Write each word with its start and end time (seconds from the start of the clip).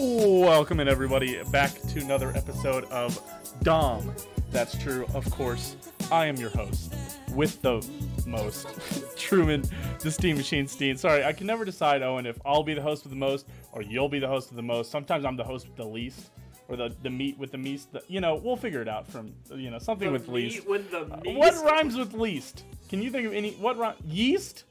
Welcome 0.00 0.78
in, 0.78 0.86
everybody, 0.86 1.42
back 1.50 1.72
to 1.88 1.98
another 2.00 2.30
episode 2.36 2.84
of 2.84 3.20
Dom. 3.64 4.14
That's 4.52 4.78
true, 4.78 5.04
of 5.12 5.28
course. 5.28 5.74
I 6.12 6.26
am 6.26 6.36
your 6.36 6.50
host 6.50 6.94
with 7.34 7.60
the 7.62 7.84
most, 8.24 8.68
Truman, 9.18 9.64
the 9.98 10.12
Steam 10.12 10.36
Machine 10.36 10.68
Steen. 10.68 10.96
Sorry, 10.96 11.24
I 11.24 11.32
can 11.32 11.48
never 11.48 11.64
decide, 11.64 12.02
Owen, 12.02 12.26
if 12.26 12.38
I'll 12.46 12.62
be 12.62 12.74
the 12.74 12.80
host 12.80 13.02
with 13.02 13.10
the 13.10 13.18
most 13.18 13.48
or 13.72 13.82
you'll 13.82 14.08
be 14.08 14.20
the 14.20 14.28
host 14.28 14.50
with 14.50 14.56
the 14.56 14.62
most. 14.62 14.92
Sometimes 14.92 15.24
I'm 15.24 15.34
the 15.36 15.42
host 15.42 15.66
with 15.66 15.74
the 15.74 15.84
least. 15.86 16.30
Or 16.68 16.76
the, 16.76 16.94
the 17.02 17.10
meat 17.10 17.36
with 17.36 17.50
the 17.50 17.58
meast. 17.58 17.90
The, 17.92 18.00
you 18.06 18.20
know, 18.20 18.36
we'll 18.36 18.54
figure 18.56 18.80
it 18.82 18.88
out 18.88 19.04
from, 19.08 19.34
you 19.52 19.68
know, 19.72 19.80
something 19.80 20.06
The 20.06 20.12
with 20.12 20.28
least. 20.28 20.64
with 20.68 20.94
Uh. 20.94 21.06
What 21.24 21.54
rhymes 21.64 21.96
with 21.96 22.12
least? 22.14 22.62
Can 22.88 23.02
you 23.02 23.10
think 23.10 23.26
of 23.26 23.32
any? 23.32 23.50
What 23.54 23.76
rhyme? 23.76 23.96
Yeast? 24.06 24.62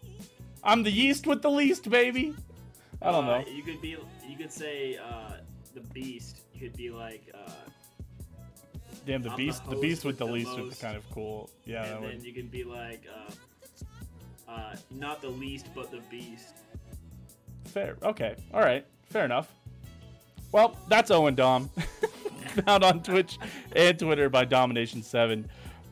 I'm 0.64 0.84
the 0.84 0.92
yeast 0.92 1.28
with 1.28 1.42
the 1.42 1.52
least, 1.52 1.90
baby. 1.90 2.34
I 3.02 3.12
don't 3.12 3.26
Uh, 3.26 3.40
know. 3.42 3.46
You 3.48 3.62
could 3.64 3.82
be. 3.82 3.98
You 4.28 4.36
could 4.36 4.52
say 4.52 4.98
uh, 4.98 5.38
the 5.74 5.82
beast. 5.94 6.42
You 6.54 6.60
could 6.60 6.78
be 6.78 6.90
like. 6.90 7.24
Uh, 7.34 7.50
Damn, 9.06 9.22
the 9.22 9.32
I'm 9.32 9.38
beast. 9.38 9.64
The, 9.64 9.72
host 9.72 9.82
beast 9.82 10.06
with 10.06 10.18
the 10.18 10.26
the 10.26 10.32
least 10.32 10.56
would 10.56 10.70
be 10.70 10.76
kind 10.76 10.98
of 10.98 11.10
cool. 11.12 11.50
Yeah, 11.66 11.86
and 11.86 12.02
would. 12.02 12.12
then 12.12 12.24
you 12.24 12.34
can 12.34 12.48
be 12.48 12.64
like. 12.64 13.06
Uh, 13.08 14.52
uh, 14.52 14.76
not 14.92 15.22
the 15.22 15.30
least, 15.30 15.68
but 15.74 15.92
the 15.92 16.02
beast. 16.10 16.56
Fair. 17.66 17.98
Okay. 18.04 18.36
All 18.54 18.62
right. 18.62 18.86
Fair 19.06 19.26
enough. 19.26 19.54
Well, 20.52 20.78
that's 20.90 21.12
Owen 21.12 21.36
Dom. 21.36 21.70
Found 22.66 22.84
on 22.84 23.04
Twitch 23.04 23.38
and 23.76 23.98
Twitter 24.00 24.30
by 24.30 24.46
Domination7. 24.46 25.46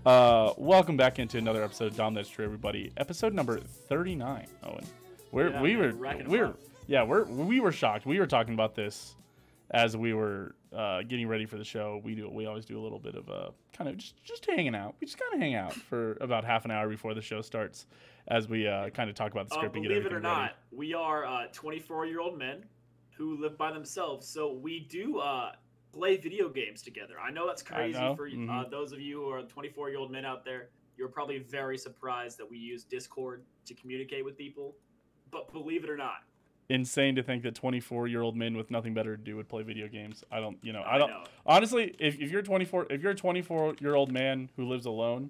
Uh, 0.05 0.53
welcome 0.57 0.97
back 0.97 1.19
into 1.19 1.37
another 1.37 1.63
episode 1.63 1.87
of 1.87 1.95
Dom 1.95 2.13
That's 2.13 2.29
True, 2.29 2.45
everybody. 2.45 2.91
Episode 2.97 3.33
number 3.33 3.59
39, 3.59 4.47
Owen. 4.63 4.85
We're, 5.31 5.49
Yeah, 5.49 5.61
we 5.61 5.75
were, 5.75 5.93
we're 5.93 6.23
we 6.27 6.39
were. 6.39 6.55
Yeah, 6.87 7.03
we're, 7.03 7.25
we 7.25 7.59
were 7.59 7.71
shocked. 7.71 8.05
We 8.05 8.19
were 8.19 8.27
talking 8.27 8.53
about 8.53 8.75
this 8.75 9.15
as 9.71 9.97
we 9.97 10.13
were 10.13 10.55
uh, 10.75 11.01
getting 11.03 11.27
ready 11.27 11.45
for 11.45 11.57
the 11.57 11.63
show. 11.63 12.01
We 12.03 12.15
do, 12.15 12.29
we 12.29 12.45
always 12.45 12.65
do 12.65 12.79
a 12.79 12.83
little 12.83 12.99
bit 12.99 13.15
of 13.15 13.29
uh, 13.29 13.49
kind 13.73 13.89
of 13.89 13.97
just, 13.97 14.23
just 14.23 14.45
hanging 14.45 14.75
out. 14.75 14.95
We 14.99 15.07
just 15.07 15.17
kind 15.19 15.33
of 15.33 15.39
hang 15.39 15.55
out 15.55 15.73
for 15.73 16.17
about 16.21 16.43
half 16.45 16.65
an 16.65 16.71
hour 16.71 16.87
before 16.89 17.13
the 17.13 17.21
show 17.21 17.41
starts 17.41 17.87
as 18.27 18.47
we 18.47 18.67
uh, 18.67 18.89
kind 18.89 19.09
of 19.09 19.15
talk 19.15 19.31
about 19.31 19.49
the 19.49 19.55
Uh, 19.55 19.59
script 19.59 19.75
and 19.75 19.83
get 19.83 19.89
believe 19.89 20.05
it 20.05 20.11
or 20.13 20.17
ready. 20.17 20.23
not, 20.27 20.57
we 20.71 20.93
are 20.93 21.25
uh, 21.25 21.47
24 21.53 22.05
year 22.05 22.19
old 22.19 22.37
men 22.37 22.63
who 23.17 23.37
live 23.41 23.57
by 23.57 23.71
themselves. 23.71 24.27
So 24.27 24.53
we 24.53 24.81
do 24.81 25.19
uh, 25.19 25.53
play 25.93 26.17
video 26.17 26.49
games 26.49 26.81
together. 26.81 27.15
I 27.19 27.31
know 27.31 27.47
that's 27.47 27.63
crazy 27.63 27.97
know, 27.99 28.15
for 28.15 28.27
uh, 28.27 28.31
mhm. 28.31 28.69
those 28.69 28.91
of 28.91 28.99
you 28.99 29.21
who 29.21 29.29
are 29.29 29.41
24 29.43 29.89
year 29.89 29.99
old 29.99 30.11
men 30.11 30.25
out 30.25 30.43
there. 30.43 30.69
You're 30.97 31.09
probably 31.09 31.39
very 31.39 31.77
surprised 31.77 32.37
that 32.37 32.49
we 32.49 32.57
use 32.57 32.83
Discord 32.83 33.43
to 33.65 33.73
communicate 33.73 34.23
with 34.23 34.37
people. 34.37 34.75
But 35.31 35.51
believe 35.51 35.83
it 35.83 35.89
or 35.89 35.97
not, 35.97 36.17
insane 36.69 37.15
to 37.15 37.23
think 37.23 37.43
that 37.43 37.55
24 37.55 38.07
year 38.07 38.21
old 38.21 38.35
men 38.35 38.57
with 38.57 38.71
nothing 38.71 38.93
better 38.93 39.15
to 39.15 39.23
do 39.23 39.35
would 39.35 39.47
play 39.47 39.63
video 39.63 39.87
games. 39.87 40.23
I 40.31 40.39
don't, 40.39 40.57
you 40.61 40.73
know, 40.73 40.81
I 40.81 40.95
I 40.95 40.97
don't. 40.97 41.09
know. 41.09 41.23
Honestly, 41.45 41.95
if, 41.99 42.19
if 42.19 42.31
you're 42.31 42.41
24, 42.41 42.87
if 42.89 43.01
you're 43.01 43.11
a 43.11 43.15
24 43.15 43.75
year 43.79 43.95
old 43.95 44.11
man 44.11 44.49
who 44.55 44.67
lives 44.67 44.85
alone, 44.85 45.29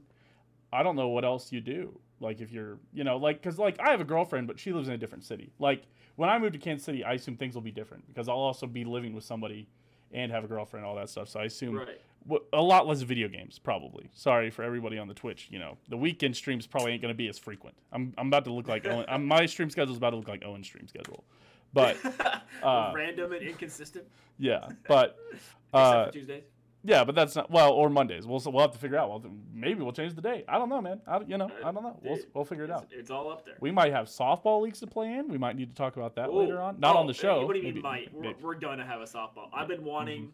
I 0.71 0.83
don't 0.83 0.95
know 0.95 1.09
what 1.09 1.25
else 1.25 1.51
you 1.51 1.61
do. 1.61 1.99
Like 2.19 2.39
if 2.39 2.51
you're, 2.51 2.77
you 2.93 3.03
know, 3.03 3.17
like 3.17 3.41
because 3.41 3.59
like 3.59 3.79
I 3.79 3.91
have 3.91 4.01
a 4.01 4.05
girlfriend, 4.05 4.47
but 4.47 4.59
she 4.59 4.71
lives 4.71 4.87
in 4.87 4.93
a 4.93 4.97
different 4.97 5.25
city. 5.25 5.51
Like 5.59 5.83
when 6.15 6.29
I 6.29 6.39
move 6.39 6.53
to 6.53 6.59
Kansas 6.59 6.85
City, 6.85 7.03
I 7.03 7.13
assume 7.13 7.35
things 7.35 7.55
will 7.55 7.61
be 7.61 7.71
different 7.71 8.07
because 8.07 8.29
I'll 8.29 8.35
also 8.35 8.67
be 8.67 8.85
living 8.85 9.13
with 9.13 9.23
somebody 9.23 9.67
and 10.13 10.31
have 10.31 10.45
a 10.45 10.47
girlfriend, 10.47 10.85
all 10.85 10.95
that 10.95 11.09
stuff. 11.09 11.27
So 11.27 11.39
I 11.39 11.45
assume 11.45 11.75
right. 11.75 11.99
W- 12.27 12.43
a 12.53 12.61
lot 12.61 12.87
less 12.87 13.01
video 13.01 13.27
games 13.27 13.59
probably. 13.59 14.09
Sorry 14.13 14.49
for 14.49 14.63
everybody 14.63 14.97
on 14.97 15.07
the 15.07 15.13
Twitch. 15.13 15.47
You 15.51 15.59
know, 15.59 15.77
the 15.89 15.97
weekend 15.97 16.35
streams 16.35 16.67
probably 16.67 16.91
ain't 16.93 17.01
gonna 17.01 17.13
be 17.13 17.27
as 17.27 17.37
frequent. 17.37 17.75
I'm 17.91 18.13
I'm 18.17 18.27
about 18.27 18.45
to 18.45 18.53
look 18.53 18.67
like 18.67 18.85
Owen. 18.87 19.05
I'm, 19.07 19.25
my 19.25 19.45
stream 19.45 19.69
schedule 19.69 19.91
is 19.93 19.97
about 19.97 20.11
to 20.11 20.17
look 20.17 20.27
like 20.27 20.43
Owen's 20.45 20.67
stream 20.67 20.87
schedule, 20.87 21.23
but. 21.73 21.97
uh, 22.63 22.91
random 22.95 23.31
and 23.33 23.41
inconsistent. 23.43 24.05
Yeah, 24.37 24.67
but 24.87 25.17
Except 25.31 25.45
uh, 25.73 26.11
Tuesdays. 26.11 26.43
yeah, 26.83 27.03
but 27.03 27.15
that's 27.15 27.35
not 27.35 27.49
well, 27.51 27.71
or 27.71 27.89
Mondays. 27.89 28.25
We'll 28.27 28.41
we'll 28.47 28.61
have 28.61 28.71
to 28.71 28.77
figure 28.79 28.97
out. 28.97 29.09
Well, 29.09 29.23
maybe 29.53 29.81
we'll 29.81 29.91
change 29.93 30.13
the 30.13 30.21
day. 30.21 30.43
I 30.47 30.57
don't 30.57 30.67
know, 30.69 30.81
man. 30.81 31.01
I, 31.07 31.19
you 31.21 31.37
know, 31.37 31.49
I 31.63 31.71
don't 31.71 31.83
know. 31.83 31.97
We'll 32.03 32.19
we'll 32.33 32.45
figure 32.45 32.63
it 32.65 32.69
It's, 32.69 32.77
out. 32.81 32.87
it's 32.91 33.11
all 33.11 33.31
up 33.31 33.45
there. 33.45 33.55
We 33.61 33.71
might 33.71 33.91
have 33.93 34.07
softball 34.07 34.61
leagues 34.61 34.79
to 34.81 34.87
play 34.87 35.13
in. 35.13 35.27
We 35.29 35.37
might 35.37 35.55
need 35.55 35.69
to 35.69 35.75
talk 35.75 35.95
about 35.95 36.15
that 36.15 36.29
Ooh. 36.29 36.39
later 36.39 36.61
on. 36.61 36.79
Not 36.79 36.95
Oh, 36.95 36.99
on 36.99 37.07
the 37.07 37.13
show. 37.13 37.45
What 37.45 37.53
do 37.53 37.59
you 37.59 37.63
Maybe- 37.65 37.75
mean 37.75 37.83
might? 37.83 38.13
We're, 38.13 38.33
we're 38.41 38.55
gonna 38.55 38.85
have 38.85 38.99
a 39.01 39.05
softball. 39.05 39.49
I've 39.53 39.67
been 39.69 39.83
wanting, 39.85 40.21
Mm-hmm. 40.23 40.29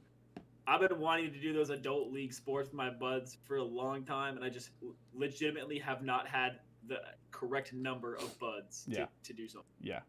I've 0.68 0.88
been 0.88 1.00
wanting 1.00 1.34
to 1.34 1.40
do 1.40 1.54
those 1.54 1.70
adult 1.70 2.12
league 2.12 2.34
sports 2.34 2.68
with 2.70 2.76
my 2.76 2.90
buds 2.90 3.38
for 3.44 3.58
a 3.58 3.64
long 3.64 4.04
time, 4.04 4.36
and 4.36 4.46
I 4.46 4.50
just 4.50 4.70
legitimately 5.14 5.80
have 5.80 6.04
not 6.04 6.28
had 6.28 6.60
the 6.88 6.98
correct 7.32 7.74
number 7.74 8.16
of 8.16 8.38
buds 8.40 8.86
to, 8.86 8.92
Yeah. 8.92 9.06
to 9.24 9.34
do 9.34 9.48
something. 9.48 9.70
Yeah, 9.82 10.02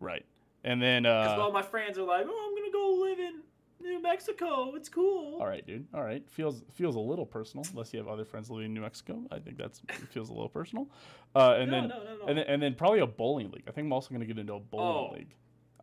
right. 0.00 0.24
And 0.64 0.82
then, 0.82 1.02
Because 1.04 1.38
uh, 1.38 1.42
all 1.42 1.52
my 1.52 1.62
friends 1.62 1.98
are 1.98 2.02
like, 2.04 2.26
"Oh, 2.28 2.46
I'm 2.48 2.54
gonna 2.56 2.72
go 2.72 3.00
live 3.04 3.18
in 3.20 3.42
New 3.80 4.00
Mexico. 4.02 4.74
It's 4.74 4.88
cool." 4.88 5.38
all 5.40 5.46
right, 5.46 5.64
dude. 5.66 5.86
All 5.94 6.02
right, 6.02 6.28
feels 6.28 6.62
feels 6.72 6.96
a 6.96 7.00
little 7.00 7.26
personal. 7.26 7.64
Unless 7.70 7.92
you 7.92 7.98
have 8.00 8.08
other 8.08 8.24
friends 8.24 8.50
living 8.50 8.66
in 8.66 8.74
New 8.74 8.80
Mexico, 8.80 9.22
I 9.30 9.38
think 9.38 9.58
that's 9.58 9.80
feels 10.10 10.28
a 10.30 10.32
little 10.32 10.48
personal. 10.48 10.88
Uh, 11.36 11.56
and 11.58 11.70
no, 11.70 11.80
then 11.80 11.88
no, 11.90 11.98
no, 12.02 12.26
and 12.26 12.38
then 12.38 12.46
and 12.48 12.62
then 12.62 12.74
probably 12.74 13.00
a 13.00 13.06
bowling 13.06 13.50
league. 13.52 13.64
I 13.68 13.70
think 13.70 13.84
I'm 13.86 13.92
also 13.92 14.12
gonna 14.12 14.24
get 14.26 14.38
into 14.38 14.54
a 14.54 14.60
bowling 14.60 15.08
Oh. 15.10 15.14
league. 15.14 15.34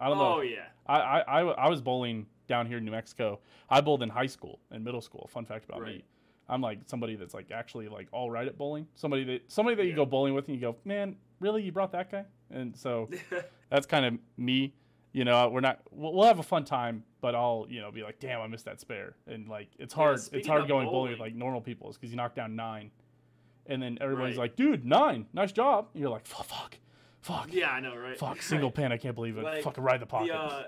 I 0.01 0.09
don't 0.09 0.17
know. 0.17 0.35
oh 0.37 0.41
yeah. 0.41 0.65
I, 0.85 0.97
I, 0.99 1.19
I, 1.19 1.41
I 1.43 1.69
was 1.69 1.79
bowling 1.81 2.25
down 2.47 2.65
here 2.67 2.77
in 2.77 2.85
New 2.85 2.91
Mexico. 2.91 3.39
I 3.69 3.81
bowled 3.81 4.03
in 4.03 4.09
high 4.09 4.25
school 4.27 4.59
and 4.71 4.83
middle 4.83 5.01
school. 5.01 5.27
Fun 5.31 5.45
fact 5.45 5.65
about 5.65 5.81
me. 5.83 6.03
I'm 6.49 6.61
like 6.61 6.79
somebody 6.85 7.15
that's 7.15 7.33
like 7.33 7.51
actually 7.51 7.87
like 7.87 8.07
all 8.11 8.29
right 8.29 8.47
at 8.47 8.57
bowling. 8.57 8.87
Somebody 8.95 9.23
that 9.25 9.51
somebody 9.51 9.75
that 9.77 9.85
you 9.85 9.95
go 9.95 10.05
bowling 10.05 10.33
with 10.33 10.47
and 10.47 10.55
you 10.55 10.61
go, 10.61 10.75
man, 10.83 11.15
really, 11.39 11.63
you 11.63 11.71
brought 11.71 11.91
that 11.93 12.11
guy? 12.11 12.25
And 12.51 12.75
so 12.75 13.09
that's 13.69 13.85
kind 13.85 14.05
of 14.05 14.13
me. 14.37 14.73
You 15.13 15.23
know, 15.25 15.47
we're 15.49 15.61
not. 15.61 15.79
We'll, 15.91 16.13
we'll 16.13 16.25
have 16.27 16.39
a 16.39 16.43
fun 16.43 16.65
time, 16.65 17.03
but 17.21 17.33
I'll 17.35 17.65
you 17.69 17.79
know 17.81 17.91
be 17.91 18.03
like, 18.03 18.19
damn, 18.19 18.41
I 18.41 18.47
missed 18.47 18.65
that 18.65 18.81
spare. 18.81 19.15
And 19.27 19.47
like 19.47 19.69
it's 19.79 19.93
Yeah, 19.93 20.01
hard. 20.03 20.19
it's 20.33 20.47
hard 20.47 20.67
going 20.67 20.87
bowling 20.87 21.11
with 21.11 21.19
bowling- 21.19 21.31
like 21.33 21.35
normal 21.35 21.61
people 21.61 21.91
because 21.93 22.09
you 22.09 22.17
knock 22.17 22.35
down 22.35 22.55
nine, 22.57 22.91
and 23.67 23.81
then 23.81 23.97
everybody's 24.01 24.35
Right. 24.37 24.43
like, 24.45 24.55
dude, 24.57 24.85
nine, 24.85 25.27
nice 25.33 25.51
job. 25.51 25.87
And 25.93 26.01
you're 26.01 26.09
like, 26.09 26.25
fuck, 26.25 26.45
fuck, 26.47 26.77
fuck, 27.21 27.53
yeah, 27.53 27.69
I 27.71 27.79
know, 27.79 27.95
right? 27.95 28.17
fuck, 28.17 28.41
single 28.41 28.71
pin. 28.77 28.91
I 28.91 28.97
can't 28.97 29.15
believe 29.15 29.37
it. 29.37 29.43
Like, 29.43 29.63
Fucking 29.63 29.83
ride 29.83 30.01
the 30.01 30.05
pocket. 30.07 30.29
The, 30.29 30.37
uh, 30.37 30.63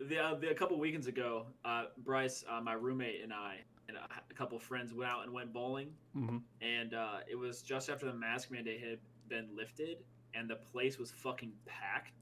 the, 0.00 0.18
uh, 0.18 0.34
the, 0.34 0.50
a 0.50 0.54
couple 0.54 0.78
weekends 0.78 1.06
ago, 1.06 1.46
uh, 1.64 1.84
Bryce, 1.98 2.44
uh, 2.50 2.60
my 2.60 2.72
roommate, 2.72 3.22
and 3.22 3.32
I, 3.32 3.56
and 3.88 3.96
a, 3.96 4.34
couple 4.34 4.56
of 4.56 4.62
friends 4.62 4.94
went 4.94 5.10
out 5.10 5.24
and 5.24 5.32
went 5.32 5.52
bowling. 5.52 5.90
hmm 6.14 6.38
And 6.62 6.94
uh, 6.94 7.18
it 7.30 7.36
was 7.36 7.60
just 7.62 7.90
after 7.90 8.06
the 8.06 8.14
mask 8.14 8.50
mandate 8.50 8.80
had 8.80 8.98
been 9.28 9.48
lifted, 9.54 9.98
and 10.34 10.48
the 10.48 10.56
place 10.56 10.98
was 10.98 11.10
fucking 11.10 11.52
packed. 11.66 12.12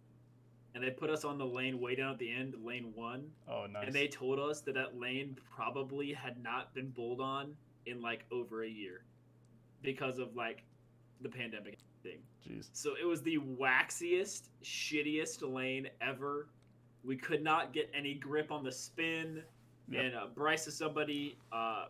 And 0.74 0.84
they 0.84 0.90
put 0.90 1.10
us 1.10 1.24
on 1.24 1.38
the 1.38 1.46
lane 1.46 1.80
way 1.80 1.94
down 1.94 2.12
at 2.12 2.18
the 2.18 2.30
end, 2.30 2.54
lane 2.62 2.92
one. 2.94 3.30
Oh, 3.48 3.66
nice. 3.66 3.86
And 3.86 3.94
they 3.94 4.06
told 4.06 4.38
us 4.38 4.60
that 4.62 4.74
that 4.74 4.98
lane 4.98 5.36
probably 5.54 6.12
had 6.12 6.42
not 6.42 6.74
been 6.74 6.90
bowled 6.90 7.20
on 7.20 7.54
in 7.86 8.02
like 8.02 8.24
over 8.30 8.64
a 8.64 8.68
year 8.68 9.02
because 9.82 10.18
of 10.18 10.36
like 10.36 10.64
the 11.20 11.28
pandemic 11.28 11.78
thing. 12.02 12.18
Jeez. 12.46 12.68
So 12.72 12.92
it 13.00 13.06
was 13.06 13.22
the 13.22 13.38
waxiest, 13.38 14.50
shittiest 14.62 15.42
lane 15.42 15.88
ever. 16.00 16.48
We 17.04 17.16
could 17.16 17.42
not 17.42 17.72
get 17.72 17.90
any 17.94 18.14
grip 18.14 18.50
on 18.50 18.64
the 18.64 18.72
spin. 18.72 19.42
Yep. 19.90 20.04
And 20.04 20.14
uh, 20.14 20.26
Bryce 20.34 20.66
is 20.66 20.76
somebody 20.76 21.38
uh, 21.52 21.86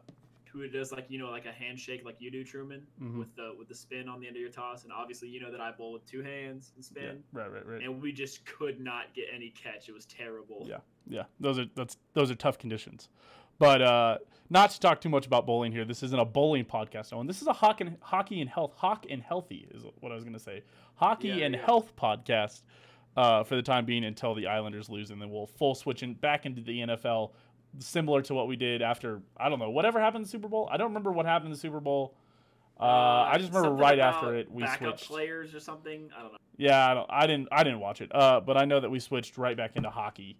who 0.52 0.66
does 0.68 0.92
like 0.92 1.06
you 1.08 1.18
know 1.18 1.30
like 1.30 1.46
a 1.46 1.52
handshake 1.52 2.02
like 2.04 2.16
you 2.20 2.30
do, 2.30 2.44
Truman, 2.44 2.86
Mhm. 3.02 3.18
with 3.18 3.34
the 3.36 3.54
with 3.58 3.68
the 3.68 3.74
spin 3.74 4.08
on 4.08 4.20
the 4.20 4.26
end 4.26 4.36
of 4.36 4.40
your 4.40 4.50
toss. 4.50 4.84
And 4.84 4.92
obviously 4.92 5.28
you 5.28 5.40
know 5.40 5.50
that 5.50 5.60
I 5.60 5.72
bowl 5.72 5.92
with 5.92 6.06
two 6.06 6.22
hands 6.22 6.72
and 6.76 6.84
Yeah. 6.84 6.88
spin. 7.10 7.24
Right. 7.32 7.50
Right. 7.52 7.66
Right. 7.66 7.82
And 7.82 8.00
we 8.00 8.12
just 8.12 8.44
could 8.46 8.80
not 8.80 9.12
get 9.14 9.26
any 9.34 9.50
catch. 9.50 9.88
It 9.88 9.92
was 9.92 10.06
terrible. 10.06 10.64
Yeah. 10.68 10.78
Yeah. 11.08 11.24
Those 11.40 11.58
are 11.58 11.66
that's 11.74 11.96
those 12.14 12.30
are 12.30 12.34
tough 12.36 12.58
conditions. 12.58 13.08
But 13.58 13.82
uh, 13.82 14.18
not 14.50 14.70
to 14.70 14.78
talk 14.80 15.00
too 15.00 15.08
much 15.08 15.26
about 15.26 15.44
bowling 15.44 15.72
here. 15.72 15.84
This 15.84 16.04
isn't 16.04 16.18
a 16.18 16.24
bowling 16.24 16.64
podcast, 16.64 17.12
Owen. 17.12 17.26
This 17.26 17.42
is 17.42 17.48
a 17.48 17.52
hockey 17.52 17.84
and, 17.86 17.96
hockey 18.00 18.40
and 18.40 18.48
health, 18.48 18.72
hawk 18.76 19.04
and 19.10 19.20
healthy 19.20 19.66
is 19.72 19.82
what 19.98 20.12
I 20.12 20.14
was 20.14 20.22
going 20.22 20.34
to 20.34 20.38
say. 20.38 20.62
Hockey 20.94 21.28
Yeah, 21.28 21.46
and 21.46 21.54
yeah. 21.56 21.66
health 21.66 21.94
podcast 21.96 22.62
uh, 23.18 23.42
for 23.42 23.56
the 23.56 23.62
time 23.62 23.84
being 23.84 24.04
until 24.04 24.34
the 24.34 24.46
Islanders 24.46 24.88
lose, 24.88 25.10
and 25.10 25.20
then 25.20 25.28
we'll 25.30 25.46
full 25.46 25.74
switch 25.74 26.02
in 26.04 26.14
back 26.14 26.46
into 26.46 26.60
the 26.62 26.80
NFL, 26.80 27.32
similar 27.80 28.22
to 28.22 28.34
what 28.34 28.46
we 28.46 28.54
did 28.56 28.80
after 28.80 29.20
I 29.36 29.48
don't 29.48 29.58
know 29.58 29.70
whatever 29.70 29.98
happened 30.00 30.18
in 30.18 30.22
the 30.22 30.28
Super 30.28 30.48
Bowl. 30.48 30.68
I 30.70 30.76
don't 30.76 30.88
remember 30.88 31.10
what 31.10 31.26
happened 31.26 31.46
in 31.48 31.52
the 31.52 31.58
Super 31.58 31.80
Bowl. 31.80 32.14
Uh, 32.80 32.84
I 32.84 33.38
just 33.38 33.52
remember 33.52 33.74
right 33.74 33.98
after 33.98 34.36
it 34.36 34.48
we 34.50 34.62
backup 34.62 34.98
switched. 35.00 35.10
players 35.10 35.52
or 35.52 35.58
something. 35.58 36.10
I 36.16 36.22
don't 36.22 36.32
know. 36.32 36.38
Yeah, 36.58 36.90
I, 36.90 36.94
don't, 36.94 37.06
I 37.10 37.26
didn't. 37.26 37.48
I 37.50 37.64
didn't 37.64 37.80
watch 37.80 38.00
it. 38.00 38.14
Uh, 38.14 38.40
but 38.40 38.56
I 38.56 38.64
know 38.66 38.78
that 38.78 38.90
we 38.90 39.00
switched 39.00 39.36
right 39.36 39.56
back 39.56 39.72
into 39.74 39.90
hockey. 39.90 40.36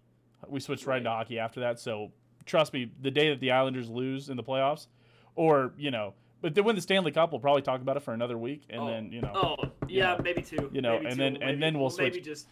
We 0.47 0.61
switched 0.61 0.85
right, 0.85 0.99
into 0.99 1.09
hockey 1.09 1.37
after 1.37 1.59
that. 1.61 1.79
So 1.81 2.11
trust 2.45 2.71
me, 2.71 2.91
the 3.01 3.11
day 3.11 3.29
that 3.29 3.41
the 3.41 3.51
Islanders 3.51 3.89
lose 3.89 4.29
in 4.29 4.37
the 4.37 4.43
playoffs, 4.43 4.87
or 5.35 5.73
you 5.77 5.91
know, 5.91 6.13
but 6.41 6.55
they 6.55 6.61
win 6.61 6.77
the 6.77 6.81
Stanley 6.81 7.11
Cup, 7.11 7.31
we'll 7.33 7.41
probably 7.41 7.61
talk 7.61 7.81
about 7.81 7.97
it 7.97 8.03
for 8.03 8.13
another 8.13 8.37
week, 8.37 8.63
and 8.69 8.81
Oh. 8.83 8.87
then 8.87 9.11
you 9.11 9.19
know, 9.19 9.31
Oh 9.35 9.55
yeah, 9.89 10.15
know, 10.15 10.21
maybe 10.23 10.41
two. 10.41 10.69
you 10.71 10.81
know, 10.81 10.93
maybe 10.93 11.05
and 11.07 11.15
two. 11.15 11.23
then- 11.23 11.33
Maybe- 11.33 11.45
and 11.51 11.61
then 11.63 11.77
we'll 11.79 11.93
maybe 11.97 12.11
switch- 12.15 12.23
just 12.25 12.47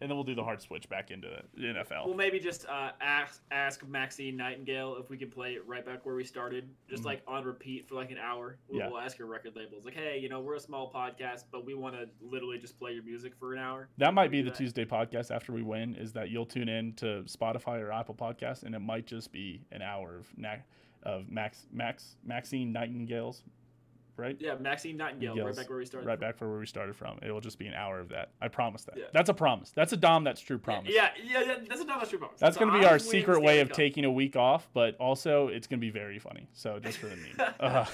and 0.00 0.08
then 0.10 0.16
we'll 0.16 0.24
do 0.24 0.34
the 0.34 0.42
hard 0.44 0.60
switch 0.62 0.88
back 0.88 1.10
into 1.10 1.28
the 1.54 1.62
NFL. 1.62 2.06
We'll 2.06 2.14
maybe 2.16 2.38
just 2.40 2.66
uh, 2.66 2.92
ask 3.00 3.42
ask 3.50 3.86
Maxine 3.86 4.36
Nightingale 4.36 4.96
if 4.98 5.10
we 5.10 5.16
can 5.16 5.30
play 5.30 5.52
it 5.54 5.66
right 5.66 5.84
back 5.84 6.04
where 6.06 6.14
we 6.14 6.24
started, 6.24 6.68
just 6.88 7.02
Mhm. 7.02 7.06
like 7.06 7.22
on 7.26 7.44
repeat 7.44 7.86
for 7.88 7.94
like 7.96 8.10
an 8.10 8.18
hour. 8.18 8.56
We'll, 8.68 8.78
Yeah. 8.80 8.88
we'll 8.88 8.98
ask 8.98 9.16
her 9.18 9.26
record 9.26 9.56
labels 9.56 9.84
like, 9.84 9.94
hey, 9.94 10.18
you 10.18 10.28
know, 10.28 10.40
we're 10.40 10.54
a 10.56 10.60
small 10.60 10.90
podcast, 10.92 11.44
but 11.50 11.64
we 11.64 11.74
want 11.74 11.94
to 11.96 12.08
literally 12.20 12.58
just 12.58 12.78
play 12.78 12.92
your 12.92 13.02
music 13.02 13.34
for 13.38 13.52
an 13.52 13.58
hour. 13.58 13.88
that 13.98 14.14
might 14.14 14.30
be 14.30 14.42
the 14.42 14.50
that. 14.50 14.56
Tuesday 14.58 14.84
podcast 14.84 15.34
after 15.34 15.52
we 15.52 15.62
win. 15.62 15.94
Is 15.96 16.12
that 16.14 16.30
you'll 16.30 16.46
tune 16.46 16.68
in 16.68 16.94
to 16.94 17.24
Spotify 17.26 17.80
or 17.80 17.92
Apple 17.92 18.14
Podcast, 18.14 18.62
and 18.64 18.74
it 18.74 18.80
might 18.80 19.06
just 19.06 19.32
be 19.32 19.62
an 19.72 19.82
hour 19.82 20.16
of 20.16 20.36
na- 20.38 20.56
of 21.02 21.30
Max 21.30 21.66
Max 21.72 22.16
Maxine 22.24 22.72
Nightingale's, 22.72 23.42
right? 24.20 24.36
Yeah, 24.38 24.54
Maxine 24.60 24.96
Nightingale, 24.96 25.34
Nightingale's 25.34 25.56
right 25.56 25.64
back 25.64 25.70
where 25.70 25.78
we 25.78 25.86
started. 25.86 26.06
Right 26.06 26.20
back 26.20 26.36
for 26.36 26.48
where 26.48 26.58
we 26.60 26.66
started 26.66 26.94
from. 26.94 27.18
It 27.22 27.32
will 27.32 27.40
just 27.40 27.58
be 27.58 27.66
an 27.66 27.74
hour 27.74 27.98
of 27.98 28.08
that. 28.10 28.30
I 28.40 28.48
promise 28.48 28.84
that. 28.84 28.96
Yeah. 28.96 29.04
That's 29.12 29.28
a 29.30 29.34
promise. 29.34 29.70
That's 29.74 29.92
a 29.92 29.96
Dom. 29.96 30.22
That's 30.24 30.40
true 30.40 30.58
promise. 30.58 30.92
Yeah, 30.94 31.08
yeah, 31.24 31.40
yeah, 31.42 31.54
that's 31.68 31.84
not 31.84 31.98
much 32.00 32.10
promise. 32.16 32.38
That's 32.38 32.56
So 32.56 32.60
going 32.60 32.72
to 32.72 32.78
be 32.78 32.84
our 32.84 32.98
secret 32.98 33.42
way 33.42 33.60
of 33.60 33.68
Cup. 33.68 33.76
taking 33.76 34.04
a 34.04 34.10
week 34.12 34.36
off, 34.36 34.68
but 34.74 34.96
also 34.98 35.48
it's 35.48 35.66
going 35.66 35.80
to 35.80 35.84
be 35.86 35.90
very 35.90 36.18
funny. 36.18 36.46
So 36.52 36.78
just 36.78 36.98
for 36.98 37.06
the 37.06 37.16
meme. 37.16 37.54
Uh, 37.58 37.84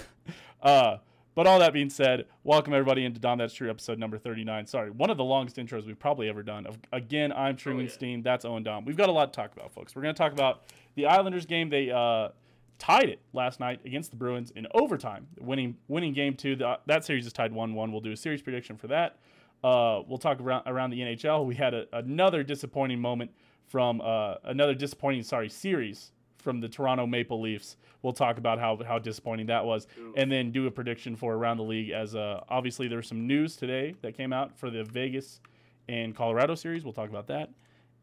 uh, 0.62 0.96
but 1.34 1.46
all 1.46 1.58
that 1.58 1.74
being 1.74 1.90
said, 1.90 2.24
welcome 2.44 2.72
everybody 2.72 3.04
into 3.04 3.20
Dom 3.20 3.36
That's 3.36 3.52
True 3.52 3.68
episode 3.68 3.98
number 3.98 4.16
39. 4.16 4.66
Sorry, 4.66 4.90
one 4.90 5.10
of 5.10 5.18
the 5.18 5.24
longest 5.24 5.56
intros 5.56 5.86
we've 5.86 5.98
probably 5.98 6.30
ever 6.30 6.42
done. 6.42 6.66
Again, 6.92 7.30
I'm 7.30 7.56
Truman 7.56 7.82
Oh, 7.82 7.88
yeah. 7.88 7.94
Steen. 7.94 8.22
That's 8.22 8.46
Owen 8.46 8.62
Dom. 8.62 8.86
We've 8.86 8.96
got 8.96 9.10
a 9.10 9.12
lot 9.12 9.32
to 9.34 9.36
talk 9.36 9.52
about, 9.54 9.70
folks. 9.72 9.94
We're 9.94 10.00
going 10.00 10.14
to 10.14 10.18
talk 10.18 10.32
about 10.32 10.62
the 10.94 11.04
Islanders 11.06 11.44
game. 11.44 11.68
They 11.68 11.90
uh, 11.90 12.28
tied 12.78 13.08
it 13.08 13.20
last 13.32 13.60
night 13.60 13.80
against 13.84 14.10
the 14.10 14.16
Bruins 14.16 14.50
in 14.52 14.66
overtime, 14.74 15.26
winning 15.40 15.76
winning 15.88 16.12
game 16.12 16.34
two. 16.34 16.56
The, 16.56 16.78
that 16.86 17.04
series 17.04 17.26
is 17.26 17.32
tied 17.32 17.52
1 17.52 17.74
1. 17.74 17.92
We'll 17.92 18.00
do 18.00 18.12
a 18.12 18.16
series 18.16 18.42
prediction 18.42 18.76
for 18.76 18.88
that. 18.88 19.18
Uh, 19.64 20.02
we'll 20.06 20.18
talk 20.18 20.40
around, 20.40 20.62
around 20.66 20.90
the 20.90 21.00
NHL. 21.00 21.46
We 21.46 21.54
had 21.54 21.74
a, 21.74 21.86
another 21.92 22.42
disappointing 22.42 23.00
moment 23.00 23.30
from 23.66 24.00
uh, 24.00 24.34
another 24.44 24.74
disappointing, 24.74 25.22
sorry, 25.22 25.48
series 25.48 26.12
from 26.38 26.60
the 26.60 26.68
Toronto 26.68 27.06
Maple 27.06 27.40
Leafs. 27.40 27.76
We'll 28.02 28.12
talk 28.12 28.38
about 28.38 28.60
how, 28.60 28.78
how 28.86 29.00
disappointing 29.00 29.46
that 29.46 29.64
was, 29.64 29.88
Ooh. 29.98 30.14
and 30.16 30.30
then 30.30 30.52
do 30.52 30.66
a 30.68 30.70
prediction 30.70 31.16
for 31.16 31.34
around 31.34 31.56
the 31.56 31.64
league. 31.64 31.90
As 31.90 32.14
uh, 32.14 32.44
obviously 32.48 32.86
there's 32.86 33.08
some 33.08 33.26
news 33.26 33.56
today 33.56 33.96
that 34.02 34.16
came 34.16 34.32
out 34.32 34.56
for 34.56 34.70
the 34.70 34.84
Vegas 34.84 35.40
and 35.88 36.14
Colorado 36.14 36.54
series. 36.54 36.84
We'll 36.84 36.92
talk 36.92 37.10
about 37.10 37.26
that. 37.28 37.50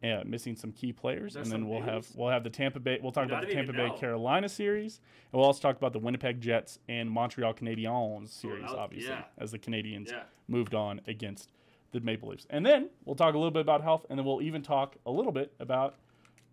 Uh, 0.04 0.22
missing 0.26 0.54
some 0.54 0.74
key 0.74 0.92
players, 0.92 1.38
and 1.38 1.46
then 1.46 1.70
we'll 1.70 1.82
have 1.82 2.06
we'll 2.14 2.30
have 2.30 2.44
the 2.44 2.50
Tampa 2.50 2.78
Bay. 2.80 3.00
We'll 3.02 3.14
talk 3.14 3.24
Dude, 3.30 3.38
about 3.38 3.48
the 3.48 3.54
Tampa 3.54 3.72
Bay 3.72 3.88
know. 3.88 3.94
Carolina 3.94 4.50
series, 4.50 5.00
and 5.32 5.40
we'll 5.40 5.46
also 5.48 5.62
talk 5.62 5.78
about 5.78 5.94
the 5.94 6.00
Winnipeg 6.00 6.42
Jets 6.42 6.78
and 6.90 7.10
Montreal 7.10 7.54
Canadiens 7.54 8.28
series, 8.28 8.70
that- 8.70 8.78
obviously, 8.78 9.12
yeah. 9.12 9.24
as 9.38 9.52
the 9.52 9.60
Canadiens 9.60 10.12
Yeah. 10.12 10.24
moved 10.50 10.76
on 10.76 11.00
against 11.08 11.54
the 11.94 12.02
Maple 12.02 12.28
Leafs. 12.30 12.46
And 12.50 12.66
then 12.66 12.90
we'll 13.06 13.16
talk 13.16 13.34
a 13.34 13.38
little 13.38 13.52
bit 13.52 13.62
about 13.62 13.82
health, 13.82 14.06
and 14.10 14.20
then 14.20 14.26
we'll 14.26 14.42
even 14.42 14.62
talk 14.62 14.98
a 15.06 15.12
little 15.12 15.32
bit 15.32 15.54
about 15.60 15.96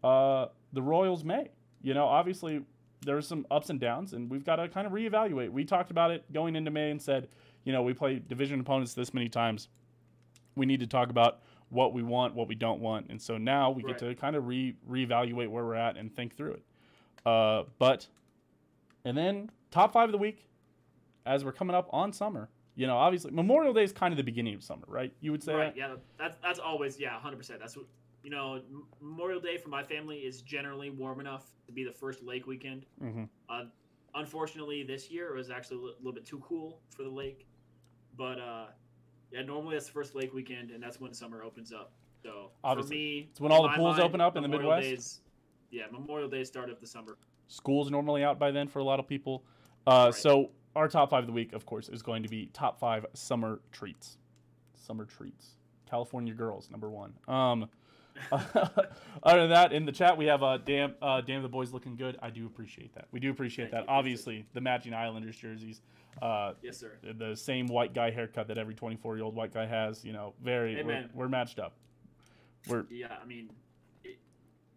uh, 0.05 0.47
the 0.73 0.81
Royals 0.83 1.25
May. 1.25 1.49
You 1.83 1.93
know, 1.95 2.07
obviously 2.07 2.63
there's 3.05 3.27
some 3.27 3.47
ups 3.51 3.69
and 3.69 3.81
downs, 3.81 4.13
and 4.13 4.31
we've 4.31 4.45
got 4.45 4.57
to 4.57 4.69
kind 4.69 4.87
of 4.87 4.93
reevaluate. 4.93 5.51
We 5.51 5.65
talked 5.65 5.91
about 5.91 6.13
it 6.13 6.31
going 6.33 6.55
into 6.55 6.71
May 6.71 6.91
and 6.93 7.03
said, 7.03 7.29
you 7.65 7.73
know, 7.73 7.83
we 7.83 7.95
play 7.95 8.21
division 8.29 8.61
opponents 8.61 8.95
this 8.95 9.13
many 9.13 9.29
times. 9.29 9.69
We 10.55 10.67
need 10.67 10.81
to 10.81 10.87
talk 10.87 11.11
about 11.11 11.41
what 11.71 11.93
we 11.95 12.03
want, 12.03 12.35
what 12.35 12.47
we 12.49 12.55
don't 12.55 12.81
want, 12.81 13.09
and 13.11 13.21
so 13.21 13.39
now 13.39 13.71
we 13.71 13.83
Right. 13.83 13.97
get 13.99 14.07
to 14.07 14.15
kind 14.15 14.37
of 14.37 14.47
re 14.47 14.77
reevaluate 14.89 15.49
where 15.49 15.65
we're 15.65 15.75
at 15.75 15.97
and 15.97 16.15
think 16.15 16.37
through 16.37 16.53
it. 16.53 16.65
Uh, 17.27 17.65
but 17.79 18.07
and 19.05 19.17
then 19.17 19.51
top 19.71 19.93
five 19.93 20.09
of 20.09 20.13
the 20.13 20.19
week, 20.19 20.47
as 21.27 21.45
we're 21.45 21.53
coming 21.53 21.75
up 21.75 21.89
on 21.93 22.13
summer. 22.13 22.49
You 22.77 22.87
know, 22.87 22.97
obviously 22.97 23.31
Memorial 23.33 23.73
Day 23.75 23.85
is 23.85 23.93
kind 23.93 24.13
of 24.13 24.17
the 24.17 24.23
beginning 24.25 24.55
of 24.55 24.63
summer, 24.63 24.85
right? 24.89 25.13
You 25.21 25.33
would 25.33 25.43
say 25.43 25.55
Right. 25.55 25.75
that? 25.75 25.77
Yeah. 25.77 25.97
That's 26.19 26.37
that's 26.43 26.59
always 26.59 26.99
yeah, 26.99 27.19
hundred 27.19 27.37
percent. 27.37 27.61
That's 27.61 27.77
what 27.77 27.87
you 28.23 28.31
know. 28.31 28.63
Memorial 29.01 29.41
Day 29.41 29.57
for 29.59 29.69
my 29.69 29.83
family 29.83 30.19
is 30.19 30.41
generally 30.43 30.91
warm 30.91 31.21
enough 31.21 31.51
to 31.67 31.73
be 31.73 31.85
the 31.85 31.93
first 31.93 32.23
lake 32.23 32.47
weekend. 32.47 32.87
Mm-hmm. 33.03 33.25
Uh, 33.49 33.65
unfortunately, 34.15 34.83
this 34.83 35.11
year 35.11 35.29
it 35.31 35.37
was 35.37 35.51
actually 35.51 35.77
a 35.79 35.97
little 35.99 36.13
bit 36.13 36.25
too 36.25 36.39
cool 36.41 36.81
for 36.97 37.03
the 37.03 37.11
lake. 37.11 37.47
But 38.17 38.39
uh, 38.41 38.67
yeah, 39.33 39.43
normally 39.43 39.75
that's 39.75 39.87
the 39.87 39.93
first 39.93 40.15
lake 40.15 40.33
weekend, 40.33 40.71
and 40.71 40.83
that's 40.83 41.01
when 41.01 41.13
summer 41.15 41.43
opens 41.43 41.73
up. 41.73 41.93
So 42.23 42.51
Obviously. 42.65 42.91
for 42.91 42.95
me, 42.99 43.29
It's 43.31 43.41
when 43.41 43.53
all 43.53 43.63
the 43.63 43.71
pools 43.71 43.97
mind, 43.97 44.03
open 44.03 44.21
up 44.21 44.37
in 44.37 44.43
the 44.43 44.49
Midwest? 44.49 44.83
Day's- 44.89 45.21
yeah, 45.71 45.85
Memorial 45.91 46.29
Day 46.29 46.45
start 46.45 46.69
of 46.69 46.81
the 46.81 46.87
summer. 46.87 47.17
School's 47.47 47.91
normally 47.91 48.23
out 48.25 48.39
by 48.39 48.51
then 48.51 48.69
for 48.69 48.81
a 48.81 48.85
lot 48.85 48.99
of 49.01 49.07
people. 49.07 49.45
Uh, 49.87 50.11
Right. 50.13 50.15
So 50.15 50.51
our 50.77 50.89
top 50.89 51.11
five 51.11 51.21
of 51.23 51.27
the 51.27 51.33
week, 51.33 51.53
of 51.53 51.65
course, 51.67 51.89
is 51.89 52.03
going 52.03 52.23
to 52.23 52.29
be 52.29 52.47
top 52.53 52.79
five 52.79 53.07
summer 53.15 53.61
treats. 53.73 54.19
Summer 54.75 55.05
treats. 55.05 55.57
California 55.89 56.35
girls, 56.35 56.71
number 56.71 56.91
one. 56.91 57.15
Um, 57.27 57.69
other 58.33 59.41
than 59.41 59.51
that, 59.51 59.73
in 59.73 59.85
the 59.85 59.93
chat 59.93 60.17
we 60.17 60.27
have 60.27 60.43
uh, 60.43 60.59
damn, 60.59 60.95
uh, 61.03 61.21
damn 61.21 61.43
the 61.43 61.49
boys 61.49 61.73
looking 61.73 61.97
good. 61.97 62.19
I 62.23 62.31
do 62.31 62.47
appreciate 62.47 62.95
that. 62.95 63.07
We 63.13 63.21
do 63.21 63.31
appreciate 63.31 63.71
Thank 63.71 63.87
that. 63.87 63.91
you. 63.93 63.97
Obviously, 63.99 64.47
the 64.55 64.61
matching 64.61 64.95
Islanders 64.95 65.37
jerseys, 65.37 65.83
uh, 66.23 66.53
Yes, 66.63 66.79
sir. 66.79 66.93
the 67.19 67.35
same 67.35 67.67
white 67.67 67.95
guy 67.95 68.11
haircut 68.11 68.49
that 68.49 68.59
every 68.59 68.75
24 68.75 69.17
year 69.17 69.25
old 69.25 69.35
white 69.35 69.53
guy 69.53 69.67
has. 69.67 70.05
You 70.05 70.13
know, 70.13 70.35
very 70.43 70.75
Hey, 70.77 70.83
we're, 70.83 71.09
we're 71.15 71.29
matched 71.29 71.59
up. 71.59 71.73
We're 72.67 72.85
Yeah, 72.91 73.07
I 73.23 73.27
mean, 73.27 73.51
it, 74.05 74.19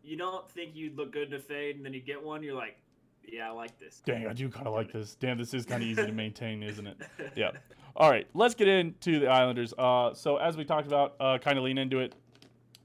you 0.04 0.18
don't 0.18 0.50
think 0.50 0.72
you'd 0.76 0.98
look 0.98 1.12
good 1.12 1.28
in 1.30 1.34
a 1.34 1.40
fade, 1.40 1.76
and 1.78 1.86
then 1.86 1.94
you 1.94 2.00
get 2.02 2.22
one, 2.24 2.44
you're 2.44 2.56
like, 2.56 2.78
yeah, 3.26 3.48
I 3.50 3.52
like 3.52 3.80
this. 3.80 4.02
dang, 4.06 4.28
I 4.28 4.34
do 4.34 4.50
kind 4.50 4.68
of 4.68 4.74
like 4.74 4.92
this. 4.92 5.16
Damn, 5.16 5.38
this 5.38 5.54
is 5.54 5.66
kind 5.66 5.82
of 5.82 5.88
easy 5.88 6.06
to 6.06 6.12
maintain, 6.12 6.62
isn't 6.62 6.86
it? 6.88 6.98
Yeah. 7.36 7.52
All 7.96 8.10
right, 8.10 8.28
let's 8.34 8.56
get 8.56 8.68
into 8.68 9.20
the 9.20 9.28
Islanders. 9.28 9.72
Uh, 9.78 10.14
so 10.16 10.38
as 10.38 10.58
we 10.58 10.66
talked 10.66 10.88
about, 10.88 11.16
uh, 11.20 11.38
kind 11.38 11.58
of 11.60 11.64
lean 11.64 11.78
into 11.78 12.00
it. 12.00 12.16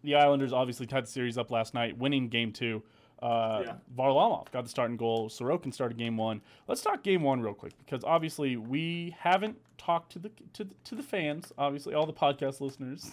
The 0.05 0.15
Islanders 0.15 0.53
obviously 0.53 0.87
tied 0.87 1.05
the 1.05 1.11
series 1.11 1.37
up 1.39 1.51
last 1.51 1.75
night, 1.75 1.99
winning 1.99 2.29
Game 2.29 2.53
Two. 2.53 2.83
Uh, 3.21 3.63
Yeah. 3.67 3.75
Varlamov 3.97 4.51
got 4.53 4.63
the 4.63 4.71
starting 4.71 4.97
goal. 4.97 5.29
Sorokin 5.29 5.75
started 5.75 5.99
Game 5.99 6.17
One. 6.17 6.41
Let's 6.69 6.83
talk 6.83 7.03
Game 7.03 7.23
One 7.23 7.41
real 7.41 7.55
quick 7.55 7.73
because 7.79 8.05
obviously 8.05 8.57
we 8.57 9.15
haven't 9.19 9.59
talked 9.77 10.13
to 10.13 10.19
the 10.21 10.31
to 10.53 10.65
the, 10.65 10.75
to 10.85 10.95
the 10.95 11.03
fans. 11.03 11.53
Obviously, 11.59 11.95
all 11.95 12.07
the 12.07 12.13
podcast 12.13 12.61
listeners, 12.61 13.11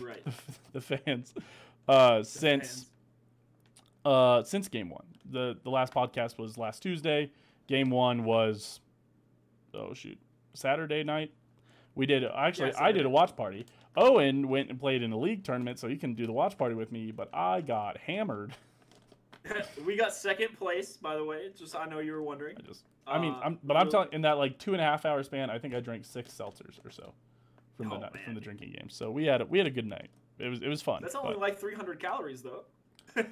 Right. 0.00 0.22
the 0.72 0.80
fans, 0.80 1.34
uh, 1.88 2.18
The 2.18 2.24
since 2.24 2.68
fans. 2.68 2.90
uh, 4.04 4.42
since 4.44 4.68
game 4.68 4.90
one. 4.90 5.06
The 5.28 5.56
the 5.64 5.70
last 5.70 5.92
podcast 5.92 6.38
was 6.38 6.56
last 6.56 6.82
Tuesday. 6.82 7.32
Game 7.66 7.90
one 7.90 8.22
was 8.22 8.78
oh 9.74 9.92
shoot 9.92 10.18
Saturday 10.54 11.02
night. 11.02 11.32
We 11.96 12.06
did 12.06 12.22
actually 12.24 12.68
Yeah, 12.70 12.84
I 12.84 12.92
did 12.92 13.06
a 13.06 13.10
watch 13.10 13.34
party. 13.34 13.66
Owen 13.96 14.48
went 14.48 14.70
and 14.70 14.78
played 14.78 15.02
in 15.02 15.12
a 15.12 15.18
league 15.18 15.44
tournament, 15.44 15.78
so 15.78 15.88
he 15.88 15.96
can 15.96 16.14
do 16.14 16.26
the 16.26 16.32
watch 16.32 16.56
party 16.58 16.74
with 16.74 16.92
me. 16.92 17.10
But 17.12 17.28
I 17.34 17.60
got 17.60 17.96
hammered. 17.98 18.52
we 19.86 19.96
got 19.96 20.12
second 20.14 20.58
place, 20.58 20.96
by 20.96 21.14
the 21.16 21.24
way. 21.24 21.50
Just 21.56 21.76
I 21.76 21.86
know 21.86 22.00
you 22.00 22.12
were 22.12 22.22
wondering. 22.22 22.56
I 22.58 22.62
just 22.62 22.84
I 23.06 23.18
mean 23.18 23.32
Uh, 23.34 23.40
I'm 23.44 23.58
but 23.62 23.76
I'm 23.76 23.88
telling 23.90 24.08
in 24.12 24.22
that 24.22 24.38
like 24.38 24.58
two 24.58 24.72
and 24.72 24.80
a 24.80 24.84
half 24.84 25.04
hour 25.06 25.22
span, 25.22 25.50
I 25.50 25.58
think 25.58 25.74
I 25.74 25.80
drank 25.80 26.04
six 26.04 26.32
seltzers 26.32 26.84
or 26.84 26.90
so 26.90 27.12
from 27.76 27.88
the 27.90 27.96
Oh, 27.96 28.00
night, 28.00 28.18
from 28.24 28.34
the 28.34 28.40
drinking 28.40 28.72
game. 28.72 28.88
So 28.88 29.10
we 29.10 29.26
had 29.26 29.42
a, 29.42 29.44
we 29.46 29.58
had 29.58 29.66
a 29.66 29.70
good 29.70 29.86
night. 29.86 30.08
It 30.38 30.48
was 30.48 30.60
it 30.62 30.68
was 30.68 30.82
fun. 30.82 31.00
That's 31.02 31.14
only 31.14 31.34
but- 31.34 31.40
like 31.40 31.58
300 31.58 32.00
calories, 32.00 32.42
though. 32.42 32.64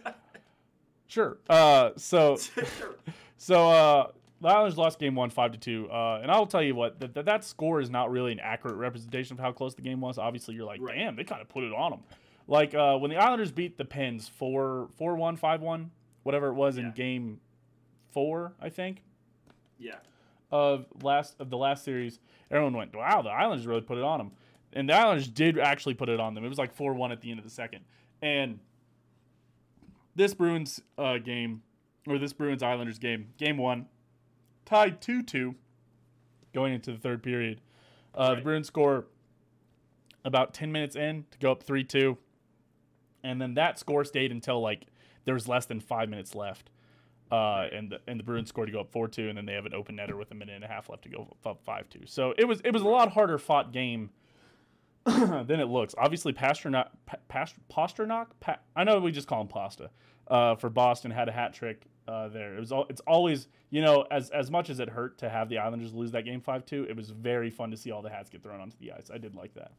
sure. 1.07 1.39
Uh, 1.49 1.91
so 1.97 2.37
Sure. 2.79 2.95
So 3.37 3.69
uh, 3.69 4.07
the 4.45 4.51
Islanders 4.51 4.77
lost 4.77 4.99
game 4.99 5.15
one, 5.15 5.31
five 5.31 5.53
to 5.53 5.59
two. 5.59 5.89
Uh, 5.91 6.21
and 6.23 6.31
I'll 6.31 6.45
tell 6.45 6.63
you 6.63 6.75
what, 6.75 7.01
that, 7.01 7.15
that 7.15 7.25
that 7.25 7.45
score 7.45 7.81
is 7.81 7.89
not 7.89 8.11
really 8.11 8.31
an 8.31 8.41
accurate 8.41 8.77
representation 8.77 9.33
of 9.33 9.41
how 9.41 9.53
close 9.53 9.75
the 9.75 9.81
game 9.81 10.03
was. 10.03 10.19
Obviously, 10.19 10.55
you're 10.55 10.67
like, 10.67 10.83
Right. 10.83 10.99
damn, 10.99 11.17
they 11.17 11.25
kind 11.25 11.41
of 11.41 11.49
put 11.49 11.65
it 11.65 11.73
on 11.73 11.93
them. 11.93 12.01
Like 12.47 12.75
uh, 12.75 12.99
when 12.99 13.11
the 13.11 13.17
Islanders 13.17 13.51
beat 13.51 13.79
the 13.79 13.87
Pens 13.87 14.29
4 14.29 14.91
4 14.97 15.17
1, 15.17 15.37
5 15.37 15.63
1, 15.63 15.91
whatever 16.25 16.49
it 16.49 16.53
was 16.53 16.77
in 16.77 16.93
game 16.93 17.41
four, 18.13 18.53
I 18.61 18.69
think, 18.69 19.03
yeah. 19.79 19.95
of 20.53 20.85
last 21.03 21.37
of 21.39 21.49
the 21.49 21.57
last 21.57 21.83
series, 21.83 22.21
everyone 22.51 22.77
went, 22.77 22.95
wow, 22.95 23.23
the 23.23 23.31
Islanders 23.31 23.67
really 23.67 23.81
put 23.81 23.97
it 23.97 24.05
on 24.05 24.19
them. 24.19 24.33
And 24.75 24.91
the 24.91 24.93
Islanders 24.93 25.27
did 25.27 25.59
actually 25.59 25.95
put 25.95 26.11
it 26.11 26.21
on 26.21 26.35
them. 26.35 26.45
It 26.45 26.51
was 26.51 26.59
like 26.59 26.75
4 26.75 26.93
1 26.93 27.13
at 27.13 27.23
the 27.23 27.31
end 27.31 27.39
of 27.39 27.47
the 27.47 27.51
second. 27.51 27.81
And 28.21 28.59
this 30.15 30.35
Bruins 30.35 30.83
uh, 30.99 31.17
game, 31.17 31.63
or 32.07 32.19
this 32.19 32.35
Bruins 32.35 32.63
Islanders 32.63 32.99
game, 32.99 33.29
game 33.39 33.57
one, 33.57 33.87
tied 34.65 35.01
2 35.01 35.23
2 35.23 35.55
going 36.53 36.73
into 36.75 36.93
the 36.93 36.99
third 36.99 37.23
period. 37.23 37.61
Uh, 38.15 38.37
The 38.37 38.43
Bruins 38.43 38.67
score 38.69 39.07
about 40.25 40.55
10 40.55 40.71
minutes 40.73 40.97
in 40.97 41.25
to 41.31 41.39
go 41.39 41.53
up 41.53 41.63
3 41.63 41.85
2. 41.85 42.17
And 43.23 43.41
then 43.41 43.55
that 43.55 43.79
score 43.79 44.05
stayed 44.05 44.31
until 44.33 44.61
like 44.61 44.87
there 45.25 45.35
was 45.35 45.49
less 45.49 45.67
than 45.67 45.81
five 45.81 46.09
minutes 46.09 46.35
left. 46.35 46.71
Uh, 47.33 47.67
and 47.73 47.91
the, 47.91 47.99
and 48.07 48.21
the 48.21 48.25
Bruins 48.25 48.51
scored 48.51 48.69
to 48.69 48.73
go 48.73 48.81
up 48.81 48.93
four 48.93 49.09
two, 49.09 49.29
and 49.31 49.37
then 49.37 49.47
they 49.47 49.55
have 49.55 49.65
an 49.65 49.73
open 49.75 49.97
netter 49.97 50.17
with 50.17 50.31
a 50.31 50.35
minute 50.35 50.55
and 50.55 50.63
a 50.63 50.69
half 50.69 50.91
left 50.91 51.03
to 51.05 51.09
go 51.09 51.35
up 51.47 51.59
five 51.65 51.89
two. 51.89 52.03
So 52.05 52.35
it 52.37 52.45
was 52.45 52.61
it 52.61 52.71
was 52.73 52.83
a 52.83 52.87
lot 52.87 53.11
harder 53.13 53.39
fought 53.39 53.73
game 53.73 54.11
than 55.07 55.59
it 55.59 55.65
looks. 55.69 55.95
Obviously, 55.97 56.33
Pastrnak, 56.35 56.89
pa- 57.07 57.17
Past, 57.29 57.55
Pastrnak, 57.73 58.27
pa- 58.41 58.59
I 58.77 58.85
know 58.85 59.01
we 59.01 59.11
just 59.11 59.27
call 59.27 59.41
him 59.41 59.49
Pasta. 59.49 59.91
Uh, 60.29 60.55
for 60.55 60.69
Boston 60.71 61.11
had 61.11 61.29
a 61.29 61.33
hat 61.33 61.55
trick 61.55 61.87
uh, 62.07 62.29
there. 62.29 62.57
It 62.57 62.61
was 62.61 62.73
all, 62.73 62.87
it's 62.89 63.01
always 63.07 63.49
you 63.71 63.83
know 63.83 64.07
as 64.11 64.31
as 64.31 64.51
much 64.51 64.71
as 64.71 64.81
it 64.81 64.89
hurt 64.89 65.19
to 65.19 65.29
have 65.29 65.49
the 65.49 65.59
Islanders 65.59 65.93
lose 65.93 66.13
that 66.13 66.25
game 66.25 66.41
five 66.41 66.67
two. 66.67 66.87
It 66.89 66.97
was 66.97 67.11
very 67.11 67.51
fun 67.51 67.71
to 67.71 67.77
see 67.77 67.91
all 67.91 68.03
the 68.03 68.11
hats 68.11 68.31
get 68.31 68.43
thrown 68.43 68.61
onto 68.61 68.77
the 68.79 68.93
ice. 68.93 69.11
I 69.13 69.19
did 69.19 69.35
like 69.35 69.55
that. 69.55 69.73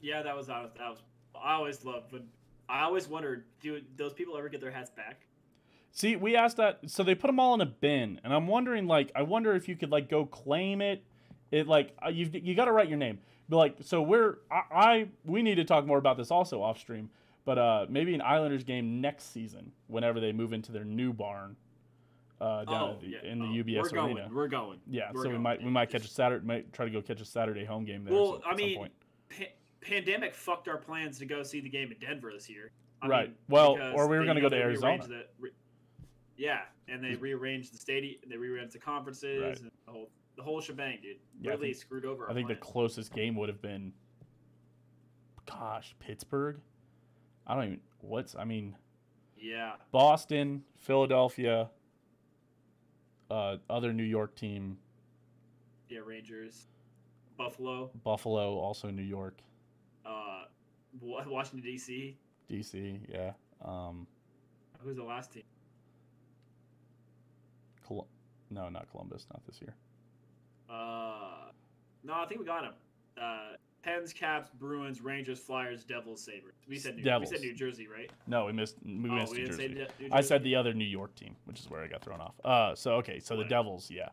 Yeah, 0.00 0.22
that 0.22 0.36
was 0.36 0.46
that 0.46 0.62
was, 0.62 0.70
that 0.78 0.88
was 0.90 0.98
I 1.34 1.54
always 1.54 1.84
love 1.84 2.04
when 2.10 2.28
I 2.70 2.82
always 2.84 3.08
wondered, 3.08 3.44
do 3.60 3.80
those 3.96 4.12
people 4.12 4.36
ever 4.38 4.48
get 4.48 4.60
their 4.60 4.70
hats 4.70 4.90
back? 4.90 5.26
See, 5.92 6.14
we 6.14 6.36
asked 6.36 6.56
that, 6.58 6.78
so 6.86 7.02
they 7.02 7.16
put 7.16 7.26
them 7.26 7.40
all 7.40 7.52
in 7.54 7.60
a 7.60 7.66
bin, 7.66 8.20
and 8.22 8.32
I'm 8.32 8.46
wondering, 8.46 8.86
like, 8.86 9.10
I 9.16 9.22
wonder 9.22 9.56
if 9.56 9.68
you 9.68 9.74
could 9.74 9.90
like 9.90 10.08
go 10.08 10.24
claim 10.24 10.80
it. 10.80 11.02
It 11.50 11.66
like 11.66 11.96
you've 12.12 12.32
you 12.34 12.54
got 12.54 12.66
to 12.66 12.72
write 12.72 12.88
your 12.88 12.98
name. 12.98 13.18
But 13.48 13.56
like, 13.56 13.76
so 13.80 14.00
we're 14.00 14.38
I, 14.50 14.62
I 14.70 15.08
we 15.24 15.42
need 15.42 15.56
to 15.56 15.64
talk 15.64 15.84
more 15.84 15.98
about 15.98 16.16
this 16.16 16.30
also 16.30 16.62
off 16.62 16.78
stream. 16.78 17.10
But 17.44 17.58
uh, 17.58 17.86
maybe 17.88 18.14
an 18.14 18.22
Islanders 18.22 18.64
game 18.64 19.00
next 19.00 19.32
season, 19.32 19.72
whenever 19.86 20.20
they 20.20 20.32
move 20.32 20.52
into 20.52 20.72
their 20.72 20.84
new 20.84 21.12
barn, 21.12 21.56
uh, 22.40 22.64
down 22.64 22.82
Oh, 22.82 22.98
the, 23.00 23.08
yeah. 23.08 23.18
in 23.24 23.38
the 23.38 23.46
Oh, 23.46 23.48
UBS 23.64 23.92
we're 23.92 24.00
Arena. 24.04 24.20
Going, 24.22 24.34
we're 24.34 24.48
going. 24.48 24.78
Yeah, 24.88 25.10
We're 25.12 25.24
so 25.24 25.30
we 25.30 25.38
might 25.38 25.62
we 25.62 25.70
might 25.70 25.90
catch 25.90 26.04
a 26.04 26.08
Saturday, 26.08 26.46
might 26.46 26.72
try 26.72 26.84
to 26.86 26.90
go 26.90 27.00
catch 27.02 27.20
a 27.20 27.24
Saturday 27.24 27.64
home 27.64 27.84
game 27.84 28.04
there. 28.04 28.12
Well, 28.14 28.40
so- 28.42 28.48
I 28.48 28.54
mean, 28.54 28.76
point. 28.78 28.92
Pa- 29.30 29.44
pandemic 29.80 30.34
fucked 30.34 30.68
our 30.68 30.76
plans 30.78 31.18
to 31.18 31.26
go 31.26 31.42
see 31.42 31.60
the 31.60 31.68
game 31.68 31.90
in 31.92 31.98
Denver 31.98 32.30
this 32.32 32.48
year. 32.48 32.72
I 33.02 33.08
Right. 33.08 33.28
mean, 33.28 33.36
Well, 33.48 33.78
or 33.94 34.06
we 34.08 34.18
were 34.18 34.24
gonna 34.26 34.40
go 34.42 34.48
to 34.50 34.56
Arizona. 34.56 35.06
The, 35.06 35.26
re- 35.38 35.50
yeah, 36.36 36.60
and 36.88 37.02
they 37.02 37.14
rearranged 37.14 37.72
the 37.72 37.78
stadium. 37.78 38.20
They 38.26 38.36
rearranged 38.36 38.74
the 38.74 38.78
conferences 38.78 39.42
Right. 39.42 39.60
and 39.60 39.70
the 39.86 39.92
whole 39.92 40.10
the 40.36 40.42
whole 40.42 40.60
shebang, 40.60 40.98
dude. 41.02 41.16
Yeah, 41.40 41.50
really 41.52 41.68
think- 41.68 41.76
screwed 41.76 42.04
over. 42.06 42.24
Our 42.24 42.30
I 42.30 42.34
think 42.34 42.48
the 42.48 42.54
closest 42.56 43.12
game 43.12 43.34
would 43.36 43.48
have 43.50 43.60
been, 43.60 43.92
gosh, 45.46 45.94
Pittsburgh. 45.98 46.60
I 47.50 47.54
don't 47.56 47.64
even 47.64 47.80
what's. 48.02 48.36
I 48.36 48.44
mean, 48.44 48.76
yeah. 49.36 49.72
Boston, 49.90 50.62
Philadelphia, 50.78 51.68
uh, 53.28 53.56
other 53.68 53.92
New 53.92 54.04
York 54.04 54.36
team, 54.36 54.78
Yeah, 55.88 55.98
Rangers, 56.06 56.68
Buffalo, 57.36 57.90
Buffalo, 58.04 58.56
also 58.56 58.88
New 58.90 59.02
York, 59.02 59.40
uh, 60.06 60.44
Washington 61.00 61.68
D.C. 61.68 62.16
DC, 62.48 63.00
yeah. 63.12 63.32
Um, 63.64 64.06
Who's 64.84 64.96
the 64.96 65.02
last 65.02 65.32
team? 65.32 65.42
Col- 67.84 68.06
no, 68.50 68.68
not 68.68 68.88
Columbus, 68.92 69.26
not 69.32 69.44
this 69.44 69.60
year. 69.60 69.74
Uh, 70.68 71.50
no, 72.04 72.14
I 72.14 72.26
think 72.26 72.38
we 72.40 72.46
got 72.46 72.62
him. 72.62 72.74
Uh, 73.20 73.56
Pens, 73.82 74.12
Caps, 74.12 74.50
Bruins, 74.58 75.00
Rangers, 75.00 75.38
Flyers, 75.38 75.84
Devils, 75.84 76.20
Sabres. 76.22 76.54
We 76.68 76.78
said 76.78 76.96
New, 76.96 77.02
Devils. 77.02 77.30
we 77.30 77.36
said 77.36 77.44
New 77.44 77.54
Jersey, 77.54 77.88
right? 77.88 78.10
No, 78.26 78.46
we 78.46 78.52
missed. 78.52 78.76
We 78.84 79.10
oh, 79.10 79.14
missed 79.14 79.32
we 79.32 79.38
New 79.38 79.46
Jersey. 79.46 79.86
New 80.00 80.08
I 80.12 80.20
said 80.20 80.42
the 80.42 80.54
other 80.56 80.74
New 80.74 80.84
York 80.84 81.14
team, 81.14 81.34
which 81.46 81.60
is 81.60 81.70
where 81.70 81.82
I 81.82 81.86
got 81.86 82.02
thrown 82.02 82.20
off. 82.20 82.34
Uh, 82.44 82.74
so 82.74 82.92
okay, 82.96 83.20
so 83.20 83.36
the 83.36 83.44
Devils, 83.44 83.90
yeah. 83.90 84.08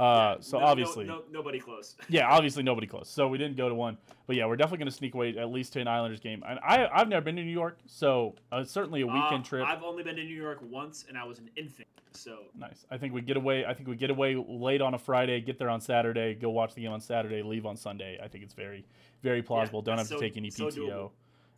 Uh, 0.00 0.34
Yeah, 0.36 0.36
so 0.40 0.58
no- 0.58 0.64
no- 0.64 0.70
obviously, 0.70 1.04
no, 1.04 1.22
nobody 1.30 1.60
close. 1.60 1.94
yeah, 2.08 2.28
obviously 2.28 2.62
nobody 2.64 2.86
close. 2.86 3.08
So 3.08 3.28
we 3.28 3.38
didn't 3.38 3.56
go 3.56 3.68
to 3.68 3.74
one, 3.74 3.96
but 4.26 4.34
yeah, 4.34 4.44
we're 4.46 4.56
definitely 4.56 4.78
going 4.78 4.90
to 4.90 4.96
sneak 4.96 5.14
away 5.14 5.36
at 5.38 5.50
least 5.50 5.72
to 5.74 5.80
an 5.80 5.86
Islanders 5.88 6.18
game. 6.20 6.42
And 6.48 6.58
I, 6.66 6.88
I've 6.92 7.08
never 7.08 7.24
been 7.24 7.36
to 7.36 7.44
New 7.44 7.50
York, 7.52 7.78
so 7.86 8.34
uh, 8.50 8.64
certainly 8.64 9.02
a 9.02 9.06
weekend 9.06 9.44
Uh, 9.44 9.48
trip. 9.48 9.66
I've 9.68 9.84
only 9.84 10.02
been 10.02 10.16
to 10.16 10.24
New 10.24 10.34
York 10.40 10.58
once, 10.62 11.04
and 11.08 11.16
I 11.16 11.24
was 11.24 11.38
an 11.38 11.48
infant. 11.56 11.86
So 12.12 12.38
Nice. 12.56 12.86
I 12.90 12.98
think 12.98 13.12
we 13.14 13.20
get 13.22 13.36
away. 13.36 13.64
I 13.66 13.74
think 13.74 13.88
we 13.88 13.96
get 13.96 14.10
away 14.10 14.34
late 14.36 14.80
on 14.80 14.94
a 14.94 14.98
Friday, 14.98 15.40
get 15.40 15.58
there 15.58 15.68
on 15.70 15.80
Saturday, 15.80 16.34
go 16.34 16.48
watch 16.50 16.74
the 16.74 16.82
game 16.82 16.92
on 16.92 17.00
Saturday, 17.00 17.42
leave 17.42 17.66
on 17.66 17.76
Sunday. 17.76 18.18
I 18.22 18.28
think 18.28 18.44
it's 18.44 18.54
very, 18.54 18.84
very 19.22 19.42
plausible. 19.42 19.82
Don't 19.82 19.98
have 19.98 20.08
that's 20.08 20.20
to 20.20 20.24
take 20.24 20.36
any 20.36 20.50
PTO. 20.50 20.70
doable. 20.76 21.10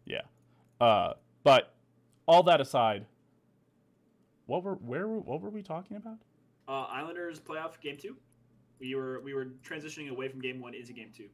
yeah. 0.07 0.23
Uh, 0.81 1.13
but 1.45 1.75
all 2.27 2.43
that 2.45 2.61
aside, 2.63 3.05
what 4.47 4.63
were 4.63 4.75
where 4.75 5.07
were, 5.09 5.19
what 5.21 5.41
were 5.41 5.51
we 5.51 5.63
talking 5.63 5.97
about? 5.97 6.17
Uh, 6.69 6.87
Islanders 6.91 7.41
playoff 7.41 7.81
game 7.81 7.97
two. 7.97 8.17
We 8.79 8.95
were 8.95 9.21
we 9.21 9.35
were 9.35 9.47
transitioning 9.67 10.11
away 10.11 10.29
from 10.29 10.41
game 10.41 10.61
one 10.61 10.75
into 10.75 10.93
game 10.93 11.11
two. 11.17 11.29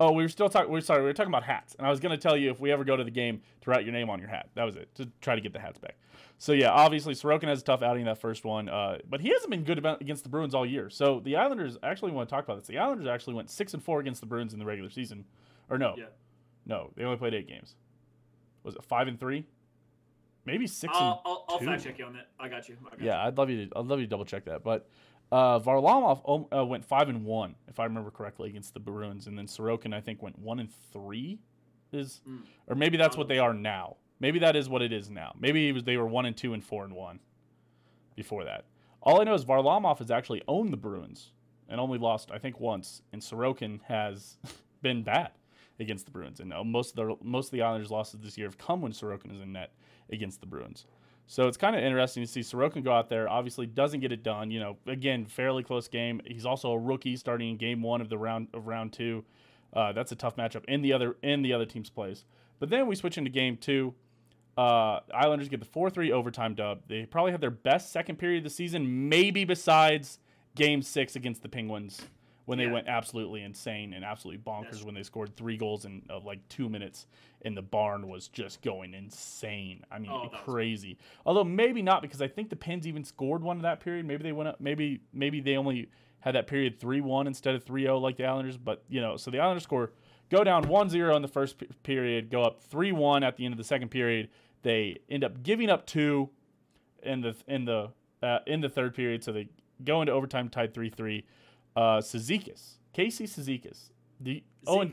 Oh, 0.00 0.12
we 0.12 0.22
were 0.22 0.28
still 0.28 0.48
talking. 0.48 0.70
We're 0.70 0.80
sorry. 0.80 1.00
We 1.00 1.06
were 1.06 1.12
talking 1.12 1.30
about 1.32 1.44
hats, 1.44 1.74
and 1.76 1.86
I 1.86 1.90
was 1.90 2.00
going 2.00 2.10
to 2.10 2.20
tell 2.20 2.36
you 2.36 2.50
if 2.50 2.58
we 2.60 2.72
ever 2.72 2.82
go 2.82 2.96
to 2.96 3.04
the 3.04 3.10
game 3.10 3.40
to 3.60 3.70
write 3.70 3.84
your 3.84 3.92
name 3.92 4.10
on 4.10 4.18
your 4.18 4.28
hat. 4.28 4.48
That 4.54 4.64
was 4.64 4.74
it 4.76 4.92
to 4.96 5.08
try 5.20 5.34
to 5.34 5.40
get 5.40 5.52
the 5.52 5.60
hats 5.60 5.78
back. 5.78 5.96
So 6.38 6.52
yeah, 6.52 6.70
obviously 6.70 7.14
Sorokin 7.14 7.44
has 7.46 7.60
a 7.60 7.64
tough 7.64 7.82
outing 7.82 8.00
in 8.02 8.06
that 8.06 8.18
first 8.20 8.44
one, 8.44 8.68
uh, 8.68 8.98
but 9.08 9.20
he 9.20 9.28
hasn't 9.28 9.50
been 9.50 9.62
good 9.62 9.78
about, 9.78 10.00
against 10.00 10.24
the 10.24 10.28
Bruins 10.28 10.54
all 10.56 10.66
year. 10.66 10.90
So 10.90 11.20
the 11.20 11.36
Islanders 11.36 11.78
actually 11.84 12.10
want 12.10 12.28
to 12.28 12.34
talk 12.34 12.42
about 12.44 12.58
this. 12.58 12.66
The 12.66 12.78
Islanders 12.78 13.06
actually 13.06 13.34
went 13.34 13.48
six 13.48 13.74
and 13.74 13.82
four 13.82 14.00
against 14.00 14.20
the 14.20 14.26
Bruins 14.26 14.52
in 14.52 14.58
the 14.58 14.64
regular 14.64 14.90
season, 14.90 15.24
or 15.70 15.78
no, 15.78 15.94
Yeah. 15.96 16.06
no, 16.66 16.90
they 16.96 17.04
only 17.04 17.16
played 17.16 17.34
eight 17.34 17.46
games. 17.46 17.76
Was 18.64 18.74
it 18.74 18.82
five 18.82 19.06
and 19.06 19.20
three? 19.20 19.46
Maybe 20.44 20.66
6 20.66 20.92
I'll, 20.94 21.22
I'll, 21.24 21.44
I'll 21.48 21.58
fact 21.58 21.84
check 21.84 21.98
you 21.98 22.04
on 22.04 22.14
that. 22.14 22.28
I 22.40 22.48
got 22.48 22.68
you. 22.68 22.76
I 22.86 22.90
got 22.90 23.00
yeah, 23.00 23.22
you. 23.22 23.28
I'd 23.28 23.38
love 23.38 23.48
you 23.50 23.66
to. 23.66 23.78
I'd 23.78 23.86
love 23.86 24.00
you 24.00 24.06
to 24.06 24.10
double 24.10 24.24
check 24.24 24.44
that. 24.46 24.64
But 24.64 24.88
uh, 25.30 25.60
Varlamov 25.60 26.20
um, 26.28 26.46
uh, 26.56 26.64
went 26.64 26.84
five 26.84 27.08
and 27.08 27.24
one, 27.24 27.54
if 27.68 27.78
I 27.78 27.84
remember 27.84 28.10
correctly, 28.10 28.48
against 28.48 28.74
the 28.74 28.80
Bruins, 28.80 29.26
and 29.26 29.38
then 29.38 29.46
Sorokin 29.46 29.94
I 29.94 30.00
think 30.00 30.22
went 30.22 30.38
one 30.38 30.58
and 30.60 30.68
three. 30.92 31.38
Is 31.92 32.22
Mm. 32.26 32.40
or 32.68 32.74
maybe 32.74 32.96
that's 32.96 33.18
what 33.18 33.28
they 33.28 33.38
are 33.38 33.52
now. 33.52 33.96
Maybe 34.18 34.38
that 34.38 34.56
is 34.56 34.66
what 34.66 34.80
it 34.80 34.92
is 34.94 35.10
now. 35.10 35.34
Maybe 35.38 35.68
it 35.68 35.72
was 35.72 35.84
they 35.84 35.98
were 35.98 36.06
one 36.06 36.24
and 36.24 36.34
two 36.34 36.54
and 36.54 36.64
four 36.64 36.84
and 36.84 36.94
one 36.94 37.20
before 38.16 38.44
that. 38.44 38.64
All 39.02 39.20
I 39.20 39.24
know 39.24 39.34
is 39.34 39.44
Varlamov 39.44 39.98
has 39.98 40.10
actually 40.10 40.42
owned 40.48 40.72
the 40.72 40.78
Bruins 40.78 41.32
and 41.68 41.78
only 41.78 41.98
lost 41.98 42.30
I 42.30 42.38
think 42.38 42.58
once, 42.60 43.02
and 43.12 43.20
Sorokin 43.20 43.80
has 43.88 44.38
been 44.82 45.02
bad 45.02 45.32
against 45.78 46.06
the 46.06 46.12
Bruins, 46.12 46.40
and 46.40 46.52
uh, 46.52 46.64
most 46.64 46.96
of 46.96 46.96
the 46.96 47.16
most 47.22 47.48
of 47.48 47.52
the 47.52 47.62
Islanders' 47.62 47.90
losses 47.90 48.20
this 48.20 48.38
year 48.38 48.46
have 48.46 48.56
come 48.56 48.80
when 48.80 48.92
Sorokin 48.92 49.34
is 49.34 49.40
in 49.42 49.52
net 49.52 49.72
against 50.12 50.40
the 50.40 50.46
Bruins. 50.46 50.86
So 51.26 51.48
it's 51.48 51.56
kind 51.56 51.74
of 51.74 51.82
interesting 51.82 52.22
to 52.22 52.26
see 52.26 52.40
Sorokin 52.40 52.84
go 52.84 52.92
out 52.92 53.08
there. 53.08 53.28
Obviously, 53.28 53.66
doesn't 53.66 54.00
get 54.00 54.12
it 54.12 54.22
done. 54.22 54.50
You 54.50 54.60
know, 54.60 54.76
again, 54.86 55.24
fairly 55.24 55.62
close 55.62 55.88
game. 55.88 56.20
He's 56.26 56.44
also 56.44 56.72
a 56.72 56.78
rookie, 56.78 57.16
starting 57.16 57.50
in 57.50 57.56
game 57.56 57.82
one 57.82 58.00
of 58.00 58.08
the 58.08 58.18
round 58.18 58.48
of 58.52 58.66
round 58.66 58.92
two. 58.92 59.24
Uh, 59.72 59.92
that's 59.92 60.12
a 60.12 60.16
tough 60.16 60.36
matchup 60.36 60.64
in 60.66 60.82
the 60.82 60.92
other 60.92 61.16
in 61.22 61.42
the 61.42 61.52
other 61.52 61.64
team's 61.64 61.90
plays. 61.90 62.24
But 62.58 62.68
then 62.68 62.86
we 62.86 62.96
switch 62.96 63.16
into 63.16 63.30
game 63.30 63.56
two. 63.56 63.94
Uh, 64.58 65.00
Islanders 65.14 65.48
get 65.48 65.60
the 65.60 65.66
four 65.66 65.88
three 65.88 66.12
overtime 66.12 66.54
dub. 66.54 66.82
They 66.88 67.06
probably 67.06 67.32
have 67.32 67.40
their 67.40 67.50
best 67.50 67.90
second 67.90 68.16
period 68.16 68.38
of 68.38 68.44
the 68.44 68.50
season, 68.50 69.08
maybe 69.08 69.44
besides 69.44 70.18
game 70.54 70.82
six 70.82 71.16
against 71.16 71.42
the 71.42 71.48
Penguins 71.48 72.02
when 72.44 72.58
they 72.58 72.66
went 72.66 72.88
absolutely 72.88 73.42
insane 73.42 73.92
and 73.92 74.04
absolutely 74.04 74.42
bonkers 74.42 74.62
That's- 74.64 74.82
when 74.84 74.94
they 74.94 75.02
scored 75.02 75.36
three 75.36 75.56
goals 75.56 75.84
in 75.84 76.02
uh, 76.10 76.18
like 76.20 76.46
two 76.48 76.68
minutes 76.68 77.06
and 77.42 77.56
the 77.56 77.62
barn 77.62 78.08
was 78.08 78.28
just 78.28 78.62
going 78.62 78.94
insane. 78.94 79.84
I 79.90 79.98
mean, 79.98 80.10
Oh, 80.12 80.28
crazy. 80.44 80.98
Although 81.26 81.44
maybe 81.44 81.82
not 81.82 82.02
because 82.02 82.20
I 82.22 82.28
think 82.28 82.50
the 82.50 82.56
Pens 82.56 82.86
even 82.86 83.04
scored 83.04 83.42
one 83.42 83.56
of 83.56 83.62
that 83.62 83.80
period. 83.80 84.06
Maybe 84.06 84.22
they 84.22 84.32
went 84.32 84.48
up. 84.48 84.60
Maybe 84.60 85.00
maybe 85.12 85.40
they 85.40 85.56
only 85.56 85.88
had 86.20 86.34
that 86.36 86.46
period 86.46 86.78
three 86.78 87.00
one 87.00 87.26
instead 87.26 87.54
of 87.54 87.64
3-0 87.64 88.00
like 88.00 88.16
the 88.16 88.24
Islanders. 88.24 88.56
But 88.56 88.84
you 88.88 89.00
know, 89.00 89.16
so 89.16 89.30
the 89.30 89.40
Islanders 89.40 89.64
score 89.64 89.92
go 90.30 90.42
down 90.44 90.64
1-0 90.64 91.14
in 91.16 91.22
the 91.22 91.28
first 91.28 91.58
pe- 91.58 91.66
period, 91.82 92.30
go 92.30 92.42
up 92.42 92.60
three 92.62 92.92
one 92.92 93.22
at 93.22 93.36
the 93.36 93.44
end 93.44 93.52
of 93.54 93.58
the 93.58 93.64
second 93.64 93.88
period. 93.90 94.28
They 94.62 94.98
end 95.08 95.24
up 95.24 95.42
giving 95.42 95.68
up 95.70 95.86
two 95.86 96.30
in 97.02 97.20
the 97.20 97.34
in 97.48 97.64
the 97.64 97.90
uh, 98.22 98.38
in 98.46 98.60
the 98.60 98.68
third 98.68 98.94
period, 98.94 99.24
so 99.24 99.32
they 99.32 99.48
go 99.84 100.00
into 100.00 100.12
overtime 100.12 100.48
tied 100.48 100.72
three 100.74 100.90
three. 100.90 101.24
Uh, 101.74 101.98
Cizikas, 101.98 102.74
Casey 102.92 103.26
Cizikas. 103.26 103.90
Do 104.22 104.32
you, 104.32 104.40
oh, 104.66 104.80
and 104.80 104.92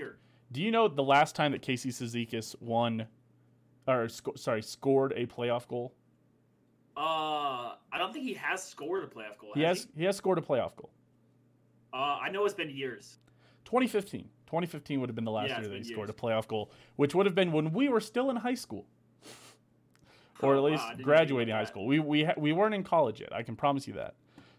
do 0.52 0.62
you 0.62 0.72
know 0.72 0.88
the 0.88 1.04
last 1.04 1.36
time 1.36 1.52
that 1.52 1.62
Casey 1.62 1.90
Cizikas 1.90 2.56
won, 2.62 3.06
or 3.88 4.08
sco- 4.08 4.36
sorry, 4.36 4.62
scored 4.62 5.14
a 5.16 5.26
playoff 5.26 5.68
goal? 5.68 5.94
Uh, 6.98 7.76
I 7.92 7.98
don't 7.98 8.12
think 8.14 8.26
he 8.26 8.34
has 8.36 8.64
scored 8.64 9.04
a 9.04 9.08
playoff 9.08 9.38
goal. 9.40 9.52
He 9.54 9.62
has 9.62 9.88
he 9.96 10.04
has 10.06 10.16
scored 10.16 10.38
a 10.38 10.42
playoff 10.42 10.76
goal. 10.76 10.90
Uh, 11.94 11.98
I 12.22 12.30
know 12.30 12.46
it's 12.46 12.54
been 12.54 12.70
years. 12.70 13.20
2015. 13.66 14.22
2015 14.48 15.00
would 15.00 15.10
have 15.10 15.16
been 15.16 15.26
the 15.26 15.32
last 15.32 15.50
Yeah, 15.50 15.60
year 15.60 15.68
that 15.70 15.76
he 15.78 15.84
been 15.84 15.92
scored 15.92 16.10
a 16.10 16.14
playoff 16.14 16.48
goal, 16.48 16.72
which 16.96 17.14
would 17.14 17.26
have 17.26 17.36
been 17.36 17.52
when 17.52 17.72
we 17.72 17.88
were 17.90 18.00
still 18.02 18.30
in 18.32 18.36
high 18.38 18.56
school, 18.56 18.88
or 20.42 20.56
Oh, 20.56 20.58
at 20.58 20.72
least 20.72 20.84
graduating 21.04 21.54
high 21.54 21.66
school. 21.66 21.86
We 21.86 22.00
we 22.00 22.24
ha- 22.24 22.34
we 22.38 22.52
weren't 22.54 22.74
in 22.74 22.84
college 22.84 23.20
yet. 23.22 23.34
I 23.34 23.44
can 23.44 23.56
promise 23.56 23.88
you 23.88 23.94
that. 23.96 24.16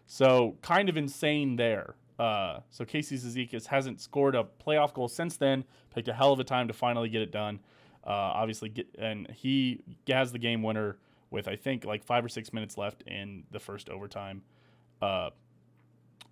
So 0.07 0.55
kind 0.61 0.87
of 0.89 0.97
insane 0.97 1.55
there. 1.57 1.95
Uh, 2.21 2.59
so 2.69 2.85
Casey 2.85 3.17
Cizikas 3.17 3.65
hasn't 3.65 3.99
scored 3.99 4.35
a 4.35 4.45
playoff 4.63 4.93
goal 4.93 5.07
since 5.07 5.37
then. 5.37 5.63
Picked 5.91 6.07
a 6.07 6.13
hell 6.13 6.31
of 6.31 6.39
a 6.39 6.43
time 6.43 6.67
to 6.67 6.73
finally 6.73 7.09
get 7.09 7.23
it 7.23 7.31
done. 7.31 7.59
Uh, 8.05 8.11
obviously, 8.11 8.69
get, 8.69 8.87
and 8.99 9.27
he 9.31 9.81
has 10.07 10.31
the 10.31 10.37
game 10.37 10.61
winner 10.61 10.99
with 11.31 11.47
I 11.47 11.55
think 11.55 11.83
like 11.83 12.03
five 12.03 12.23
or 12.23 12.29
six 12.29 12.53
minutes 12.53 12.77
left 12.77 13.01
in 13.07 13.45
the 13.49 13.59
first 13.59 13.89
overtime. 13.89 14.43
Uh, 15.01 15.31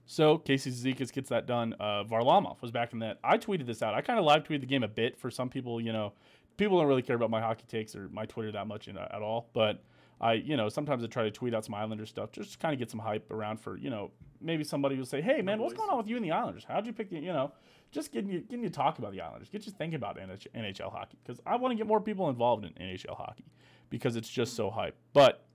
so 0.05 0.37
Casey 0.37 0.69
Cizikas 0.69 1.11
gets 1.11 1.29
that 1.29 1.47
done. 1.47 1.73
Uh, 1.79 2.03
Varlamov 2.03 2.61
was 2.61 2.69
back 2.69 2.93
in 2.93 2.99
that. 2.99 3.17
I 3.23 3.39
tweeted 3.39 3.65
this 3.65 3.81
out. 3.81 3.95
I 3.95 4.01
kind 4.01 4.19
of 4.19 4.25
live 4.25 4.43
tweeted 4.43 4.61
the 4.61 4.67
game 4.67 4.83
a 4.83 4.87
bit 4.87 5.17
for 5.17 5.31
some 5.31 5.49
people. 5.49 5.81
You 5.81 5.91
know, 5.91 6.13
people 6.57 6.77
don't 6.77 6.87
really 6.87 7.01
care 7.01 7.15
about 7.15 7.31
my 7.31 7.41
hockey 7.41 7.65
takes 7.67 7.95
or 7.95 8.09
my 8.09 8.27
Twitter 8.27 8.51
that 8.51 8.67
much 8.67 8.87
in, 8.87 8.95
at 8.95 9.23
all. 9.23 9.49
But 9.53 9.83
I, 10.21 10.33
you 10.33 10.57
know, 10.57 10.67
sometimes 10.67 11.03
I 11.03 11.07
try 11.07 11.23
to 11.23 11.31
tweet 11.31 11.53
out 11.53 11.63
some 11.63 11.75
Islanders 11.75 12.09
stuff 12.09 12.31
just 12.31 12.53
to 12.53 12.57
kind 12.57 12.73
of 12.73 12.79
get 12.79 12.91
some 12.91 12.99
hype 12.99 13.31
around 13.31 13.59
for, 13.59 13.77
you 13.77 13.89
know, 13.89 14.11
maybe 14.41 14.63
somebody 14.63 14.97
will 14.97 15.05
say, 15.05 15.21
"Hey, 15.21 15.41
man, 15.41 15.61
what's 15.61 15.73
going 15.73 15.89
on 15.89 15.97
with 15.97 16.07
you 16.07 16.17
and 16.17 16.25
the 16.25 16.31
Islanders? 16.31 16.65
How'd 16.67 16.85
you 16.85 16.93
pick 16.93 17.09
the, 17.09 17.19
you 17.19 17.31
know, 17.31 17.53
just 17.91 18.11
getting 18.11 18.29
you 18.29 18.41
getting 18.41 18.63
you 18.63 18.69
talk 18.69 18.99
about 18.99 19.11
the 19.13 19.21
Islanders, 19.21 19.49
get 19.49 19.65
you 19.65 19.71
thinking 19.71 19.95
about 19.95 20.17
NH- 20.17 20.47
NHL 20.55 20.91
hockey 20.91 21.17
because 21.23 21.41
I 21.45 21.55
want 21.55 21.71
to 21.71 21.75
get 21.75 21.87
more 21.87 22.01
people 22.01 22.29
involved 22.29 22.65
in 22.65 22.73
NHL 22.73 23.15
hockey 23.15 23.45
because 23.89 24.15
it's 24.15 24.29
just 24.29 24.55
so 24.55 24.69
hype. 24.69 24.95
But 25.13 25.45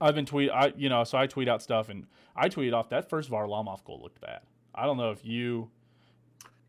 I've 0.00 0.14
been 0.14 0.26
tweet, 0.26 0.50
I 0.50 0.72
you 0.76 0.88
know, 0.88 1.04
so 1.04 1.16
I 1.16 1.26
tweet 1.26 1.48
out 1.48 1.62
stuff 1.62 1.88
and 1.88 2.06
I 2.34 2.48
tweeted 2.48 2.74
off 2.74 2.88
that 2.90 3.08
first 3.08 3.30
Varlamov 3.30 3.84
goal 3.84 4.00
looked 4.02 4.20
bad. 4.20 4.40
I 4.74 4.86
don't 4.86 4.96
know 4.96 5.10
if 5.10 5.24
you 5.24 5.70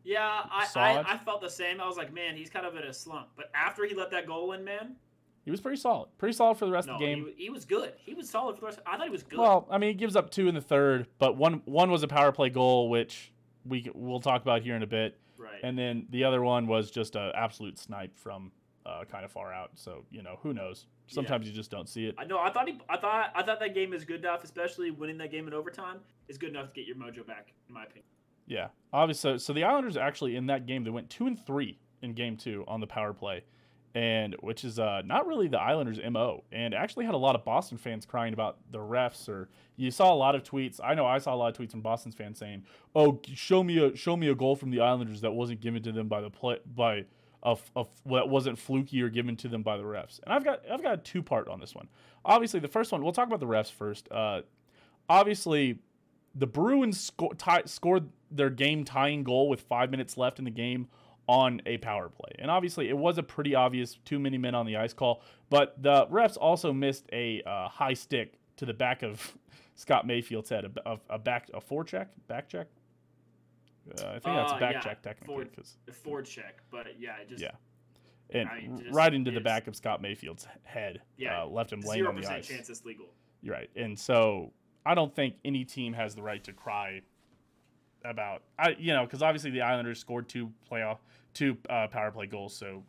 Yeah, 0.04 0.42
I, 0.50 0.66
I. 0.76 1.14
I 1.14 1.18
felt 1.18 1.40
the 1.40 1.50
same. 1.50 1.80
I 1.80 1.86
was 1.86 1.96
like, 1.96 2.12
man, 2.12 2.36
he's 2.36 2.50
kind 2.50 2.66
of 2.66 2.76
in 2.76 2.84
a 2.84 2.92
slump. 2.92 3.28
But 3.36 3.50
after 3.54 3.84
he 3.84 3.94
let 3.94 4.10
that 4.12 4.26
goal 4.26 4.52
in, 4.52 4.64
man, 4.64 4.96
He 5.44 5.50
was 5.50 5.60
pretty 5.60 5.76
solid. 5.76 6.08
Pretty 6.16 6.34
solid 6.34 6.56
for 6.56 6.66
the 6.66 6.72
rest 6.72 6.88
no, 6.88 6.94
of 6.94 7.00
the 7.00 7.06
game. 7.06 7.24
wa- 7.24 7.30
he 7.36 7.50
was 7.50 7.64
good. 7.64 7.92
He 7.98 8.14
was 8.14 8.30
solid 8.30 8.56
for 8.56 8.60
the 8.60 8.66
rest. 8.66 8.78
I 8.86 8.96
thought 8.96 9.04
he 9.04 9.10
was 9.10 9.22
good. 9.22 9.38
Well, 9.38 9.66
I 9.70 9.78
mean, 9.78 9.90
he 9.90 9.94
gives 9.94 10.16
up 10.16 10.30
two 10.30 10.48
in 10.48 10.54
the 10.54 10.60
third, 10.60 11.06
but 11.18 11.36
one 11.36 11.62
one 11.66 11.90
was 11.90 12.02
a 12.02 12.08
power 12.08 12.32
play 12.32 12.48
goal, 12.48 12.88
which 12.88 13.32
we 13.66 13.90
we'll 13.94 14.20
talk 14.20 14.42
about 14.42 14.62
here 14.62 14.74
in 14.74 14.82
a 14.82 14.86
bit, 14.86 15.18
right. 15.36 15.60
and 15.62 15.78
then 15.78 16.06
the 16.10 16.24
other 16.24 16.42
one 16.42 16.66
was 16.66 16.90
just 16.90 17.14
an 17.16 17.32
absolute 17.34 17.78
snipe 17.78 18.16
from 18.16 18.52
uh, 18.86 19.04
kind 19.04 19.24
of 19.24 19.32
far 19.32 19.52
out. 19.52 19.70
So 19.74 20.04
you 20.10 20.22
know, 20.22 20.38
who 20.42 20.54
knows? 20.54 20.86
Yeah. 21.08 21.14
Sometimes 21.14 21.46
you 21.46 21.52
just 21.52 21.70
don't 21.70 21.88
see 21.88 22.06
it. 22.06 22.14
I 22.16 22.24
know. 22.24 22.38
I 22.38 22.50
thought 22.50 22.68
he. 22.68 22.78
I 22.88 22.96
thought. 22.96 23.30
I 23.34 23.42
thought 23.42 23.60
that 23.60 23.74
game 23.74 23.92
is 23.92 24.04
good 24.04 24.20
enough, 24.20 24.44
especially 24.44 24.90
winning 24.90 25.18
that 25.18 25.30
game 25.30 25.46
in 25.46 25.54
overtime, 25.54 25.98
is 26.28 26.38
good 26.38 26.50
enough 26.50 26.68
to 26.68 26.72
get 26.72 26.86
your 26.86 26.96
mojo 26.96 27.26
back, 27.26 27.52
in 27.68 27.74
my 27.74 27.84
opinion. 27.84 28.04
Yeah, 28.46 28.68
obviously. 28.92 29.32
So, 29.32 29.36
so 29.38 29.52
the 29.52 29.64
Islanders 29.64 29.96
actually 29.96 30.36
in 30.36 30.46
that 30.46 30.66
game 30.66 30.84
they 30.84 30.90
went 30.90 31.10
two 31.10 31.26
and 31.26 31.38
three 31.46 31.78
in 32.02 32.12
game 32.12 32.36
two 32.36 32.64
on 32.68 32.80
the 32.80 32.86
power 32.86 33.12
play, 33.12 33.44
and 33.94 34.34
which 34.40 34.64
is 34.64 34.78
uh, 34.78 35.02
not 35.04 35.26
really 35.26 35.46
the 35.46 35.60
Islanders' 35.60 36.00
mo. 36.10 36.42
And 36.50 36.74
actually 36.74 37.04
had 37.04 37.14
a 37.14 37.18
lot 37.18 37.36
of 37.36 37.44
Boston 37.44 37.78
fans 37.78 38.04
crying 38.04 38.34
about 38.34 38.58
the 38.70 38.78
refs. 38.78 39.28
Or 39.28 39.48
you 39.76 39.90
saw 39.90 40.12
a 40.12 40.16
lot 40.16 40.34
of 40.34 40.42
tweets. 40.42 40.80
I 40.82 40.94
know 40.94 41.06
I 41.06 41.18
saw 41.18 41.34
a 41.34 41.36
lot 41.36 41.52
of 41.52 41.56
tweets 41.56 41.70
from 41.70 41.80
Boston 41.80 42.10
fans 42.10 42.38
saying, 42.38 42.64
"Oh, 42.94 43.20
show 43.34 43.62
me 43.62 43.78
a 43.78 43.96
show 43.96 44.16
me 44.16 44.28
a 44.28 44.34
goal 44.34 44.56
from 44.56 44.70
the 44.70 44.80
Islanders 44.80 45.20
that 45.20 45.32
wasn't 45.32 45.60
given 45.60 45.82
to 45.84 45.92
them 45.92 46.08
by 46.08 46.20
the 46.20 46.30
play 46.30 46.58
by." 46.74 47.04
Of, 47.42 47.70
of 47.76 47.88
that 48.06 48.30
wasn't 48.30 48.58
fluky 48.58 49.02
or 49.02 49.10
given 49.10 49.36
to 49.36 49.48
them 49.48 49.62
by 49.62 49.76
the 49.76 49.82
refs, 49.82 50.18
and 50.24 50.32
I've 50.32 50.42
got 50.46 50.62
I've 50.72 50.82
got 50.82 50.94
a 50.94 50.96
two 50.96 51.22
part 51.22 51.46
on 51.46 51.60
this 51.60 51.74
one. 51.74 51.88
Obviously, 52.24 52.58
the 52.58 52.68
first 52.68 52.90
one 52.90 53.04
we'll 53.04 53.12
talk 53.12 53.26
about 53.26 53.40
the 53.40 53.46
refs 53.46 53.70
first. 53.70 54.10
Uh, 54.10 54.40
obviously, 55.10 55.78
the 56.34 56.46
Bruins 56.46 56.98
sco- 56.98 57.32
scored 57.66 58.08
their 58.30 58.48
game 58.48 58.82
tying 58.82 59.24
goal 59.24 59.50
with 59.50 59.60
five 59.60 59.90
minutes 59.90 60.16
left 60.16 60.38
in 60.38 60.46
the 60.46 60.50
game 60.50 60.88
on 61.26 61.60
a 61.66 61.78
power 61.78 62.08
play. 62.08 62.32
And 62.38 62.50
obviously, 62.50 62.88
it 62.88 62.96
was 62.96 63.18
a 63.18 63.22
pretty 63.22 63.54
obvious 63.54 63.98
too 64.04 64.18
many 64.18 64.36
men 64.38 64.54
on 64.54 64.66
the 64.66 64.76
ice 64.76 64.92
call, 64.92 65.22
but 65.50 65.80
the 65.82 66.06
refs 66.08 66.36
also 66.38 66.72
missed 66.72 67.06
a 67.12 67.42
uh, 67.46 67.68
high 67.68 67.94
stick 67.94 68.38
to 68.56 68.66
the 68.66 68.74
back 68.74 69.02
of 69.02 69.36
Scott 69.74 70.06
Mayfield's 70.06 70.50
head, 70.50 70.64
a, 70.84 70.92
a, 70.92 70.98
a 71.10 71.18
back 71.18 71.48
a 71.54 71.60
forecheck, 71.60 72.08
back 72.28 72.48
check. 72.48 72.66
Uh, 73.98 74.06
I 74.06 74.12
think 74.12 74.22
that's 74.24 74.52
Uh, 74.52 74.58
back 74.58 74.74
yeah, 74.74 74.80
check 74.80 75.02
technically, 75.02 75.44
because 75.44 75.76
forward 75.92 76.24
check, 76.26 76.60
but 76.70 76.86
yeah, 76.98 77.16
it 77.20 77.28
just 77.28 77.42
Yeah. 77.42 77.50
and 78.30 78.48
I 78.48 78.60
mean, 78.60 78.78
just- 78.78 78.94
right 78.94 79.12
into 79.12 79.30
the 79.30 79.40
back 79.40 79.66
of 79.66 79.76
Scott 79.76 80.00
Mayfield's 80.00 80.46
head, 80.62 81.02
Yeah, 81.18 81.42
uh, 81.42 81.46
left 81.46 81.72
him 81.72 81.80
laying 81.80 82.06
on 82.06 82.14
the 82.14 82.20
percent 82.22 82.38
ice. 82.38 82.48
chance 82.48 82.70
it's 82.70 82.84
legal. 82.84 83.06
You're 83.42 83.54
right. 83.54 83.70
And 83.76 83.98
so 83.98 84.52
I 84.86 84.94
don't 84.94 85.14
think 85.14 85.34
any 85.44 85.64
team 85.66 85.92
has 85.94 86.14
the 86.14 86.22
right 86.22 86.42
to 86.44 86.52
cry 86.54 87.02
about 88.04 88.42
I 88.58 88.76
you 88.78 88.92
know 88.92 89.04
because 89.04 89.22
obviously 89.22 89.50
the 89.50 89.62
Islanders 89.62 89.98
scored 89.98 90.28
two 90.28 90.50
playoff 90.70 90.98
two 91.34 91.56
uh, 91.68 91.88
power 91.88 92.10
play 92.10 92.26
goals, 92.26 92.56
so 92.56 92.82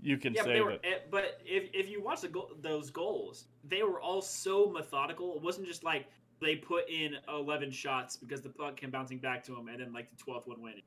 you 0.00 0.18
can 0.18 0.34
Yeah, 0.34 0.42
but, 0.42 0.46
say 0.46 0.52
they 0.52 0.60
were, 0.60 0.70
that 0.72 0.84
eh, 0.84 0.98
but 1.10 1.40
if, 1.44 1.70
if 1.72 1.88
you 1.88 2.02
watch 2.02 2.20
the 2.20 2.28
go- 2.28 2.50
those 2.60 2.90
goals, 2.90 3.46
they 3.64 3.82
were 3.82 4.00
all 4.00 4.22
so 4.22 4.70
methodical. 4.70 5.36
It 5.36 5.42
wasn't 5.42 5.66
just 5.66 5.82
like 5.82 6.06
they 6.40 6.56
put 6.56 6.88
in 6.90 7.16
11 7.28 7.70
shots 7.70 8.16
because 8.16 8.42
the 8.42 8.48
puck 8.50 8.76
came 8.76 8.90
bouncing 8.90 9.18
back 9.18 9.42
to 9.44 9.52
them 9.52 9.68
and 9.68 9.80
then 9.80 9.92
like 9.92 10.08
the 10.10 10.22
12th 10.22 10.46
one 10.48 10.60
winning. 10.60 10.82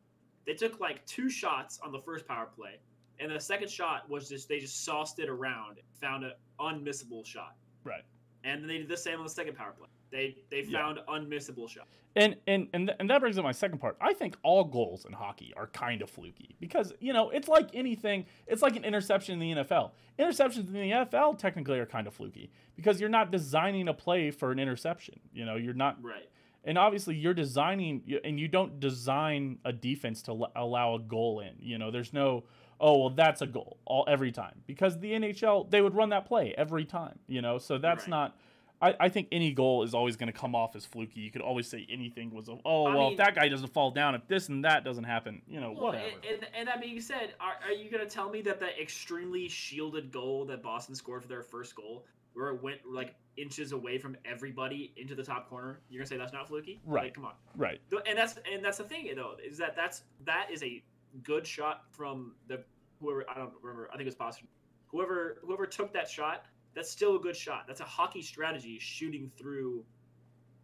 They 0.45 0.53
took 0.53 0.79
like 0.79 1.05
two 1.05 1.29
shots 1.29 1.79
on 1.83 1.91
the 1.91 1.99
first 1.99 2.27
power 2.27 2.47
play, 2.55 2.79
and 3.19 3.31
the 3.31 3.39
second 3.39 3.69
shot 3.69 4.07
was 4.09 4.29
just 4.29 4.47
they 4.47 4.59
just 4.59 4.85
sauced 4.85 5.19
it 5.19 5.29
around, 5.29 5.77
found 5.99 6.23
an 6.23 6.33
unmissable 6.59 7.25
shot, 7.25 7.55
right. 7.83 8.03
and 8.43 8.61
then 8.61 8.67
they 8.67 8.77
did 8.77 8.87
the 8.87 8.97
same 8.97 9.17
on 9.17 9.23
the 9.23 9.29
second 9.29 9.55
power 9.55 9.73
play. 9.77 9.87
They 10.11 10.37
they 10.49 10.61
Yeah. 10.63 10.79
found 10.79 10.99
unmissable 11.07 11.67
shots. 11.69 11.97
And 12.15 12.37
and 12.47 12.67
and, 12.73 12.87
th- 12.87 12.97
and 12.99 13.09
that 13.09 13.19
brings 13.19 13.37
up 13.37 13.43
my 13.43 13.51
second 13.51 13.79
part. 13.79 13.97
I 13.99 14.13
think 14.13 14.37
all 14.43 14.63
goals 14.63 15.05
in 15.05 15.11
hockey 15.13 15.53
are 15.57 15.67
kind 15.67 16.01
of 16.01 16.09
fluky 16.09 16.55
because 16.59 16.93
you 16.99 17.11
know 17.13 17.29
it's 17.31 17.47
like 17.47 17.69
anything. 17.73 18.25
It's 18.47 18.61
like 18.61 18.75
an 18.75 18.85
interception 18.85 19.33
in 19.41 19.57
the 19.57 19.61
NFL. 19.63 19.91
Interceptions 20.17 20.67
in 20.67 20.73
the 20.73 20.91
NFL 20.91 21.37
technically 21.37 21.79
are 21.79 21.85
kind 21.85 22.07
of 22.07 22.13
fluky 22.13 22.51
because 22.75 23.01
you're 23.01 23.09
not 23.09 23.31
designing 23.31 23.87
a 23.89 23.93
play 23.93 24.31
for 24.31 24.51
an 24.51 24.59
interception. 24.59 25.19
You 25.33 25.43
know, 25.45 25.55
you're 25.55 25.73
not 25.73 26.01
Right. 26.01 26.29
and 26.63 26.77
obviously 26.77 27.15
you're 27.15 27.33
designing 27.33 28.19
and 28.23 28.39
you 28.39 28.47
don't 28.47 28.79
design 28.79 29.59
a 29.65 29.73
defense 29.73 30.21
to 30.23 30.31
l- 30.31 30.51
allow 30.55 30.95
a 30.95 30.99
goal 30.99 31.39
in 31.41 31.51
you 31.59 31.77
know 31.77 31.91
there's 31.91 32.11
no 32.13 32.43
oh 32.79 32.97
well 32.99 33.09
that's 33.09 33.41
a 33.41 33.45
goal 33.47 33.77
all 33.85 34.03
every 34.07 34.31
time 34.31 34.61
because 34.65 34.99
the 34.99 35.11
nhl 35.11 35.69
they 35.69 35.79
would 35.81 35.93
run 35.93 36.09
that 36.09 36.25
play 36.25 36.53
every 36.57 36.83
time 36.83 37.19
you 37.27 37.41
know 37.41 37.57
so 37.59 37.77
that's 37.77 38.03
Right. 38.05 38.09
not 38.09 38.37
I, 38.85 38.95
I 39.05 39.09
think 39.09 39.27
any 39.31 39.51
goal 39.51 39.83
is 39.83 39.93
always 39.93 40.15
going 40.15 40.31
to 40.31 40.37
come 40.37 40.53
off 40.55 40.75
as 40.75 40.85
fluky. 40.85 41.21
You 41.21 41.31
could 41.31 41.41
always 41.41 41.67
say 41.67 41.85
anything 41.89 42.31
was, 42.33 42.47
a, 42.49 42.57
oh, 42.65 42.85
I 42.85 42.95
well, 42.95 43.03
mean- 43.05 43.11
if 43.13 43.17
that 43.17 43.35
guy 43.35 43.47
doesn't 43.49 43.73
fall 43.73 43.91
down, 43.91 44.15
if 44.15 44.27
this 44.27 44.49
and 44.49 44.63
that 44.65 44.83
doesn't 44.83 45.03
happen, 45.05 45.41
you 45.47 45.59
know, 45.59 45.71
Well, 45.71 45.85
whatever. 45.85 46.05
and, 46.05 46.43
and, 46.43 46.47
and 46.55 46.67
that 46.67 46.81
being 46.81 47.01
said, 47.01 47.33
are, 47.39 47.55
are 47.65 47.73
you 47.73 47.89
going 47.89 48.07
to 48.07 48.09
tell 48.09 48.29
me 48.29 48.41
that 48.43 48.59
that 48.59 48.79
extremely 48.81 49.47
shielded 49.47 50.11
goal 50.11 50.45
that 50.45 50.61
Boston 50.61 50.95
scored 50.95 51.21
for 51.23 51.27
their 51.27 51.41
first 51.43 51.75
goal, 51.75 52.05
where 52.33 52.49
it 52.49 52.61
went 52.61 52.79
like 52.85 53.15
inches 53.37 53.71
away 53.71 53.97
from 53.97 54.15
everybody 54.25 54.93
into 54.97 55.15
the 55.15 55.23
top 55.23 55.49
corner, 55.49 55.79
you're 55.89 55.99
going 55.99 56.07
to 56.07 56.13
say 56.13 56.17
that's 56.17 56.33
not 56.33 56.47
fluky? 56.47 56.79
Right. 56.85 57.05
Like, 57.05 57.13
come 57.15 57.25
on. 57.25 57.33
right. 57.55 57.79
And 58.07 58.17
that's 58.17 58.35
and 58.51 58.63
that's 58.63 58.77
the 58.77 58.83
thing 58.83 59.09
though 59.15 59.35
is 59.45 59.57
that 59.57 59.75
that's 59.75 60.03
that 60.25 60.47
is 60.51 60.61
a 60.63 60.83
good 61.23 61.47
shot 61.47 61.83
from 61.91 62.33
the 62.47 62.61
whoever 62.99 63.25
I 63.29 63.35
don't 63.35 63.53
remember. 63.61 63.87
I 63.89 63.93
think 63.93 64.01
it 64.03 64.07
was 64.07 64.15
Boston. 64.15 64.47
Whoever 64.87 65.37
whoever 65.45 65.65
took 65.65 65.93
that 65.93 66.09
shot, 66.09 66.45
that's 66.75 66.89
still 66.89 67.15
a 67.15 67.19
good 67.19 67.35
shot. 67.35 67.63
That's 67.67 67.79
a 67.81 67.85
hockey 67.85 68.21
strategy 68.21 68.77
shooting 68.79 69.31
through 69.37 69.83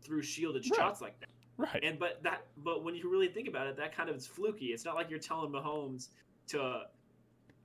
through 0.04 0.24
shielded 0.24 0.64
Right. 0.70 0.76
shots 0.78 1.02
like 1.02 1.20
that. 1.20 1.30
Right. 1.58 1.84
And 1.84 1.98
but 2.00 2.22
that 2.24 2.46
but 2.58 2.84
when 2.84 2.96
you 2.96 3.10
really 3.10 3.28
think 3.28 3.48
about 3.48 3.68
it, 3.68 3.78
that 3.78 3.96
kind 3.96 4.10
of 4.10 4.16
is 4.16 4.28
fluky. 4.28 4.68
It's 4.68 4.86
not 4.86 4.96
like 4.96 5.10
you're 5.10 5.20
telling 5.20 5.52
Mahomes 5.52 6.10
to 6.48 6.84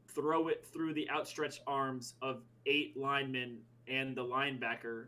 throw 0.08 0.48
it 0.48 0.64
through 0.72 0.94
the 0.94 1.08
outstretched 1.10 1.60
arms 1.66 2.14
of 2.22 2.42
eight 2.66 2.96
linemen 2.96 3.58
and 3.88 4.16
the 4.16 4.24
linebacker 4.24 5.06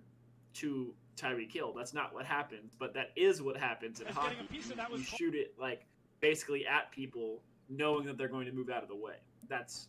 to 0.55 0.93
Tyreek 1.17 1.53
Hill. 1.53 1.73
That's 1.77 1.95
not 1.95 2.13
what 2.15 2.25
happens, 2.25 2.75
but 2.79 2.95
that 2.95 3.11
is 3.17 3.43
what 3.43 3.57
happens 3.57 4.01
in 4.01 4.07
As 4.09 4.15
hockey. 4.15 4.31
getting 4.35 4.47
a 4.47 4.49
piece 4.49 4.71
of 4.71 4.77
that 4.77 4.91
was 4.91 5.01
you 5.01 5.17
shoot 5.17 5.35
it 5.35 5.55
like 5.59 5.85
basically 6.21 6.67
at 6.67 6.91
people, 6.93 7.43
knowing 7.69 8.07
that 8.07 8.17
they're 8.17 8.29
going 8.29 8.47
to 8.47 8.53
move 8.53 8.71
out 8.71 8.83
of 8.83 8.89
the 8.89 8.97
way. 8.97 9.15
That's 9.49 9.89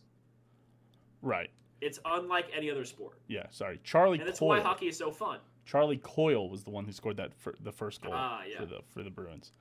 right. 1.22 1.50
It's 1.80 1.98
unlike 2.04 2.46
any 2.54 2.70
other 2.70 2.84
sport, 2.84 3.18
Yeah. 3.28 3.46
Sorry. 3.50 3.80
Charlie 3.84 4.18
and 4.18 4.28
that's 4.28 4.38
Coyle. 4.38 4.48
why 4.48 4.60
hockey 4.60 4.88
is 4.88 4.96
so 4.98 5.10
fun. 5.10 5.38
Charlie 5.64 5.98
Coyle 6.02 6.48
was 6.50 6.64
the 6.64 6.70
one 6.70 6.84
who 6.84 6.92
scored 6.92 7.16
that 7.18 7.32
for 7.34 7.54
the 7.60 7.72
first 7.72 8.02
goal 8.02 8.12
Ah, 8.14 8.42
yeah. 8.48 8.58
for 8.58 8.66
the 8.66 8.80
for 8.88 9.02
the 9.02 9.10
Bruins. 9.10 9.52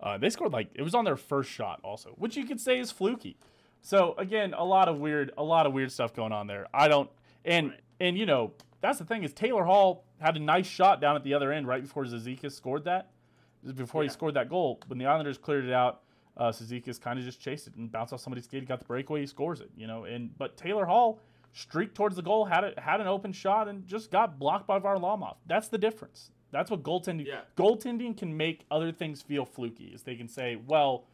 Uh, 0.00 0.16
they 0.18 0.30
scored 0.30 0.52
like 0.52 0.68
it 0.74 0.82
was 0.82 0.94
on 0.94 1.04
their 1.04 1.16
first 1.16 1.50
shot 1.50 1.80
also, 1.82 2.10
which 2.16 2.36
you 2.36 2.44
could 2.44 2.60
say 2.60 2.78
is 2.78 2.90
fluky. 2.90 3.36
So 3.82 4.14
again, 4.18 4.54
a 4.54 4.64
lot 4.64 4.88
of 4.88 4.98
weird, 4.98 5.32
a 5.38 5.42
lot 5.42 5.66
of 5.66 5.72
weird 5.72 5.90
stuff 5.92 6.14
going 6.14 6.32
on 6.32 6.46
there. 6.46 6.66
I 6.72 6.88
don't, 6.88 7.10
and 7.44 7.70
Right. 7.70 7.80
and 8.00 8.18
you 8.18 8.26
know 8.26 8.52
that's 8.80 8.98
the 8.98 9.04
thing 9.04 9.22
is 9.24 9.32
Taylor 9.32 9.64
Hall 9.64 10.04
had 10.20 10.36
a 10.36 10.40
nice 10.40 10.66
shot 10.66 11.00
down 11.00 11.16
at 11.16 11.24
the 11.24 11.34
other 11.34 11.50
end 11.52 11.66
right 11.66 11.82
before 11.82 12.04
Cizikas 12.04 12.52
scored 12.52 12.84
that, 12.84 13.10
before 13.74 14.02
he 14.02 14.08
scored 14.08 14.34
that 14.34 14.48
goal. 14.48 14.80
When 14.86 14.98
the 14.98 15.06
Islanders 15.06 15.38
cleared 15.38 15.64
it 15.64 15.72
out, 15.72 16.02
uh, 16.36 16.50
Cizikas 16.50 17.00
kind 17.00 17.18
of 17.18 17.24
just 17.24 17.40
chased 17.40 17.66
it 17.66 17.74
and 17.76 17.90
bounced 17.90 18.12
off 18.12 18.20
somebody's 18.20 18.44
skate. 18.44 18.66
Got 18.68 18.78
the 18.80 18.84
breakaway, 18.84 19.20
he 19.20 19.26
scores 19.26 19.60
it. 19.60 19.70
You 19.76 19.86
know, 19.86 20.04
and 20.04 20.36
but 20.38 20.56
Taylor 20.56 20.84
Hall 20.84 21.20
streaked 21.56 21.94
towards 21.94 22.14
the 22.16 22.22
goal, 22.22 22.44
had 22.44 22.64
it, 22.64 22.78
had 22.78 23.00
an 23.00 23.06
open 23.06 23.32
shot, 23.32 23.66
and 23.66 23.86
just 23.86 24.10
got 24.10 24.38
blocked 24.38 24.66
by 24.66 24.78
Varlamov. 24.78 25.36
That's 25.46 25.68
the 25.68 25.78
difference. 25.78 26.30
That's 26.52 26.70
what 26.70 26.82
goaltending. 26.82 27.26
Yeah. 27.26 27.40
Goaltending 27.56 28.16
can 28.16 28.36
make 28.36 28.64
other 28.70 28.92
things 28.92 29.22
feel 29.22 29.44
fluky. 29.44 29.86
Is 29.86 30.02
they 30.02 30.14
can 30.16 30.28
say, 30.28 30.56
well, 30.66 31.04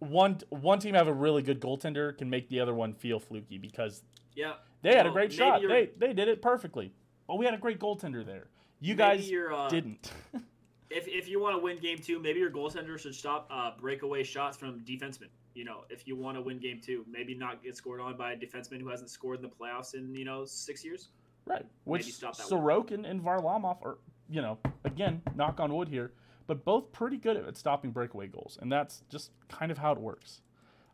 one 0.00 0.40
one 0.48 0.78
team 0.78 0.94
have 0.94 1.06
a 1.08 1.12
really 1.12 1.42
good 1.42 1.60
goaltender 1.60 2.16
can 2.16 2.30
make 2.30 2.48
the 2.48 2.60
other 2.60 2.74
one 2.74 2.92
feel 2.94 3.20
fluky 3.20 3.58
because 3.58 4.02
Yeah, 4.34 4.54
they 4.82 4.94
had 4.96 5.06
a 5.06 5.10
great 5.10 5.32
shot. 5.32 5.60
you're- 5.60 5.72
They 5.98 6.06
they 6.06 6.12
did 6.14 6.28
it 6.28 6.40
perfectly. 6.42 6.92
But 7.26 7.36
we 7.36 7.44
had 7.44 7.54
a 7.54 7.58
great 7.58 7.78
goaltender 7.78 8.24
there. 8.24 8.48
You 8.80 8.94
maybe 8.96 9.22
guys 9.22 9.32
uh, 9.52 9.68
didn't. 9.68 10.12
if, 10.90 11.06
if 11.08 11.28
you 11.28 11.40
want 11.40 11.56
to 11.56 11.62
win 11.62 11.78
game 11.78 11.98
two, 11.98 12.18
maybe 12.20 12.38
your 12.40 12.50
goaltender 12.50 12.98
should 12.98 13.14
stop 13.14 13.46
uh, 13.50 13.72
breakaway 13.78 14.22
shots 14.22 14.56
from 14.56 14.80
defensemen. 14.80 15.28
You 15.58 15.64
know, 15.64 15.80
if 15.90 16.06
you 16.06 16.14
want 16.14 16.36
to 16.36 16.40
win 16.40 16.60
game 16.60 16.80
two, 16.80 17.04
maybe 17.10 17.34
not 17.34 17.64
get 17.64 17.76
scored 17.76 18.00
on 18.00 18.16
by 18.16 18.30
a 18.30 18.36
defenseman 18.36 18.80
who 18.80 18.88
hasn't 18.88 19.10
scored 19.10 19.38
in 19.38 19.42
the 19.42 19.48
playoffs 19.48 19.94
in 19.94 20.14
you 20.14 20.24
know 20.24 20.44
six 20.44 20.84
years. 20.84 21.08
Right. 21.46 21.66
Which 21.82 22.12
stop 22.12 22.36
that 22.36 22.46
Sorokin 22.46 23.10
and 23.10 23.20
Varlamov 23.20 23.84
are, 23.84 23.98
you 24.30 24.40
know, 24.40 24.58
again, 24.84 25.20
knock 25.34 25.58
on 25.58 25.74
wood 25.74 25.88
here, 25.88 26.12
but 26.46 26.64
both 26.64 26.92
pretty 26.92 27.16
good 27.16 27.36
at 27.36 27.56
stopping 27.56 27.90
breakaway 27.90 28.28
goals. 28.28 28.56
And 28.62 28.70
that's 28.70 29.02
just 29.08 29.32
kind 29.48 29.72
of 29.72 29.78
how 29.78 29.90
it 29.90 29.98
works. 29.98 30.42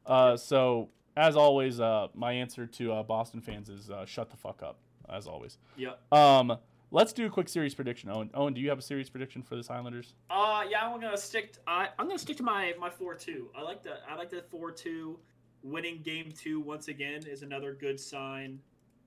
Uh, 0.07 0.39
so, 0.39 0.89
as 1.15 1.37
always, 1.37 1.79
uh, 1.79 2.09
my 2.15 2.33
answer 2.33 2.67
to 2.67 2.93
uh, 2.95 3.03
Boston 3.03 3.43
fans 3.43 3.69
is 3.69 3.91
uh, 3.91 4.07
shut 4.07 4.31
the 4.31 4.37
fuck 4.39 4.63
up, 4.63 4.79
as 5.13 5.27
always. 5.27 5.59
Yep. 5.77 6.11
Um, 6.11 6.57
let's 6.95 7.13
do 7.13 7.27
a 7.27 7.31
quick 7.31 7.49
series 7.49 7.75
prediction. 7.75 8.09
Owen, 8.09 8.31
Owen, 8.35 8.55
do 8.55 8.61
you 8.61 8.69
have 8.69 8.79
a 8.79 8.83
series 8.83 9.11
prediction 9.11 9.43
for 9.43 9.57
this 9.57 9.69
Islanders? 9.69 10.15
Uh, 10.31 10.63
yeah, 10.71 10.87
I'm 10.87 11.01
gonna 11.01 11.17
stick. 11.17 11.55
To, 11.55 11.59
I 11.67 11.89
I'm 11.99 12.07
gonna 12.07 12.19
stick 12.19 12.37
to 12.39 12.43
my 12.43 12.73
my 12.79 12.89
four 12.89 13.15
two. 13.15 13.51
I 13.55 13.63
like 13.63 13.83
the 13.83 13.97
I 14.09 14.15
like 14.15 14.31
the 14.31 14.43
four 14.49 14.71
two. 14.71 15.19
Winning 15.63 16.03
game 16.03 16.31
two 16.31 16.61
once 16.61 16.89
again 16.89 17.25
is 17.27 17.43
another 17.43 17.73
good 17.73 17.99
sign 17.99 18.61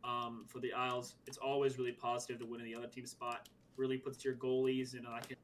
um, 0.03 0.45
for 0.47 0.59
the 0.59 0.73
Isles. 0.73 1.13
It's 1.27 1.37
always 1.37 1.77
really 1.77 1.91
positive 1.91 2.39
to 2.39 2.45
win 2.45 2.61
in 2.61 2.65
the 2.65 2.75
other 2.75 2.87
team's 2.87 3.11
spot. 3.11 3.47
Really 3.77 3.97
puts 3.97 4.25
your 4.25 4.33
goalies 4.33 4.95
in 4.95 5.03
like 5.03 5.31
a 5.31 5.35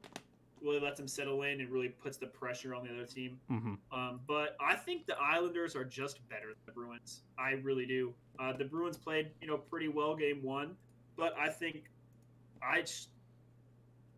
really 0.63 0.79
lets 0.79 0.97
them 0.97 1.07
settle 1.07 1.43
in 1.43 1.59
and 1.59 1.69
really 1.69 1.89
puts 1.89 2.17
the 2.17 2.25
pressure 2.25 2.73
on 2.73 2.85
the 2.85 2.93
other 2.93 3.05
team. 3.05 3.37
Mm-hmm. 3.51 3.73
Um, 3.91 4.21
but 4.27 4.55
I 4.61 4.75
think 4.75 5.05
the 5.05 5.15
Islanders 5.19 5.75
are 5.75 5.83
just 5.83 6.27
better 6.29 6.47
than 6.47 6.55
the 6.65 6.71
Bruins. 6.71 7.21
I 7.37 7.51
really 7.61 7.85
do. 7.85 8.13
Uh, 8.39 8.53
the 8.53 8.63
Bruins 8.63 8.97
played, 8.97 9.31
you 9.41 9.47
know, 9.47 9.57
pretty 9.57 9.89
well 9.89 10.15
game 10.15 10.41
one, 10.41 10.77
but 11.17 11.35
I 11.37 11.49
think 11.49 11.83
I 12.65 12.81
just, 12.81 13.09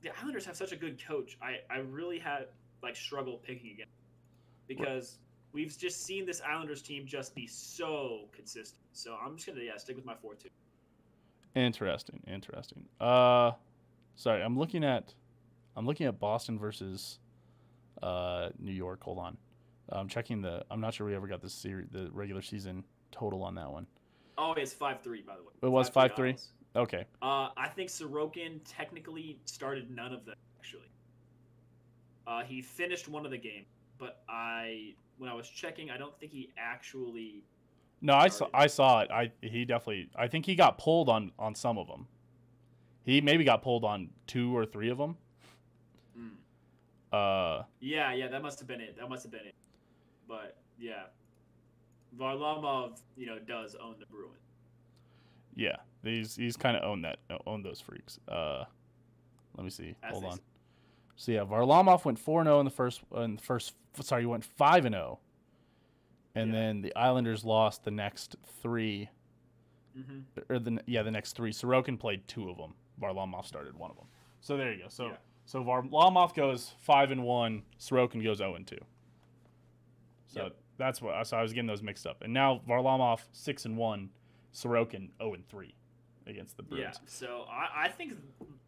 the 0.01 0.12
Islanders 0.21 0.45
have 0.45 0.55
such 0.55 0.71
a 0.71 0.75
good 0.75 1.03
coach. 1.03 1.38
I 1.41 1.60
I 1.73 1.79
really 1.79 2.19
had 2.19 2.47
like 2.84 2.95
struggle 2.95 3.39
picking 3.43 3.71
again 3.71 3.88
because 4.67 5.17
we've 5.51 5.75
just 5.77 6.03
seen 6.03 6.25
this 6.25 6.41
Islanders 6.41 6.81
team 6.81 7.05
just 7.05 7.34
be 7.34 7.47
so 7.47 8.25
consistent. 8.31 8.81
So 8.93 9.17
I'm 9.23 9.36
just 9.36 9.47
gonna 9.47 9.62
yeah 9.62 9.77
stick 9.77 9.95
with 9.95 10.05
my 10.05 10.15
four 10.15 10.36
two. 10.36 10.49
Interesting. 11.55 12.21
Interesting. 12.27 12.86
Uh, 12.99 13.51
sorry, 14.15 14.43
I'm 14.43 14.60
looking 14.60 14.84
at, 14.84 15.13
I'm 15.77 15.86
looking 15.86 16.05
at 16.05 16.19
Boston 16.19 16.60
versus, 16.60 17.19
uh, 18.03 18.49
New 18.60 18.73
York. 18.73 19.01
Hold 19.03 19.19
on, 19.19 19.38
I'm 19.89 20.10
checking 20.10 20.41
the. 20.41 20.65
I'm 20.69 20.81
not 20.81 20.93
sure 20.93 21.08
we 21.08 21.15
ever 21.15 21.27
got 21.27 21.41
the 21.41 21.49
series, 21.49 21.88
the 21.91 22.10
regular 22.12 22.41
season 22.41 22.84
total 23.12 23.41
on 23.43 23.55
that 23.55 23.71
one. 23.71 23.88
Oh, 24.38 24.53
it's 24.53 24.73
five 24.73 25.01
three 25.01 25.21
by 25.21 25.36
the 25.38 25.43
way. 25.43 25.53
It 25.62 25.69
was 25.69 25.89
5-3? 25.89 26.31
Isles. 26.34 26.49
Okay. 26.76 27.06
Uh, 27.22 27.50
I 27.56 27.70
think 27.70 27.90
Sorokin 27.90 28.60
technically 28.66 29.40
started 29.46 29.90
none 29.90 30.14
of 30.14 30.26
them 30.26 30.36
actually. 30.60 30.90
Uh, 32.28 32.44
he 32.44 32.62
finished 32.62 33.08
one 33.08 33.24
of 33.26 33.32
the 33.32 33.38
game, 33.38 33.66
but 33.98 34.24
I 34.28 34.94
when 35.18 35.30
I 35.30 35.34
was 35.34 35.48
checking, 35.48 35.90
I 35.90 35.98
don't 35.98 36.18
think 36.20 36.32
he 36.32 36.50
actually. 36.58 37.44
No, 38.02 38.14
I 38.16 38.28
saw. 38.28 38.48
I 38.54 38.68
saw 38.68 39.02
it. 39.02 39.12
I 39.12 39.32
he 39.42 39.64
definitely. 39.64 40.10
I 40.16 40.28
think 40.28 40.46
he 40.46 40.56
got 40.56 40.78
pulled 40.78 41.08
on 41.08 41.32
on 41.40 41.56
some 41.56 41.78
of 41.78 41.88
them. 41.88 42.08
He 43.06 43.22
maybe 43.22 43.44
got 43.44 43.62
pulled 43.62 43.84
on 43.86 44.10
two 44.28 44.56
or 44.56 44.66
three 44.66 44.90
of 44.90 44.98
them. 44.98 45.16
Mm. 46.18 46.32
Uh, 47.14 47.64
Yeah, 47.80 48.14
yeah, 48.14 48.28
that 48.28 48.42
must 48.42 48.60
have 48.60 48.68
been 48.68 48.82
it. 48.82 48.98
That 48.98 49.08
must 49.10 49.24
have 49.24 49.32
been 49.32 49.46
it. 49.46 49.56
But 50.28 50.58
yeah, 50.80 51.04
Varlamov, 52.20 53.00
you 53.16 53.28
know, 53.28 53.38
does 53.40 53.76
own 53.76 53.96
the 54.00 54.08
Bruins. 54.08 54.34
yeah. 55.56 55.78
He's 56.06 56.36
he's 56.36 56.56
kind 56.58 56.78
of 56.78 56.84
owned 56.84 57.04
that 57.06 57.20
owned 57.48 57.65
those 57.65 57.82
freaks. 57.82 58.20
Uh, 58.28 58.65
let 59.58 59.63
me 59.63 59.70
see. 59.70 59.96
Hold 60.04 60.26
on. 60.26 60.39
So 61.15 61.32
yeah, 61.32 61.46
Varlamov 61.46 62.06
went 62.06 62.20
four 62.20 62.44
zero 62.44 62.60
in 62.60 62.65
the 62.65 62.72
first 62.72 63.02
in 63.15 63.36
the 63.38 63.41
first. 63.41 63.74
Sorry, 64.02 64.22
he 64.24 64.26
went 64.26 64.44
five 64.44 64.86
and 64.86 64.94
zero, 64.94 65.20
and 66.36 66.50
Yeah. 66.52 66.60
then 66.60 66.82
the 66.82 66.96
Islanders 66.96 67.44
lost 67.46 67.84
the 67.84 67.91
next 67.91 68.36
three. 68.62 69.10
hmm 69.96 70.20
Or 70.50 70.60
the 70.60 70.80
yeah 70.86 71.02
the 71.04 71.12
next 71.12 71.34
three. 71.34 71.52
Sorokin 71.52 72.00
played 72.00 72.28
two 72.28 72.50
of 72.50 72.58
them. 72.58 72.74
Varlamov 73.02 73.46
started 73.46 73.76
one 73.78 73.89
of 73.91 73.98
them. 73.98 74.08
So 74.41 74.58
there 74.58 74.74
you 74.74 74.84
go. 74.84 74.89
So 74.89 75.08
Yeah. 75.08 75.18
so 75.46 75.63
Varlamov 75.63 76.34
goes 76.36 76.74
five 76.82 77.12
and 77.12 77.24
one. 77.24 77.63
Sorokin 77.80 78.22
goes 78.24 78.38
zero 78.39 78.56
and 78.56 78.68
two. 78.68 78.78
So 80.28 80.44
Yep. 80.44 80.56
that's 80.78 81.02
what. 81.02 81.26
So 81.28 81.38
I 81.38 81.41
was 81.41 81.54
getting 81.54 81.68
those 81.68 81.82
mixed 81.82 82.06
up. 82.06 82.22
And 82.22 82.34
now 82.34 82.62
Varlamov 82.68 83.22
six 83.32 83.65
and 83.65 83.78
one. 83.78 84.10
Sorokin 84.54 85.10
zero 85.18 85.34
and 85.34 85.48
three 85.50 85.74
against 86.28 86.58
the 86.58 86.64
Bruins. 86.64 87.00
Yeah, 87.02 87.08
so 87.08 87.46
I, 87.50 87.86
I 87.86 87.90
think 87.90 88.14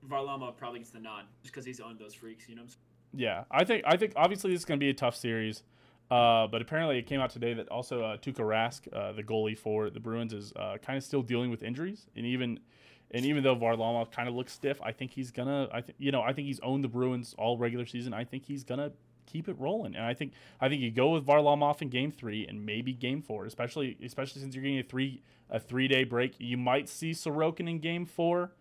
Varlamov 0.07 0.57
probably 0.57 0.79
gets 0.79 0.91
the 0.91 0.99
nod 0.99 1.25
just 1.41 1.53
because 1.53 1.65
he's 1.65 1.79
owned 1.79 1.99
those 1.99 2.13
freaks. 2.13 2.47
You 2.47 2.55
know, 2.55 2.61
what 2.61 2.65
I'm 2.65 2.69
saying? 2.69 2.81
Yeah, 3.13 3.43
I 3.51 3.63
think 3.63 3.83
I 3.85 3.97
think 3.97 4.13
obviously 4.15 4.51
this 4.51 4.61
is 4.61 4.65
going 4.65 4.79
to 4.79 4.83
be 4.83 4.89
a 4.89 4.93
tough 4.93 5.15
series, 5.15 5.63
uh, 6.11 6.47
but 6.47 6.61
apparently 6.61 6.97
it 6.97 7.05
came 7.05 7.19
out 7.19 7.29
today 7.29 7.53
that 7.53 7.67
also 7.69 8.03
uh, 8.03 8.17
Tuukka 8.17 8.41
Rask, 8.41 8.87
uh, 8.93 9.13
the 9.13 9.23
goalie 9.23 9.57
for 9.57 9.89
the 9.89 9.99
Bruins, 9.99 10.33
is 10.33 10.53
uh, 10.55 10.77
kind 10.81 10.97
of 10.97 11.03
still 11.03 11.21
dealing 11.21 11.49
with 11.49 11.63
injuries, 11.63 12.07
and 12.15 12.25
even 12.25 12.59
and 13.11 13.25
even 13.25 13.43
though 13.43 13.55
Varlamov 13.55 14.11
kind 14.11 14.27
of 14.27 14.35
looks 14.35 14.51
stiff, 14.53 14.81
I 14.81 14.91
think 14.91 15.11
he's 15.11 15.31
gonna. 15.31 15.69
I 15.71 15.81
think 15.81 15.97
you 15.99 16.11
know 16.11 16.21
I 16.21 16.33
think 16.33 16.47
he's 16.47 16.59
owned 16.59 16.83
the 16.83 16.89
Bruins 16.89 17.33
all 17.37 17.57
regular 17.57 17.85
season. 17.85 18.13
I 18.13 18.23
think 18.23 18.45
he's 18.45 18.63
gonna 18.63 18.91
keep 19.27 19.47
it 19.47 19.55
rolling, 19.59 19.95
and 19.95 20.03
I 20.03 20.15
think 20.15 20.33
I 20.59 20.67
think 20.69 20.81
you 20.81 20.89
go 20.89 21.09
with 21.09 21.25
Varlamov 21.25 21.81
in 21.83 21.89
Game 21.89 22.11
Three 22.11 22.47
and 22.47 22.65
maybe 22.65 22.93
Game 22.93 23.21
Four, 23.21 23.45
especially 23.45 23.95
especially 24.03 24.41
since 24.41 24.55
you're 24.55 24.63
getting 24.63 24.79
a 24.79 24.83
three 24.83 25.21
a 25.49 25.59
three 25.59 25.87
day 25.87 26.03
break. 26.03 26.35
You 26.39 26.57
might 26.57 26.89
see 26.89 27.11
Sorokin 27.11 27.69
in 27.69 27.79
Game 27.79 28.05
Four. 28.05 28.51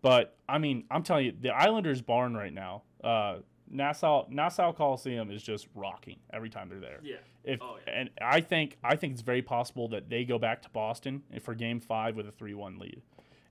But 0.00 0.36
I 0.48 0.58
mean, 0.58 0.84
I'm 0.90 1.02
telling 1.02 1.26
you, 1.26 1.32
the 1.40 1.50
Islanders 1.50 2.00
barn 2.02 2.34
right 2.34 2.52
now, 2.52 2.82
uh, 3.04 3.36
Nassau 3.70 4.26
Nassau 4.28 4.72
Coliseum 4.72 5.30
is 5.30 5.42
just 5.42 5.66
rocking 5.74 6.18
every 6.32 6.50
time 6.50 6.68
they're 6.68 6.80
there. 6.80 6.98
Yeah. 7.02 7.16
If 7.44 7.60
Oh, 7.62 7.78
yeah. 7.86 7.92
and 8.00 8.10
I 8.20 8.40
think 8.40 8.78
I 8.82 8.96
think 8.96 9.12
it's 9.12 9.22
very 9.22 9.42
possible 9.42 9.88
that 9.88 10.08
they 10.10 10.24
go 10.24 10.38
back 10.38 10.62
to 10.62 10.68
Boston 10.70 11.22
for 11.42 11.54
Game 11.54 11.80
Five 11.80 12.16
with 12.16 12.26
a 12.26 12.32
three-one 12.32 12.78
lead, 12.78 13.00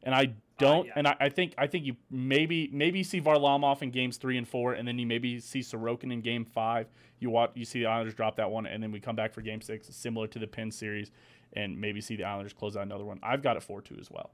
and 0.04 0.14
I 0.14 0.34
don't. 0.62 0.82
Uh, 0.82 0.84
yeah. 0.88 0.94
And 0.96 1.08
I, 1.08 1.16
I 1.20 1.30
think 1.30 1.54
I 1.58 1.68
think 1.68 1.86
you 1.86 1.96
maybe 2.10 2.70
maybe 2.72 3.00
you 3.00 3.04
see 3.04 3.20
Varlamov 3.22 3.82
in 3.82 3.92
games 3.92 4.18
three 4.18 4.38
and 4.38 4.48
four, 4.48 4.74
and 4.74 4.88
then 4.88 4.98
you 5.00 5.06
maybe 5.06 5.40
see 5.40 5.60
Sorokin 5.60 6.12
in 6.12 6.22
Game 6.22 6.46
Five. 6.46 6.88
You 7.20 7.30
watch 7.30 7.52
you 7.56 7.66
see 7.66 7.80
the 7.80 7.86
Islanders 7.88 8.14
drop 8.16 8.36
that 8.38 8.50
one, 8.50 8.66
and 8.66 8.82
then 8.82 8.92
we 8.92 9.00
come 9.00 9.16
back 9.16 9.34
for 9.34 9.42
Game 9.42 9.62
Six, 9.62 9.88
similar 9.96 10.28
to 10.28 10.40
the 10.40 10.48
Pin 10.48 10.72
series, 10.72 11.12
and 11.54 11.80
maybe 11.80 12.02
see 12.02 12.16
the 12.16 12.24
Islanders 12.24 12.54
close 12.54 12.76
out 12.78 12.84
another 12.84 13.06
one. 13.06 13.20
I've 13.22 13.42
got 13.44 13.58
it 13.58 13.64
four-two 13.64 13.98
as 14.00 14.10
well. 14.10 14.32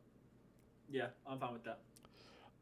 Yeah, 0.89 1.07
I'm 1.27 1.37
fine 1.39 1.53
with 1.53 1.63
that. 1.65 1.79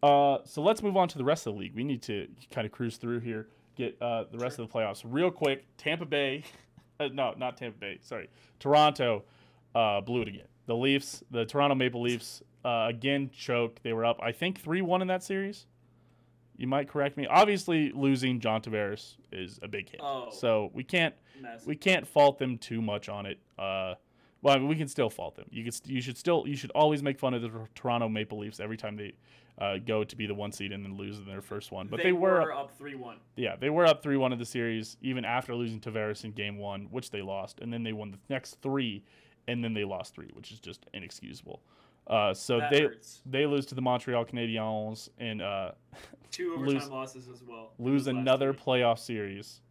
Uh, 0.02 0.40
so 0.46 0.62
let's 0.62 0.82
move 0.84 0.98
on 0.98 1.08
to 1.10 1.18
the 1.18 1.24
rest 1.24 1.48
of 1.48 1.54
the 1.54 1.60
league. 1.60 1.76
We 1.76 1.84
need 1.84 2.02
to 2.04 2.28
kind 2.52 2.66
of 2.66 2.72
cruise 2.72 2.98
through 2.98 3.20
here, 3.22 3.48
get 3.76 4.00
uh, 4.02 4.26
the 4.32 4.38
rest 4.38 4.56
Sure. 4.58 4.66
of 4.66 4.72
the 4.72 4.78
playoffs 4.78 5.04
real 5.06 5.32
quick. 5.32 5.66
Tampa 5.78 6.06
Bay, 6.06 6.44
uh, 7.00 7.10
no, 7.14 7.34
not 7.38 7.58
Tampa 7.58 7.78
Bay. 7.78 8.00
Sorry, 8.02 8.30
Toronto 8.60 9.24
uh, 9.74 10.02
blew 10.02 10.22
it 10.22 10.28
again. 10.28 10.48
The 10.68 10.76
Leafs, 10.76 11.24
the 11.32 11.46
Toronto 11.46 11.76
Maple 11.76 12.02
Leafs, 12.02 12.42
uh, 12.64 12.88
again 12.90 13.30
choked. 13.32 13.84
They 13.84 13.94
were 13.94 14.06
up, 14.06 14.20
I 14.22 14.32
think, 14.32 14.60
three 14.62 14.82
one 14.82 15.02
in 15.02 15.08
that 15.10 15.24
series. 15.24 15.68
You 16.58 16.68
might 16.68 16.88
correct 16.88 17.18
me. 17.18 17.28
Obviously, 17.28 17.92
losing 17.92 18.40
John 18.40 18.62
Tavares 18.62 19.18
is 19.32 19.60
a 19.62 19.68
big 19.68 19.90
hit, 19.90 20.00
Oh. 20.02 20.30
so 20.32 20.72
we 20.74 20.84
can't 20.84 21.14
Mess. 21.42 21.66
we 21.66 21.76
can't 21.76 22.08
fault 22.08 22.40
them 22.40 22.58
too 22.58 22.82
much 22.82 23.10
on 23.10 23.26
it. 23.26 23.40
Uh, 23.60 23.96
well, 24.42 24.56
I 24.56 24.60
mean, 24.60 24.68
we 24.70 24.76
can 24.76 24.88
still 24.88 25.10
fault 25.10 25.36
them. 25.36 25.46
You 25.52 25.64
could, 25.66 25.74
st- 25.74 25.92
you 25.94 26.02
should 26.02 26.18
still, 26.18 26.46
you 26.48 26.56
should 26.56 26.72
always 26.72 27.04
make 27.04 27.20
fun 27.20 27.34
of 27.34 27.42
the 27.42 27.52
Toronto 27.76 28.08
Maple 28.08 28.38
Leafs 28.40 28.60
every 28.60 28.78
time 28.78 28.96
they 28.96 29.14
uh, 29.58 29.78
go 29.86 30.04
to 30.04 30.16
be 30.16 30.28
the 30.28 30.34
one 30.36 30.52
seed 30.52 30.72
and 30.72 30.84
then 30.86 30.96
lose 30.96 31.18
in 31.20 31.26
their 31.26 31.42
first 31.42 31.72
one. 31.72 31.88
But 31.88 32.02
they, 32.04 32.12
were, 32.14 32.52
up, 32.54 32.66
up 32.66 32.78
three 32.78 32.96
one. 32.96 33.18
yeah, 33.36 33.56
they 33.58 33.70
were 33.70 33.86
up 33.86 34.02
three 34.02 34.18
one 34.18 34.32
in 34.32 34.40
the 34.40 34.46
series 34.46 34.96
even 35.02 35.26
after 35.26 35.54
losing 35.56 35.80
Tavares 35.82 36.24
in 36.24 36.32
game 36.32 36.58
one, 36.58 36.88
which 36.92 37.10
they 37.12 37.22
lost, 37.22 37.60
and 37.60 37.72
then 37.74 37.84
they 37.84 37.92
won 37.94 38.12
the 38.12 38.20
next 38.30 38.62
three, 38.62 39.04
and 39.48 39.64
then 39.64 39.74
they 39.74 39.84
lost 39.84 40.14
three, 40.16 40.30
which 40.34 40.52
is 40.52 40.60
just 40.60 40.86
inexcusable. 40.94 41.62
Uh, 42.08 42.34
so 42.34 42.60
That 42.60 42.72
they 42.72 42.82
hurts. 42.84 43.22
they 43.26 43.46
lose 43.46 43.66
to 43.68 43.76
the 43.76 43.82
Montreal 43.82 44.26
Canadiens 44.26 45.10
and 45.18 45.42
uh, 45.42 45.72
Two 46.32 46.56
lose- 46.58 46.76
overtime 46.76 46.92
losses 46.92 47.28
as 47.28 47.42
well. 47.48 47.72
lose 47.80 48.08
another 48.08 48.54
playoff 48.54 49.00
series. 49.00 49.62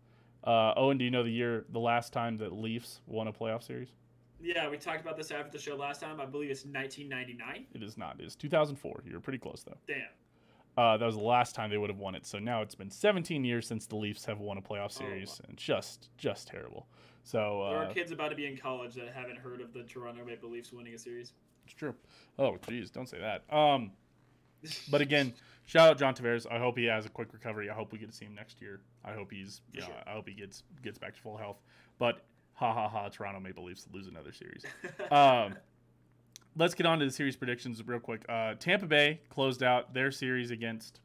Uh, 0.43 0.75
Owen, 0.77 0.99
do 0.99 1.05
you 1.05 1.11
know 1.11 1.23
the 1.23 1.31
year, 1.31 1.65
the 1.71 1.79
last 1.79 2.13
time 2.13 2.37
that 2.39 2.53
Leafs 2.53 3.01
won 3.07 3.29
a 3.29 3.33
playoff 3.33 3.63
series? 3.63 3.89
Yeah, 4.43 4.69
we 4.69 4.77
talked 4.77 5.01
about 5.01 5.17
this 5.17 5.31
after 5.31 5.51
the 5.51 5.59
show 5.63 5.75
last 5.75 6.01
time. 6.03 6.21
I 6.21 6.27
believe 6.27 6.51
it's 6.51 6.65
1999. 6.67 7.67
It 7.75 7.83
is 7.83 7.97
not. 7.97 8.21
It 8.21 8.27
is 8.27 8.37
2004. 8.37 9.05
You're 9.09 9.21
pretty 9.21 9.39
close 9.39 9.63
though. 9.65 9.79
Damn. 9.87 10.03
Uh, 10.77 10.97
that 10.99 11.07
was 11.07 11.15
the 11.15 11.23
last 11.23 11.55
time 11.55 11.71
they 11.71 11.79
would 11.79 11.89
have 11.89 12.01
won 12.01 12.15
it. 12.17 12.27
So 12.27 12.39
now 12.41 12.61
it's 12.61 12.75
been 12.75 12.91
17 12.91 13.45
years 13.45 13.67
since 13.67 13.87
the 13.87 13.95
Leafs 13.97 14.25
have 14.25 14.41
won 14.41 14.59
a 14.59 14.61
playoff 14.63 14.87
Oh, 14.97 15.05
series, 15.07 15.41
and 15.49 15.57
just 15.57 16.11
just 16.19 16.49
terrible. 16.49 16.89
So 17.25 17.67
there 17.71 17.79
uh, 17.79 17.87
are 17.87 17.93
kids 17.95 18.13
about 18.13 18.29
to 18.29 18.37
be 18.37 18.47
in 18.47 18.57
college 18.57 18.95
that 18.95 19.09
haven't 19.15 19.39
heard 19.39 19.61
of 19.61 19.73
the 19.73 19.83
Toronto 19.83 20.25
Maple 20.25 20.51
Leafs 20.51 20.73
winning 20.73 20.95
a 20.95 20.99
series. 20.99 21.33
it's 21.65 21.75
true. 21.75 21.95
Oh, 22.39 22.59
geez, 22.69 22.91
don't 22.91 23.09
say 23.09 23.19
that. 23.19 23.43
Um, 23.55 23.93
but 24.91 25.01
again, 25.01 25.33
shout 25.65 25.89
out 25.89 25.99
John 25.99 26.15
Tavares. 26.15 26.47
I 26.51 26.59
hope 26.59 26.77
he 26.77 26.85
has 26.85 27.07
a 27.07 27.09
quick 27.09 27.33
recovery. 27.33 27.71
I 27.71 27.75
hope 27.75 27.93
we 27.93 27.99
get 27.99 28.11
to 28.11 28.15
see 28.15 28.27
him 28.27 28.35
next 28.35 28.61
year. 28.61 28.81
I 29.05 29.13
hope 29.13 29.33
he's, 29.33 29.63
For 29.73 29.81
yeah, 29.81 29.87
sure. 29.87 29.95
I 30.07 30.11
hope 30.13 30.29
he 30.29 30.35
gets 30.35 30.63
gets 30.83 30.99
back 30.99 31.15
to 31.15 31.21
full 31.21 31.37
health. 31.39 31.63
But 31.99 32.21
ha 32.53 32.73
ha 32.75 32.89
ha, 32.89 33.09
Toronto 33.09 33.41
Maple 33.41 33.65
Leafs 33.65 33.87
lose 33.91 34.07
another 34.07 34.33
series. 34.33 34.63
um, 35.11 35.55
let's 36.57 36.75
get 36.75 36.85
on 36.85 36.99
to 36.99 37.07
the 37.07 37.11
series 37.11 37.37
predictions 37.37 37.83
real 37.87 38.01
quick. 38.01 38.25
Uh, 38.29 38.55
Tampa 38.59 38.87
Bay 38.87 39.21
closed 39.31 39.63
out 39.63 39.95
their 39.95 40.11
series 40.11 40.51
against 40.51 41.01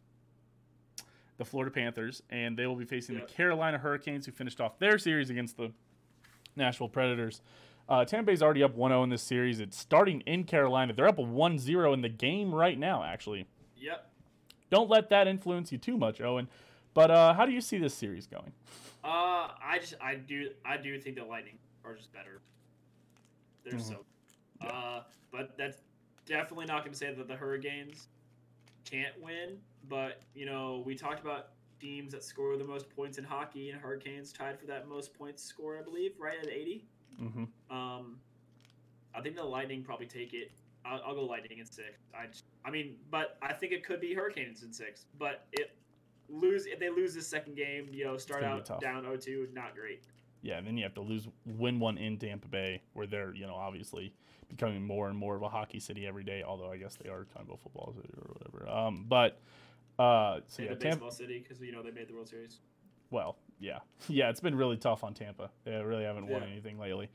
the 1.37 1.45
Florida 1.45 1.71
Panthers, 1.71 2.21
and 2.29 2.57
they 2.57 2.67
will 2.67 2.75
be 2.75 2.83
facing 2.83 3.15
Yeah. 3.15 3.21
the 3.21 3.27
Carolina 3.27 3.77
Hurricanes, 3.77 4.25
who 4.25 4.33
finished 4.33 4.59
off 4.59 4.77
their 4.79 4.97
series 4.99 5.29
against 5.29 5.55
the 5.55 5.71
Nashville 6.59 6.89
Predators. 6.89 7.41
Uh, 7.87 8.05
Tampa 8.05 8.27
Bay's 8.27 8.43
already 8.43 8.61
up 8.61 8.75
1 8.75 8.91
0 8.91 9.01
in 9.03 9.09
this 9.09 9.23
series. 9.23 9.59
It's 9.59 9.75
starting 9.77 10.21
in 10.21 10.43
Carolina. 10.43 10.93
They're 10.93 11.07
up 11.07 11.17
1 11.17 11.57
0 11.57 11.93
in 11.93 12.01
the 12.01 12.09
game 12.09 12.53
right 12.53 12.77
now, 12.77 13.03
actually. 13.03 13.47
yep. 13.75 14.05
Don't 14.69 14.87
let 14.89 15.09
that 15.09 15.27
influence 15.27 15.71
you 15.71 15.79
too 15.79 15.97
much, 15.97 16.21
Owen. 16.21 16.47
But 16.93 17.09
uh, 17.09 17.33
how 17.33 17.47
do 17.47 17.51
you 17.51 17.61
see 17.61 17.79
this 17.79 17.95
series 17.95 18.27
going? 18.27 18.51
Uh, 19.03 19.49
I 19.63 19.77
just 19.79 19.95
I 19.99 20.15
do 20.15 20.49
I 20.63 20.77
do 20.77 20.99
think 20.99 21.15
the 21.15 21.23
Lightning 21.23 21.57
are 21.83 21.95
just 21.95 22.11
better. 22.13 22.41
They're 23.63 23.73
Mhm. 23.73 23.81
so. 23.81 24.05
Uh, 24.61 25.01
but 25.31 25.57
that's 25.57 25.77
definitely 26.25 26.65
not 26.65 26.81
going 26.83 26.91
to 26.91 26.97
say 26.97 27.11
that 27.13 27.27
the 27.27 27.35
Hurricanes 27.35 28.09
can't 28.85 29.19
win. 29.21 29.57
But 29.87 30.21
you 30.35 30.45
know, 30.45 30.83
we 30.85 30.93
talked 30.95 31.21
about 31.21 31.47
teams 31.79 32.11
that 32.13 32.23
score 32.23 32.57
the 32.57 32.63
most 32.63 32.89
points 32.95 33.17
in 33.17 33.23
hockey, 33.23 33.69
and 33.69 33.79
Hurricanes 33.79 34.31
tied 34.31 34.59
for 34.59 34.65
that 34.67 34.87
most 34.87 35.13
points 35.13 35.43
score, 35.43 35.77
I 35.77 35.81
believe, 35.81 36.13
right 36.19 36.37
at 36.41 36.49
eighty. 36.49 36.85
Mm-hmm. 37.21 37.75
Um, 37.75 38.17
I 39.15 39.21
think 39.21 39.35
the 39.35 39.43
Lightning 39.43 39.83
probably 39.83 40.05
take 40.05 40.33
it. 40.33 40.51
I'll, 40.85 41.01
I'll 41.05 41.15
go 41.15 41.25
Lightning 41.25 41.59
in 41.59 41.65
six. 41.65 41.99
I, 42.17 42.27
just, 42.27 42.45
I 42.65 42.69
mean, 42.69 42.95
but 43.11 43.37
I 43.41 43.53
think 43.53 43.73
it 43.73 43.85
could 43.85 43.99
be 43.99 44.13
Hurricanes 44.13 44.63
in 44.63 44.71
six. 44.71 45.05
But 45.17 45.45
it, 45.51 45.71
lose 46.29 46.65
if 46.65 46.79
they 46.79 46.89
lose 46.89 47.13
this 47.13 47.27
second 47.27 47.55
game, 47.55 47.87
you 47.91 48.05
know, 48.05 48.17
start 48.17 48.43
out 48.43 48.65
down 48.79 49.03
0-2, 49.03 49.53
not 49.53 49.75
great. 49.75 50.03
Yeah, 50.41 50.57
and 50.57 50.65
then 50.65 50.77
you 50.77 50.83
have 50.83 50.93
to 50.93 51.01
lose, 51.01 51.27
win 51.45 51.79
one 51.79 51.97
in 51.97 52.17
Tampa 52.17 52.47
Bay, 52.47 52.81
where 52.93 53.05
they're 53.05 53.33
you 53.33 53.45
know 53.45 53.55
obviously 53.55 54.13
becoming 54.47 54.81
more 54.81 55.09
and 55.09 55.17
more 55.17 55.35
of 55.35 55.41
a 55.41 55.49
hockey 55.49 55.79
city 55.79 56.07
every 56.07 56.23
day. 56.23 56.43
Although 56.45 56.71
I 56.71 56.77
guess 56.77 56.95
they 56.95 57.09
are 57.09 57.27
kind 57.35 57.45
of 57.47 57.49
a 57.49 57.57
football 57.57 57.93
city 57.93 58.09
or 58.15 58.33
whatever. 58.33 58.69
Um, 58.69 59.05
but 59.07 59.41
uh, 59.99 60.39
so 60.47 60.63
yeah, 60.63 60.69
Tampa. 60.69 60.85
baseball 60.85 61.11
city 61.11 61.39
because 61.39 61.61
you 61.61 61.71
know 61.71 61.83
they 61.83 61.91
made 61.91 62.07
the 62.07 62.13
World 62.13 62.27
Series. 62.29 62.59
Well, 63.11 63.37
yeah, 63.59 63.79
yeah, 64.07 64.29
it's 64.29 64.39
been 64.39 64.55
really 64.55 64.77
tough 64.77 65.03
on 65.03 65.13
Tampa. 65.13 65.49
They 65.65 65.71
really 65.83 66.03
haven't 66.05 66.27
won 66.27 66.41
Yeah. 66.41 66.47
anything 66.47 66.79
lately. 66.79 67.09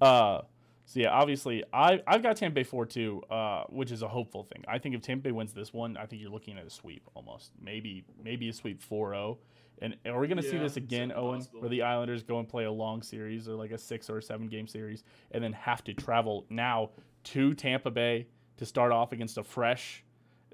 Uh, 0.00 0.42
so 0.86 1.00
yeah, 1.00 1.10
obviously, 1.10 1.64
I 1.72 2.02
I've 2.06 2.22
got 2.22 2.36
Tampa 2.36 2.56
Bay 2.56 2.62
four 2.64 2.84
two, 2.84 3.22
uh, 3.30 3.64
which 3.70 3.90
is 3.90 4.02
a 4.02 4.08
hopeful 4.08 4.42
thing. 4.42 4.64
I 4.68 4.78
think 4.78 4.94
if 4.94 5.00
Tampa 5.00 5.22
Bay 5.24 5.32
wins 5.32 5.52
this 5.54 5.72
one, 5.72 5.96
I 5.96 6.04
think 6.06 6.20
you're 6.20 6.30
looking 6.30 6.58
at 6.58 6.66
a 6.66 6.70
sweep 6.70 7.08
almost, 7.14 7.52
maybe 7.62 8.04
maybe 8.22 8.48
a 8.48 8.52
sweep 8.52 8.82
4-0. 8.82 9.38
And 9.82 9.96
are 10.06 10.20
we 10.20 10.28
going 10.28 10.36
to 10.36 10.42
see 10.48 10.56
this 10.56 10.76
again, 10.76 11.10
Owen, 11.14 11.40
possible. 11.40 11.60
where 11.62 11.68
the 11.68 11.82
Islanders 11.82 12.22
go 12.22 12.38
and 12.38 12.48
play 12.48 12.64
a 12.64 12.70
long 12.70 13.02
series 13.02 13.48
or 13.48 13.54
like 13.54 13.72
a 13.72 13.78
six 13.78 14.08
or 14.08 14.18
a 14.18 14.22
seven 14.22 14.46
game 14.46 14.68
series, 14.68 15.02
and 15.32 15.42
then 15.42 15.52
have 15.52 15.82
to 15.84 15.94
travel 15.94 16.46
now 16.48 16.90
to 17.24 17.54
Tampa 17.54 17.90
Bay 17.90 18.28
to 18.58 18.64
start 18.66 18.92
off 18.92 19.10
against 19.12 19.36
a 19.36 19.42
fresh 19.42 20.03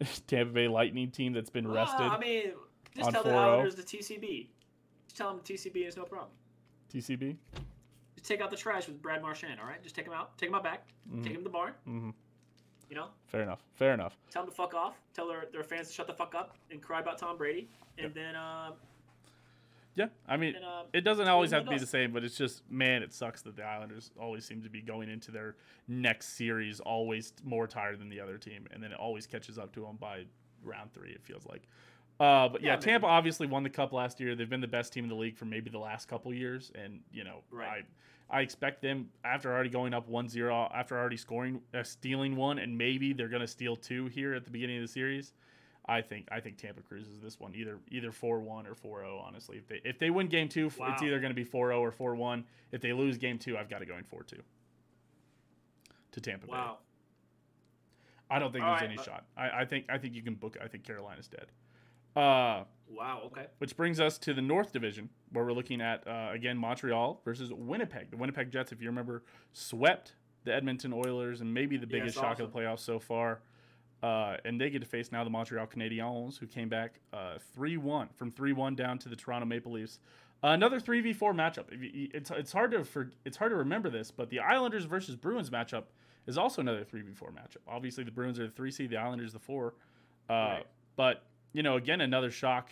Tampa 0.26 0.52
Bay 0.52 0.68
Lightning 0.68 1.10
team 1.10 1.32
that's 1.32 1.50
been 1.50 1.68
rested? 1.68 1.96
Ah, 2.00 2.16
I 2.16 2.18
mean, 2.18 2.52
just 2.96 3.06
on 3.08 3.12
tell 3.12 3.22
the 3.24 3.30
4-0. 3.30 3.34
Islanders 3.34 3.74
the 3.74 3.82
TCB. 3.82 4.48
Just 5.06 5.16
tell 5.16 5.28
them 5.30 5.40
the 5.44 5.52
TCB 5.54 5.86
is 5.86 5.96
no 5.96 6.04
problem. 6.04 6.30
TCB. 6.92 7.36
Just 8.16 8.26
take 8.28 8.40
out 8.40 8.50
the 8.50 8.56
trash 8.56 8.86
with 8.86 9.00
Brad 9.00 9.22
Marchand, 9.22 9.60
all 9.60 9.66
right? 9.66 9.82
Just 9.82 9.94
take 9.94 10.06
him 10.06 10.12
out. 10.12 10.36
Take 10.38 10.48
him 10.48 10.54
out 10.54 10.64
back. 10.64 10.88
Mhm. 11.10 11.22
Take 11.22 11.32
him 11.32 11.38
to 11.38 11.44
the 11.44 11.50
barn. 11.50 11.74
Mhm. 11.86 12.14
You 12.88 12.96
know, 12.96 13.08
Fair 13.26 13.42
enough. 13.42 13.60
Fair 13.74 13.94
enough. 13.94 14.16
tell 14.30 14.42
them 14.42 14.50
to 14.50 14.56
fuck 14.56 14.74
off. 14.74 15.00
Tell 15.14 15.28
their, 15.28 15.44
their 15.52 15.62
fans 15.62 15.86
to 15.88 15.94
shut 15.94 16.06
the 16.08 16.12
fuck 16.14 16.34
up 16.34 16.56
and 16.72 16.82
cry 16.82 16.98
about 17.00 17.18
Tom 17.18 17.36
Brady. 17.36 17.68
And 17.98 18.12
then, 18.12 18.34
um, 18.34 18.74
Yeah, 19.96 20.06
I 20.28 20.36
mean, 20.36 20.54
and, 20.54 20.64
uh, 20.64 20.82
it 20.92 21.00
doesn't 21.02 21.28
always 21.28 21.50
have 21.50 21.64
to 21.64 21.70
be 21.70 21.78
the 21.78 21.86
same, 21.86 22.12
but 22.12 22.24
it's 22.24 22.36
just 22.36 22.62
man, 22.70 23.02
it 23.02 23.12
sucks 23.12 23.42
that 23.42 23.56
the 23.56 23.64
Islanders 23.64 24.10
always 24.20 24.44
seem 24.44 24.62
to 24.62 24.70
be 24.70 24.80
going 24.80 25.08
into 25.08 25.30
their 25.30 25.56
next 25.88 26.36
series 26.36 26.80
always 26.80 27.32
more 27.44 27.66
tired 27.66 27.98
than 27.98 28.08
the 28.08 28.20
other 28.20 28.38
team, 28.38 28.66
and 28.70 28.82
then 28.82 28.92
it 28.92 28.98
always 28.98 29.26
catches 29.26 29.58
up 29.58 29.72
to 29.74 29.80
them 29.80 29.96
by 30.00 30.24
round 30.62 30.92
three. 30.92 31.10
It 31.10 31.22
feels 31.24 31.44
like. 31.46 31.62
Uh, 32.20 32.48
but 32.48 32.60
yeah, 32.60 32.68
Yeah, 32.68 32.74
maybe. 32.76 32.84
Tampa 32.84 33.06
obviously 33.06 33.46
won 33.46 33.62
the 33.62 33.70
cup 33.70 33.92
last 33.92 34.20
year. 34.20 34.34
They've 34.36 34.48
been 34.48 34.60
the 34.60 34.68
best 34.68 34.92
team 34.92 35.04
in 35.04 35.08
the 35.10 35.16
league 35.16 35.36
for 35.36 35.46
maybe 35.46 35.70
the 35.70 35.78
last 35.78 36.06
couple 36.06 36.32
years, 36.34 36.70
and 36.74 37.00
you 37.12 37.24
know, 37.24 37.42
Right. 37.50 37.84
I 38.30 38.38
I 38.38 38.42
expect 38.42 38.80
them 38.82 39.10
after 39.24 39.52
already 39.52 39.70
going 39.70 39.92
up 39.92 40.08
1-0, 40.08 40.70
after 40.72 40.96
already 40.96 41.16
scoring, 41.16 41.60
uh, 41.74 41.82
stealing 41.82 42.36
one, 42.36 42.60
and 42.60 42.78
maybe 42.78 43.12
they're 43.12 43.28
going 43.28 43.40
to 43.40 43.48
steal 43.48 43.74
two 43.74 44.06
here 44.06 44.34
at 44.34 44.44
the 44.44 44.52
beginning 44.52 44.76
of 44.76 44.82
the 44.82 44.92
series. 44.92 45.32
I 45.90 46.02
think 46.02 46.28
I 46.30 46.38
think 46.38 46.56
Tampa 46.56 46.82
cruises 46.82 47.20
this 47.20 47.40
one 47.40 47.54
either 47.54 47.78
either 47.90 48.12
four 48.12 48.38
one 48.40 48.66
or 48.66 48.74
4-0, 48.74 49.22
Honestly, 49.26 49.58
if 49.58 49.66
they 49.66 49.80
if 49.84 49.98
they 49.98 50.10
win 50.10 50.28
game 50.28 50.48
two, 50.48 50.66
f 50.66 50.78
it's 50.80 51.02
either 51.02 51.18
going 51.18 51.34
to 51.34 51.34
be 51.34 51.44
4-0 51.44 51.78
or 51.80 51.90
four 51.90 52.14
one. 52.14 52.44
If 52.70 52.80
they 52.80 52.92
lose 52.92 53.18
game 53.18 53.38
two, 53.38 53.58
I've 53.58 53.68
got 53.68 53.80
to 53.80 53.86
go 53.86 53.96
in 53.96 54.04
four 54.04 54.22
two 54.22 54.42
to 56.12 56.20
Tampa 56.20 56.46
Bay. 56.46 56.52
wow. 56.52 56.78
I 58.30 58.38
don't 58.38 58.52
think 58.52 58.64
All 58.64 58.70
there's 58.70 58.82
right, 58.82 58.90
any 58.90 58.98
uh, 58.98 59.02
shot. 59.02 59.24
I, 59.36 59.50
I 59.62 59.64
think 59.64 59.86
I 59.88 59.98
think 59.98 60.14
you 60.14 60.22
can 60.22 60.34
book. 60.34 60.56
I 60.62 60.68
think 60.68 60.84
Carolina's 60.84 61.26
dead. 61.28 61.46
Uh, 62.14 62.64
Wow, 62.92 63.22
okay. 63.26 63.46
which 63.58 63.76
brings 63.76 64.00
us 64.00 64.18
to 64.18 64.34
the 64.34 64.42
North 64.42 64.72
Division, 64.72 65.10
where 65.32 65.44
we're 65.44 65.52
looking 65.52 65.80
at 65.80 66.06
uh, 66.06 66.30
again 66.32 66.56
Montreal 66.58 67.20
versus 67.24 67.52
Winnipeg. 67.52 68.10
The 68.10 68.16
Winnipeg 68.16 68.50
Jets, 68.50 68.72
if 68.72 68.80
you 68.80 68.88
remember, 68.88 69.22
swept 69.52 70.14
the 70.44 70.52
Edmonton 70.52 70.92
Oilers 70.92 71.40
and 71.40 71.52
maybe 71.52 71.76
the 71.76 71.86
biggest 71.86 72.16
it's 72.16 72.20
shock 72.20 72.40
of 72.40 72.52
the 72.52 72.58
playoffs 72.58 72.80
so 72.80 72.98
far. 72.98 73.40
Uh, 74.02 74.36
and 74.46 74.60
they 74.60 74.70
get 74.70 74.80
to 74.80 74.86
face 74.88 75.12
now 75.12 75.22
the 75.24 75.30
Montreal 75.30 75.66
Canadiens, 75.66 76.38
who 76.38 76.46
came 76.46 76.68
back 76.68 77.00
three 77.54 77.76
one 77.76 78.08
from 78.16 78.30
three 78.30 78.52
one 78.52 78.74
down 78.74 78.98
to 78.98 79.08
the 79.08 79.16
Toronto 79.16 79.46
Maple 79.46 79.72
Leafs. 79.72 79.98
another 80.42 80.80
three 80.80 81.00
v 81.00 81.12
four 81.12 81.34
matchup. 81.34 81.66
It's 81.70 82.30
it's 82.30 82.52
hard 82.52 82.70
to 82.72 82.84
for, 82.84 83.10
it's 83.24 83.36
hard 83.36 83.50
to 83.52 83.56
remember 83.56 83.90
this, 83.90 84.10
but 84.10 84.30
the 84.30 84.40
Islanders 84.40 84.84
versus 84.86 85.16
Bruins 85.16 85.50
matchup 85.50 85.84
is 86.26 86.38
also 86.38 86.60
another 86.62 86.82
three 86.84 87.02
v 87.02 87.12
four 87.12 87.30
matchup. 87.30 87.58
Obviously, 87.68 88.04
the 88.04 88.10
Bruins 88.10 88.38
are 88.38 88.46
the 88.46 88.52
three 88.52 88.70
seed, 88.70 88.90
the 88.90 88.96
Islanders 88.96 89.32
the 89.32 89.38
four. 89.38 89.74
Uh, 90.28 90.32
Right. 90.32 90.66
But 90.96 91.24
you 91.52 91.62
know, 91.62 91.76
again, 91.76 92.00
another 92.00 92.30
shock. 92.30 92.70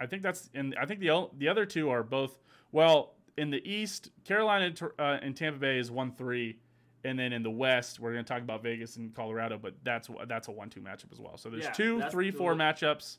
I 0.00 0.06
think 0.06 0.22
that's 0.22 0.50
and 0.54 0.74
I 0.80 0.84
think 0.84 1.00
the 1.00 1.28
the 1.36 1.48
other 1.48 1.64
two 1.64 1.88
are 1.90 2.02
both 2.02 2.38
well 2.72 3.14
in 3.36 3.50
the 3.50 3.66
East. 3.68 4.10
Carolina 4.24 4.66
and, 4.66 4.82
uh, 4.98 5.18
and 5.22 5.36
Tampa 5.36 5.58
Bay 5.58 5.78
is 5.78 5.90
one 5.90 6.12
three, 6.12 6.58
and 7.04 7.18
then 7.18 7.32
in 7.32 7.42
the 7.42 7.50
West 7.50 8.00
we're 8.00 8.12
going 8.12 8.24
to 8.24 8.28
talk 8.28 8.42
about 8.42 8.62
Vegas 8.62 8.96
and 8.96 9.14
Colorado, 9.14 9.58
but 9.58 9.74
that's 9.84 10.08
that's 10.26 10.48
a 10.48 10.52
one 10.52 10.70
two 10.70 10.80
matchup 10.80 11.12
as 11.12 11.20
well. 11.20 11.36
So 11.36 11.50
there's 11.50 11.64
Yeah, 11.64 11.72
two 11.72 12.02
three 12.10 12.30
the 12.30 12.36
four 12.38 12.54
matchups, 12.54 13.18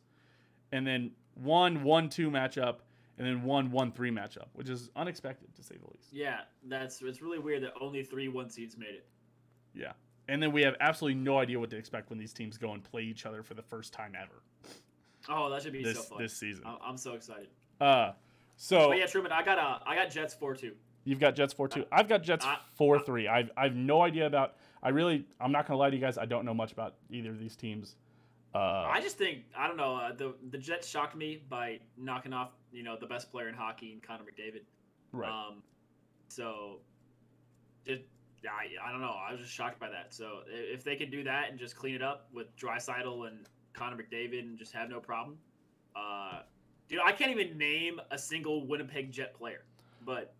and 0.72 0.86
then 0.86 1.12
one 1.36 1.84
one 1.84 2.10
two 2.10 2.30
matchup, 2.30 2.78
and 3.18 3.28
then 3.28 3.44
one 3.44 3.72
one 3.72 3.92
three 3.92 4.12
matchup, 4.12 4.48
which 4.54 4.70
is 4.70 4.90
unexpected 4.96 5.54
to 5.56 5.64
say 5.64 5.76
the 5.76 5.88
least. 5.92 6.12
Yeah, 6.12 6.42
that's 6.68 7.02
it's 7.02 7.22
really 7.22 7.40
weird 7.40 7.64
that 7.64 7.74
only 7.80 8.04
three 8.04 8.28
one 8.28 8.50
seeds 8.50 8.78
made 8.78 8.96
it. 8.96 9.08
Yeah. 9.74 9.94
And 10.28 10.44
then 10.44 10.52
we 10.52 10.62
have 10.62 10.76
absolutely 10.80 11.20
no 11.20 11.40
idea 11.40 11.60
what 11.60 11.72
to 11.72 11.78
expect 11.78 12.12
when 12.12 12.20
these 12.20 12.34
teams 12.34 12.56
go 12.56 12.74
and 12.74 12.84
play 12.84 13.02
each 13.02 13.26
other 13.26 13.42
for 13.42 13.56
the 13.56 13.64
first 13.64 13.94
time 13.94 14.14
ever 14.16 14.44
Oh, 15.28 15.50
that 15.50 15.64
should 15.64 15.74
be 15.74 15.84
so 15.84 15.90
this 15.90 16.06
fun. 16.06 16.22
this 16.22 16.34
season. 16.38 16.64
I'm 16.66 16.98
so 16.98 17.14
excited. 17.14 17.48
Uh, 17.82 18.12
so 18.58 18.90
But 18.90 18.98
yeah, 19.00 19.06
Truman, 19.06 19.32
I 19.32 19.44
got 19.44 19.58
uh, 19.58 19.80
I 19.86 19.96
got 19.96 20.10
Jets 20.10 20.34
four 20.34 20.56
two. 20.56 20.74
You've 21.10 21.20
got 21.20 21.36
Jets 21.36 21.54
four 21.54 21.68
two. 21.68 21.86
I've 21.92 22.08
got 22.08 22.22
Jets 22.22 22.46
four 22.76 23.00
three. 23.00 23.28
I've 23.28 23.50
I've 23.58 23.76
no 23.76 24.04
idea 24.04 24.28
about. 24.28 24.58
I 24.84 24.90
really. 24.90 25.26
I'm 25.42 25.52
not 25.52 25.68
gonna 25.68 25.80
lie 25.80 25.90
to 25.90 25.96
you 25.96 26.02
guys. 26.02 26.20
I 26.20 26.26
don't 26.26 26.46
know 26.46 26.54
much 26.54 26.72
about 26.72 26.94
either 27.10 27.32
of 27.32 27.40
these 27.40 27.56
teams. 27.56 27.96
Uh, 28.54 28.88
I 28.88 29.00
just 29.02 29.18
think 29.18 29.40
I 29.58 29.68
don't 29.68 29.76
know. 29.78 29.96
Uh, 29.96 30.14
the 30.14 30.36
the 30.52 30.58
Jets 30.60 30.88
shocked 30.88 31.16
me 31.16 31.42
by 31.50 31.80
knocking 31.98 32.32
off 32.32 32.52
you 32.72 32.84
know 32.84 32.96
the 32.96 33.08
best 33.08 33.32
player 33.32 33.50
in 33.50 33.56
hockey, 33.56 33.92
in 33.92 34.02
Connor 34.02 34.24
McDavid. 34.24 34.62
right. 35.12 35.32
Um, 35.32 35.64
so, 36.28 36.82
just 37.88 38.04
I, 38.46 38.88
I 38.88 38.92
don't 38.92 39.02
know. 39.02 39.16
I 39.28 39.32
was 39.32 39.42
just 39.42 39.54
shocked 39.54 39.80
by 39.80 39.90
that. 39.90 40.14
So 40.14 40.42
if 40.48 40.84
they 40.84 40.96
can 40.96 41.10
do 41.10 41.24
that 41.24 41.50
and 41.50 41.58
just 41.58 41.76
clean 41.76 41.96
it 41.96 42.04
up 42.04 42.28
with 42.32 42.56
Draisaitl 42.56 43.28
and 43.28 43.48
Connor 43.74 43.98
McDavid 43.98 44.42
and 44.42 44.60
just 44.60 44.74
have 44.74 44.92
no 44.92 45.00
problem, 45.00 45.40
uh, 45.96 46.42
dude, 46.88 47.00
I 47.04 47.14
can't 47.14 47.32
even 47.32 47.58
name 47.58 48.00
a 48.12 48.18
single 48.20 48.68
Winnipeg 48.68 49.12
Jet 49.12 49.34
player. 49.34 49.64
But 50.06 50.36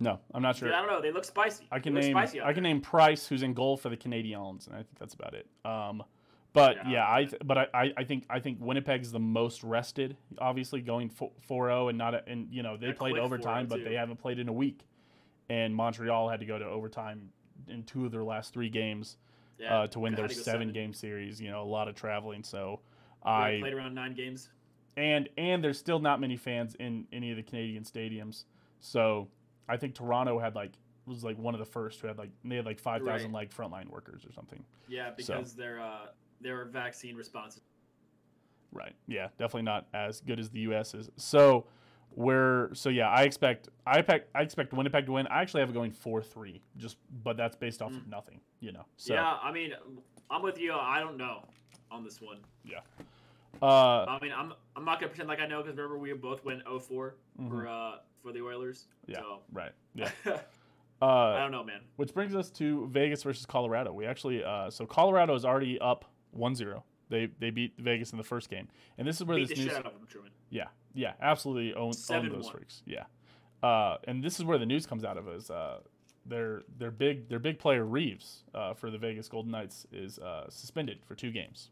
no, 0.00 0.20
I'm 0.32 0.42
not 0.42 0.54
dude, 0.56 0.60
sure. 0.68 0.74
I 0.74 0.78
don't 0.80 0.88
know. 0.88 1.00
They 1.00 1.10
look 1.12 1.24
spicy. 1.24 1.66
I 1.70 1.78
can 1.78 1.94
name. 1.94 2.16
I 2.16 2.26
can 2.52 2.62
name 2.62 2.80
Price, 2.80 3.26
who's 3.26 3.42
in 3.42 3.54
goal 3.54 3.76
for 3.76 3.88
the 3.88 3.96
Canadiens, 3.96 4.66
and 4.66 4.74
I 4.76 4.78
think 4.78 4.98
that's 4.98 5.14
about 5.14 5.34
it. 5.34 5.46
Um, 5.64 6.02
but 6.52 6.76
Yeah. 6.76 6.90
yeah, 6.90 7.06
I. 7.12 7.24
Th- 7.24 7.42
but 7.44 7.58
I, 7.74 7.92
I. 7.96 8.04
Think. 8.04 8.26
I 8.30 8.38
think 8.40 8.58
Winnipeg's 8.60 9.10
the 9.10 9.18
most 9.20 9.64
rested. 9.64 10.16
Obviously, 10.38 10.80
going 10.80 11.10
4-0 11.10 11.88
and 11.88 11.98
not. 11.98 12.14
A, 12.14 12.22
and 12.28 12.48
you 12.50 12.62
know 12.62 12.76
they 12.76 12.92
played 12.92 13.18
overtime, 13.18 13.66
but 13.66 13.82
they 13.84 13.94
haven't 13.94 14.18
played 14.18 14.38
in 14.38 14.48
a 14.48 14.52
week. 14.52 14.86
And 15.48 15.74
Montreal 15.74 16.28
had 16.28 16.40
to 16.40 16.46
go 16.46 16.58
to 16.58 16.64
overtime 16.64 17.30
in 17.68 17.82
two 17.84 18.06
of 18.06 18.12
their 18.12 18.24
last 18.24 18.52
three 18.54 18.70
games 18.70 19.16
Yeah, 19.58 19.80
uh, 19.80 19.86
to 19.88 20.00
win 20.00 20.14
their 20.14 20.28
go 20.28 20.32
seven 20.34 20.72
game 20.72 20.92
series. 20.94 21.40
You 21.40 21.50
know, 21.50 21.62
a 21.62 21.64
lot 21.64 21.88
of 21.88 21.94
traveling. 21.94 22.42
So 22.44 22.80
I 23.22 23.58
played 23.60 23.74
around 23.74 23.94
nine 23.94 24.14
games. 24.14 24.48
and 24.96 25.28
and 25.36 25.62
there's 25.64 25.78
still 25.78 25.98
not 25.98 26.20
many 26.20 26.36
fans 26.36 26.74
in 26.76 27.06
any 27.12 27.30
of 27.30 27.36
the 27.36 27.42
Canadian 27.42 27.82
stadiums. 27.84 28.44
So 28.80 29.28
I 29.68 29.76
think 29.76 29.94
Toronto 29.94 30.38
had 30.38 30.54
like 30.54 30.72
was 31.06 31.22
like 31.24 31.38
one 31.38 31.54
of 31.54 31.58
the 31.58 31.66
first 31.66 32.00
who 32.00 32.08
had 32.08 32.18
like 32.18 32.30
they 32.44 32.56
had 32.56 32.64
like 32.66 32.78
five 32.80 33.02
thousand 33.02 33.32
like 33.32 33.54
frontline 33.54 33.88
workers 33.90 34.24
or 34.24 34.32
something. 34.32 34.62
Yeah, 34.88 35.10
because 35.16 35.54
they're 35.54 35.80
uh, 35.80 36.06
they're 36.40 36.64
vaccine 36.66 37.16
responsive. 37.16 37.62
Right. 38.72 38.94
Yeah, 39.06 39.28
definitely 39.38 39.62
not 39.62 39.86
as 39.94 40.20
good 40.20 40.40
as 40.40 40.50
the 40.50 40.60
U.S. 40.60 40.94
is. 40.94 41.10
So 41.16 41.66
we're 42.16 42.72
so 42.74 42.88
yeah. 42.88 43.08
I 43.08 43.22
expect 43.22 43.68
I 43.86 43.98
expect 43.98 44.30
I 44.34 44.42
expect 44.42 44.72
Winnipeg 44.72 45.06
to 45.06 45.12
win. 45.12 45.26
I 45.28 45.42
actually 45.42 45.60
have 45.60 45.70
it 45.70 45.74
going 45.74 45.92
four 45.92 46.22
three. 46.22 46.60
Just 46.76 46.96
but 47.22 47.36
that's 47.36 47.56
based 47.56 47.82
off 47.82 47.92
of 47.92 48.06
nothing. 48.08 48.40
You 48.60 48.72
know. 48.72 48.84
So 48.96 49.12
Mm. 49.14 49.16
yeah, 49.16 49.38
I 49.42 49.52
mean, 49.52 49.72
I'm 50.30 50.42
with 50.42 50.58
you. 50.58 50.72
I 50.72 51.00
don't 51.00 51.16
know 51.16 51.44
on 51.90 52.02
this 52.04 52.20
one. 52.20 52.38
Yeah. 52.64 52.80
Uh, 53.62 54.04
I 54.08 54.18
mean, 54.20 54.32
I'm 54.36 54.52
I'm 54.74 54.84
not 54.84 54.98
gonna 54.98 55.08
pretend 55.08 55.28
like 55.28 55.40
I 55.40 55.46
know 55.46 55.62
because 55.62 55.76
remember 55.76 55.98
we 55.98 56.12
both 56.12 56.44
went 56.44 56.64
0-4 56.64 57.12
mhm, 57.40 57.48
for 57.48 57.68
uh 57.68 57.96
for 58.24 58.32
the 58.32 58.42
Oilers. 58.42 58.86
Yeah. 59.06 59.18
So 59.20 59.38
right. 59.52 59.72
Yeah. 59.94 60.10
I 61.02 61.04
Uh, 61.06 61.38
don't 61.38 61.50
know, 61.52 61.62
man. 61.64 61.80
Which 61.96 62.14
brings 62.14 62.34
us 62.34 62.50
to 62.52 62.88
Vegas 62.88 63.22
versus 63.22 63.44
Colorado. 63.44 63.92
We 63.92 64.06
actually, 64.06 64.42
uh, 64.42 64.70
so 64.70 64.86
Colorado 64.86 65.34
is 65.34 65.44
already 65.44 65.78
up 65.78 66.04
1-0. 66.36 66.82
They 67.10 67.26
they 67.38 67.50
beat 67.50 67.74
Vegas 67.78 68.12
in 68.12 68.18
the 68.18 68.24
first 68.24 68.48
game, 68.48 68.66
and 68.96 69.06
this 69.06 69.16
is 69.16 69.24
where 69.24 69.36
Beat 69.36 69.48
the 69.48 69.54
this 69.54 69.58
news. 69.64 69.68
shit 69.68 69.76
out 69.78 69.86
of 69.86 69.92
them, 69.92 70.06
Truman. 70.08 70.30
Yeah, 70.48 70.68
yeah, 70.94 71.12
absolutely 71.20 71.74
own, 71.74 71.92
own 72.10 72.28
those 72.30 72.48
freaks. 72.48 72.82
Yeah, 72.86 73.04
uh, 73.62 73.98
and 74.04 74.24
this 74.24 74.38
is 74.38 74.44
where 74.46 74.56
the 74.56 74.64
news 74.64 74.86
comes 74.86 75.04
out 75.04 75.18
of 75.18 75.28
is 75.28 75.50
uh, 75.50 75.80
their 76.24 76.62
their 76.78 76.90
big 76.90 77.28
their 77.28 77.38
big 77.38 77.58
player 77.58 77.84
Reaves 77.84 78.44
uh, 78.54 78.72
for 78.72 78.90
the 78.90 78.96
Vegas 78.96 79.28
Golden 79.28 79.52
Knights 79.52 79.86
is 79.92 80.18
uh, 80.18 80.48
suspended 80.48 81.00
for 81.04 81.14
two 81.14 81.30
games. 81.30 81.68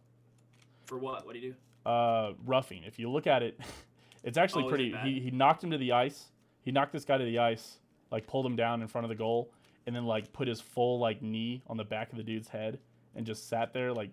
For 0.84 0.98
what? 0.98 1.24
What 1.24 1.32
do 1.32 1.38
you 1.40 1.54
do? 1.84 1.90
Uh, 1.90 2.34
roughing. 2.44 2.82
If 2.84 2.98
you 2.98 3.10
look 3.10 3.26
at 3.26 3.42
it, 3.42 3.58
it's 4.22 4.36
actually 4.36 4.64
Oh, 4.64 4.68
pretty. 4.68 4.92
it? 4.92 5.00
He 5.00 5.18
he 5.20 5.30
knocked 5.30 5.64
him 5.64 5.70
to 5.70 5.78
the 5.78 5.92
ice. 5.92 6.26
He 6.62 6.70
knocked 6.72 6.92
this 6.92 7.04
guy 7.04 7.18
to 7.18 7.24
the 7.24 7.38
ice, 7.38 7.78
like 8.10 8.26
pulled 8.26 8.46
him 8.46 8.56
down 8.56 8.82
in 8.82 8.88
front 8.88 9.04
of 9.04 9.08
the 9.08 9.14
goal, 9.14 9.52
and 9.86 9.94
then 9.94 10.06
like 10.06 10.32
put 10.32 10.48
his 10.48 10.60
full 10.60 10.98
like 10.98 11.20
knee 11.22 11.62
on 11.66 11.76
the 11.76 11.84
back 11.84 12.10
of 12.12 12.16
the 12.16 12.22
dude's 12.24 12.48
head 12.48 12.78
and 13.14 13.26
just 13.26 13.48
sat 13.48 13.72
there 13.74 13.92
like 13.92 14.10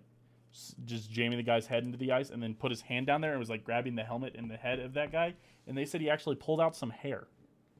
just 0.84 1.10
jamming 1.12 1.38
the 1.38 1.44
guy's 1.44 1.66
head 1.66 1.84
into 1.84 1.96
the 1.96 2.10
ice, 2.10 2.30
and 2.30 2.42
then 2.42 2.54
put 2.54 2.70
his 2.72 2.80
hand 2.80 3.06
down 3.06 3.20
there 3.20 3.30
and 3.30 3.38
was 3.38 3.48
like 3.50 3.62
grabbing 3.64 3.94
the 3.94 4.02
helmet 4.02 4.34
and 4.36 4.50
the 4.50 4.56
head 4.56 4.80
of 4.80 4.94
that 4.94 5.12
guy. 5.12 5.32
And 5.68 5.78
they 5.78 5.84
said 5.84 6.00
he 6.00 6.10
actually 6.10 6.34
pulled 6.36 6.60
out 6.60 6.74
some 6.74 6.90
hair 6.90 7.28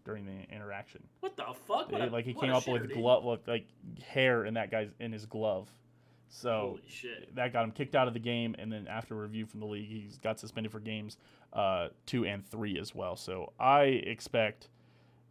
during 0.05 0.25
the 0.25 0.55
interaction. 0.55 1.03
What 1.19 1.37
the 1.37 1.43
fuck? 1.67 1.91
What 1.91 2.01
a- 2.01 2.07
like 2.11 2.25
he 2.25 2.33
came 2.33 2.51
up 2.59 2.63
with 2.69 2.83
glove, 2.95 3.25
with, 3.25 3.49
like 3.49 3.67
hair 4.07 4.45
in 4.45 4.55
that 4.55 4.71
guy's 4.71 4.91
in 5.01 5.11
his 5.13 5.27
glove. 5.27 5.69
So 6.29 6.79
that 7.35 7.53
got 7.53 7.65
him 7.65 7.73
kicked 7.73 7.97
out 7.97 8.07
of 8.07 8.15
the 8.15 8.21
game, 8.21 8.55
and 8.57 8.71
then 8.73 8.87
after 8.87 9.17
review 9.17 9.47
from 9.47 9.59
the 9.59 9.67
league, 9.67 9.89
he's 9.89 10.19
got 10.19 10.39
suspended 10.39 10.71
for 10.71 10.79
games 10.79 11.17
uh, 11.53 11.89
two 12.07 12.25
and 12.25 12.47
three 12.47 12.79
as 12.79 12.95
well. 12.95 13.17
So 13.17 13.53
I 13.59 13.83
expect 13.83 14.69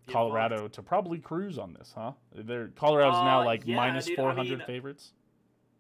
Get 0.08 0.14
Colorado 0.14 0.68
to 0.68 0.82
probably 0.82 1.20
cruise 1.20 1.58
on 1.58 1.74
this, 1.74 1.94
huh? 1.96 2.14
They're 2.36 2.70
Colorado's 2.70 3.24
now 3.24 3.42
Uh, 3.42 3.46
like 3.46 3.64
yeah, 3.66 3.76
minus 3.76 4.06
dude, 4.06 4.20
I 4.20 4.22
four 4.22 4.34
hundred 4.34 4.58
mean- 4.60 4.68
favorites. 4.68 5.14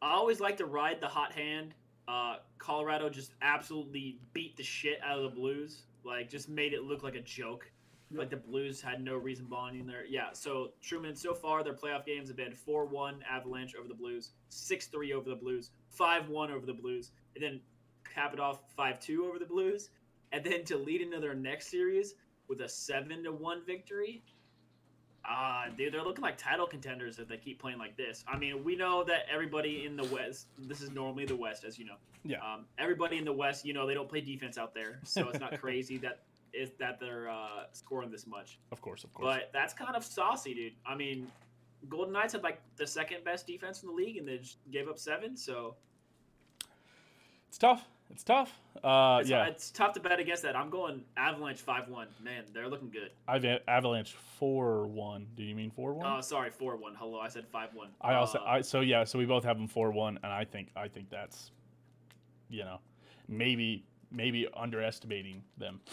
I 0.02 0.12
always 0.12 0.40
like 0.40 0.56
to 0.58 0.66
ride 0.66 1.02
the 1.02 1.08
hot 1.10 1.34
hand. 1.34 1.74
Uh, 2.08 2.38
Colorado 2.58 3.10
just 3.10 3.34
absolutely 3.42 4.18
beat 4.34 4.56
the 4.56 4.64
shit 4.64 5.00
out 5.04 5.18
of 5.18 5.24
the 5.24 5.30
Blues. 5.36 5.84
Like, 6.06 6.30
just 6.30 6.48
made 6.48 6.74
it 6.74 6.84
look 6.84 7.04
like 7.04 7.16
a 7.16 7.22
joke. 7.22 7.70
Like 8.12 8.32
the 8.32 8.38
Blues 8.38 8.82
had 8.82 9.04
no 9.04 9.18
reason 9.18 9.46
bonding 9.46 9.86
there. 9.86 10.04
Yeah. 10.10 10.30
So 10.34 10.72
Truman, 10.82 11.16
so 11.16 11.36
far 11.36 11.64
their 11.64 11.74
playoff 11.76 12.06
games 12.06 12.28
have 12.30 12.38
been 12.38 12.56
four-one 12.56 13.24
Avalanche 13.30 13.76
over 13.78 13.88
the 13.88 13.94
Blues, 13.94 14.32
six-three 14.48 15.14
over 15.14 15.30
the 15.30 15.36
Blues, 15.36 15.70
five-one 15.90 16.50
over 16.50 16.66
the 16.66 16.74
Blues, 16.74 17.12
and 17.36 17.44
then 17.44 17.60
cap 18.16 18.34
it 18.34 18.40
off 18.40 18.62
five-two 18.76 19.26
over 19.26 19.38
the 19.38 19.46
Blues, 19.46 19.90
and 20.32 20.44
then 20.44 20.64
to 20.66 20.78
lead 20.78 21.02
into 21.02 21.20
their 21.20 21.36
next 21.36 21.70
series 21.70 22.16
with 22.48 22.62
a 22.62 22.70
seven-to-one 22.70 23.62
victory. 23.66 24.24
Ah, 25.26 25.66
dude, 25.78 25.94
they're 25.94 26.04
looking 26.04 26.24
like 26.24 26.38
title 26.38 26.66
contenders 26.66 27.20
if 27.20 27.28
they 27.28 27.38
keep 27.38 27.60
playing 27.60 27.78
like 27.78 27.96
this. 27.98 28.24
I 28.28 28.38
mean, 28.38 28.64
we 28.64 28.76
know 28.76 29.04
that 29.04 29.24
everybody 29.32 29.86
in 29.86 29.96
the 29.96 30.06
West. 30.06 30.48
This 30.58 30.82
is 30.82 30.92
normally 30.92 31.26
the 31.26 31.36
West, 31.36 31.64
as 31.66 31.78
you 31.78 31.86
know. 31.86 31.96
Yeah. 32.24 32.38
Um, 32.38 32.66
everybody 32.78 33.18
in 33.18 33.26
the 33.26 33.34
West, 33.34 33.66
you 33.66 33.74
know, 33.74 33.86
they 33.86 33.94
don't 33.94 34.10
play 34.10 34.22
defense 34.22 34.58
out 34.58 34.74
there, 34.74 35.00
so 35.04 35.30
it's 35.30 35.40
not 35.40 35.60
crazy 35.62 35.98
that 36.00 36.22
is 36.54 36.72
that 36.80 37.00
they're 37.00 37.30
uh, 37.30 37.66
scoring 37.74 38.10
this 38.10 38.26
much. 38.26 38.60
Of 38.72 38.82
course, 38.82 39.04
of 39.04 39.14
course. 39.14 39.36
But 39.36 39.52
that's 39.54 39.74
kind 39.74 39.96
of 39.96 40.04
saucy, 40.04 40.54
dude. 40.54 40.74
I 40.86 40.96
mean, 40.96 41.28
Golden 41.88 42.14
Knights 42.14 42.34
had 42.34 42.44
like 42.44 42.62
the 42.78 42.88
second 42.88 43.24
best 43.24 43.48
defense 43.48 43.84
in 43.84 43.90
the 43.90 43.96
league, 43.96 44.18
and 44.18 44.28
they 44.28 44.38
just 44.38 44.58
gave 44.72 44.88
up 44.88 44.98
seven. 44.98 45.38
So 45.38 45.76
it's 47.48 47.58
tough. 47.58 47.88
It's 48.10 48.24
tough. 48.24 48.60
Uh, 48.84 49.20
it's, 49.22 49.30
yeah, 49.30 49.46
it's 49.46 49.72
tough 49.72 49.94
to 49.94 50.00
bet 50.00 50.20
against 50.20 50.44
that. 50.44 50.56
I'm 50.56 50.70
going 50.70 51.04
Avalanche 51.16 51.60
five 51.60 51.88
one. 51.90 52.08
Man, 52.24 52.44
they're 52.54 52.68
looking 52.68 52.90
good. 52.90 53.12
I've 53.28 53.46
Avalanche 53.68 54.14
four 54.38 54.88
one. 54.88 55.28
Do 55.36 55.44
you 55.44 55.56
mean 55.56 55.70
four 55.70 55.94
one? 55.94 56.06
Oh, 56.08 56.22
sorry, 56.22 56.50
four 56.50 56.76
one. 56.76 56.96
Hello, 56.96 57.20
I 57.20 57.28
said 57.28 57.46
five 57.48 57.70
one. 57.74 57.90
I 58.02 58.16
also 58.16 58.40
Uh, 58.40 58.44
I 58.44 58.62
so 58.62 58.82
yeah, 58.82 59.04
so 59.04 59.20
we 59.20 59.26
both 59.26 59.44
have 59.44 59.58
them 59.58 59.68
four 59.68 59.92
one, 59.92 60.18
and 60.24 60.32
I 60.32 60.44
think 60.44 60.70
I 60.76 60.88
think 60.88 61.10
that's, 61.10 61.52
you 62.50 62.64
know, 62.64 62.80
maybe 63.28 63.86
maybe 64.12 64.48
underestimating 64.56 65.44
them. 65.58 65.80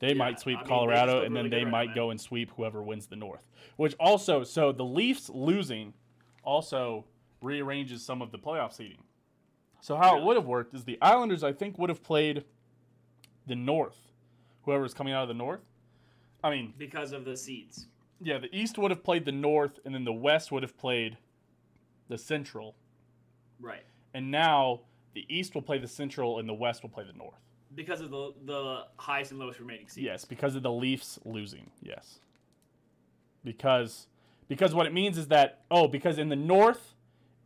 They 0.00 0.08
Yeah, 0.08 0.14
might 0.14 0.40
sweep 0.40 0.58
I 0.58 0.62
mean, 0.62 0.68
Colorado, 0.68 1.22
and 1.22 1.34
then 1.34 1.48
they 1.48 1.62
right 1.62 1.70
might 1.70 1.88
now, 1.90 1.94
go 1.94 2.10
and 2.10 2.20
sweep 2.20 2.50
whoever 2.56 2.82
wins 2.82 3.06
the 3.06 3.16
North. 3.16 3.46
Which 3.76 3.94
also, 4.00 4.42
so 4.42 4.72
the 4.72 4.84
Leafs 4.84 5.30
losing 5.30 5.94
also 6.42 7.06
rearranges 7.40 8.04
some 8.04 8.20
of 8.20 8.30
the 8.32 8.38
playoff 8.38 8.72
seeding. 8.72 9.02
So 9.84 9.96
how 9.96 10.16
it 10.16 10.24
would 10.24 10.36
have 10.36 10.46
worked 10.46 10.72
is 10.72 10.84
the 10.84 10.96
Islanders, 11.02 11.44
I 11.44 11.52
think, 11.52 11.78
would 11.78 11.90
have 11.90 12.02
played 12.02 12.44
the 13.46 13.54
North, 13.54 13.98
whoever's 14.62 14.94
coming 14.94 15.12
out 15.12 15.20
of 15.20 15.28
the 15.28 15.34
North. 15.34 15.60
I 16.42 16.48
mean, 16.48 16.72
because 16.78 17.12
of 17.12 17.26
the 17.26 17.36
seeds. 17.36 17.84
yeah, 18.18 18.38
the 18.38 18.48
East 18.50 18.78
would 18.78 18.90
have 18.90 19.04
played 19.04 19.26
the 19.26 19.32
North, 19.32 19.80
and 19.84 19.94
then 19.94 20.06
the 20.06 20.12
West 20.12 20.50
would 20.50 20.62
have 20.62 20.74
played 20.78 21.18
the 22.08 22.16
Central. 22.16 22.74
Right. 23.60 23.82
And 24.14 24.30
now 24.30 24.80
the 25.12 25.26
East 25.28 25.54
will 25.54 25.60
play 25.60 25.76
the 25.76 25.86
Central, 25.86 26.38
and 26.38 26.48
the 26.48 26.54
West 26.54 26.80
will 26.80 26.88
play 26.88 27.04
the 27.04 27.18
North. 27.18 27.42
Because 27.74 28.00
of 28.00 28.10
the 28.10 28.32
the 28.46 28.84
highest 28.96 29.32
and 29.32 29.38
lowest 29.38 29.60
remaining 29.60 29.88
seeds. 29.88 30.02
Yes, 30.02 30.24
because 30.24 30.56
of 30.56 30.62
the 30.62 30.72
Leafs 30.72 31.18
losing. 31.26 31.70
Yes. 31.82 32.20
Because 33.44 34.06
because 34.48 34.74
what 34.74 34.86
it 34.86 34.94
means 34.94 35.18
is 35.18 35.28
that 35.28 35.60
oh, 35.70 35.88
because 35.88 36.16
in 36.16 36.30
the 36.30 36.36
North 36.36 36.94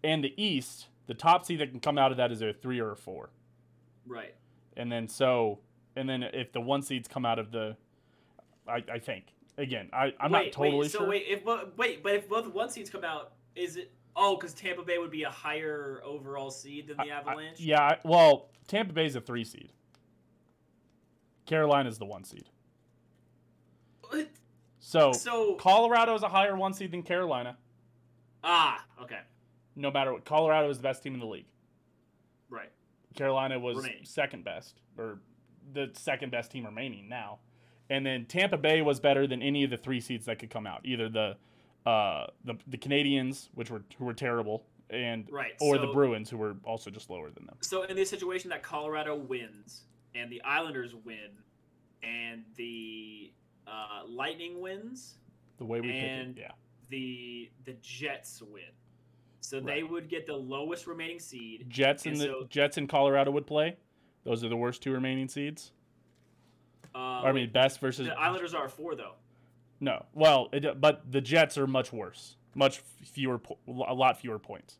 and 0.05 0.23
the 0.23 0.41
East, 0.41 0.87
the 1.09 1.15
top 1.15 1.45
seed 1.45 1.59
that 1.61 1.71
can 1.73 1.81
come 1.81 1.99
out 1.99 2.13
of 2.13 2.17
that 2.19 2.31
is 2.31 2.41
a 2.43 2.53
three 2.53 2.79
or 2.81 2.93
a 2.93 2.97
four, 2.97 3.31
Right. 4.07 4.35
and 4.77 4.91
then 4.93 5.09
so 5.09 5.59
and 5.97 6.09
then 6.09 6.23
if 6.23 6.53
the 6.53 6.61
one 6.61 6.83
seeds 6.83 7.09
come 7.09 7.27
out 7.27 7.41
of 7.41 7.51
the, 7.51 7.77
I, 8.69 8.85
I 8.93 8.99
think 9.01 9.25
again 9.57 9.89
I 9.93 10.13
I'm 10.21 10.31
wait, 10.31 10.45
not 10.47 10.53
totally 10.53 10.77
wait, 10.83 10.91
sure. 10.93 11.01
So 11.01 11.09
wait, 11.09 11.25
if 11.29 11.45
wait, 11.77 12.03
but 12.05 12.15
if 12.15 12.29
both 12.29 12.47
one 12.55 12.71
seeds 12.71 12.89
come 12.91 13.03
out, 13.05 13.33
is 13.57 13.77
it? 13.77 13.91
Oh, 14.15 14.37
because 14.37 14.53
Tampa 14.55 14.83
Bay 14.83 14.99
would 14.99 15.11
be 15.13 15.23
a 15.25 15.31
higher 15.31 16.01
overall 16.05 16.51
seed 16.51 16.89
than 16.89 16.97
the 16.97 17.05
I- 17.05 17.07
I- 17.17 17.19
Avalanche. 17.21 17.61
yeah, 17.61 17.81
I- 17.83 17.99
well, 18.05 18.49
Tampa 18.67 18.93
Bay's 18.93 19.15
a 19.17 19.21
three 19.21 19.45
seed. 19.45 19.73
Carolina's 21.47 21.99
the 21.99 22.05
one 22.05 22.25
seed. 22.25 22.49
What? 24.09 24.29
So, 24.81 25.13
So 25.13 25.55
Colorado 25.55 26.15
is 26.15 26.23
a 26.23 26.29
higher 26.29 26.57
one 26.57 26.73
seed 26.75 26.91
than 26.93 27.03
Carolina. 27.03 27.57
ah, 28.45 28.85
okay, 29.03 29.21
No 29.79 29.91
matter 29.93 30.13
what, 30.13 30.25
Colorado 30.25 30.69
is 30.71 30.79
the 30.79 30.83
best 30.83 31.03
team 31.03 31.15
in 31.15 31.21
the 31.21 31.27
league. 31.27 31.47
right. 32.51 32.71
Carolina 33.15 33.59
was 33.59 33.77
Remaining. 33.79 34.05
second 34.05 34.45
best, 34.45 34.81
or 34.97 35.21
the 35.73 35.91
second 35.95 36.31
best 36.31 36.51
team 36.51 36.65
remaining 36.67 37.09
now. 37.09 37.39
And 37.91 38.05
then 38.05 38.27
Tampa 38.27 38.57
Bay 38.59 38.83
was 38.83 39.01
better 39.01 39.27
than 39.27 39.41
any 39.43 39.65
of 39.65 39.71
the 39.71 39.77
three 39.79 40.01
seeds 40.01 40.27
that 40.27 40.39
could 40.39 40.51
come 40.51 40.67
out. 40.67 40.81
Either 40.85 41.09
the 41.09 41.37
uh, 41.87 42.27
the, 42.45 42.55
the 42.67 42.77
Canadiens, 42.77 43.49
which 43.55 43.71
were 43.71 43.83
who 43.99 44.05
were 44.05 44.13
terrible, 44.13 44.67
and 44.91 45.27
Right, 45.33 45.53
or 45.61 45.79
the 45.79 45.87
Bruins, 45.87 46.29
who 46.29 46.37
were 46.37 46.57
also 46.65 46.91
just 46.91 47.09
lower 47.09 47.31
than 47.31 47.47
them. 47.47 47.57
So 47.61 47.83
in 47.85 47.97
this 47.97 48.11
situation 48.11 48.51
that 48.51 48.63
Colorado 48.63 49.17
wins 49.17 49.85
and 50.15 50.31
the 50.31 50.43
Islanders 50.43 50.95
win 50.95 51.31
and 52.03 52.45
the 52.57 53.33
uh, 53.67 54.03
Lightning 54.07 54.61
wins, 54.61 55.15
The 55.57 55.65
way 55.65 55.81
we 55.81 55.91
And- 55.93 56.35
pick 56.37 56.45
it, 56.45 56.49
yeah. 56.49 56.53
the 56.91 57.51
the 57.65 57.75
Jets 57.81 58.43
win. 58.43 58.63
So 59.49 59.57
Right. 59.59 59.67
they 59.77 59.83
would 59.83 60.09
get 60.11 60.27
the 60.27 60.37
lowest 60.37 60.87
remaining 60.87 61.19
seed. 61.19 61.65
Jets 61.71 62.05
And 62.05 62.13
and 62.15 62.21
the 62.21 62.27
so- 62.27 62.47
Jets 62.51 62.77
and 62.77 62.87
Colorado 62.89 63.31
would 63.31 63.47
play. 63.47 63.77
Those 64.25 64.45
are 64.45 64.49
the 64.51 64.57
worst 64.57 64.83
two 64.83 64.93
remaining 64.93 65.27
seeds. 65.29 65.73
Uh, 66.95 66.99
I 67.23 67.33
mean, 67.33 67.51
best 67.51 67.81
versus 67.81 68.07
the 68.09 68.19
Islanders 68.19 68.53
are 68.55 68.69
four 68.69 68.95
though. 68.95 69.15
no. 69.81 70.05
Well, 70.13 70.49
it, 70.53 70.81
but 70.81 71.11
the 71.11 71.21
Jets 71.23 71.57
are 71.57 71.67
much 71.67 71.93
worse, 71.93 72.37
much 72.55 72.79
fewer, 72.79 73.41
a 73.67 73.95
lot 73.95 74.19
fewer 74.21 74.39
points. 74.39 74.79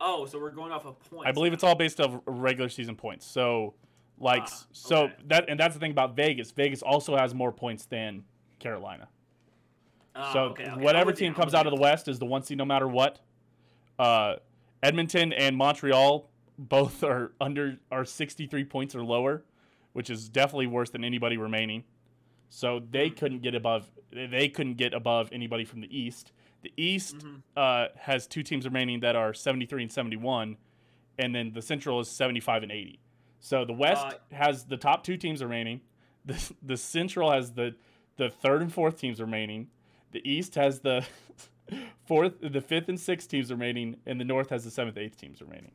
Oh, 0.00 0.24
so 0.26 0.40
we're 0.40 0.50
going 0.50 0.72
off 0.72 0.86
of 0.86 0.98
points. 1.08 1.26
I 1.26 1.32
believe 1.32 1.52
it's 1.52 1.62
all 1.62 1.74
based 1.76 2.00
off 2.00 2.20
regular 2.26 2.68
season 2.70 2.96
points. 2.96 3.26
So, 3.26 3.74
like, 4.18 4.42
Ah, 4.44 4.62
so 4.72 4.96
okay. 5.04 5.14
that 5.26 5.48
and 5.48 5.60
that's 5.60 5.74
the 5.74 5.80
thing 5.80 5.90
about 5.92 6.16
Vegas. 6.16 6.50
Vegas 6.50 6.82
also 6.82 7.16
has 7.16 7.32
more 7.34 7.52
points 7.52 7.84
than 7.84 8.24
Carolina. 8.58 9.08
Ah, 10.16 10.32
so 10.32 10.40
okay, 10.46 10.64
okay. 10.68 10.82
Whatever 10.82 11.12
team 11.12 11.32
comes 11.34 11.54
out 11.54 11.66
of 11.66 11.74
the 11.74 11.80
West 11.80 12.08
is 12.08 12.18
the 12.18 12.26
one 12.26 12.42
seed 12.42 12.58
no 12.58 12.64
matter 12.64 12.88
what. 12.88 13.20
Uh, 14.00 14.36
Edmonton 14.82 15.32
and 15.34 15.56
Montreal 15.56 16.30
both 16.58 17.04
are 17.12 17.32
under 17.40 17.78
are 17.92 18.04
63 18.04 18.64
points 18.64 18.94
or 18.94 19.02
lower, 19.04 19.44
which 19.92 20.08
is 20.10 20.28
definitely 20.28 20.66
worse 20.66 20.90
than 20.90 21.04
anybody 21.04 21.36
remaining. 21.36 21.84
So 22.48 22.80
they 22.90 23.08
Hmm. 23.08 23.14
couldn't 23.14 23.42
get 23.42 23.54
above 23.54 23.90
they 24.12 24.48
couldn't 24.48 24.74
get 24.74 24.92
above 24.92 25.28
anybody 25.32 25.64
from 25.64 25.80
the 25.82 25.96
East. 25.96 26.32
The 26.62 26.72
East 26.76 27.18
Mhm. 27.18 27.42
uh, 27.56 27.88
has 27.96 28.26
two 28.26 28.42
teams 28.42 28.64
remaining 28.64 29.00
that 29.00 29.14
are 29.14 29.32
73 29.32 29.82
and 29.82 29.92
71, 29.92 30.56
and 31.18 31.32
then 31.34 31.52
the 31.52 31.62
Central 31.62 32.00
is 32.00 32.08
75 32.10 32.62
and 32.64 32.72
80. 32.72 32.98
So 33.38 33.64
the 33.64 33.72
West 33.72 34.04
Uh, 34.04 34.14
has 34.32 34.64
the 34.64 34.76
top 34.76 35.04
two 35.04 35.16
teams 35.16 35.42
remaining. 35.42 35.80
The, 36.24 36.52
the 36.62 36.76
Central 36.76 37.30
has 37.30 37.52
the 37.52 37.76
the 38.16 38.28
third 38.30 38.60
and 38.62 38.72
fourth 38.72 38.98
teams 38.98 39.20
remaining. 39.20 39.70
The 40.12 40.20
East 40.28 40.54
has 40.56 40.80
the 40.80 41.06
fourth, 42.10 42.34
the 42.42 42.60
fifth 42.60 42.88
and 42.88 42.98
sixth 42.98 43.28
teams 43.30 43.50
remaining, 43.50 43.96
and 44.04 44.20
the 44.20 44.24
North 44.24 44.50
has 44.50 44.64
the 44.64 44.70
seventh, 44.70 44.98
eighth 44.98 45.16
teams 45.16 45.40
remaining. 45.40 45.70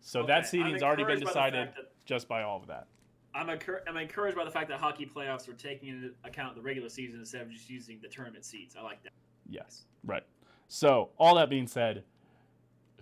So 0.00 0.20
Okay, 0.20 0.26
that 0.28 0.46
seeding's 0.46 0.82
already 0.82 1.04
been 1.04 1.18
by 1.20 1.24
decided 1.24 1.68
that- 1.68 1.92
just 2.04 2.28
by 2.28 2.42
all 2.42 2.58
of 2.58 2.66
that. 2.66 2.86
I'm, 3.34 3.46
encour- 3.46 3.80
I'm 3.88 3.96
encouraged 3.96 4.36
by 4.36 4.44
the 4.44 4.50
fact 4.50 4.68
that 4.68 4.78
hockey 4.78 5.06
playoffs 5.06 5.48
are 5.48 5.54
taking 5.54 5.88
into 5.88 6.10
account 6.24 6.54
the 6.54 6.60
regular 6.60 6.90
season 6.90 7.20
instead 7.20 7.40
of 7.40 7.50
just 7.50 7.70
using 7.70 7.98
the 8.02 8.08
tournament 8.08 8.44
seeds. 8.44 8.76
I 8.78 8.82
like 8.82 9.02
that. 9.04 9.12
Yes, 9.48 9.84
right. 10.04 10.24
So 10.68 11.08
all 11.18 11.36
that 11.36 11.48
being 11.48 11.66
said, 11.66 12.04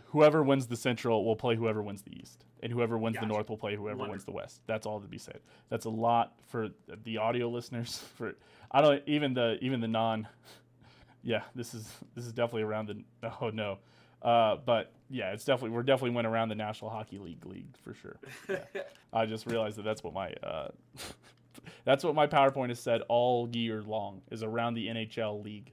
whoever 0.07 0.43
wins 0.45 0.67
the 0.69 0.77
Central 0.77 1.25
will 1.25 1.35
play 1.37 1.57
whoever 1.57 1.83
wins 1.83 2.03
the 2.03 2.17
East, 2.17 2.45
and 2.63 2.73
whoever 2.73 2.97
wins 2.99 3.17
Gotcha. 3.17 3.27
the 3.27 3.33
North 3.33 3.49
will 3.49 3.57
play 3.59 3.75
whoever 3.75 4.07
wins 4.09 4.25
the 4.25 4.33
West. 4.33 4.61
That's 4.67 4.87
all 4.87 5.01
to 5.01 5.09
be 5.09 5.19
said. 5.19 5.41
That's 5.69 5.87
a 5.87 5.91
lot 5.91 6.35
for 6.49 6.69
the 7.05 7.17
audio 7.19 7.49
listeners. 7.49 7.99
For 8.17 8.35
I 8.71 8.81
don't 8.83 9.03
even 9.07 9.35
the 9.35 9.59
even 9.63 9.81
the 9.81 9.89
non. 9.89 10.29
Yeah, 11.23 11.43
this 11.55 11.75
is 11.75 11.87
this 12.15 12.25
is 12.27 12.33
definitely 12.33 12.63
around 12.63 12.89
the. 12.89 13.31
Oh 13.41 13.51
no, 13.51 13.79
uh, 14.23 14.57
but 14.65 14.93
yeah, 15.11 15.33
it's 15.33 15.45
definitely 15.45 15.71
we're 15.71 15.83
definitely 15.83 16.15
went 16.15 16.27
around 16.27 16.49
the 16.49 16.55
National 16.55 16.91
Hockey 16.91 17.19
League 17.19 17.45
league 17.45 17.77
for 17.83 17.95
sure. 17.95 18.17
I 19.13 19.27
just 19.27 19.47
realized 19.47 19.77
that 19.79 19.83
that's 19.85 20.03
what 20.03 20.15
my 20.15 20.33
uh, 20.43 20.69
that's 21.85 22.05
what 22.05 22.15
my 22.15 22.27
PowerPoint 22.27 22.69
has 22.69 22.81
said 22.81 23.03
all 23.09 23.49
year 23.53 23.83
long 23.83 24.23
is 24.31 24.43
around 24.43 24.75
the 24.75 24.87
NHL 24.87 25.45
league. 25.45 25.73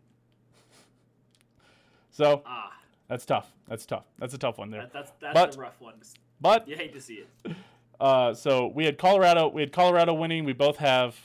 So 2.11 2.41
ah, 2.45 2.73
that's 3.07 3.25
tough. 3.25 3.51
That's 3.67 3.85
tough. 3.85 4.05
That's 4.19 4.33
a 4.33 4.37
tough 4.37 4.57
one 4.57 4.69
there. 4.71 4.81
that, 4.81 4.93
that's 4.93 5.11
that's 5.21 5.33
But- 5.33 5.55
a 5.57 5.59
rough 5.61 5.79
one. 5.79 5.93
But 6.39 6.67
You 6.67 6.75
hate 6.75 6.93
to 6.93 7.01
see 7.01 7.23
it. 7.45 7.55
uh, 7.99 8.33
so 8.33 8.67
we 8.67 8.85
had 8.85 8.97
Colorado. 8.99 9.47
We 9.47 9.61
had 9.61 9.71
Colorado 9.71 10.13
winning. 10.13 10.45
We 10.45 10.53
both 10.53 10.77
have 10.77 11.15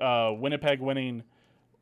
uh, 0.00 0.32
Winnipeg 0.36 0.80
winning, 0.80 1.22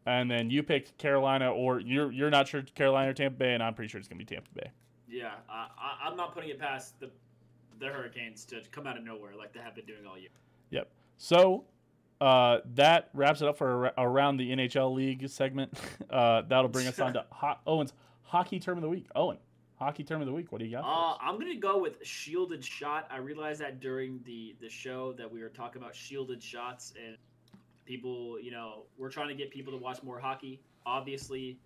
and 0.08 0.30
then 0.30 0.48
you 0.48 0.62
picked 0.62 0.96
Carolina, 0.96 1.52
or 1.52 1.80
you're 1.80 2.10
you're 2.10 2.30
not 2.30 2.48
sure 2.48 2.62
Carolina 2.74 3.10
or 3.10 3.14
Tampa 3.14 3.36
Bay, 3.38 3.52
and 3.52 3.62
I'm 3.62 3.74
pretty 3.74 3.90
sure 3.90 3.98
it's 3.98 4.08
gonna 4.08 4.18
be 4.18 4.24
Tampa 4.24 4.48
Bay. 4.54 4.70
Yeah, 5.06 5.32
I, 5.48 5.68
I, 5.78 6.08
I'm 6.08 6.16
not 6.16 6.34
putting 6.34 6.48
it 6.48 6.58
past 6.58 6.98
the 6.98 7.10
the 7.78 7.86
Hurricanes 7.86 8.44
to 8.46 8.62
come 8.72 8.86
out 8.86 8.96
of 8.96 9.04
nowhere 9.04 9.36
like 9.36 9.52
they 9.52 9.60
have 9.60 9.74
been 9.74 9.84
doing 9.84 10.06
all 10.08 10.18
year. 10.18 10.30
Yep. 10.70 10.90
So 11.18 11.64
uh, 12.22 12.58
that 12.74 13.10
wraps 13.12 13.42
it 13.42 13.48
up 13.48 13.58
for 13.58 13.92
around 13.98 14.38
the 14.38 14.50
NHL 14.50 14.94
league 14.94 15.28
segment. 15.28 15.78
Uh, 16.08 16.40
that'll 16.48 16.68
bring 16.68 16.86
us 16.86 16.98
on 17.00 17.12
to 17.12 17.22
ho- 17.28 17.58
Owen's 17.66 17.92
hockey 18.22 18.58
term 18.58 18.78
of 18.78 18.82
the 18.82 18.88
week. 18.88 19.06
Owen, 19.14 19.36
hockey 19.76 20.02
term 20.02 20.22
of 20.22 20.26
the 20.26 20.32
week. 20.32 20.50
What 20.50 20.58
do 20.58 20.64
you 20.64 20.70
got? 20.70 20.84
Uh. 20.84 21.18
I'm 21.20 21.38
gonna 21.38 21.54
go 21.54 21.78
with 21.78 21.98
shielded 22.02 22.64
shot. 22.64 23.06
I 23.10 23.18
realized 23.18 23.60
that 23.60 23.78
during 23.78 24.20
the 24.24 24.56
the 24.58 24.70
show 24.70 25.12
that 25.18 25.30
we 25.30 25.42
were 25.42 25.50
talking 25.50 25.82
about 25.82 25.94
shielded 25.94 26.42
shots 26.42 26.94
and 27.04 27.18
people, 27.88 28.38
you 28.40 28.50
know, 28.50 28.84
we're 28.98 29.08
trying 29.08 29.28
to 29.28 29.34
get 29.34 29.50
people 29.50 29.72
to 29.72 29.78
watch 29.78 30.02
more 30.02 30.20
hockey. 30.20 30.60
Obviously, 30.86 31.58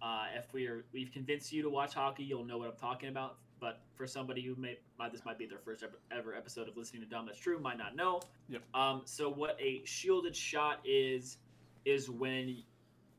uh, 0.00 0.26
if 0.38 0.52
we 0.54 0.66
are 0.66 0.84
we've 0.92 1.10
convinced 1.12 1.52
you 1.52 1.62
to 1.62 1.68
watch 1.68 1.92
hockey, 1.92 2.22
you'll 2.22 2.44
know 2.44 2.56
what 2.56 2.68
I'm 2.68 2.76
talking 2.76 3.08
about. 3.08 3.36
But 3.58 3.80
for 3.94 4.06
somebody 4.06 4.42
who 4.42 4.54
may 4.56 4.78
might 4.98 5.12
this 5.12 5.24
might 5.24 5.38
be 5.38 5.46
their 5.46 5.58
first 5.58 5.84
ever, 6.10 6.34
episode 6.34 6.68
of 6.68 6.76
listening 6.76 7.02
to 7.02 7.08
Dumb 7.08 7.26
That's 7.26 7.38
True, 7.38 7.58
might 7.58 7.78
not 7.78 7.96
know. 7.96 8.20
Yep. 8.48 8.62
Um, 8.74 9.02
so 9.04 9.28
what 9.28 9.58
a 9.60 9.82
shielded 9.84 10.36
shot 10.36 10.80
is 10.84 11.38
is 11.84 12.08
when 12.08 12.62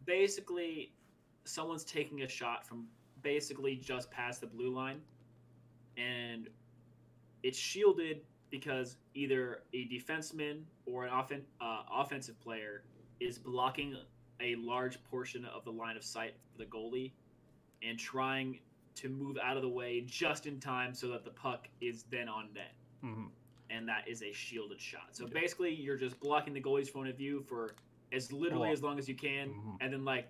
basically 0.05 0.93
someone's 1.43 1.83
taking 1.83 2.23
a 2.23 2.27
shot 2.27 2.65
from 2.65 2.85
basically 3.21 3.75
just 3.75 4.09
past 4.09 4.41
the 4.41 4.47
blue 4.47 4.73
line 4.73 5.01
and 5.97 6.47
it's 7.43 7.57
shielded 7.57 8.21
because 8.49 8.97
either 9.13 9.61
a 9.73 9.87
defenseman 9.87 10.61
or 10.85 11.05
an 11.05 11.09
offen- 11.11 11.45
uh, 11.61 11.83
offensive 11.91 12.39
player 12.39 12.83
is 13.19 13.37
blocking 13.37 13.95
a 14.39 14.55
large 14.55 15.03
portion 15.05 15.45
of 15.45 15.63
the 15.65 15.71
line 15.71 15.97
of 15.97 16.03
sight 16.03 16.35
for 16.51 16.57
the 16.59 16.65
goalie 16.65 17.11
and 17.83 17.97
trying 17.97 18.59
to 18.95 19.09
move 19.09 19.37
out 19.43 19.57
of 19.57 19.63
the 19.63 19.69
way 19.69 20.01
just 20.01 20.45
in 20.47 20.59
time 20.59 20.93
so 20.93 21.07
that 21.09 21.23
the 21.23 21.29
puck 21.31 21.67
is 21.81 22.03
then 22.09 22.27
on 22.27 22.49
net 22.53 22.73
Mhm. 23.03 23.29
and 23.69 23.87
that 23.87 24.07
is 24.07 24.23
a 24.23 24.31
shielded 24.31 24.79
shot. 24.81 25.15
So 25.15 25.25
Yeah. 25.25 25.33
basically, 25.33 25.73
you're 25.73 25.97
just 25.97 26.19
blocking 26.19 26.53
the 26.53 26.61
goalie's 26.61 26.89
point 26.89 27.09
of 27.09 27.17
view 27.17 27.41
for 27.43 27.75
as 28.11 28.31
literally 28.31 28.67
Well, 28.67 28.71
as 28.73 28.81
long 28.81 28.97
as 28.97 29.07
you 29.09 29.15
can, 29.15 29.49
mhm. 29.53 29.77
and 29.81 29.91
then 29.93 30.05
like 30.05 30.29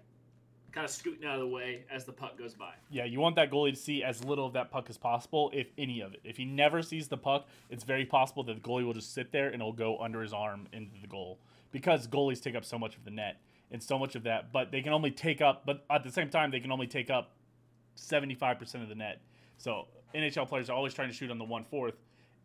kind 0.78 0.86
of 0.86 0.92
scooting 0.92 1.28
out 1.28 1.34
of 1.34 1.42
the 1.42 1.48
way 1.48 1.84
as 1.90 2.06
the 2.06 2.12
puck 2.12 2.38
goes 2.38 2.54
by. 2.54 2.72
Yeah, 2.92 3.06
you 3.06 3.20
want 3.20 3.36
that 3.38 3.50
goalie 3.50 3.72
to 3.72 3.76
see 3.76 4.04
as 4.04 4.24
little 4.24 4.46
of 4.46 4.54
that 4.54 4.70
puck 4.70 4.92
as 4.92 4.98
possible, 4.98 5.50
if 5.52 5.72
any 5.76 6.02
of 6.02 6.14
it. 6.14 6.20
If 6.24 6.38
he 6.38 6.46
never 6.46 6.84
sees 6.84 7.08
the 7.08 7.18
puck, 7.18 7.48
it's 7.72 7.84
very 7.84 8.06
possible 8.06 8.44
that 8.44 8.54
the 8.54 8.62
goalie 8.62 8.86
will 8.86 8.94
just 8.94 9.12
sit 9.12 9.32
there 9.32 9.48
and 9.48 9.56
it'll 9.56 9.74
go 9.74 9.98
under 9.98 10.22
his 10.22 10.34
arm 10.34 10.68
into 10.72 11.02
the 11.02 11.08
goal 11.08 11.40
because 11.72 12.08
goalies 12.08 12.44
take 12.44 12.54
up 12.54 12.64
so 12.64 12.78
much 12.78 12.96
of 12.96 13.06
the 13.06 13.10
net 13.10 13.42
and 13.72 13.82
so 13.82 13.98
much 13.98 14.14
of 14.14 14.22
that. 14.24 14.52
But 14.54 14.72
they 14.72 14.84
can 14.84 14.94
only 14.94 15.10
take 15.10 15.42
up, 15.42 15.66
but 15.66 15.84
at 15.90 16.04
the 16.04 16.12
same 16.12 16.30
time, 16.30 16.52
they 16.52 16.60
can 16.60 16.72
only 16.72 16.88
take 16.88 17.10
up 17.10 17.32
seventy-five 17.96 18.60
percent 18.60 18.84
of 18.84 18.90
the 18.90 18.96
net. 18.96 19.20
So 19.58 19.88
NHL 20.14 20.48
players 20.48 20.70
are 20.70 20.74
always 20.74 20.94
trying 20.94 21.10
to 21.10 21.14
shoot 21.14 21.32
on 21.32 21.40
the 21.40 21.44
one 21.44 21.64
fourth. 21.64 21.96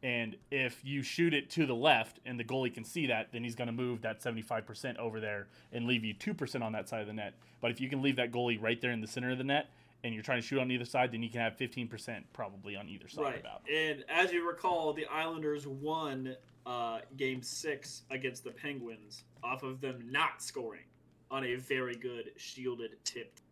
And 0.02 0.36
if 0.50 0.84
you 0.84 1.02
shoot 1.02 1.32
it 1.32 1.48
to 1.50 1.64
the 1.64 1.74
left 1.74 2.18
and 2.26 2.38
the 2.38 2.44
goalie 2.44 2.74
can 2.74 2.84
see 2.84 3.06
that, 3.06 3.28
then 3.32 3.44
he's 3.44 3.54
going 3.54 3.68
to 3.68 3.72
move 3.72 4.02
that 4.02 4.20
75% 4.20 4.98
over 4.98 5.20
there 5.20 5.46
and 5.72 5.86
leave 5.86 6.04
you 6.04 6.14
2% 6.14 6.62
on 6.62 6.72
that 6.72 6.88
side 6.88 7.02
of 7.02 7.06
the 7.06 7.12
net. 7.12 7.34
But 7.60 7.70
if 7.70 7.80
you 7.80 7.88
can 7.88 8.02
leave 8.02 8.16
that 8.16 8.32
goalie 8.32 8.60
right 8.60 8.80
there 8.80 8.90
in 8.90 9.00
the 9.00 9.06
center 9.06 9.30
of 9.30 9.38
the 9.38 9.44
net 9.44 9.70
and 10.02 10.12
you're 10.12 10.24
trying 10.24 10.40
to 10.40 10.46
shoot 10.46 10.58
on 10.58 10.70
either 10.72 10.84
side, 10.84 11.12
then 11.12 11.22
you 11.22 11.30
can 11.30 11.40
have 11.40 11.56
15% 11.56 12.24
probably 12.32 12.74
on 12.74 12.88
either 12.88 13.08
side 13.08 13.38
about. 13.38 13.62
And 13.72 14.04
as 14.08 14.32
you 14.32 14.46
recall, 14.46 14.92
the 14.92 15.06
Islanders 15.06 15.68
won 15.68 16.34
uh, 16.66 17.00
Game 17.16 17.42
Six 17.42 18.02
against 18.10 18.42
the 18.42 18.50
Penguins 18.50 19.22
off 19.44 19.62
of 19.62 19.80
them 19.80 20.08
not 20.10 20.42
scoring 20.42 20.84
on 21.30 21.44
a 21.44 21.54
very 21.54 21.94
good 21.94 22.32
shielded 22.36 22.96
tipped 23.04 23.42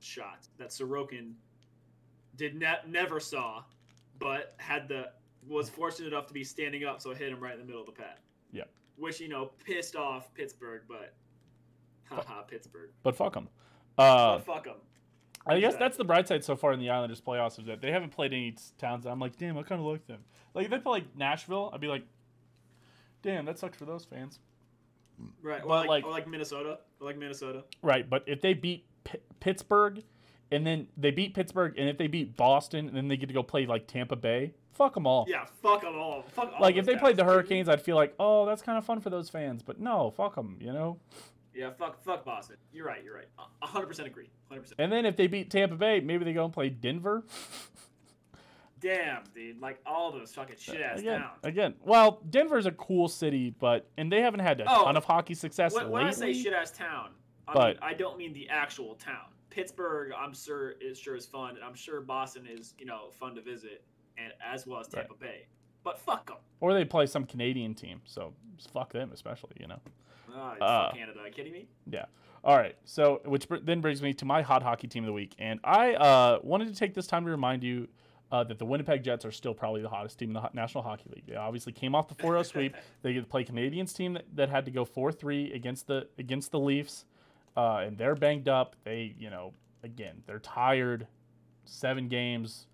shot 0.00 0.46
that 0.58 0.68
Sorokin 0.68 1.32
did 2.36 2.54
ne- 2.54 2.82
never 2.86 3.18
saw, 3.18 3.64
but 4.18 4.54
had 4.58 4.88
the 4.88 5.10
was 5.48 5.68
fortunate 5.68 6.08
enough 6.08 6.26
to 6.28 6.34
be 6.34 6.44
standing 6.44 6.84
up, 6.84 7.00
so 7.00 7.10
it 7.10 7.18
hit 7.18 7.30
him 7.30 7.40
right 7.40 7.54
in 7.54 7.58
the 7.60 7.64
middle 7.64 7.80
of 7.80 7.86
the 7.86 7.92
pad. 7.92 8.18
Yeah. 8.52 8.64
Which 8.96 9.20
you 9.20 9.28
know 9.28 9.50
pissed 9.64 9.96
off 9.96 10.32
Pittsburgh, 10.34 10.82
but 10.88 11.14
haha 12.08 12.42
Pittsburgh. 12.42 12.90
But 13.02 13.16
fuck 13.16 13.34
them. 13.34 13.48
Uh, 13.98 14.36
but 14.38 14.46
fuck 14.46 14.64
them. 14.64 14.76
I 15.46 15.60
guess 15.60 15.76
that's 15.76 15.98
the 15.98 16.04
bright 16.04 16.26
side 16.26 16.42
so 16.42 16.56
far 16.56 16.72
in 16.72 16.80
the 16.80 16.88
Islanders 16.88 17.20
playoffs 17.20 17.58
is 17.58 17.66
that 17.66 17.82
they 17.82 17.90
haven't 17.90 18.10
played 18.10 18.32
any 18.32 18.56
towns. 18.78 19.04
I'm 19.04 19.20
like, 19.20 19.36
damn, 19.36 19.58
I 19.58 19.62
kind 19.62 19.78
of 19.80 19.86
like 19.86 20.06
them. 20.06 20.20
Like 20.54 20.64
if 20.64 20.70
they 20.70 20.78
play 20.78 21.00
like 21.00 21.16
Nashville, 21.16 21.70
I'd 21.74 21.80
be 21.80 21.86
like, 21.88 22.04
damn, 23.22 23.44
that 23.44 23.58
sucks 23.58 23.76
for 23.76 23.84
those 23.84 24.04
fans. 24.06 24.38
Right. 25.42 25.62
Or 25.62 25.68
but, 25.68 25.86
like, 25.86 25.88
like- 25.88 26.04
or 26.04 26.10
like 26.10 26.26
Minnesota. 26.26 26.78
Or 27.00 27.06
like 27.06 27.18
Minnesota. 27.18 27.64
Right, 27.82 28.08
but 28.08 28.24
if 28.26 28.40
they 28.40 28.54
beat 28.54 28.86
P- 29.04 29.18
Pittsburgh, 29.40 30.02
and 30.50 30.66
then 30.66 30.86
they 30.96 31.10
beat 31.10 31.34
Pittsburgh, 31.34 31.74
and 31.76 31.88
if 31.88 31.98
they 31.98 32.06
beat 32.06 32.36
Boston, 32.36 32.88
and 32.88 32.96
then 32.96 33.08
they 33.08 33.16
get 33.16 33.26
to 33.26 33.34
go 33.34 33.42
play 33.42 33.66
like 33.66 33.86
Tampa 33.86 34.16
Bay, 34.16 34.54
fuck 34.74 34.94
them 34.94 35.06
all. 35.06 35.24
Yeah, 35.28 35.44
fuck 35.62 35.82
them 35.82 35.96
all. 35.96 36.22
Fuck 36.22 36.52
all 36.54 36.60
like 36.60 36.76
if 36.76 36.84
they 36.86 36.96
played 36.96 37.16
the. 37.16 37.24
Hurricanes, 37.24 37.68
I'd 37.68 37.80
feel 37.82 37.96
like, 37.96 38.14
oh, 38.20 38.44
that's 38.46 38.62
kind 38.62 38.76
of 38.76 38.84
fun 38.84 39.00
for 39.00 39.10
those 39.10 39.30
fans. 39.30 39.62
But 39.62 39.80
no, 39.80 40.10
fuck 40.10 40.34
them, 40.34 40.58
you 40.60 40.72
know. 40.72 40.98
Yeah, 41.54 41.70
fuck, 41.70 42.02
fuck 42.02 42.24
Boston. 42.24 42.56
You're 42.72 42.86
right. 42.86 43.02
You're 43.04 43.14
right. 43.14 43.28
Hundred 43.62 43.86
percent 43.86 44.08
agree. 44.08 44.28
Hundred 44.48 44.62
percent. 44.62 44.80
And 44.80 44.90
then 44.92 45.06
if 45.06 45.16
they 45.16 45.26
beat 45.28 45.50
Tampa 45.50 45.76
Bay, 45.76 46.00
maybe 46.00 46.24
they 46.24 46.32
go 46.32 46.44
and 46.44 46.52
play 46.52 46.68
Denver. 46.68 47.24
Damn, 48.80 49.22
dude. 49.34 49.60
Like 49.60 49.78
all 49.86 50.12
those 50.12 50.34
fucking 50.34 50.56
uh, 50.56 50.58
shit 50.60 50.80
ass 50.80 51.00
again, 51.00 51.20
towns. 51.20 51.38
again. 51.44 51.74
Well, 51.84 52.20
Denver's 52.28 52.66
a 52.66 52.72
cool 52.72 53.08
city, 53.08 53.54
but 53.58 53.88
and 53.96 54.12
they 54.12 54.20
haven't 54.20 54.40
had 54.40 54.60
a 54.60 54.64
Oh, 54.68 54.84
ton 54.84 54.96
of 54.96 55.04
hockey 55.04 55.34
success 55.34 55.74
When, 55.74 55.88
when 55.90 56.04
I 56.04 56.10
say 56.10 56.34
shit 56.34 56.52
ass 56.52 56.70
town, 56.70 57.10
I 57.48 57.54
But- 57.54 57.66
mean 57.66 57.76
I 57.82 57.94
don't 57.94 58.18
mean 58.18 58.32
the 58.32 58.48
actual 58.50 58.94
town. 58.96 59.26
Pittsburgh, 59.48 60.12
I'm 60.18 60.34
sure 60.34 60.72
is 60.80 60.98
sure 60.98 61.14
is 61.14 61.24
fun, 61.24 61.54
and 61.54 61.62
I'm 61.64 61.74
sure 61.76 62.00
Boston 62.00 62.46
is 62.50 62.74
you 62.78 62.84
know 62.86 63.10
fun 63.12 63.36
to 63.36 63.40
visit, 63.40 63.84
and 64.16 64.32
as 64.44 64.66
well 64.66 64.80
as 64.80 64.86
Right. 64.92 65.06
Tampa 65.06 65.14
Bay. 65.14 65.46
But 65.82 65.98
fuck 65.98 66.26
them. 66.28 66.36
or 66.60 66.72
they 66.72 66.84
play 66.84 67.06
some 67.06 67.24
Canadian 67.26 67.74
team, 67.74 68.00
so 68.04 68.32
fuck 68.72 68.92
them 68.92 69.10
especially, 69.12 69.52
you 69.60 69.66
know. 69.66 69.80
Ah, 70.32 70.52
Uh, 70.60 70.86
fuck 70.88 70.94
Canada. 70.98 71.20
Are 71.20 71.26
you 71.26 71.32
kidding 71.32 71.52
me? 71.52 71.68
Yeah. 71.90 72.06
All 72.42 72.56
right, 72.56 72.76
so 72.84 73.20
which 73.24 73.46
then 73.62 73.80
brings 73.80 74.02
me 74.02 74.12
to 74.14 74.24
my 74.24 74.42
hot 74.42 74.62
hockey 74.62 74.86
team 74.88 75.02
of 75.04 75.06
the 75.06 75.12
week, 75.12 75.34
and 75.38 75.60
I 75.64 75.94
uh, 75.94 76.40
wanted 76.42 76.68
to 76.68 76.74
take 76.74 76.92
this 76.94 77.06
time 77.06 77.24
to 77.24 77.30
remind 77.30 77.62
you 77.62 77.88
uh, 78.32 78.42
that 78.44 78.58
the 78.58 78.64
Winnipeg 78.66 79.02
Jets 79.04 79.24
are 79.24 79.30
still 79.30 79.54
probably 79.54 79.80
the 79.82 79.88
hottest 79.88 80.18
team 80.18 80.30
in 80.30 80.34
the 80.34 80.40
Ho- 80.40 80.50
National 80.54 80.82
Hockey 80.82 81.04
League. 81.14 81.24
They 81.26 81.36
obviously 81.36 81.72
came 81.72 81.94
off 81.94 82.08
the 82.08 82.14
4-0 82.16 82.44
sweep. 82.46 82.74
They 83.02 83.12
get 83.12 83.20
to 83.20 83.26
play 83.26 83.44
Canadiens 83.44 83.94
team 83.94 84.14
that, 84.14 84.24
that 84.34 84.48
had 84.48 84.64
to 84.64 84.70
go 84.70 84.84
4-3 84.84 85.54
against 85.54 85.86
the 85.86 86.08
against 86.18 86.50
the 86.50 86.58
Leafs, 86.58 87.04
uh, 87.56 87.76
and 87.86 87.96
they're 87.96 88.14
banged 88.16 88.48
up. 88.48 88.76
They, 88.84 89.14
you 89.18 89.30
know, 89.30 89.52
again, 89.82 90.22
they're 90.26 90.38
tired. 90.38 91.06
Seven 91.66 92.08
games, 92.08 92.66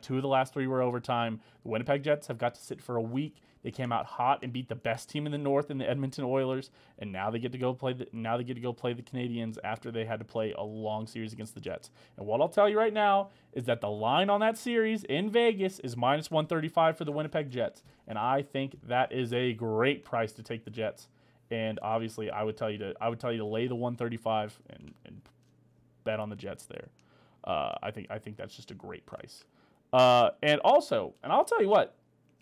two 0.00 0.16
of 0.16 0.22
the 0.22 0.28
last 0.28 0.52
three 0.52 0.66
were 0.66 0.82
overtime. 0.82 1.40
The 1.62 1.68
Winnipeg 1.68 2.02
Jets 2.02 2.26
have 2.28 2.38
got 2.38 2.54
to 2.54 2.60
sit 2.60 2.80
for 2.80 2.96
a 2.96 3.02
week. 3.02 3.42
They 3.66 3.72
came 3.72 3.90
out 3.90 4.06
hot 4.06 4.44
and 4.44 4.52
beat 4.52 4.68
the 4.68 4.76
best 4.76 5.10
team 5.10 5.26
in 5.26 5.32
the 5.32 5.38
North 5.38 5.72
in 5.72 5.78
the 5.78 5.90
Edmonton 5.90 6.22
Oilers, 6.22 6.70
and 7.00 7.10
now 7.10 7.30
they 7.30 7.40
get 7.40 7.50
to 7.50 7.58
go 7.58 7.74
play 7.74 7.94
the 7.94 8.06
now 8.12 8.36
they 8.36 8.44
get 8.44 8.54
to 8.54 8.60
go 8.60 8.72
play 8.72 8.92
the 8.92 9.02
Canadiens 9.02 9.58
after 9.64 9.90
they 9.90 10.04
had 10.04 10.20
to 10.20 10.24
play 10.24 10.52
a 10.52 10.62
long 10.62 11.08
series 11.08 11.32
against 11.32 11.54
the 11.54 11.60
Jets. 11.60 11.90
And 12.16 12.28
what 12.28 12.40
I'll 12.40 12.48
tell 12.48 12.68
you 12.68 12.78
right 12.78 12.92
now 12.92 13.30
is 13.54 13.64
that 13.64 13.80
the 13.80 13.90
line 13.90 14.30
on 14.30 14.38
that 14.38 14.56
series 14.56 15.02
in 15.02 15.30
Vegas 15.30 15.80
is 15.80 15.96
minus 15.96 16.30
135 16.30 16.96
for 16.96 17.04
the 17.04 17.10
Winnipeg 17.10 17.50
Jets, 17.50 17.82
and 18.06 18.16
I 18.16 18.42
think 18.42 18.76
that 18.86 19.10
is 19.10 19.32
a 19.32 19.52
great 19.54 20.04
price 20.04 20.30
to 20.34 20.44
take 20.44 20.64
the 20.64 20.70
Jets. 20.70 21.08
And 21.50 21.80
obviously, 21.82 22.30
I 22.30 22.44
would 22.44 22.56
tell 22.56 22.70
you 22.70 22.78
to 22.78 22.94
I 23.00 23.08
would 23.08 23.18
tell 23.18 23.32
you 23.32 23.38
to 23.38 23.46
lay 23.46 23.66
the 23.66 23.74
135 23.74 24.60
and, 24.70 24.94
and 25.04 25.20
bet 26.04 26.20
on 26.20 26.30
the 26.30 26.36
Jets 26.36 26.66
there. 26.66 26.88
Uh, 27.42 27.74
I 27.82 27.90
think 27.90 28.06
I 28.10 28.18
think 28.20 28.36
that's 28.36 28.54
just 28.54 28.70
a 28.70 28.74
great 28.74 29.06
price. 29.06 29.44
Uh, 29.96 30.30
and 30.42 30.60
also, 30.60 31.14
and 31.22 31.32
I'll 31.32 31.44
tell 31.44 31.62
you 31.62 31.68
what, 31.70 31.94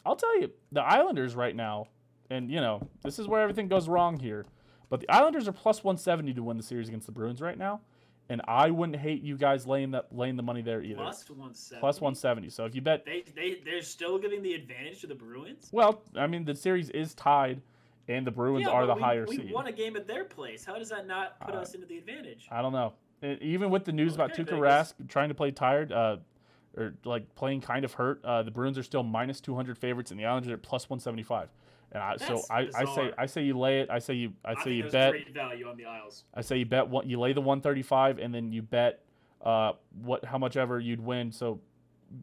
I'll 0.05 0.17
tell 0.17 0.41
you 0.41 0.51
the 0.73 0.81
Islanders 0.83 1.37
right 1.37 1.55
now, 1.55 1.87
and 2.31 2.51
you 2.51 2.61
know 2.61 2.89
this 3.03 3.19
is 3.21 3.29
where 3.29 3.41
everything 3.43 3.69
goes 3.69 3.89
wrong 3.89 4.19
here. 4.19 4.45
But 4.91 5.01
the 5.01 5.09
Islanders 5.11 5.47
are 5.47 5.53
plus 5.53 5.85
170 5.85 6.35
to 6.35 6.43
win 6.43 6.57
the 6.57 6.63
series 6.63 6.89
against 6.89 7.07
the 7.07 7.13
Bruins 7.13 7.41
right 7.41 7.57
now, 7.57 7.81
and 8.29 8.43
I 8.49 8.71
wouldn't 8.71 8.99
hate 8.99 9.23
you 9.23 9.37
guys 9.37 9.67
laying 9.69 9.93
that 9.93 10.07
laying 10.11 10.37
the 10.37 10.43
money 10.43 10.63
there 10.63 10.83
either. 10.83 10.97
Plus 10.97 11.31
one 11.31 11.55
seventy. 11.55 11.81
Plus 11.81 12.01
170. 12.01 12.51
So 12.51 12.65
if 12.65 12.75
you 12.75 12.81
bet, 12.81 13.05
They 13.05 13.23
they 13.37 13.61
they're 13.65 13.83
still 13.83 14.19
giving 14.19 14.43
the 14.43 14.55
advantage 14.55 15.01
to 15.03 15.07
the 15.07 15.15
Bruins. 15.15 15.69
well, 15.73 16.03
I 16.17 16.27
mean 16.27 16.45
the 16.45 16.57
series 16.57 16.91
is 16.91 17.15
tied, 17.15 17.63
and 18.09 18.27
the 18.27 18.33
Bruins 18.33 18.67
Yeah, 18.67 18.73
are 18.73 18.87
the 18.87 18.95
we, 18.95 19.01
higher 19.01 19.27
we 19.29 19.37
seed. 19.37 19.53
won 19.53 19.69
a 19.69 19.73
game 19.73 19.95
at 19.95 20.09
their 20.09 20.25
place. 20.25 20.65
How 20.65 20.77
does 20.77 20.89
that 20.89 21.07
not 21.07 21.39
put 21.41 21.55
Uh, 21.55 21.59
us 21.59 21.75
into 21.75 21.87
the 21.87 21.99
advantage? 21.99 22.49
I 22.51 22.63
don't 22.63 22.73
know. 22.73 22.95
Even 23.23 23.71
with 23.71 23.85
the 23.85 23.93
news 23.93 24.17
about 24.17 24.33
Okay, 24.33 24.43
Tuukka 24.43 24.59
Rask 24.59 25.09
trying 25.09 25.29
to 25.31 25.35
play 25.35 25.51
tired, 25.53 25.93
uh, 25.93 26.17
or 26.77 26.95
like 27.05 27.35
playing 27.35 27.61
kind 27.61 27.85
of 27.85 27.95
hurt, 27.95 28.25
uh, 28.25 28.43
the 28.43 28.51
Bruins 28.51 28.79
are 28.79 28.83
still 28.83 29.03
minus 29.03 29.41
200 29.41 29.79
favorites, 29.79 30.11
and 30.11 30.19
the 30.19 30.25
Islanders 30.25 30.53
are 30.53 30.57
plus 30.59 30.89
175. 30.89 31.49
And 31.93 32.03
I, 32.03 32.17
so 32.17 32.43
I, 32.51 32.69
I 32.77 32.85
say. 32.95 33.13
I 33.17 33.27
say 33.27 33.43
you 33.45 33.57
lay 33.57 33.81
it. 33.81 33.89
I 33.89 34.01
say 34.01 34.15
you 34.15 34.33
I 34.45 34.55
say 34.55 34.65
think 34.65 34.85
you 34.85 34.91
bet. 34.91 35.11
great 35.13 35.33
value 35.33 35.69
on 35.69 35.77
the 35.77 35.87
Isles. 35.87 36.25
I 36.35 36.41
say 36.41 36.59
you 36.59 36.67
bet 36.67 36.89
one. 36.89 37.09
You 37.09 37.21
lay 37.21 37.33
the 37.33 37.41
135, 37.41 38.19
and 38.19 38.35
then 38.35 38.53
you 38.53 38.63
bet 38.63 39.01
uh 39.43 39.73
what 40.03 40.25
how 40.25 40.39
much 40.39 40.57
ever 40.57 40.81
you'd 40.81 41.01
win. 41.05 41.31
So 41.31 41.61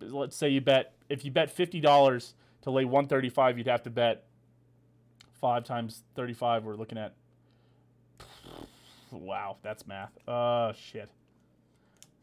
let's 0.01 0.35
say 0.35 0.49
you 0.49 0.59
bet 0.59 0.93
if 1.07 1.23
you 1.23 1.31
bet 1.31 1.49
fifty 1.49 1.79
dollars 1.79 2.33
to 2.63 2.71
lay 2.71 2.83
one 2.83 3.07
thirty 3.07 3.29
five, 3.29 3.57
you'd 3.57 3.67
have 3.67 3.83
to 3.83 3.89
bet 3.89 4.25
five 5.39 5.63
times 5.63 6.03
thirty 6.15 6.33
five. 6.33 6.65
We're 6.65 6.75
looking 6.75 6.97
at 6.97 7.13
wow, 9.11 9.55
that's 9.61 9.87
math. 9.87 10.11
Uh, 10.27 10.73
shit. 10.73 11.09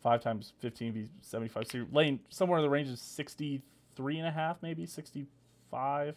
Five 0.03 0.23
times 0.23 0.53
fifteen 0.61 0.93
be 0.93 1.09
seventy 1.21 1.49
five. 1.49 1.67
So 1.67 1.79
you're 1.79 1.87
laying 1.93 2.21
somewhere 2.29 2.59
in 2.59 2.65
the 2.65 2.71
range 2.71 2.89
of 2.89 2.99
sixty 2.99 3.63
three 3.97 4.19
and 4.19 4.27
a 4.27 4.31
half, 4.31 4.63
maybe 4.63 4.87
sixty 4.87 5.27
five. 5.71 6.17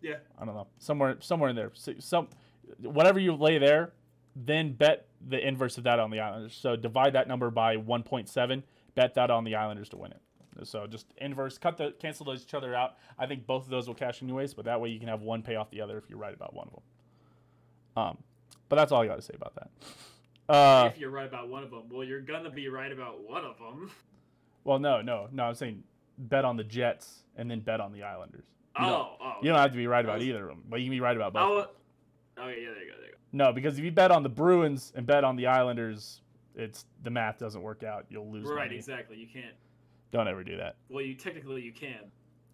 Yeah. 0.00 0.16
I 0.38 0.44
don't 0.44 0.54
know. 0.54 0.66
Somewhere 0.78 1.16
somewhere 1.20 1.50
in 1.50 1.56
there. 1.56 1.70
So, 1.74 1.94
some 1.98 2.28
whatever 2.80 3.18
you 3.18 3.34
lay 3.34 3.58
there, 3.58 3.92
then 4.36 4.72
bet 4.72 5.06
the 5.26 5.46
inverse 5.46 5.78
of 5.78 5.84
that 5.84 5.98
on 5.98 6.10
the 6.10 6.20
Islanders. 6.20 6.56
So 6.60 6.76
divide 6.76 7.12
that 7.14 7.28
number 7.28 7.50
by 7.50 7.76
1.7, 7.76 8.62
bet 8.94 9.14
that 9.14 9.30
on 9.30 9.44
the 9.44 9.54
Islanders 9.54 9.88
to 9.90 9.96
win 9.96 10.12
it. 10.12 10.20
So 10.64 10.86
just 10.86 11.06
inverse, 11.16 11.58
cut 11.58 11.76
the 11.76 11.92
cancel 11.98 12.26
those 12.26 12.42
each 12.42 12.54
other 12.54 12.74
out. 12.76 12.94
I 13.18 13.26
think 13.26 13.44
both 13.46 13.64
of 13.64 13.70
those 13.70 13.88
will 13.88 13.94
cash 13.94 14.22
anyways, 14.22 14.54
but 14.54 14.66
that 14.66 14.80
way 14.80 14.88
you 14.88 15.00
can 15.00 15.08
have 15.08 15.22
one 15.22 15.42
pay 15.42 15.56
off 15.56 15.70
the 15.70 15.80
other 15.80 15.98
if 15.98 16.08
you're 16.08 16.18
right 16.18 16.34
about 16.34 16.54
one 16.54 16.68
of 16.68 16.74
them. 16.74 16.82
Um, 17.96 18.18
but 18.68 18.76
that's 18.76 18.92
all 18.92 19.02
I 19.02 19.06
got 19.06 19.16
to 19.16 19.22
say 19.22 19.34
about 19.34 19.54
that. 19.56 19.70
Uh, 20.48 20.90
if 20.92 20.98
you're 20.98 21.10
right 21.10 21.26
about 21.26 21.48
one 21.48 21.62
of 21.62 21.70
them, 21.70 21.84
well, 21.90 22.04
you're 22.04 22.20
gonna 22.20 22.50
be 22.50 22.68
right 22.68 22.92
about 22.92 23.22
one 23.28 23.44
of 23.44 23.58
them. 23.58 23.90
well, 24.64 24.78
no, 24.78 25.00
no, 25.00 25.28
no. 25.32 25.44
I'm 25.44 25.54
saying 25.54 25.82
bet 26.18 26.44
on 26.44 26.56
the 26.56 26.64
Jets 26.64 27.22
and 27.36 27.50
then 27.50 27.60
bet 27.60 27.80
on 27.80 27.92
the 27.92 28.02
Islanders. 28.02 28.44
You 28.78 28.86
Oh, 28.86 29.16
oh. 29.20 29.32
You 29.42 29.50
don't 29.50 29.58
have 29.58 29.70
to 29.70 29.76
be 29.76 29.86
right 29.86 30.04
about 30.04 30.18
was- 30.18 30.28
either 30.28 30.42
of 30.42 30.48
them, 30.56 30.64
but 30.68 30.80
you 30.80 30.86
can 30.86 30.90
be 30.90 31.00
right 31.00 31.16
about 31.16 31.32
both. 31.32 31.68
Oh, 32.36 32.42
okay, 32.42 32.62
yeah, 32.62 32.70
there 32.70 32.82
you 32.84 32.90
go, 32.90 32.96
there 32.98 33.06
you 33.06 33.12
go. 33.12 33.18
No, 33.32 33.52
because 33.52 33.78
if 33.78 33.84
you 33.84 33.90
bet 33.90 34.10
on 34.10 34.22
the 34.22 34.28
Bruins 34.28 34.92
and 34.94 35.06
bet 35.06 35.24
on 35.24 35.36
the 35.36 35.46
Islanders, 35.46 36.20
it's 36.54 36.84
the 37.02 37.10
math 37.10 37.38
doesn't 37.38 37.62
work 37.62 37.82
out. 37.82 38.04
You'll 38.10 38.30
lose 38.30 38.46
Right, 38.46 38.66
money. 38.66 38.76
exactly. 38.76 39.16
You 39.16 39.26
can't. 39.26 39.54
Don't 40.12 40.28
ever 40.28 40.44
do 40.44 40.56
that. 40.58 40.76
Well, 40.88 41.04
you 41.04 41.14
technically 41.14 41.62
you 41.62 41.72
can. 41.72 41.98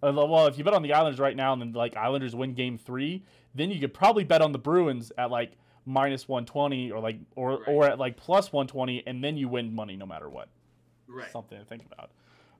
Uh, 0.03 0.13
Well, 0.15 0.47
if 0.47 0.57
you 0.57 0.65
bet 0.65 0.73
on 0.73 0.81
the 0.83 0.95
Islanders 0.95 1.21
right 1.21 1.37
now 1.37 1.53
and 1.53 1.61
then 1.61 1.73
like 1.73 1.97
Islanders 1.97 2.35
win 2.35 2.55
Game 2.55 2.79
Three, 2.79 3.23
then 3.55 3.71
you 3.71 3.79
could 3.79 3.93
probably 3.93 4.25
bet 4.25 4.41
on 4.41 4.53
the 4.53 4.59
Bruins 4.59 5.13
at 5.19 5.31
like 5.31 5.53
minus 5.87 6.29
one 6.29 6.45
twenty 6.47 6.91
or 6.91 7.01
like 7.01 7.19
or 7.37 7.59
Right. 7.59 7.69
or 7.69 7.85
at 7.87 7.99
like 7.99 8.17
plus 8.17 8.53
one 8.53 8.67
twenty, 8.67 9.03
and 9.07 9.23
then 9.23 9.37
you 9.37 9.49
win 9.49 9.75
money 9.75 9.97
no 9.97 10.07
matter 10.07 10.29
what. 10.29 10.49
Right. 11.09 11.31
Something 11.31 11.59
to 11.59 11.65
think 11.65 11.85
about. 11.91 12.11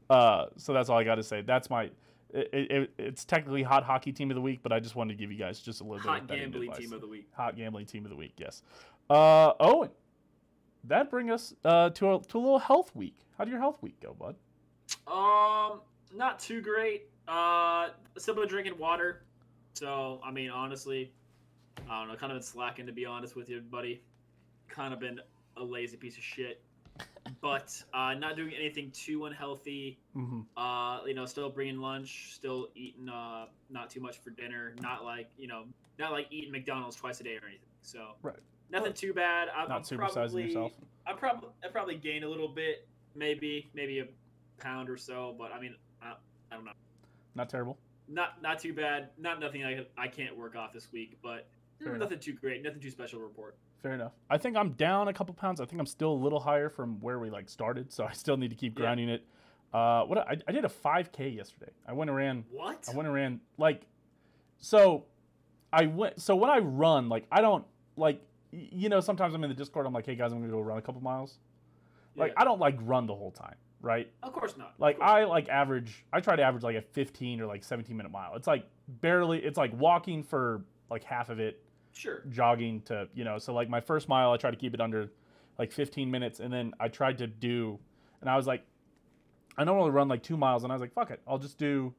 Uh, 0.09 0.47
so 0.57 0.73
that's 0.73 0.89
all 0.89 0.99
I 0.99 1.05
got 1.05 1.17
to 1.17 1.23
say. 1.23 1.43
That's 1.43 1.71
my. 1.71 1.91
It, 2.33 2.49
it, 2.53 2.91
it's 2.97 3.25
technically 3.25 3.63
hot 3.65 3.83
hockey 3.83 4.13
team 4.13 4.31
of 4.31 4.37
the 4.37 4.41
week, 4.41 4.61
but 4.63 4.73
I 4.73 4.79
just 4.79 4.95
wanted 4.95 5.15
to 5.15 5.19
give 5.19 5.33
you 5.33 5.39
guys 5.39 5.59
just 5.59 5.81
a 5.81 5.85
little 5.85 5.99
bit 5.99 6.07
Hot 6.07 6.21
of 6.23 6.27
betting 6.29 6.45
gambling 6.53 6.73
team 6.73 6.93
of 6.93 7.01
the 7.01 7.09
week. 7.09 7.29
hot 7.33 7.57
gambling 7.57 7.87
team 7.87 8.05
of 8.05 8.11
the 8.11 8.17
week. 8.17 8.35
Yes. 8.37 8.63
Uh, 9.09 9.53
Owen, 9.59 9.91
that 10.85 11.11
bring 11.11 11.31
us 11.33 11.55
uh, 11.65 11.91
to 11.91 12.15
a 12.15 12.23
to 12.23 12.39
a 12.39 12.41
little 12.41 12.59
health 12.61 12.95
week. 12.95 13.17
How 13.37 13.45
did 13.45 13.51
your 13.51 13.59
health 13.61 13.79
week 13.83 13.99
go, 14.01 14.15
bud? 14.15 14.37
Um, 15.07 15.81
not 16.15 16.39
too 16.39 16.61
great. 16.61 17.09
Uh, 17.27 17.89
simply 18.19 18.47
drinking 18.47 18.79
water. 18.79 19.23
So, 19.75 20.21
I 20.25 20.31
mean, 20.31 20.51
honestly, 20.51 21.13
I 21.89 21.99
don't 21.99 22.09
know. 22.09 22.15
Kind 22.17 22.33
of 22.33 22.37
been 22.37 22.43
slacking 22.43 22.87
to 22.87 22.93
be 22.93 23.05
honest 23.07 23.37
with 23.37 23.49
you, 23.49 23.61
buddy. 23.61 24.03
Kind 24.69 24.93
of 24.95 25.01
been 25.01 25.21
a 25.57 25.65
lazy 25.65 25.97
piece 25.97 26.17
of 26.17 26.23
shit. 26.23 26.63
But 27.41 27.83
uh, 27.95 28.15
not 28.15 28.37
doing 28.37 28.53
anything 28.59 28.91
too 28.93 29.27
unhealthy. 29.27 29.99
Mm-hmm. 30.17 30.41
Uh, 30.57 31.05
you 31.07 31.15
know, 31.15 31.27
still 31.27 31.49
bringing 31.51 31.79
lunch, 31.79 32.31
still 32.35 32.69
eating 32.75 33.09
uh, 33.09 33.47
not 33.71 33.91
too 33.91 34.01
much 34.01 34.19
for 34.19 34.31
dinner. 34.31 34.75
Not 34.81 35.05
like 35.05 35.31
you 35.39 35.47
know, 35.47 35.65
not 35.99 36.13
like 36.13 36.27
eating 36.31 36.51
McDonald's 36.53 36.97
twice 36.97 37.21
a 37.21 37.25
day 37.25 37.37
or 37.37 37.47
anything. 37.47 37.67
So, 37.83 38.13
Right. 38.23 38.37
nothing 38.71 38.93
too 38.93 39.15
bad. 39.15 39.49
I'm, 39.55 39.69
Not 39.69 39.77
I'm 39.77 39.83
supersizing 39.99 40.13
probably, 40.13 40.45
yourself. 40.45 40.73
I 41.07 41.13
probably 41.13 41.51
I 41.65 41.69
probably 41.69 41.95
gained 41.97 42.25
a 42.25 42.29
little 42.29 42.49
bit, 42.49 42.87
maybe 43.15 43.71
maybe 43.75 44.01
a 44.01 44.07
pound 44.59 44.91
or 44.91 44.97
so. 44.97 45.35
But 45.39 45.53
I 45.53 45.61
mean, 45.61 45.75
I, 46.03 46.15
I 46.51 46.55
don't 46.57 46.65
know. 46.65 46.73
Not 47.35 47.49
terrible. 47.49 47.79
Not 48.09 48.43
not 48.43 48.59
too 48.59 48.75
bad. 48.75 49.11
Not 49.19 49.41
nothing 49.41 49.65
I 49.65 49.87
I 49.97 50.09
can't 50.09 50.37
work 50.37 50.57
off 50.57 50.73
this 50.73 50.93
week, 50.93 51.17
but 51.23 51.47
Fair 51.83 51.97
nothing 51.97 52.19
too 52.19 52.35
great. 52.35 52.63
Nothing 52.63 52.81
too 52.81 52.91
special 52.91 53.19
to 53.19 53.25
report. 53.25 53.57
Fair 53.83 53.93
enough. 53.95 54.13
I 54.29 54.37
think 54.39 54.57
I'm 54.57 54.73
down 54.73 55.09
a 55.09 55.13
couple 55.13 55.35
pounds. 55.35 55.61
I 55.61 55.65
think 55.65 55.81
I'm 55.81 55.87
still 55.87 56.13
a 56.13 56.21
little 56.23 56.41
higher 56.41 56.69
from 56.69 57.01
where 57.01 57.19
we 57.19 57.31
like 57.31 57.49
started, 57.49 57.93
so 57.93 58.05
I 58.09 58.13
still 58.13 58.37
need 58.37 58.51
to 58.51 58.57
keep 58.57 58.79
Yeah. 58.79 58.85
grinding 58.85 59.09
it. 59.09 59.25
Uh, 59.73 60.03
what 60.05 60.19
I, 60.19 60.37
I 60.49 60.53
did 60.53 60.65
a 60.65 60.69
5K 60.69 61.35
yesterday. 61.37 61.71
I 61.87 61.93
went 61.93 62.11
and 62.11 62.17
ran. 62.17 62.45
What? 62.51 62.87
I 62.93 62.95
went 62.97 63.07
and 63.07 63.15
ran 63.15 63.41
like, 63.57 63.83
so, 64.59 65.05
I 65.73 65.87
went. 65.87 66.21
So 66.21 66.37
when 66.37 66.51
I 66.51 66.59
run, 66.59 67.09
like 67.09 67.27
I 67.33 67.41
don't 67.41 67.65
like, 67.97 68.21
you 68.53 68.89
know, 68.89 69.01
sometimes 69.01 69.33
I'm 69.35 69.43
in 69.45 69.49
the 69.51 69.55
Discord. 69.57 69.87
I'm 69.87 69.93
like, 69.93 70.07
hey 70.07 70.17
guys, 70.17 70.33
I'm 70.33 70.41
gonna 70.41 70.51
go 70.53 70.61
run 70.61 70.79
a 70.79 70.83
couple 70.83 71.01
miles. 71.01 71.39
Like 72.17 72.33
Yeah. 72.33 72.43
I 72.43 72.45
don't 72.45 72.61
like 72.61 72.77
run 72.81 73.07
the 73.07 73.15
whole 73.15 73.31
time, 73.31 73.55
right? 73.81 74.11
of 74.23 74.33
course 74.33 74.57
not. 74.57 74.75
Like 74.79 74.99
course. 74.99 75.09
I 75.11 75.25
like 75.25 75.49
average. 75.49 76.05
I 76.13 76.21
try 76.21 76.35
to 76.37 76.43
average 76.43 76.65
like 76.65 76.77
a 76.77 76.83
15 76.83 77.41
or 77.41 77.47
like 77.47 77.63
17 77.63 77.97
minute 77.97 78.11
mile. 78.13 78.35
It's 78.35 78.49
like 78.49 78.67
barely. 78.89 79.39
It's 79.39 79.57
like 79.57 79.73
walking 79.79 80.23
for 80.25 80.65
like 80.91 81.05
half 81.05 81.31
of 81.31 81.39
it, 81.39 81.63
sure. 81.93 82.23
jogging 82.31 82.83
to 82.83 83.09
you 83.15 83.25
know. 83.25 83.39
So 83.39 83.53
like 83.55 83.69
my 83.69 83.81
first 83.81 84.09
mile, 84.09 84.33
I 84.33 84.37
try 84.37 84.51
to 84.51 84.57
keep 84.57 84.75
it 84.75 84.81
under 84.81 85.11
like 85.59 85.73
15 85.73 86.11
minutes, 86.11 86.41
and 86.41 86.53
then 86.53 86.73
I 86.81 86.89
tried 86.89 87.19
to 87.19 87.27
do, 87.27 87.79
and 88.21 88.31
I 88.31 88.37
was 88.37 88.47
like, 88.47 88.65
I 89.59 89.65
normally 89.65 89.91
run 89.91 90.09
like 90.09 90.23
two 90.23 90.37
miles, 90.37 90.65
and 90.65 90.73
I 90.73 90.75
was 90.75 90.81
like, 90.81 90.93
fuck 90.95 91.11
it, 91.11 91.21
I'll 91.27 91.39
just 91.39 91.59
do. 91.59 91.95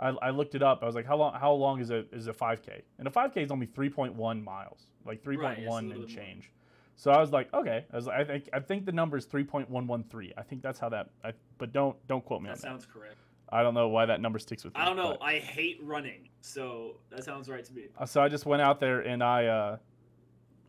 I, 0.00 0.08
I 0.08 0.30
looked 0.30 0.54
it 0.56 0.62
up. 0.62 0.80
I 0.82 0.86
was 0.86 0.94
like, 0.96 1.06
how 1.06 1.16
long? 1.16 1.34
How 1.38 1.52
long 1.52 1.80
is 1.80 1.90
a 1.90 2.04
is 2.12 2.26
a 2.26 2.32
5K? 2.32 2.82
And 2.98 3.06
a 3.06 3.10
5K 3.10 3.36
is 3.44 3.50
only 3.50 3.66
3.1 3.66 4.42
miles, 4.42 4.86
like 5.06 5.22
3.1 5.22 5.38
Right, 5.38 5.58
it's 5.58 5.66
a 5.66 5.70
little 5.70 5.78
and 5.78 5.88
bit 5.90 5.98
more. 5.98 6.08
change. 6.08 6.50
So 6.96 7.10
I 7.10 7.20
was 7.20 7.32
like, 7.32 7.52
okay. 7.52 7.84
I 7.92 7.96
was 7.96 8.06
like, 8.06 8.18
I 8.18 8.24
think 8.24 8.48
I 8.52 8.60
think 8.60 8.86
the 8.86 8.92
number 8.92 9.16
is 9.16 9.26
3.113. 9.26 10.32
I 10.36 10.42
think 10.42 10.62
that's 10.62 10.78
how 10.78 10.88
that. 10.90 11.10
I, 11.24 11.32
but 11.58 11.72
don't 11.72 11.96
don't 12.06 12.24
quote 12.24 12.42
me 12.42 12.48
on 12.48 12.54
That 12.54 12.60
sounds 12.62 12.86
correct. 12.86 13.16
I 13.54 13.62
don't 13.62 13.74
know 13.74 13.86
why 13.86 14.04
that 14.06 14.20
number 14.20 14.40
sticks 14.40 14.64
with 14.64 14.74
me. 14.74 14.80
I 14.80 14.84
don't 14.84 14.96
know. 14.96 15.10
but- 15.12 15.22
I 15.22 15.38
hate 15.38 15.78
running, 15.82 16.28
so 16.40 16.96
that 17.10 17.22
sounds 17.22 17.48
right 17.48 17.64
to 17.64 17.72
me. 17.72 17.84
Uh, 17.96 18.04
so 18.04 18.20
I 18.20 18.28
just 18.28 18.46
went 18.46 18.60
out 18.60 18.80
there 18.80 19.00
and 19.00 19.22
I 19.22 19.46
uh, 19.46 19.76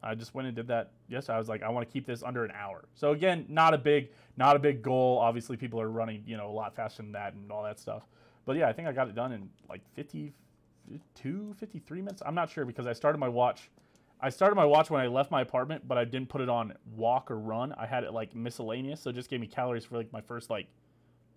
I 0.04 0.14
just 0.14 0.36
went 0.36 0.48
and 0.48 0.56
did 0.56 0.68
that. 0.68 0.92
Yes, 1.08 1.30
I 1.30 1.38
was 1.40 1.50
like, 1.50 1.64
I 1.64 1.70
want 1.70 1.88
to 1.88 1.92
keep 1.92 2.06
this 2.06 2.22
under 2.22 2.46
an 2.46 2.52
hour. 2.52 2.86
So 2.94 3.12
again, 3.14 3.46
not 3.50 3.74
a 3.74 3.78
big, 3.80 4.10
not 4.38 4.56
a 4.56 4.60
big 4.60 4.84
goal. 4.84 5.18
Obviously, 5.18 5.58
people 5.58 5.82
are 5.82 5.90
running, 5.90 6.22
you 6.28 6.38
know, 6.38 6.48
a 6.48 6.52
lot 6.54 6.76
faster 6.76 7.02
than 7.02 7.12
that 7.14 7.34
and 7.34 7.52
all 7.52 7.64
that 7.64 7.80
stuff. 7.80 8.04
But 8.46 8.56
yeah, 8.56 8.70
I 8.70 8.74
think 8.74 8.88
I 8.88 8.92
got 8.92 9.08
it 9.08 9.16
done 9.16 9.32
in 9.32 9.50
like 9.68 9.82
52, 9.96 11.56
53 11.60 12.02
minutes. 12.02 12.22
I'm 12.24 12.36
not 12.36 12.52
sure 12.52 12.66
because 12.66 12.86
I 12.86 12.94
started 12.94 13.18
my 13.18 13.30
watch. 13.30 13.72
I 14.22 14.30
started 14.30 14.56
my 14.56 14.66
watch 14.66 14.92
when 14.92 15.02
I 15.02 15.08
left 15.08 15.32
my 15.32 15.42
apartment, 15.42 15.88
but 15.88 15.98
I 15.98 16.06
didn't 16.06 16.30
put 16.30 16.42
it 16.42 16.50
on 16.50 16.74
walk 16.96 17.32
or 17.32 17.40
run. 17.40 17.74
I 17.74 17.88
had 17.88 18.04
it 18.04 18.14
like 18.14 18.36
miscellaneous, 18.36 19.02
so 19.02 19.10
it 19.10 19.14
just 19.14 19.30
gave 19.30 19.40
me 19.42 19.48
calories 19.48 19.86
for 19.86 19.98
like 19.98 20.14
my 20.14 20.22
first 20.22 20.52
like 20.52 20.68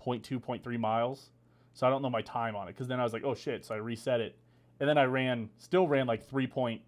0.2, 0.04 0.40
0.3 0.40 0.78
miles. 0.78 1.30
So 1.78 1.86
I 1.86 1.90
don't 1.90 2.02
know 2.02 2.10
my 2.10 2.22
time 2.22 2.56
on 2.56 2.66
it 2.66 2.72
because 2.72 2.88
then 2.88 2.98
I 2.98 3.04
was 3.04 3.12
like, 3.12 3.22
oh 3.22 3.36
shit. 3.36 3.64
So 3.64 3.72
I 3.72 3.78
reset 3.78 4.20
it, 4.20 4.34
and 4.80 4.88
then 4.88 4.98
I 4.98 5.04
ran, 5.04 5.48
still 5.58 5.86
ran 5.86 6.08
like 6.08 6.26
three 6.26 6.48
point. 6.48 6.82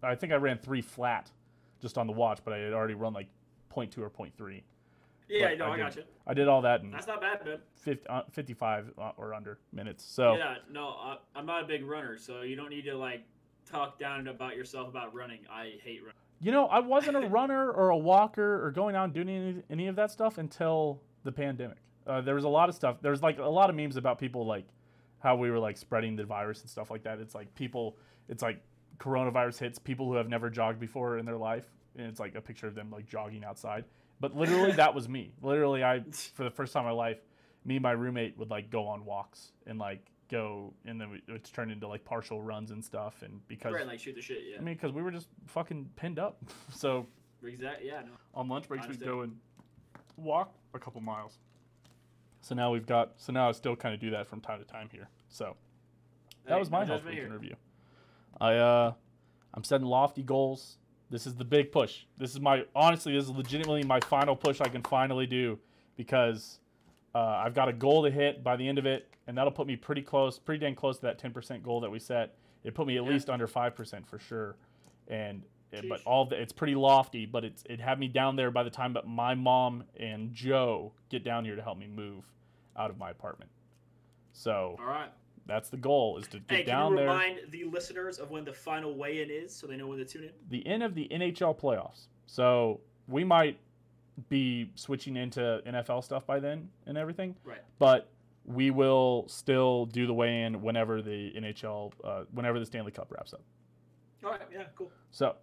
I 0.00 0.14
think 0.14 0.32
I 0.32 0.36
ran 0.36 0.58
three 0.58 0.80
flat, 0.80 1.32
just 1.82 1.98
on 1.98 2.06
the 2.06 2.12
watch, 2.12 2.38
but 2.44 2.54
I 2.54 2.58
had 2.58 2.72
already 2.72 2.94
run 2.94 3.12
like 3.12 3.26
0.2 3.74 3.98
or 3.98 4.10
0.3. 4.10 4.62
Yeah, 5.28 5.48
But 5.48 5.58
no, 5.58 5.64
I 5.64 5.70
I, 5.70 5.78
got 5.78 5.96
you. 5.96 6.04
I 6.24 6.34
did 6.34 6.46
all 6.46 6.62
that 6.62 6.82
in 6.82 6.92
That's 6.92 7.08
not 7.08 7.20
bad, 7.20 7.44
man. 7.44 7.58
50, 7.80 8.06
uh, 8.08 8.22
55 8.30 8.92
uh, 8.96 9.10
or 9.16 9.34
under 9.34 9.58
minutes. 9.72 10.04
So 10.04 10.36
Yeah, 10.36 10.54
no, 10.70 10.86
I, 10.86 11.16
I'm 11.34 11.44
not 11.44 11.64
a 11.64 11.66
big 11.66 11.84
runner, 11.84 12.16
so 12.16 12.42
you 12.42 12.54
don't 12.54 12.70
need 12.70 12.84
to 12.84 12.96
like 12.96 13.24
talk 13.68 13.98
down 13.98 14.28
about 14.28 14.54
yourself 14.54 14.88
about 14.88 15.12
running. 15.12 15.40
I 15.50 15.72
hate 15.82 16.00
running. 16.00 16.14
you 16.40 16.52
know, 16.52 16.66
I 16.66 16.78
wasn't 16.78 17.16
a 17.16 17.28
runner 17.28 17.72
or 17.72 17.88
a 17.88 17.98
walker 17.98 18.64
or 18.64 18.70
going 18.70 18.94
out 18.94 19.06
and 19.06 19.14
doing 19.14 19.28
any, 19.28 19.62
any 19.68 19.86
of 19.88 19.96
that 19.96 20.12
stuff 20.12 20.38
until 20.38 21.02
the 21.24 21.32
pandemic. 21.32 21.78
Uh, 22.08 22.20
there 22.22 22.34
was 22.34 22.44
a 22.44 22.48
lot 22.48 22.68
of 22.68 22.74
stuff. 22.74 22.96
There's 23.02 23.22
like 23.22 23.38
a 23.38 23.44
lot 23.44 23.70
of 23.70 23.76
memes 23.76 23.96
about 23.96 24.18
people 24.18 24.46
like 24.46 24.66
how 25.20 25.36
we 25.36 25.50
were 25.50 25.58
like 25.58 25.76
spreading 25.76 26.16
the 26.16 26.24
virus 26.24 26.62
and 26.62 26.70
stuff 26.70 26.90
like 26.90 27.02
that. 27.02 27.18
It's 27.18 27.34
like 27.34 27.54
people, 27.54 27.96
it's 28.28 28.42
like 28.42 28.62
coronavirus 28.98 29.58
hits 29.58 29.78
people 29.78 30.06
who 30.06 30.14
have 30.14 30.28
never 30.28 30.48
jogged 30.48 30.80
before 30.80 31.18
in 31.18 31.26
their 31.26 31.36
life, 31.36 31.66
and 31.96 32.06
it's 32.06 32.20
like 32.20 32.34
a 32.34 32.40
picture 32.40 32.66
of 32.66 32.74
them 32.74 32.90
like 32.90 33.06
jogging 33.06 33.44
outside. 33.44 33.84
But 34.20 34.36
literally, 34.36 34.72
that 34.72 34.94
was 34.94 35.08
me. 35.08 35.32
Literally, 35.42 35.84
I 35.84 36.02
for 36.34 36.44
the 36.44 36.50
first 36.50 36.72
time 36.72 36.82
in 36.82 36.88
my 36.88 36.92
life, 36.92 37.18
me 37.64 37.76
and 37.76 37.82
my 37.82 37.92
roommate 37.92 38.38
would 38.38 38.50
like 38.50 38.70
go 38.70 38.86
on 38.86 39.04
walks 39.04 39.52
and 39.66 39.78
like 39.78 40.00
go, 40.30 40.72
and 40.86 41.00
then 41.00 41.10
we, 41.10 41.22
it's 41.28 41.50
turned 41.50 41.70
into 41.70 41.88
like 41.88 42.04
partial 42.04 42.40
runs 42.40 42.70
and 42.70 42.84
stuff. 42.84 43.22
And 43.22 43.46
because 43.48 43.74
Right, 43.74 43.86
like 43.86 44.00
shoot 44.00 44.14
the 44.14 44.22
shit. 44.22 44.38
Yeah, 44.50 44.58
I 44.58 44.60
mean, 44.60 44.74
because 44.74 44.92
we 44.92 45.02
were 45.02 45.10
just 45.10 45.28
fucking 45.46 45.90
pinned 45.96 46.18
up. 46.18 46.42
so 46.74 47.06
exactly. 47.44 47.88
Yeah, 47.88 48.00
no. 48.00 48.12
on 48.34 48.48
lunch 48.48 48.68
breaks, 48.68 48.86
we'd 48.88 49.00
go 49.00 49.20
and 49.22 49.36
walk 50.16 50.54
a 50.74 50.78
couple 50.78 51.00
miles. 51.00 51.38
So 52.40 52.54
now 52.54 52.70
we've 52.72 52.86
got. 52.86 53.12
So 53.16 53.32
now 53.32 53.48
I 53.48 53.52
still 53.52 53.76
kind 53.76 53.94
of 53.94 54.00
do 54.00 54.10
that 54.10 54.26
from 54.26 54.40
time 54.40 54.58
to 54.58 54.64
time 54.64 54.88
here. 54.92 55.08
So 55.28 55.56
that 56.46 56.54
Hey, 56.54 56.58
was 56.60 56.70
my 56.70 56.84
health 56.84 57.04
week 57.04 57.14
here. 57.14 57.26
in 57.26 57.32
review. 57.32 57.56
I 58.40 58.54
uh, 58.56 58.92
I'm 59.54 59.64
setting 59.64 59.86
lofty 59.86 60.22
goals. 60.22 60.78
This 61.10 61.26
is 61.26 61.34
the 61.34 61.44
big 61.44 61.72
push. 61.72 62.04
This 62.18 62.30
is 62.32 62.40
my 62.40 62.64
honestly. 62.74 63.12
This 63.14 63.24
is 63.24 63.30
legitimately 63.30 63.82
my 63.84 64.00
final 64.00 64.36
push 64.36 64.60
I 64.60 64.68
can 64.68 64.82
finally 64.82 65.26
do 65.26 65.58
because 65.96 66.60
uh, 67.14 67.18
I've 67.18 67.54
got 67.54 67.68
a 67.68 67.72
goal 67.72 68.04
to 68.04 68.10
hit 68.10 68.44
by 68.44 68.56
the 68.56 68.68
end 68.68 68.78
of 68.78 68.86
it, 68.86 69.08
and 69.26 69.36
that'll 69.36 69.50
put 69.52 69.66
me 69.66 69.74
pretty 69.74 70.02
close, 70.02 70.38
pretty 70.38 70.60
dang 70.60 70.74
close 70.74 70.96
to 70.98 71.02
that 71.06 71.18
10% 71.20 71.62
goal 71.62 71.80
that 71.80 71.90
we 71.90 71.98
set. 71.98 72.34
It 72.62 72.74
put 72.74 72.86
me 72.86 72.98
at 72.98 73.04
Yeah. 73.04 73.10
least 73.10 73.30
under 73.30 73.46
five 73.46 73.74
percent 73.74 74.06
for 74.06 74.18
sure, 74.18 74.56
and 75.08 75.42
but 75.88 76.00
all 76.04 76.24
the, 76.26 76.40
it's 76.40 76.52
pretty 76.52 76.74
lofty. 76.74 77.26
But 77.26 77.44
it's 77.44 77.62
it 77.68 77.80
had 77.80 77.98
me 77.98 78.08
down 78.08 78.36
there 78.36 78.50
by 78.50 78.62
the 78.62 78.70
time 78.70 78.92
that 78.94 79.06
my 79.06 79.34
mom 79.34 79.84
and 79.98 80.32
Joe 80.34 80.92
get 81.10 81.24
down 81.24 81.44
here 81.44 81.56
to 81.56 81.62
help 81.62 81.78
me 81.78 81.86
move. 81.86 82.24
out 82.76 82.90
of 82.90 82.98
my 82.98 83.10
apartment. 83.10 83.50
So 84.32 84.76
All 84.78 84.86
right. 84.86 85.10
that's 85.46 85.68
the 85.68 85.76
goal 85.76 86.16
is 86.18 86.28
to 86.28 86.38
get 86.38 86.50
Hey, 86.58 86.62
can 86.62 86.66
down 86.74 86.90
you 86.92 86.98
there. 86.98 87.06
remind 87.08 87.40
the 87.50 87.64
listeners 87.64 88.18
of 88.18 88.30
when 88.30 88.44
the 88.44 88.52
final 88.52 88.94
weigh-in 88.96 89.30
is, 89.30 89.52
so 89.52 89.66
they 89.66 89.76
know 89.76 89.88
when 89.88 89.98
to 89.98 90.04
tune 90.04 90.24
in? 90.24 90.30
the 90.48 90.64
end 90.66 90.82
of 90.84 90.94
the 90.94 91.08
NHL 91.10 91.58
playoffs. 91.58 92.06
So 92.26 92.80
we 93.08 93.24
might 93.24 93.58
be 94.28 94.70
switching 94.76 95.16
into 95.16 95.60
NFL 95.66 96.04
stuff 96.04 96.24
by 96.26 96.38
then 96.40 96.68
and 96.86 96.96
everything. 96.96 97.34
Right. 97.44 97.62
But 97.80 98.08
we 98.44 98.70
will 98.70 99.24
still 99.28 99.86
do 99.86 100.06
the 100.06 100.14
weigh 100.14 100.42
in 100.42 100.62
whenever 100.62 101.02
the 101.02 101.32
NHL, 101.36 101.92
uh, 102.04 102.24
whenever 102.32 102.58
the 102.60 102.66
Stanley 102.66 102.92
Cup 102.92 103.08
wraps 103.10 103.32
up. 103.34 103.42
All 104.24 104.30
right. 104.30 104.40
Yeah. 104.52 104.64
Cool. 104.76 104.90
So, 105.10 105.34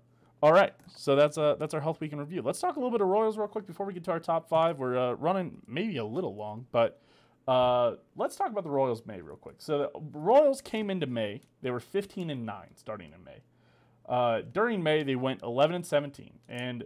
all 0.46 0.54
right. 0.54 0.74
So 0.96 1.16
that's 1.16 1.40
uh 1.40 1.56
that's 1.56 1.74
our 1.74 1.82
health 1.82 2.00
week 2.00 2.14
in 2.14 2.20
review. 2.20 2.44
Let's 2.44 2.60
talk 2.60 2.76
a 2.76 2.80
little 2.80 2.92
bit 2.92 3.02
of 3.02 3.08
Royals 3.08 3.36
real 3.36 3.48
quick 3.48 3.66
before 3.66 3.84
we 3.88 3.94
get 3.94 4.04
to 4.04 4.12
our 4.12 4.20
top 4.20 4.48
five. 4.48 4.78
We're 4.78 4.96
uh, 4.96 5.14
running 5.14 5.58
maybe 5.68 5.98
a 5.98 6.06
little 6.06 6.36
long, 6.36 6.68
but 6.72 7.02
uh, 7.48 7.96
let's 8.16 8.36
talk 8.36 8.52
about 8.52 8.64
the 8.64 8.70
Royals 8.70 9.08
May 9.08 9.22
real 9.22 9.38
quick. 9.38 9.56
So 9.58 9.80
the 9.80 9.90
Royals 10.20 10.62
came 10.62 10.92
into 10.92 11.08
May. 11.08 11.42
They 11.64 11.72
were 11.72 11.80
15 11.80 12.30
and 12.30 12.46
nine 12.46 12.76
starting 12.76 13.12
in 13.12 13.24
May. 13.24 13.42
Uh, 14.08 14.44
during 14.54 14.84
May, 14.84 15.02
they 15.02 15.16
went 15.16 15.42
11 15.42 15.78
and 15.78 15.84
17, 15.84 16.34
and 16.48 16.84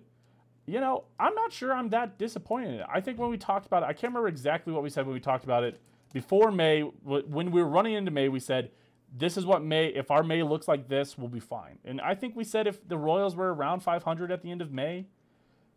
you 0.65 0.79
know 0.79 1.03
I'm 1.19 1.35
not 1.35 1.51
sure 1.51 1.73
I'm 1.73 1.89
that 1.89 2.17
disappointed. 2.17 2.81
I 2.89 3.01
think 3.01 3.19
when 3.19 3.29
we 3.29 3.37
talked 3.37 3.65
about 3.65 3.83
it, 3.83 3.87
I 3.87 3.91
can't 3.91 4.13
remember 4.13 4.29
exactly 4.29 4.71
what 4.71 4.83
we 4.83 4.89
said 4.89 5.05
when 5.05 5.13
we 5.13 5.19
talked 5.19 5.43
about 5.43 5.65
it 5.65 5.81
before 6.13 6.49
May. 6.49 6.79
When 6.79 7.51
we 7.51 7.61
were 7.61 7.67
running 7.67 7.95
into 7.95 8.09
May, 8.09 8.29
we 8.29 8.39
said 8.39 8.71
this 9.15 9.37
is 9.37 9.45
what 9.45 9.63
May. 9.63 9.87
If 9.87 10.11
our 10.11 10.23
May 10.23 10.43
looks 10.43 10.67
like 10.67 10.87
this, 10.87 11.17
we'll 11.17 11.27
be 11.29 11.39
fine. 11.39 11.79
And 11.85 11.99
I 12.01 12.15
think 12.15 12.35
we 12.35 12.43
said 12.43 12.67
if 12.67 12.87
the 12.87 12.97
Royals 12.97 13.35
were 13.35 13.53
around 13.53 13.81
500 13.81 14.31
at 14.31 14.41
the 14.41 14.51
end 14.51 14.61
of 14.61 14.71
May, 14.71 15.07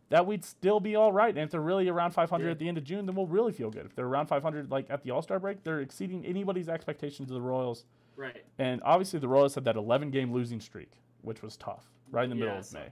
that 0.09 0.27
we'd 0.27 0.43
still 0.45 0.79
be 0.79 0.95
all 0.95 1.11
right. 1.11 1.29
And 1.29 1.39
if 1.39 1.49
they're 1.51 1.61
really 1.61 1.87
around 1.89 2.11
500 2.11 2.45
Yeah. 2.45 2.51
at 2.51 2.59
the 2.59 2.67
end 2.67 2.77
of 2.77 2.83
June, 2.83 3.05
then 3.05 3.15
we'll 3.15 3.25
really 3.27 3.51
feel 3.51 3.71
good. 3.71 3.85
If 3.85 3.95
they're 3.95 4.05
around 4.05 4.27
500 4.27 4.69
like 4.69 4.85
at 4.89 5.01
the 5.03 5.11
All 5.11 5.21
Star 5.21 5.39
break, 5.39 5.63
they're 5.63 5.79
exceeding 5.81 6.25
anybody's 6.25 6.69
expectations 6.69 7.31
of 7.31 7.35
the 7.35 7.41
Royals. 7.41 7.85
Right. 8.15 8.43
And 8.59 8.81
obviously, 8.83 9.19
the 9.19 9.27
Royals 9.27 9.55
had 9.55 9.65
that 9.65 9.75
11 9.75 10.11
game 10.11 10.31
losing 10.31 10.59
streak, 10.59 10.91
which 11.21 11.41
was 11.41 11.57
tough, 11.57 11.89
right 12.11 12.25
in 12.25 12.29
the 12.29 12.35
middle 12.35 12.53
Yeah, 12.53 12.59
of 12.59 12.65
so- 12.65 12.77
May. 12.79 12.89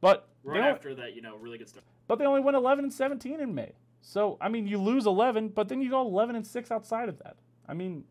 But 0.00 0.28
Right 0.44 0.60
after 0.62 0.94
that, 0.96 1.14
you 1.14 1.22
know, 1.22 1.36
really 1.36 1.58
good 1.58 1.68
stuff. 1.68 1.84
but 2.08 2.18
they 2.18 2.24
only 2.24 2.40
went 2.40 2.56
11 2.56 2.84
and 2.84 2.92
17 2.92 3.40
in 3.40 3.54
May. 3.54 3.72
So 4.00 4.36
I 4.40 4.48
mean, 4.48 4.66
you 4.66 4.78
lose 4.78 5.06
11, 5.06 5.48
but 5.50 5.68
then 5.68 5.80
you 5.80 5.90
go 5.90 6.00
11 6.00 6.34
and 6.36 6.46
six 6.46 6.70
outside 6.72 7.08
of 7.08 7.18
that. 7.18 7.36
I 7.68 7.74
mean, 7.74 8.04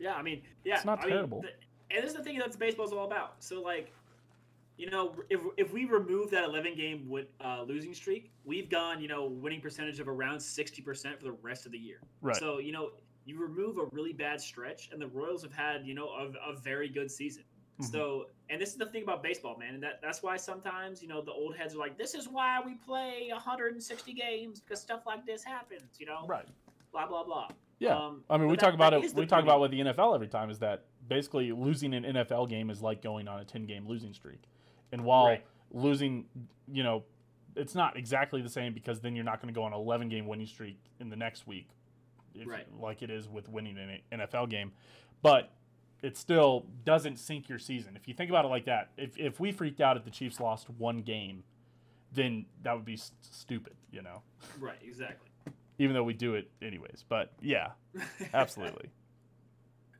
Yeah, 0.00 0.14
I 0.14 0.22
mean, 0.22 0.42
yeah, 0.64 0.76
It's 0.76 0.84
not 0.84 1.00
I 1.00 1.02
mean, 1.02 1.14
terrible. 1.14 1.44
and 1.90 2.02
this 2.02 2.10
is 2.10 2.16
the 2.16 2.24
thing 2.24 2.38
that's 2.38 2.56
baseball's 2.56 2.92
all 2.92 3.04
about. 3.04 3.34
So 3.38 3.60
like, 3.60 3.92
you 4.78 4.90
know, 4.90 5.14
if 5.28 5.40
if 5.58 5.72
we 5.72 5.84
remove 5.84 6.30
that 6.30 6.44
11 6.44 6.74
game 6.74 7.08
win, 7.08 7.26
uh, 7.44 7.62
losing 7.62 7.92
streak, 7.92 8.32
we've 8.44 8.70
gone, 8.70 9.00
you 9.02 9.08
know, 9.08 9.26
winning 9.26 9.60
percentage 9.60 10.00
of 10.00 10.08
around 10.08 10.38
60% 10.38 11.18
for 11.18 11.24
the 11.24 11.32
rest 11.42 11.66
of 11.66 11.72
the 11.72 11.78
year. 11.78 12.00
right? 12.22 12.34
So 12.36 12.58
you 12.58 12.72
know, 12.72 12.92
you 13.26 13.38
remove 13.38 13.76
a 13.76 13.84
really 13.92 14.14
bad 14.14 14.40
stretch, 14.40 14.88
and 14.90 15.00
the 15.00 15.08
Royals 15.08 15.42
have 15.42 15.52
had, 15.52 15.86
you 15.86 15.94
know, 15.94 16.08
a, 16.08 16.52
a 16.52 16.56
very 16.56 16.88
good 16.88 17.10
season. 17.10 17.44
Mhm. 17.78 17.92
So, 17.92 18.26
and 18.48 18.60
this 18.60 18.70
is 18.70 18.76
the 18.76 18.86
thing 18.86 19.02
about 19.02 19.22
baseball, 19.22 19.58
man, 19.58 19.74
and 19.74 19.82
that 19.82 20.00
that's 20.02 20.22
why 20.22 20.38
sometimes, 20.38 21.02
you 21.02 21.08
know, 21.08 21.20
the 21.20 21.32
old 21.32 21.56
heads 21.56 21.74
are 21.74 21.78
like, 21.78 21.98
"This 21.98 22.14
is 22.14 22.26
why 22.26 22.60
we 22.64 22.74
play 22.74 23.28
160 23.30 24.14
games 24.14 24.60
because 24.60 24.80
stuff 24.80 25.04
like 25.06 25.26
this 25.26 25.44
happens," 25.44 26.00
you 26.00 26.06
know, 26.06 26.24
right. 26.26 26.46
blah 26.90 27.06
blah 27.06 27.24
blah. 27.24 27.48
Yeah. 27.80 27.96
Um, 27.96 28.22
I 28.30 28.36
mean, 28.38 28.46
we 28.48 28.54
that- 28.56 28.60
talk 28.60 28.74
about 28.74 28.92
it. 28.94 28.98
it. 28.98 29.06
is 29.06 29.14
the 29.14 29.20
We 29.20 29.26
talk 29.26 29.38
beauty. 29.40 29.48
about 29.48 29.60
with 29.62 29.70
the 29.72 29.80
NFL 29.80 30.14
every 30.14 30.28
time 30.28 30.50
is 30.50 30.60
that 30.60 30.84
basically 31.08 31.50
losing 31.50 31.92
an 31.94 32.04
NFL 32.04 32.48
game 32.48 32.70
is 32.70 32.80
like 32.82 33.02
going 33.02 33.26
on 33.26 33.40
a 33.40 33.44
10 33.44 33.64
game 33.66 33.86
losing 33.88 34.12
streak. 34.14 34.42
And 34.92 35.02
while 35.04 35.24
Right. 35.26 35.44
losing, 35.72 36.26
you 36.70 36.82
know, 36.84 37.04
it's 37.56 37.74
not 37.74 37.96
exactly 37.96 38.42
the 38.42 38.48
same 38.48 38.72
because 38.74 39.00
then 39.00 39.16
you're 39.16 39.24
not 39.24 39.40
going 39.42 39.52
to 39.52 39.58
go 39.58 39.64
on 39.64 39.72
an 39.72 39.78
11 39.80 40.08
game 40.08 40.26
winning 40.26 40.46
streak 40.46 40.78
in 41.00 41.08
the 41.08 41.16
next 41.16 41.46
week, 41.48 41.68
Right. 42.46 42.66
like 42.78 43.02
it 43.02 43.10
is 43.10 43.28
with 43.28 43.48
winning 43.48 43.76
an 43.78 44.00
NFL 44.12 44.46
game. 44.50 44.72
But 45.22 45.50
it 46.02 46.16
still 46.16 46.66
doesn't 46.84 47.16
sink 47.16 47.48
your 47.48 47.58
season. 47.58 47.96
If 47.96 48.06
you 48.08 48.14
think 48.14 48.30
about 48.30 48.44
it 48.44 48.48
like 48.48 48.66
that, 48.66 48.90
if, 48.96 49.18
if 49.18 49.40
we 49.40 49.52
freaked 49.52 49.80
out 49.80 49.96
if 49.96 50.04
the 50.04 50.10
Chiefs 50.10 50.38
lost 50.38 50.68
one 50.70 51.02
game, 51.02 51.44
then 52.12 52.46
that 52.62 52.74
would 52.74 52.84
be 52.84 52.94
s- 52.94 53.12
stupid, 53.20 53.74
you 53.90 54.02
know, 54.02 54.22
Right, 54.58 54.78
exactly. 54.82 55.29
Even 55.80 55.94
though 55.94 56.04
we 56.04 56.12
do 56.12 56.34
it 56.34 56.50
anyways. 56.60 57.04
But 57.08 57.32
yeah, 57.40 57.68
absolutely. 58.34 58.90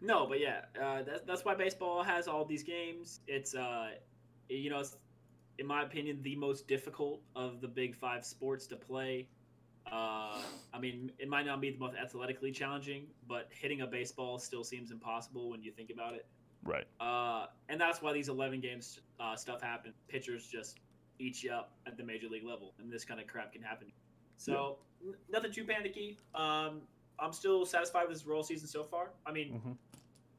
no, 0.03 0.27
but 0.27 0.39
yeah, 0.39 0.61
uh, 0.81 1.03
that's 1.03 1.23
that's 1.23 1.45
why 1.45 1.55
baseball 1.55 2.03
has 2.03 2.29
all 2.29 2.45
these 2.45 2.63
games. 2.63 3.21
It's 3.27 3.55
uh, 3.55 3.93
you 4.51 4.69
know, 4.69 4.81
it's, 4.81 4.99
in 5.59 5.67
my 5.67 5.83
opinion, 5.83 6.21
the 6.23 6.37
most 6.37 6.69
difficult 6.69 7.23
of 7.35 7.63
the 7.63 7.69
big 7.69 7.97
five 7.97 8.27
sports 8.27 8.67
to 8.69 8.77
play. 8.77 9.27
Uh, 9.91 10.37
I 10.75 10.79
mean, 10.79 11.11
it 11.19 11.29
might 11.29 11.47
not 11.47 11.63
be 11.63 11.71
the 11.71 11.79
most 11.79 11.97
athletically 11.97 12.53
challenging, 12.53 13.07
but 13.27 13.49
hitting 13.51 13.81
a 13.81 13.87
baseball 13.87 14.39
still 14.39 14.63
seems 14.63 14.91
impossible 14.91 15.49
when 15.51 15.63
you 15.63 15.73
think 15.73 15.91
about 15.91 16.13
it. 16.13 16.27
right. 16.63 16.85
Uh, 17.01 17.47
and 17.71 17.81
that's 17.81 18.03
why 18.03 18.13
these 18.13 18.29
11 18.29 18.61
games 18.61 19.01
uh, 19.19 19.35
stuff 19.35 19.63
happens. 19.63 19.95
Pitchers 20.09 20.47
just 20.47 20.79
eat 21.19 21.43
you 21.43 21.53
up 21.53 21.73
at 21.87 21.97
the 21.97 22.05
major 22.05 22.29
league 22.29 22.45
level, 22.45 22.75
and 22.79 22.93
this 22.93 23.05
kind 23.05 23.19
of 23.19 23.27
crap 23.27 23.55
can 23.55 23.63
happen. 23.63 23.91
So 24.41 24.79
n- 25.05 25.15
nothing 25.31 25.53
too 25.53 25.65
panicky. 25.65 26.17
Um, 26.35 26.81
I'm 27.19 27.33
still 27.33 27.67
satisfied 27.67 28.09
with 28.09 28.17
this 28.17 28.27
Royal 28.27 28.43
season 28.43 28.67
so 28.67 28.83
far. 28.83 29.11
I 29.27 29.33
mean, 29.33 29.61
Mhm. 29.61 29.77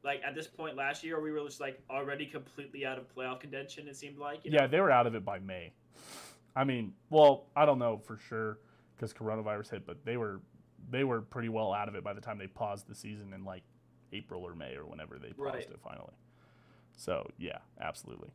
like 0.03 0.23
at 0.23 0.33
this 0.33 0.47
point 0.47 0.75
last 0.75 1.03
year, 1.03 1.21
we 1.21 1.31
were 1.31 1.39
just 1.45 1.59
like 1.61 1.79
already 1.89 2.25
completely 2.25 2.83
out 2.85 2.97
of 2.97 3.07
playoff 3.15 3.39
contention. 3.39 3.87
It 3.87 3.95
seemed 3.95 4.17
like. 4.17 4.43
You 4.43 4.51
Yeah, 4.51 4.61
know? 4.61 4.67
they 4.67 4.81
were 4.81 4.89
out 4.89 5.05
of 5.05 5.13
it 5.13 5.23
by 5.23 5.37
May. 5.37 5.71
I 6.55 6.63
mean, 6.63 6.95
well, 7.11 7.45
I 7.55 7.65
don't 7.65 7.77
know 7.77 7.99
for 7.99 8.17
sure 8.17 8.57
because 8.95 9.13
coronavirus 9.13 9.69
hit, 9.69 9.85
but 9.85 10.03
they 10.03 10.17
were 10.17 10.41
they 10.89 11.03
were 11.03 11.21
pretty 11.21 11.47
well 11.47 11.71
out 11.73 11.87
of 11.87 11.93
it 11.95 12.03
by 12.03 12.11
the 12.11 12.19
time 12.19 12.39
they 12.39 12.47
paused 12.47 12.87
the 12.87 12.95
season 12.95 13.33
in 13.33 13.45
like 13.45 13.63
April 14.11 14.43
or 14.43 14.55
May 14.55 14.75
or 14.75 14.85
whenever 14.85 15.19
they 15.19 15.31
paused 15.31 15.39
Right. 15.55 15.69
it 15.69 15.79
finally. 15.79 16.13
So 16.97 17.29
yeah, 17.37 17.59
absolutely. 17.79 18.31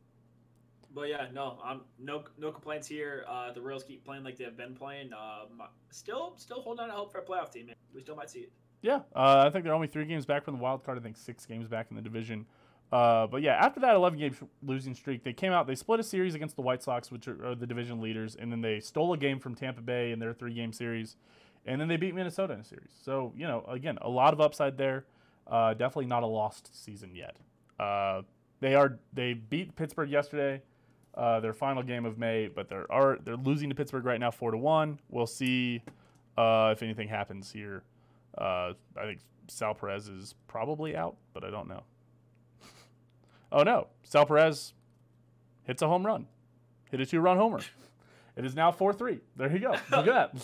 But 0.93 1.09
yeah, 1.09 1.27
no, 1.33 1.59
no, 1.99 2.23
no 2.37 2.51
complaints 2.51 2.87
here. 2.87 3.25
Uh, 3.27 3.51
the 3.51 3.61
Royals 3.61 3.83
keep 3.83 4.03
playing 4.03 4.23
like 4.23 4.37
they've 4.37 4.55
been 4.55 4.75
playing. 4.75 5.11
Um, 5.13 5.61
still, 5.91 6.33
still 6.37 6.61
holding 6.61 6.83
on 6.83 6.89
to 6.89 6.95
hope 6.95 7.11
for 7.11 7.19
a 7.19 7.25
playoff 7.25 7.51
team. 7.51 7.69
We 7.93 8.01
still 8.01 8.15
might 8.15 8.29
see 8.29 8.39
it. 8.39 8.51
Yeah, 8.81 9.01
uh, 9.15 9.43
I 9.45 9.49
think 9.49 9.63
they're 9.63 9.73
only 9.73 9.87
three 9.87 10.05
games 10.05 10.25
back 10.25 10.45
from 10.45 10.55
the 10.55 10.61
wild 10.61 10.83
card. 10.83 10.97
I 10.97 11.01
think 11.01 11.17
six 11.17 11.45
games 11.45 11.67
back 11.67 11.87
in 11.89 11.95
the 11.95 12.01
division. 12.01 12.45
Uh, 12.91 13.27
but 13.27 13.41
yeah, 13.41 13.53
after 13.53 13.79
that 13.81 13.95
11 13.95 14.17
game 14.17 14.35
losing 14.63 14.93
streak, 14.93 15.23
they 15.23 15.33
came 15.33 15.51
out. 15.51 15.67
They 15.67 15.75
split 15.75 15.99
a 15.99 16.03
series 16.03 16.35
against 16.35 16.55
the 16.55 16.61
White 16.61 16.81
Sox, 16.81 17.11
which 17.11 17.27
are, 17.27 17.45
are 17.45 17.55
the 17.55 17.67
division 17.67 17.99
leaders, 17.99 18.35
and 18.35 18.51
then 18.51 18.61
they 18.61 18.79
stole 18.79 19.11
a 19.13 19.17
game 19.17 19.39
from 19.39 19.55
Tampa 19.55 19.81
Bay 19.81 20.11
in 20.11 20.19
their 20.19 20.33
three 20.33 20.53
game 20.53 20.71
series, 20.71 21.17
and 21.65 21.81
then 21.81 21.89
they 21.89 21.97
beat 21.97 22.15
Minnesota 22.15 22.53
in 22.53 22.61
a 22.61 22.63
series. 22.63 22.91
So 23.03 23.33
you 23.35 23.45
know, 23.45 23.65
again, 23.67 23.97
a 24.01 24.09
lot 24.09 24.33
of 24.33 24.39
upside 24.39 24.77
there. 24.77 25.05
Uh, 25.45 25.73
definitely 25.73 26.05
not 26.05 26.23
a 26.23 26.27
lost 26.27 26.69
season 26.83 27.13
yet. 27.13 27.37
Uh, 27.79 28.21
they 28.59 28.75
are 28.75 28.99
they 29.13 29.33
beat 29.33 29.75
Pittsburgh 29.75 30.09
yesterday, 30.09 30.61
uh, 31.17 31.39
their 31.39 31.53
final 31.53 31.81
game 31.81 32.05
of 32.05 32.17
May, 32.17 32.47
but 32.47 32.69
they're 32.69 32.89
are 32.91 33.17
they're 33.23 33.35
losing 33.35 33.69
to 33.69 33.75
Pittsburgh 33.75 34.05
right 34.05 34.19
now, 34.19 34.31
four 34.31 34.51
to 34.51 34.57
one. 34.57 34.99
We'll 35.09 35.25
see 35.25 35.81
uh, 36.37 36.69
if 36.71 36.83
anything 36.83 37.07
happens 37.07 37.51
here. 37.51 37.83
Uh, 38.37 38.73
I 38.95 39.05
think 39.05 39.19
Sal 39.47 39.73
Perez 39.73 40.07
is 40.07 40.35
probably 40.47 40.95
out, 40.95 41.15
but 41.33 41.43
I 41.43 41.49
don't 41.49 41.67
know. 41.67 41.83
oh 43.51 43.63
no, 43.63 43.87
Sal 44.03 44.25
Perez 44.25 44.73
hits 45.63 45.81
a 45.81 45.87
home 45.87 46.05
run, 46.05 46.27
hit 46.91 47.01
a 47.01 47.05
two-run 47.05 47.37
homer. 47.37 47.61
It 48.35 48.45
is 48.45 48.55
now 48.55 48.71
four 48.71 48.93
three. 48.93 49.19
There 49.35 49.51
you 49.51 49.57
go. 49.59 49.71
Look 49.91 50.07
at 50.07 50.33
that. 50.33 50.35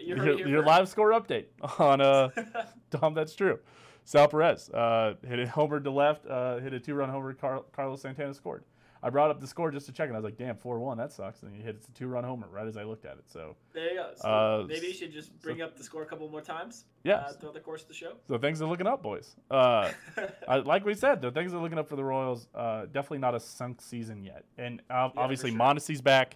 You 0.00 0.08
your 0.08 0.16
heard 0.18 0.28
it 0.28 0.36
here 0.38 0.48
your 0.48 0.64
live 0.64 0.88
score 0.88 1.12
update 1.12 1.46
on 1.78 2.00
uh, 2.00 2.30
Tom. 2.90 3.14
That's 3.14 3.36
true. 3.36 3.60
Sal 4.04 4.26
Perez 4.26 4.70
uh, 4.70 5.14
hit 5.26 5.38
a 5.38 5.48
homer 5.48 5.78
to 5.78 5.90
left, 5.90 6.26
uh, 6.26 6.58
hit 6.58 6.72
a 6.72 6.80
two-run 6.80 7.08
homer. 7.08 7.32
Car- 7.34 7.64
Carlos 7.72 8.00
Santana 8.00 8.34
scored. 8.34 8.64
I 9.06 9.08
brought 9.08 9.30
up 9.30 9.40
the 9.40 9.46
score 9.46 9.70
just 9.70 9.86
to 9.86 9.92
check, 9.92 10.08
and 10.08 10.16
I 10.16 10.18
was 10.18 10.24
like, 10.24 10.36
"Damn, 10.36 10.56
four-one. 10.56 10.98
That 10.98 11.12
sucks." 11.12 11.44
And 11.44 11.54
he 11.54 11.62
hits 11.62 11.86
a 11.86 11.92
two-run 11.92 12.24
homer 12.24 12.48
right 12.50 12.66
as 12.66 12.76
I 12.76 12.82
looked 12.82 13.04
at 13.04 13.12
it. 13.12 13.30
So, 13.30 13.54
There 13.72 13.88
you 13.92 13.94
go. 13.94 14.10
So 14.16 14.28
Uh, 14.28 14.66
maybe 14.66 14.88
you 14.88 14.92
should 14.92 15.12
just 15.12 15.40
bring 15.40 15.62
up 15.62 15.76
the 15.76 15.84
score 15.84 16.02
a 16.02 16.06
couple 16.06 16.28
more 16.28 16.40
times 16.40 16.86
yeah. 17.04 17.18
uh, 17.18 17.32
throughout 17.34 17.54
the 17.54 17.60
course 17.60 17.82
of 17.82 17.88
the 17.88 17.94
show. 17.94 18.14
So 18.26 18.36
things 18.36 18.60
are 18.60 18.66
looking 18.66 18.88
up, 18.88 19.04
boys. 19.04 19.36
Uh, 19.48 19.92
I, 20.48 20.56
like 20.56 20.84
we 20.84 20.94
said, 20.94 21.22
the 21.22 21.30
things 21.30 21.54
are 21.54 21.60
looking 21.60 21.78
up 21.78 21.88
for 21.88 21.94
the 21.94 22.02
Royals. 22.02 22.48
Uh, 22.52 22.86
definitely 22.86 23.18
not 23.18 23.36
a 23.36 23.38
sunk 23.38 23.80
season 23.80 24.24
yet. 24.24 24.44
And 24.58 24.82
uh, 24.90 25.10
for 25.10 25.20
obviously, 25.20 25.50
sure. 25.50 25.58
Mondesi's 25.60 26.00
back. 26.00 26.34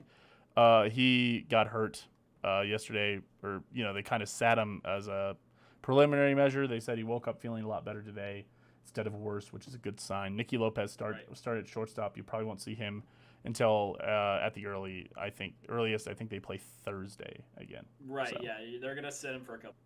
Uh, 0.56 0.88
he 0.88 1.46
got 1.50 1.66
hurt 1.66 2.06
uh, 2.44 2.60
yesterday, 2.60 3.18
or 3.42 3.64
you 3.72 3.82
know, 3.82 3.92
they 3.92 4.04
kind 4.04 4.22
of 4.22 4.28
sat 4.28 4.58
him 4.58 4.80
as 4.84 5.08
a 5.08 5.36
preliminary 5.82 6.36
measure. 6.36 6.68
They 6.68 6.78
said 6.78 6.98
he 6.98 7.04
woke 7.04 7.26
up 7.26 7.40
feeling 7.40 7.64
a 7.64 7.68
lot 7.68 7.84
better 7.84 8.00
today 8.00 8.46
instead 8.90 9.06
of 9.06 9.14
worse, 9.14 9.52
which 9.52 9.68
is 9.68 9.74
a 9.74 9.78
good 9.78 10.00
sign. 10.00 10.34
Nicky 10.34 10.58
Lopez 10.58 10.90
start 10.90 11.14
Right. 11.14 11.36
started 11.36 11.64
at 11.64 11.68
shortstop. 11.70 12.16
You 12.16 12.24
probably 12.24 12.46
won't 12.46 12.60
see 12.60 12.74
him 12.74 13.04
until 13.44 13.96
uh, 14.02 14.40
at 14.42 14.52
the 14.54 14.66
early. 14.66 15.08
I 15.16 15.30
think 15.30 15.54
earliest. 15.68 16.08
I 16.08 16.14
think 16.14 16.28
they 16.28 16.40
play 16.40 16.58
Thursday 16.84 17.40
again. 17.56 17.84
Right. 18.04 18.28
So. 18.30 18.38
Yeah, 18.42 18.56
they're 18.80 18.96
gonna 18.96 19.12
set 19.12 19.32
him 19.32 19.44
for 19.44 19.54
a 19.54 19.58
couple. 19.58 19.76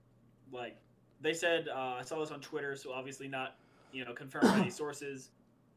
Like 0.51 0.79
they 1.21 1.35
said, 1.35 1.69
uh, 1.69 1.97
I 1.99 2.03
saw 2.03 2.19
this 2.19 2.31
on 2.31 2.41
Twitter, 2.41 2.77
so 2.77 2.93
obviously 2.93 3.29
not, 3.29 3.57
you 3.93 4.07
know, 4.07 4.15
confirmed 4.15 4.45
by 4.49 4.59
any 4.61 4.71
sources. 4.71 5.31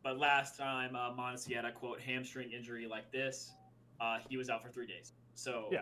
But 0.03 0.19
last 0.19 0.57
time 0.57 0.95
uh, 0.95 1.11
Mondesi 1.11 1.53
had 1.53 1.65
a 1.65 1.71
quote 1.71 1.99
hamstring 1.99 2.51
injury 2.51 2.88
like 2.88 3.11
this, 3.11 3.51
uh, 3.99 4.19
he 4.30 4.38
was 4.38 4.49
out 4.49 4.63
for 4.63 4.69
three 4.69 4.88
days. 4.88 5.11
So 5.36 5.67
Yeah. 5.69 5.82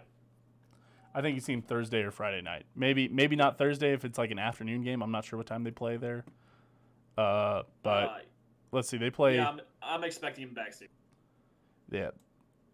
I 1.14 1.22
think 1.22 1.36
you 1.36 1.42
see 1.42 1.54
him 1.54 1.62
Thursday 1.62 2.02
or 2.02 2.10
Friday 2.12 2.42
night. 2.42 2.66
Maybe 2.76 3.08
maybe 3.08 3.36
not 3.36 3.58
Thursday 3.60 3.94
if 3.94 4.04
it's 4.04 4.18
like 4.18 4.32
an 4.32 4.40
afternoon 4.40 4.82
game. 4.82 5.04
I'm 5.04 5.12
not 5.12 5.26
sure 5.26 5.38
what 5.38 5.46
time 5.46 5.64
they 5.64 5.72
play 5.72 5.96
there. 5.98 6.26
Uh, 7.18 7.64
but 7.84 7.90
Uh, 8.04 8.18
let's 8.72 8.90
see. 8.90 8.98
They 8.98 9.10
play. 9.10 9.36
yeah, 9.36 9.50
I'm, 9.50 9.62
I'm 9.82 10.04
expecting 10.04 10.44
him 10.48 10.54
back 10.54 10.74
soon. 10.74 10.90
Yeah, 11.92 12.12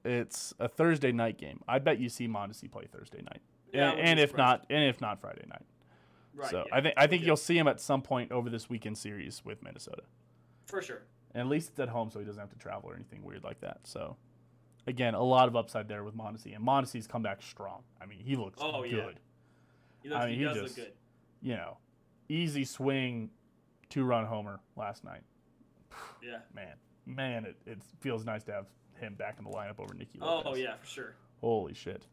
it's 0.06 0.54
a 0.60 0.68
Thursday 0.68 1.12
night 1.12 1.38
game. 1.38 1.62
I 1.68 1.80
bet 1.80 2.00
you 2.00 2.10
see 2.10 2.28
Mondesi 2.28 2.72
play 2.72 2.86
Thursday 2.92 3.22
night, 3.22 3.42
Yeah, 3.74 3.92
and, 3.92 4.00
and 4.00 4.20
if 4.20 4.36
not, 4.36 4.66
and 4.70 4.84
if 4.86 5.02
not 5.02 5.20
Friday 5.22 5.46
night. 5.50 5.66
Right. 6.34 6.50
so 6.50 6.64
yeah. 6.68 6.76
I 6.78 6.82
think 6.82 6.94
I 6.98 7.08
think 7.08 7.26
you'll 7.26 7.36
see 7.38 7.58
him 7.58 7.68
at 7.68 7.82
some 7.82 8.02
point 8.02 8.32
over 8.32 8.50
this 8.50 8.70
weekend 8.70 8.98
series 8.98 9.44
with 9.44 9.62
Minnesota. 9.62 10.04
for 10.66 10.82
sure. 10.82 11.02
And 11.34 11.42
at 11.42 11.48
least 11.48 11.70
it's 11.70 11.80
at 11.80 11.90
home, 11.90 12.10
so 12.12 12.20
he 12.20 12.26
doesn't 12.26 12.40
have 12.42 12.50
to 12.52 12.58
travel 12.58 12.90
or 12.90 12.96
anything 12.96 13.24
weird 13.24 13.44
like 13.44 13.62
that. 13.62 13.80
So, 13.86 14.18
again, 14.86 15.14
a 15.14 15.24
lot 15.24 15.48
of 15.48 15.56
upside 15.56 15.88
there 15.88 16.04
with 16.04 16.14
Mondesi, 16.16 16.54
and 16.56 16.66
Mondesi's 16.66 17.08
come 17.08 17.22
back 17.22 17.42
strong. 17.42 17.84
I 18.02 18.06
mean, 18.06 18.20
he 18.20 18.36
looks 18.36 18.60
Oh, 18.62 18.84
yeah. 18.84 19.08
He, 20.04 20.10
looks, 20.10 20.22
I 20.24 20.26
mean, 20.26 20.34
he 20.36 20.40
he 20.40 20.44
does 20.46 20.58
just- 20.62 20.78
look 20.78 20.88
good. 20.88 20.94
You 21.42 21.56
know, 21.56 21.78
easy 22.30 22.66
swing, 22.66 23.30
two 23.92 24.04
run 24.04 24.26
homer 24.26 24.60
last 24.76 25.04
night. 25.04 25.22
Yeah. 26.24 26.40
Man, 26.56 26.74
man, 27.06 27.46
it, 27.46 27.56
it 27.68 27.80
feels 28.00 28.26
nice 28.26 28.44
to 28.46 28.52
have 28.54 28.66
him 29.00 29.14
back 29.16 29.36
in 29.38 29.46
the 29.46 29.52
lineup 29.52 29.80
over 29.80 29.94
Nicky 29.94 30.20
Oh 30.22 30.56
yeah, 30.56 30.76
for 30.82 30.88
sure. 30.88 31.16
Holy 31.42 31.74
shit. 31.74 32.06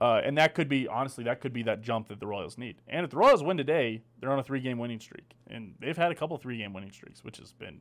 Uh, 0.00 0.20
and 0.24 0.36
that 0.36 0.54
could 0.54 0.68
be 0.68 0.86
honestly 0.86 1.24
that 1.24 1.40
could 1.40 1.52
be 1.54 1.62
that 1.62 1.80
jump 1.82 2.08
that 2.08 2.20
the 2.20 2.26
Royals 2.26 2.58
need. 2.58 2.76
And 2.88 3.04
if 3.04 3.10
the 3.10 3.16
Royals 3.16 3.42
win 3.42 3.56
today, 3.56 4.02
they're 4.20 4.30
on 4.30 4.38
a 4.38 4.42
three 4.42 4.60
game 4.60 4.78
winning 4.78 5.00
streak, 5.00 5.32
and 5.48 5.74
they've 5.80 5.96
had 5.96 6.12
a 6.12 6.14
couple 6.14 6.36
three 6.38 6.58
game 6.58 6.72
winning 6.72 6.92
streaks, 6.92 7.24
which 7.24 7.38
has 7.38 7.52
been 7.52 7.80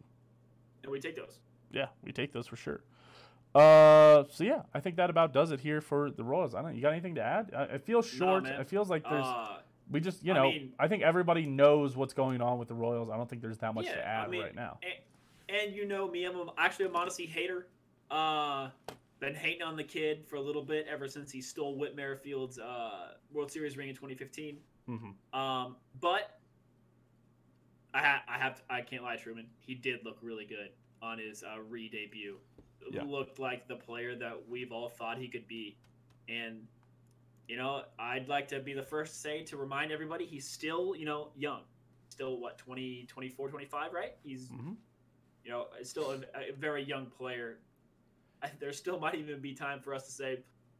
And 0.83 0.91
we 0.91 0.99
take 0.99 1.15
those. 1.15 1.39
yeah, 1.71 1.87
we 2.03 2.11
take 2.11 2.31
those 2.31 2.47
for 2.47 2.55
sure. 2.55 2.83
Uh, 3.53 4.23
so 4.31 4.43
yeah, 4.43 4.63
I 4.73 4.79
think 4.81 4.95
that 4.97 5.09
about 5.09 5.31
does 5.33 5.51
it 5.51 5.59
here 5.61 5.79
for 5.81 6.09
the 6.11 6.23
Royals. 6.23 6.55
I 6.55 6.61
don't. 6.61 6.75
You 6.75 6.81
got 6.81 6.91
anything 6.91 7.15
to 7.15 7.21
add? 7.21 7.51
Uh, 7.53 7.67
it 7.73 7.83
feels 7.85 8.05
short. 8.07 8.45
it 8.45 8.67
feels 8.67 8.89
like 8.89 9.03
there's. 9.03 9.25
Uh, 9.25 9.57
we 9.89 9.99
just 9.99 10.23
you 10.23 10.33
I 10.33 10.35
know. 10.35 10.43
mean- 10.49 10.73
I 10.79 10.87
think 10.87 11.03
everybody 11.03 11.45
knows 11.45 11.95
what's 11.95 12.13
going 12.13 12.41
on 12.41 12.57
with 12.57 12.67
the 12.67 12.73
Royals. 12.73 13.09
I 13.09 13.17
don't 13.17 13.29
think 13.29 13.41
there's 13.41 13.59
that 13.59 13.73
much 13.73 13.85
yeah, 13.85 13.95
to 13.95 14.07
add 14.07 14.27
I 14.27 14.29
mean, 14.29 14.41
right 14.41 14.55
now. 14.55 14.79
And, 14.83 15.59
and 15.61 15.75
you 15.75 15.85
know 15.85 16.07
me, 16.09 16.25
I'm 16.25 16.35
a, 16.35 16.45
actually 16.57 16.85
a 16.85 16.89
Mondesi 16.89 17.27
hater. 17.27 17.67
Uh, 18.09 18.69
been 19.19 19.35
hating 19.35 19.61
on 19.61 19.75
the 19.75 19.83
kid 19.83 20.25
for 20.27 20.35
a 20.35 20.41
little 20.41 20.61
bit 20.63 20.85
ever 20.89 21.07
since 21.07 21.31
he 21.31 21.41
stole 21.41 21.77
Whit 21.77 21.95
Merrifield's 21.95 22.59
uh, 22.59 23.13
World 23.31 23.51
Series 23.51 23.77
ring 23.77 23.89
in 23.89 23.95
2015. 23.95 24.57
Mm-hmm. 24.89 25.39
Um, 25.39 25.77
but 25.99 26.39
I, 27.93 27.99
ha- 27.99 28.23
I 28.27 28.37
have 28.37 28.55
to, 28.55 28.61
I 28.69 28.81
can't 28.81 29.03
lie, 29.03 29.15
Truman. 29.15 29.47
He 29.59 29.73
did 29.73 30.03
look 30.03 30.17
really 30.21 30.45
good 30.45 30.69
on 31.01 31.17
his 31.17 31.43
uh, 31.43 31.61
re-debut. 31.61 32.37
Yeah. 32.91 33.03
Looked 33.03 33.39
like 33.39 33.67
the 33.67 33.75
player 33.75 34.15
that 34.15 34.37
we've 34.47 34.71
all 34.71 34.89
thought 34.89 35.17
he 35.17 35.27
could 35.27 35.47
be, 35.47 35.75
and 36.29 36.67
you 37.47 37.57
know 37.57 37.83
I'd 37.99 38.27
like 38.27 38.47
to 38.49 38.59
be 38.59 38.73
the 38.73 38.83
first 38.83 39.13
to 39.13 39.19
say 39.19 39.43
to 39.43 39.57
remind 39.57 39.91
everybody 39.91 40.25
he's 40.25 40.47
still 40.47 40.95
you 40.95 41.05
know 41.05 41.29
young, 41.35 41.61
still 42.09 42.39
what 42.39 42.57
20, 42.57 43.05
24, 43.07 43.49
25, 43.49 43.93
right? 43.93 44.13
He's 44.23 44.47
hmm 44.49 44.73
you 45.43 45.51
know 45.51 45.67
still 45.83 46.11
a, 46.11 46.15
a 46.51 46.53
very 46.57 46.83
young 46.83 47.05
player. 47.07 47.59
I, 48.41 48.49
there 48.59 48.73
still 48.73 48.99
might 48.99 49.15
even 49.15 49.39
be 49.41 49.53
time 49.53 49.79
for 49.79 49.93
us 49.93 50.05
to 50.07 50.11
say 50.11 50.39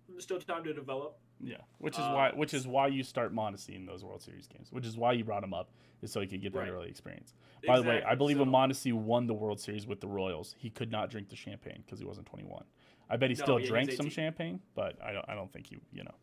there's 0.10 0.24
still 0.24 0.40
time 0.40 0.64
to 0.64 0.74
develop. 0.74 1.18
Yeah, 1.40 1.58
which 1.80 2.00
is 2.00 2.06
Uh, 2.06 2.14
why 2.14 2.32
which 2.32 2.54
is 2.54 2.66
why 2.68 2.88
you 2.88 3.04
start 3.04 3.34
Mondesi 3.36 3.76
in 3.76 3.86
those 3.86 4.04
World 4.04 4.22
Series 4.22 4.48
games. 4.48 4.72
Which 4.72 4.86
is 4.86 4.98
why 4.98 5.12
you 5.14 5.24
brought 5.24 5.44
him 5.44 5.54
up 5.54 5.70
is 6.02 6.12
so 6.12 6.22
he 6.22 6.28
could 6.28 6.42
get 6.42 6.54
that 6.54 6.60
Right. 6.60 6.70
early 6.70 6.90
experience. 6.90 7.34
By 7.68 7.78
the 7.78 7.84
way, 7.84 7.96
I 7.96 7.98
Exactly. 7.98 8.18
believe 8.18 8.40
when 8.40 8.48
So- 8.48 8.52
Mondesi 8.54 8.94
won 8.94 9.28
the 9.28 9.34
World 9.34 9.60
Series 9.60 9.86
with 9.86 10.00
the 10.00 10.08
Royals, 10.08 10.56
he 10.58 10.70
could 10.70 10.92
not 10.92 11.10
drink 11.10 11.28
the 11.30 11.36
champagne 11.36 11.82
because 11.86 12.00
he 12.00 12.06
wasn't 12.06 12.28
21. 12.28 12.64
I 13.10 13.18
bet 13.18 13.30
he 13.30 13.36
No, 13.36 13.44
still 13.44 13.60
yeah, 13.60 13.68
drank 13.68 13.92
some 13.92 14.10
champagne, 14.10 14.62
but 14.76 14.98
I 15.04 15.12
don't. 15.12 15.26
I 15.28 15.36
don't 15.36 15.52
think 15.52 15.68
he. 15.68 15.78
You 15.92 16.06
know, 16.06 16.16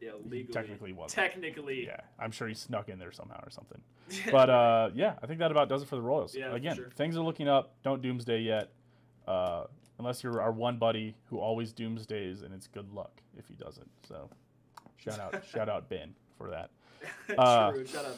yeah, 0.00 0.10
legally, 0.24 0.52
technically 0.52 0.92
wasn't. 0.92 1.12
technically, 1.12 1.86
Yeah, 1.86 2.00
I'm 2.18 2.30
sure 2.30 2.48
he 2.48 2.54
snuck 2.54 2.88
in 2.88 2.98
there 2.98 3.12
somehow 3.12 3.40
or 3.44 3.50
something. 3.50 3.80
But 4.30 4.48
uh, 4.50 4.90
yeah, 4.94 5.14
I 5.22 5.26
think 5.26 5.38
that 5.40 5.50
about 5.50 5.68
does 5.68 5.82
it 5.82 5.88
for 5.88 5.96
the 5.96 6.02
Royals. 6.02 6.34
Yeah, 6.34 6.54
Again, 6.54 6.76
sure. 6.76 6.90
things 6.96 7.16
are 7.16 7.22
looking 7.22 7.48
up. 7.48 7.74
Don't 7.82 8.00
doomsday 8.00 8.40
yet, 8.40 8.70
uh, 9.26 9.64
unless 9.98 10.22
you're 10.22 10.40
our 10.40 10.52
one 10.52 10.78
buddy 10.78 11.14
who 11.26 11.38
always 11.38 11.72
doomsdays, 11.72 12.42
and 12.42 12.54
it's 12.54 12.66
good 12.66 12.90
luck 12.92 13.20
if 13.36 13.46
he 13.48 13.54
doesn't. 13.54 13.90
So, 14.06 14.30
shout 14.96 15.20
out, 15.20 15.44
shout 15.52 15.68
out 15.68 15.88
Ben 15.90 16.14
for 16.38 16.48
that. 16.50 16.70
uh, 17.36 17.72
True. 17.72 17.86
Shut 17.86 18.04
up. 18.06 18.16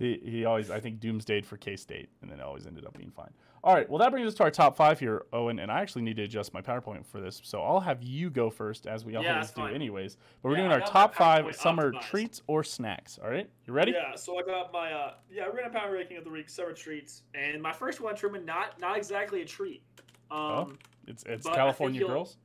He, 0.00 0.18
he 0.24 0.44
always, 0.46 0.70
I 0.70 0.80
think, 0.80 0.98
doomsdayed 0.98 1.44
for 1.44 1.58
K 1.58 1.76
State, 1.76 2.08
and 2.22 2.30
then 2.30 2.40
it 2.40 2.42
always 2.42 2.66
ended 2.66 2.86
up 2.86 2.96
being 2.96 3.10
fine. 3.10 3.28
All 3.62 3.74
right, 3.74 3.86
well, 3.90 3.98
that 3.98 4.10
brings 4.10 4.26
us 4.26 4.32
to 4.36 4.42
our 4.44 4.50
top 4.50 4.74
five 4.74 4.98
here, 4.98 5.26
Owen, 5.34 5.58
and 5.58 5.70
I 5.70 5.82
actually 5.82 6.00
need 6.00 6.16
to 6.16 6.22
adjust 6.22 6.54
my 6.54 6.62
PowerPoint 6.62 7.04
for 7.04 7.20
this, 7.20 7.38
so 7.44 7.60
I'll 7.60 7.80
have 7.80 8.02
you 8.02 8.30
go 8.30 8.48
first, 8.48 8.86
as 8.86 9.04
we 9.04 9.12
Yeah, 9.12 9.32
always 9.34 9.50
do, 9.50 9.60
fine. 9.60 9.74
anyways. 9.74 10.16
But 10.42 10.48
we're 10.48 10.54
Yeah, 10.56 10.60
doing 10.68 10.72
our 10.72 10.80
top 10.80 11.14
five 11.14 11.54
summer 11.54 11.92
optimized. 11.92 12.00
treats 12.00 12.40
or 12.46 12.64
snacks. 12.64 13.18
All 13.22 13.28
right, 13.28 13.50
you 13.66 13.74
ready? 13.74 13.92
Yeah, 13.92 14.14
so 14.16 14.38
I 14.38 14.42
got 14.42 14.72
my 14.72 14.90
uh 14.90 15.14
yeah, 15.30 15.44
we're 15.46 15.58
gonna 15.60 15.68
power 15.68 15.92
ranking 15.92 16.16
of 16.16 16.24
the 16.24 16.30
week, 16.30 16.48
summer 16.48 16.72
treats, 16.72 17.22
and 17.34 17.60
my 17.60 17.72
first 17.72 18.00
one, 18.00 18.16
Truman, 18.16 18.46
not 18.46 18.80
not 18.80 18.96
exactly 18.96 19.42
a 19.42 19.44
treat. 19.44 19.82
Um, 20.30 20.40
Oh, 20.40 20.72
It's 21.06 21.24
it's 21.24 21.46
But 21.46 21.54
California 21.56 22.00
girls. 22.06 22.38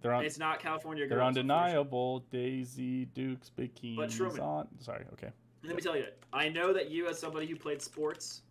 They're 0.00 0.12
on. 0.14 0.24
it's 0.24 0.38
not 0.38 0.58
California 0.58 1.06
Girls. 1.06 1.18
They're 1.18 1.24
undeniable. 1.24 2.20
Daisy 2.30 3.04
Dukes 3.06 3.50
bikinis 3.56 4.16
Truman- 4.16 4.40
on. 4.40 4.68
Sorry. 4.80 5.04
Okay. 5.12 5.30
Let 5.64 5.74
me 5.76 5.82
tell 5.82 5.96
you, 5.96 6.06
I 6.32 6.48
know 6.48 6.72
that 6.72 6.90
you, 6.90 7.08
as 7.08 7.18
somebody 7.18 7.46
who 7.46 7.56
played 7.56 7.82
sports, 7.82 8.42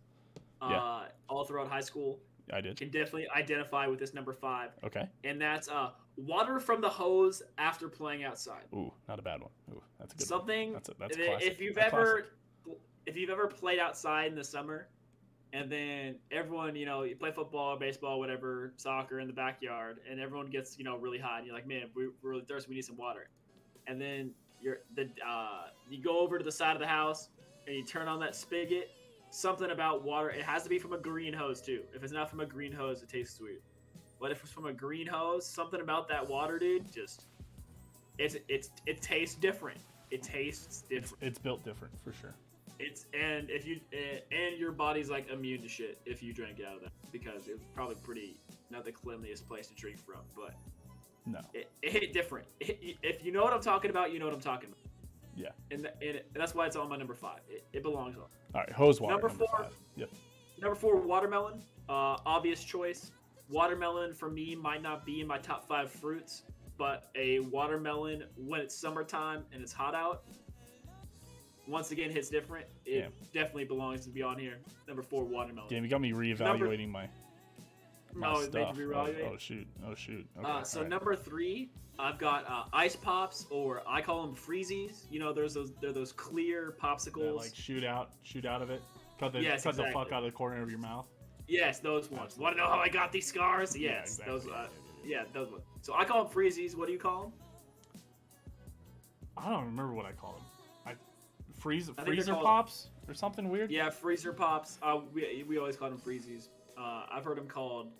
uh, 0.60 0.68
Yeah. 0.70 1.08
all 1.28 1.44
throughout 1.44 1.68
high 1.68 1.80
school, 1.80 2.20
I 2.52 2.60
did. 2.60 2.76
can 2.76 2.90
definitely 2.90 3.28
identify 3.30 3.86
with 3.86 3.98
this 3.98 4.14
number 4.14 4.32
five, 4.32 4.72
Okay. 4.84 5.08
and 5.24 5.40
that's 5.40 5.68
uh 5.68 5.92
water 6.16 6.58
from 6.58 6.80
the 6.80 6.88
hose 6.88 7.42
after 7.58 7.88
playing 7.88 8.24
outside. 8.24 8.64
Ooh, 8.74 8.92
not 9.08 9.18
a 9.18 9.22
bad 9.22 9.40
one. 9.40 9.50
Ooh, 9.72 9.82
that's 9.98 10.14
a 10.14 10.16
good. 10.16 10.26
Something. 10.26 10.72
One. 10.72 10.74
That's 10.74 10.88
a, 10.88 10.94
that's 10.98 11.16
classic. 11.16 11.52
if 11.52 11.60
you've 11.60 11.76
A 11.76 11.86
ever, 11.86 12.22
classic. 12.64 12.80
if 13.06 13.16
you've 13.16 13.30
ever 13.30 13.46
played 13.46 13.78
outside 13.78 14.26
in 14.26 14.34
the 14.34 14.42
summer, 14.44 14.88
and 15.52 15.70
then 15.70 16.16
everyone, 16.30 16.74
you 16.76 16.86
know, 16.86 17.04
you 17.04 17.14
play 17.16 17.30
football, 17.30 17.74
or 17.74 17.78
baseball, 17.78 18.18
whatever, 18.18 18.72
soccer 18.76 19.20
in 19.20 19.26
the 19.28 19.32
backyard, 19.32 20.00
and 20.10 20.18
everyone 20.20 20.46
gets, 20.48 20.76
you 20.76 20.84
know, 20.84 20.96
really 20.98 21.18
hot, 21.18 21.38
and 21.38 21.46
you're 21.46 21.54
like, 21.54 21.66
man, 21.66 21.84
we're 21.94 22.10
really 22.22 22.42
thirsty, 22.44 22.68
we 22.70 22.74
need 22.76 22.84
some 22.84 22.96
water, 22.96 23.28
and 23.86 24.00
then 24.00 24.32
you're 24.60 24.78
the 24.94 25.08
uh, 25.26 25.68
you 25.90 26.02
go 26.02 26.20
over 26.20 26.38
to 26.38 26.44
the 26.44 26.52
side 26.52 26.74
of 26.74 26.80
the 26.80 26.86
house 26.86 27.28
and 27.66 27.76
you 27.76 27.84
turn 27.84 28.08
on 28.08 28.20
that 28.20 28.34
spigot. 28.34 28.90
Something 29.30 29.70
about 29.70 30.04
water. 30.04 30.30
It 30.30 30.42
has 30.42 30.62
to 30.62 30.70
be 30.70 30.78
from 30.78 30.94
a 30.94 30.98
green 30.98 31.34
hose 31.34 31.60
too. 31.60 31.82
If 31.94 32.02
it's 32.02 32.12
not 32.12 32.30
from 32.30 32.40
a 32.40 32.46
green 32.46 32.72
hose, 32.72 33.02
it 33.02 33.10
tastes 33.10 33.36
sweet. 33.36 33.60
But 34.20 34.32
if 34.32 34.42
it's 34.42 34.50
from 34.50 34.66
a 34.66 34.72
green 34.72 35.06
hose, 35.06 35.46
something 35.46 35.80
about 35.80 36.08
that 36.08 36.28
water, 36.28 36.58
dude, 36.58 36.90
just 36.92 37.26
it's 38.18 38.36
it's 38.48 38.70
it 38.86 39.02
tastes 39.02 39.36
different. 39.36 39.78
It 40.10 40.22
tastes 40.22 40.82
different. 40.88 41.22
it's 41.22 41.38
built 41.38 41.64
different 41.64 41.94
for 42.02 42.12
sure. 42.12 42.34
It's 42.78 43.06
and 43.12 43.50
if 43.50 43.66
you 43.66 43.80
and 43.92 44.58
your 44.58 44.72
body's 44.72 45.10
like 45.10 45.28
immune 45.30 45.62
to 45.62 45.68
shit 45.68 45.98
if 46.06 46.22
you 46.22 46.32
drink 46.32 46.60
out 46.66 46.76
of 46.76 46.82
that 46.82 46.92
because 47.12 47.48
it's 47.48 47.64
probably 47.74 47.96
pretty 47.96 48.38
not 48.70 48.84
the 48.84 48.92
cleanliest 48.92 49.48
place 49.48 49.66
to 49.68 49.74
drink 49.74 49.98
from, 49.98 50.20
but 50.36 50.54
No. 51.30 51.40
it, 51.54 51.70
it 51.82 51.92
hit 51.92 52.12
different. 52.12 52.46
It- 52.60 52.96
if 53.02 53.24
you 53.24 53.32
know 53.32 53.42
what 53.44 53.52
I'm 53.52 53.60
talking 53.60 53.90
about, 53.90 54.12
you 54.12 54.18
know 54.18 54.24
what 54.26 54.34
I'm 54.34 54.40
talking 54.40 54.68
about. 54.70 54.78
Yeah. 55.36 55.48
And, 55.70 55.82
th- 55.82 55.94
and, 56.00 56.16
it- 56.16 56.26
and 56.34 56.40
that's 56.40 56.54
why 56.54 56.66
it's 56.66 56.76
on 56.76 56.88
my 56.88 56.96
number 56.96 57.14
five. 57.14 57.40
It, 57.48 57.64
it 57.72 57.82
belongs 57.82 58.16
on. 58.16 58.22
All 58.54 58.60
right. 58.62 58.72
Hose 58.72 59.00
water. 59.00 59.12
Number 59.14 59.28
four. 59.28 59.46
five. 59.56 59.72
Yep. 59.96 60.10
Number 60.60 60.74
four, 60.74 60.96
watermelon. 60.96 61.62
Uh, 61.88 62.16
obvious 62.26 62.64
choice. 62.64 63.12
Watermelon 63.48 64.12
for 64.14 64.28
me 64.30 64.54
might 64.54 64.82
not 64.82 65.06
be 65.06 65.20
in 65.20 65.26
my 65.26 65.38
top 65.38 65.66
five 65.68 65.90
fruits, 65.90 66.42
but 66.76 67.10
a 67.14 67.40
watermelon 67.40 68.24
when 68.36 68.60
it's 68.60 68.74
summertime 68.74 69.44
and 69.52 69.62
it's 69.62 69.72
hot 69.72 69.94
out, 69.94 70.24
once 71.66 71.90
again 71.92 72.10
hits 72.10 72.28
different. 72.28 72.66
It 72.84 73.12
definitely 73.32 73.64
belongs 73.64 74.04
to 74.04 74.10
be 74.10 74.22
on 74.22 74.38
here. 74.38 74.58
Number 74.86 75.02
four, 75.02 75.24
watermelon. 75.24 75.68
Damn, 75.70 75.84
you 75.84 75.90
got 75.90 76.00
me 76.00 76.12
reevaluating 76.12 76.88
my 76.90 77.08
my 78.18 78.32
made 78.40 78.50
stuff. 78.50 78.76
Oh, 78.78 79.08
oh 79.32 79.36
shoot. 79.38 79.66
Oh 79.86 79.94
shoot. 79.94 80.26
Okay. 80.38 80.48
Uh, 80.48 80.62
so 80.62 80.80
right. 80.80 80.88
number 80.88 81.14
three, 81.16 81.70
I've 81.98 82.18
got 82.18 82.46
uh, 82.48 82.64
ice 82.72 82.96
pops, 82.96 83.46
or 83.50 83.82
I 83.88 84.00
call 84.02 84.26
them 84.26 84.34
freezies. 84.36 85.04
You 85.10 85.20
know, 85.20 85.32
there's 85.32 85.54
those 85.54 85.72
they're 85.80 85.92
those 85.92 86.12
clear 86.12 86.74
Yeah, 86.82 86.88
popsicles. 86.94 87.36
like 87.36 87.54
shoot 87.54 87.84
out, 87.84 88.10
shoot 88.22 88.44
out 88.44 88.62
of 88.62 88.70
it. 88.70 88.82
Cut 89.18 89.32
the 89.32 89.40
Yes, 89.42 89.64
cut 89.64 89.76
the 89.76 89.84
fuck 89.92 90.12
out 90.12 90.22
of 90.22 90.24
the 90.24 90.30
corner 90.30 90.62
of 90.62 90.70
your 90.70 90.78
mouth. 90.78 91.06
yes, 91.48 91.80
those 91.80 92.10
ones. 92.10 92.36
Want 92.38 92.56
to 92.56 92.62
know 92.62 92.68
how 92.68 92.78
I 92.78 92.88
got 92.88 93.10
these 93.12 93.26
scars? 93.26 93.76
Yeah, 93.76 93.90
Yes, 93.90 94.18
exactly. 94.18 94.32
those. 94.38 94.48
Uh, 94.48 94.68
yeah, 95.04 95.22
those 95.32 95.50
ones. 95.50 95.64
So 95.82 95.94
I 95.94 96.04
call 96.04 96.24
them 96.24 96.32
freezies. 96.32 96.76
What 96.76 96.86
do 96.86 96.92
you 96.92 96.98
call 96.98 97.22
them? 97.22 97.32
I 99.36 99.50
don't 99.50 99.64
remember 99.66 99.94
what 99.94 100.04
I 100.06 100.12
call 100.12 100.32
them. 100.34 100.42
I 100.86 100.92
freeze 101.60 101.86
they're 101.86 102.04
freezer 102.04 102.32
called- 102.32 102.44
pops 102.44 102.90
or 103.06 103.14
something 103.14 103.48
weird. 103.48 103.70
Yeah, 103.70 103.90
freezer 103.90 104.32
pops. 104.32 104.78
Uh, 104.82 105.00
we, 105.14 105.44
we 105.48 105.58
always 105.58 105.76
call 105.76 105.90
them 105.90 105.98
freezies. 106.00 106.48
Uh, 106.76 107.06
I've 107.10 107.24
heard 107.24 107.36
them 107.38 107.46
called. 107.48 107.92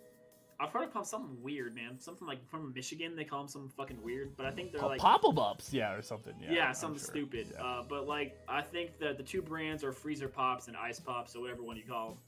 I've 0.61 0.73
heard 0.73 0.85
of 0.85 0.93
called 0.93 1.07
something 1.07 1.41
weird, 1.41 1.75
man. 1.75 2.01
Something 2.01 2.27
like 2.27 2.45
from 2.49 2.73
Michigan, 2.75 3.15
they 3.15 3.25
call 3.25 3.41
them 3.41 3.49
something 3.49 3.71
fucking 3.77 4.03
weird. 4.03 4.37
But 4.37 4.47
I 4.47 4.51
think 4.51 4.73
they're 4.73 4.83
like 4.83 5.01
Pop 5.01 5.23
ups, 5.39 5.73
yeah, 5.73 5.93
or 5.93 6.03
something. 6.03 6.35
Yeah, 6.41 6.51
yeah, 6.51 6.73
something 6.73 6.99
sure. 6.99 7.11
stupid. 7.11 7.47
Yeah. 7.55 7.65
Uh, 7.65 7.83
but 7.89 8.09
like, 8.09 8.37
I 8.49 8.63
think 8.63 8.99
that 8.99 9.17
the 9.17 9.23
two 9.23 9.41
brands 9.41 9.85
are 9.85 9.93
freezer 9.93 10.27
pops 10.27 10.67
and 10.67 10.77
ice 10.77 10.99
pops, 10.99 11.37
or 11.37 11.43
whatever 11.43 11.63
one 11.63 11.77
you 11.77 11.85
call 11.89 12.09
them. 12.09 12.19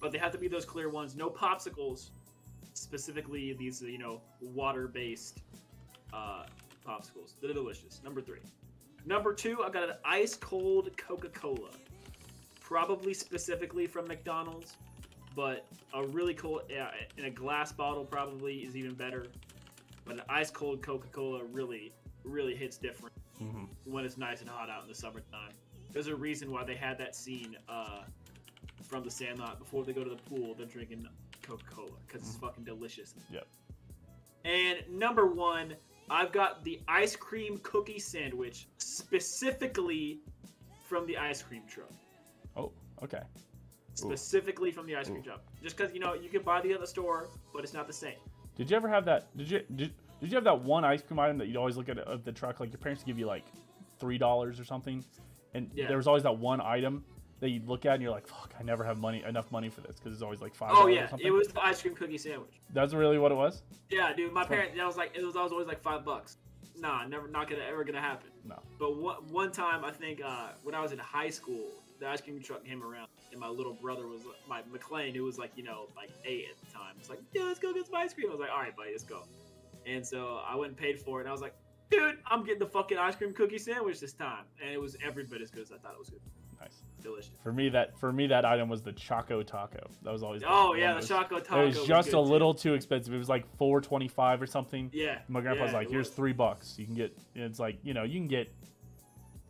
But 0.00 0.10
they 0.10 0.18
have 0.18 0.32
to 0.32 0.38
be 0.38 0.48
those 0.48 0.64
clear 0.64 0.88
ones. 0.88 1.14
No 1.14 1.30
popsicles. 1.30 2.10
Specifically, 2.74 3.52
these 3.52 3.80
you 3.80 3.98
know 3.98 4.20
water-based 4.40 5.38
uh, 6.12 6.44
popsicles. 6.86 7.34
They're 7.40 7.54
delicious. 7.54 8.00
Number 8.02 8.20
three. 8.20 8.40
Number 9.06 9.32
two, 9.32 9.62
I 9.62 9.70
got 9.70 9.88
an 9.88 9.96
ice 10.04 10.34
cold 10.34 10.90
Coca 10.96 11.28
Cola. 11.28 11.70
Probably 12.60 13.14
specifically 13.14 13.86
from 13.86 14.08
McDonald's, 14.08 14.76
but 15.36 15.66
a 15.94 16.04
really 16.08 16.34
cool 16.34 16.62
yeah, 16.68 16.90
in 17.18 17.26
a 17.26 17.30
glass 17.30 17.70
bottle 17.70 18.04
probably 18.04 18.56
is 18.56 18.74
even 18.74 18.94
better. 18.94 19.26
But 20.04 20.16
an 20.16 20.22
ice 20.28 20.50
cold 20.50 20.82
Coca 20.82 21.08
Cola 21.08 21.44
really, 21.52 21.92
really 22.24 22.56
hits 22.56 22.78
different 22.78 23.14
hmm 23.38 23.64
when 23.84 24.04
it's 24.04 24.16
nice 24.16 24.40
and 24.40 24.50
hot 24.50 24.68
out 24.68 24.82
in 24.82 24.88
the 24.88 24.94
summertime. 24.94 25.52
There's 25.92 26.08
a 26.08 26.16
reason 26.16 26.50
why 26.50 26.64
they 26.64 26.74
had 26.74 26.98
that 26.98 27.14
scene 27.14 27.56
uh, 27.68 28.02
from 28.82 29.04
The 29.04 29.10
Sandlot 29.10 29.58
before 29.58 29.84
they 29.84 29.92
go 29.92 30.02
to 30.02 30.10
the 30.10 30.16
pool. 30.16 30.54
They're 30.54 30.66
drinking 30.66 31.06
Coca 31.42 31.62
Cola 31.70 31.90
because 32.06 32.26
it's 32.26 32.36
fucking 32.36 32.64
delicious. 32.64 33.14
Yep. 33.30 33.46
And 34.44 34.78
number 34.90 35.26
one, 35.26 35.74
I've 36.10 36.32
got 36.32 36.64
the 36.64 36.80
ice 36.88 37.14
cream 37.14 37.58
cookie 37.62 37.98
sandwich 37.98 38.68
specifically 38.78 40.20
from 40.88 41.06
the 41.06 41.16
ice 41.16 41.42
cream 41.42 41.62
truck. 41.68 41.90
Oh, 42.56 42.72
okay. 43.02 43.22
Specifically 43.96 44.70
from 44.70 44.86
the 44.86 44.94
ice 44.96 45.06
cream 45.06 45.20
Ooh. 45.20 45.22
truck. 45.22 45.42
Just 45.62 45.76
because 45.76 45.92
you 45.92 46.00
know 46.00 46.14
you 46.14 46.28
can 46.28 46.42
buy 46.42 46.60
the 46.60 46.72
at 46.72 46.80
the 46.80 46.86
store, 46.86 47.28
but 47.52 47.64
it's 47.64 47.72
not 47.74 47.86
the 47.86 47.92
same. 47.92 48.16
Did 48.56 48.70
you 48.70 48.76
ever 48.76 48.88
have 48.88 49.04
that? 49.06 49.34
Did 49.36 49.50
you 49.50 49.60
did, 49.74 49.92
did 50.20 50.30
you 50.30 50.34
have 50.34 50.44
that 50.44 50.60
one 50.62 50.84
ice 50.84 51.02
cream 51.02 51.18
item 51.18 51.38
that 51.38 51.46
you'd 51.48 51.56
always 51.56 51.76
look 51.76 51.88
at 51.88 51.98
at 51.98 52.24
the 52.24 52.32
truck? 52.32 52.60
Like 52.60 52.70
your 52.70 52.78
parents 52.78 53.02
would 53.02 53.06
give 53.06 53.18
you 53.18 53.26
like 53.26 53.44
three 53.98 54.18
dollars 54.18 54.60
or 54.60 54.64
something, 54.64 55.04
and 55.54 55.70
Yeah. 55.74 55.88
there 55.88 55.96
was 55.96 56.06
always 56.06 56.22
that 56.24 56.36
one 56.36 56.60
item 56.60 57.04
that 57.40 57.50
you'd 57.50 57.66
look 57.68 57.84
at 57.84 57.94
and 57.94 58.02
you're 58.02 58.12
like, 58.12 58.26
"Fuck, 58.26 58.54
I 58.58 58.62
never 58.62 58.82
have 58.84 58.98
money 58.98 59.22
enough 59.26 59.50
money 59.52 59.68
for 59.68 59.82
this 59.82 59.96
because 59.96 60.12
it's 60.12 60.22
always 60.22 60.40
like 60.40 60.54
five. 60.54 60.70
Oh 60.74 60.86
yeah, 60.86 61.08
it 61.18 61.30
was 61.30 61.48
the 61.48 61.62
ice 61.62 61.82
cream 61.82 61.94
cookie 61.94 62.18
sandwich. 62.18 62.60
That's 62.72 62.94
really 62.94 63.18
what 63.18 63.30
it 63.32 63.34
was. 63.34 63.62
Yeah, 63.90 64.12
dude, 64.14 64.32
my 64.32 64.44
parents 64.44 64.74
that 64.76 64.86
was 64.86 64.96
like 64.96 65.12
it 65.14 65.22
was, 65.24 65.34
that 65.34 65.42
was 65.42 65.52
always 65.52 65.68
like 65.68 65.82
five 65.82 66.04
bucks. 66.04 66.38
Nah, 66.78 67.06
never, 67.06 67.28
not 67.28 67.48
gonna 67.48 67.62
ever 67.62 67.84
gonna 67.84 68.00
happen. 68.00 68.28
No. 68.44 68.58
But 68.78 68.96
one, 68.96 69.16
one 69.30 69.52
time, 69.52 69.84
I 69.84 69.90
think 69.90 70.20
uh, 70.24 70.48
when 70.62 70.74
I 70.74 70.80
was 70.80 70.92
in 70.92 70.98
high 70.98 71.30
school, 71.30 71.64
the 71.98 72.08
ice 72.08 72.20
cream 72.20 72.40
truck 72.40 72.64
came 72.64 72.82
around, 72.82 73.08
and 73.32 73.40
my 73.40 73.48
little 73.48 73.74
brother 73.74 74.06
was 74.06 74.22
my 74.48 74.62
McLean, 74.72 75.14
who 75.14 75.24
was 75.24 75.38
like 75.38 75.52
you 75.56 75.62
know 75.62 75.88
like 75.96 76.10
eight 76.24 76.46
at 76.50 76.58
the 76.58 76.72
time. 76.72 76.94
Was 76.98 77.10
like, 77.10 77.20
yeah, 77.32 77.44
let's 77.44 77.58
go 77.58 77.72
get 77.72 77.86
some 77.86 77.94
ice 77.96 78.12
cream. 78.12 78.28
I 78.28 78.32
was 78.32 78.40
like, 78.40 78.50
all 78.50 78.60
right, 78.60 78.76
buddy, 78.76 78.90
let's 78.92 79.04
go. 79.04 79.22
And 79.86 80.04
so 80.04 80.40
I 80.46 80.56
went 80.56 80.70
and 80.70 80.76
paid 80.76 81.00
for 81.00 81.20
it, 81.20 81.22
and 81.22 81.28
I 81.28 81.32
was 81.32 81.40
like, 81.40 81.54
dude, 81.90 82.18
I'm 82.26 82.44
getting 82.44 82.58
the 82.58 82.66
fucking 82.66 82.98
ice 82.98 83.16
cream 83.16 83.32
cookie 83.32 83.58
sandwich 83.58 84.00
this 84.00 84.12
time, 84.12 84.44
and 84.62 84.70
it 84.70 84.80
was 84.80 84.96
every 85.04 85.24
bit 85.24 85.40
as 85.40 85.50
good 85.50 85.62
as 85.62 85.72
I 85.72 85.78
thought 85.78 85.92
it 85.92 85.98
was 85.98 86.10
good. 86.10 86.20
Nice. 86.60 86.82
Delicious. 87.02 87.30
For 87.42 87.52
me, 87.52 87.68
that 87.68 87.98
for 87.98 88.12
me 88.12 88.26
that 88.28 88.44
item 88.44 88.68
was 88.68 88.82
the 88.82 88.92
Choco 88.92 89.42
Taco. 89.42 89.90
That 90.02 90.12
was 90.12 90.22
always. 90.22 90.42
Oh 90.46 90.74
yeah, 90.74 90.98
the 90.98 91.06
choco 91.06 91.38
taco. 91.38 91.62
It 91.62 91.66
was 91.66 91.84
just 91.84 92.10
good, 92.10 92.16
a 92.16 92.20
little 92.20 92.54
too 92.54 92.74
expensive. 92.74 93.12
It 93.12 93.18
was 93.18 93.28
like 93.28 93.44
four 93.58 93.80
twenty 93.80 94.08
five 94.08 94.40
or 94.40 94.46
something. 94.46 94.90
Yeah. 94.92 95.18
My 95.28 95.40
grandpa's 95.40 95.72
yeah, 95.72 95.78
like, 95.78 95.90
"Here's 95.90 96.08
was. 96.08 96.16
three 96.16 96.32
bucks. 96.32 96.78
You 96.78 96.86
can 96.86 96.94
get." 96.94 97.16
It's 97.34 97.58
like 97.58 97.78
you 97.82 97.94
know 97.94 98.04
you 98.04 98.18
can 98.18 98.28
get 98.28 98.52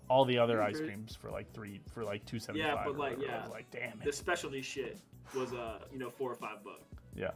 all 0.08 0.24
the 0.24 0.38
other 0.38 0.62
ice 0.62 0.78
creams 0.80 1.16
for 1.16 1.30
like 1.30 1.52
three 1.52 1.80
for 1.92 2.04
like 2.04 2.24
two 2.26 2.38
seventy 2.38 2.62
five. 2.62 2.74
Yeah, 2.76 2.82
but, 2.84 2.96
like, 2.96 3.18
I 3.18 3.22
yeah. 3.22 3.42
was 3.42 3.50
like, 3.50 3.70
damn 3.70 3.92
it. 4.00 4.04
The 4.04 4.12
specialty 4.12 4.62
shit 4.62 4.98
was 5.34 5.52
uh 5.52 5.80
you 5.92 5.98
know 5.98 6.10
four 6.10 6.30
or 6.30 6.36
five 6.36 6.62
bucks. 6.64 6.84
Yeah. 7.14 7.30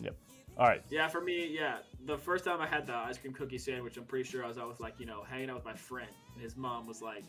Yep. 0.00 0.16
All 0.56 0.66
right. 0.68 0.82
Yeah, 0.90 1.08
for 1.08 1.20
me, 1.20 1.46
yeah. 1.48 1.78
The 2.06 2.16
first 2.16 2.44
time 2.44 2.60
I 2.60 2.66
had 2.66 2.86
the 2.86 2.94
ice 2.94 3.18
cream 3.18 3.32
cookie 3.32 3.58
sandwich, 3.58 3.96
I'm 3.96 4.04
pretty 4.04 4.28
sure 4.28 4.44
I 4.44 4.48
was 4.48 4.58
always 4.58 4.78
like, 4.78 4.94
you 5.00 5.06
know, 5.06 5.24
hanging 5.28 5.50
out 5.50 5.56
with 5.56 5.64
my 5.64 5.74
friend, 5.74 6.08
and 6.34 6.42
his 6.42 6.56
mom 6.56 6.86
was 6.86 7.02
like, 7.02 7.24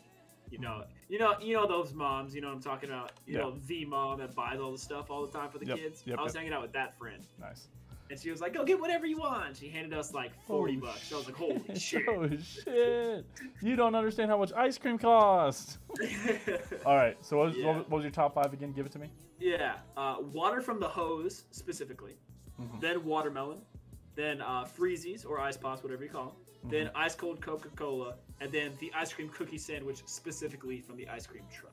you 0.50 0.58
know, 0.58 0.84
you 1.08 1.18
know, 1.18 1.34
you 1.40 1.54
know 1.56 1.66
those 1.66 1.92
moms, 1.92 2.34
you 2.34 2.40
know 2.40 2.48
what 2.48 2.54
I'm 2.54 2.62
talking 2.62 2.88
about, 2.88 3.12
you 3.26 3.34
Yeah. 3.34 3.40
know, 3.40 3.56
the 3.66 3.84
mom 3.84 4.18
that 4.18 4.34
buys 4.36 4.60
all 4.60 4.70
the 4.70 4.78
stuff 4.78 5.10
all 5.10 5.26
the 5.26 5.32
time 5.36 5.50
for 5.50 5.58
the 5.58 5.66
Yep, 5.66 5.76
kids. 5.78 6.02
yep, 6.06 6.18
I 6.20 6.22
was 6.22 6.34
yep. 6.34 6.40
hanging 6.42 6.52
out 6.54 6.62
with 6.62 6.72
that 6.72 6.96
friend, 6.96 7.26
Nice. 7.40 7.66
And 8.10 8.18
she 8.20 8.30
was 8.30 8.40
like, 8.40 8.52
"Go 8.54 8.64
get 8.64 8.80
whatever 8.80 9.06
you 9.06 9.18
want." 9.18 9.56
She 9.56 9.68
handed 9.68 9.92
us 9.96 10.12
like 10.14 10.32
forty 10.46 10.76
Oh, 10.82 10.86
bucks. 10.86 11.08
So 11.08 11.16
I 11.16 11.18
was 11.18 11.26
like, 11.26 11.36
"Holy 11.36 11.62
shit!" 11.78 12.02
oh 12.08 12.28
shit! 12.38 13.26
You 13.62 13.76
don't 13.76 13.94
understand 13.94 14.30
how 14.30 14.38
much 14.38 14.52
ice 14.52 14.78
cream 14.78 14.98
costs. 14.98 15.78
All 16.86 16.96
right. 16.96 17.16
So 17.24 17.36
what 17.38 17.46
was, 17.48 17.56
Yeah. 17.56 17.76
what 17.78 17.90
was- 17.90 18.04
your 18.04 18.10
top 18.12 18.34
five 18.34 18.52
again? 18.52 18.72
Give 18.72 18.86
it 18.86 18.92
to 18.92 18.98
me. 18.98 19.10
yeah, 19.38 19.76
uh, 19.96 20.16
water 20.32 20.60
from 20.60 20.80
the 20.80 20.88
hose 20.88 21.44
specifically, 21.50 22.14
Mhm. 22.60 22.80
then 22.80 23.04
watermelon, 23.04 23.58
then 24.14 24.40
uh, 24.40 24.64
freezies 24.64 25.26
or 25.26 25.40
ice 25.40 25.56
pops, 25.56 25.82
whatever 25.82 26.04
you 26.04 26.10
call 26.10 26.26
them. 26.26 26.70
Then 26.70 26.86
Mm-hmm. 26.88 26.96
ice 26.96 27.14
cold 27.14 27.40
Coca 27.40 27.68
Cola, 27.76 28.14
and 28.40 28.50
then 28.50 28.72
the 28.80 28.90
ice 28.94 29.12
cream 29.12 29.28
cookie 29.28 29.58
sandwich 29.58 30.02
specifically 30.06 30.80
from 30.80 30.96
the 30.96 31.08
ice 31.08 31.26
cream 31.26 31.44
truck. 31.52 31.72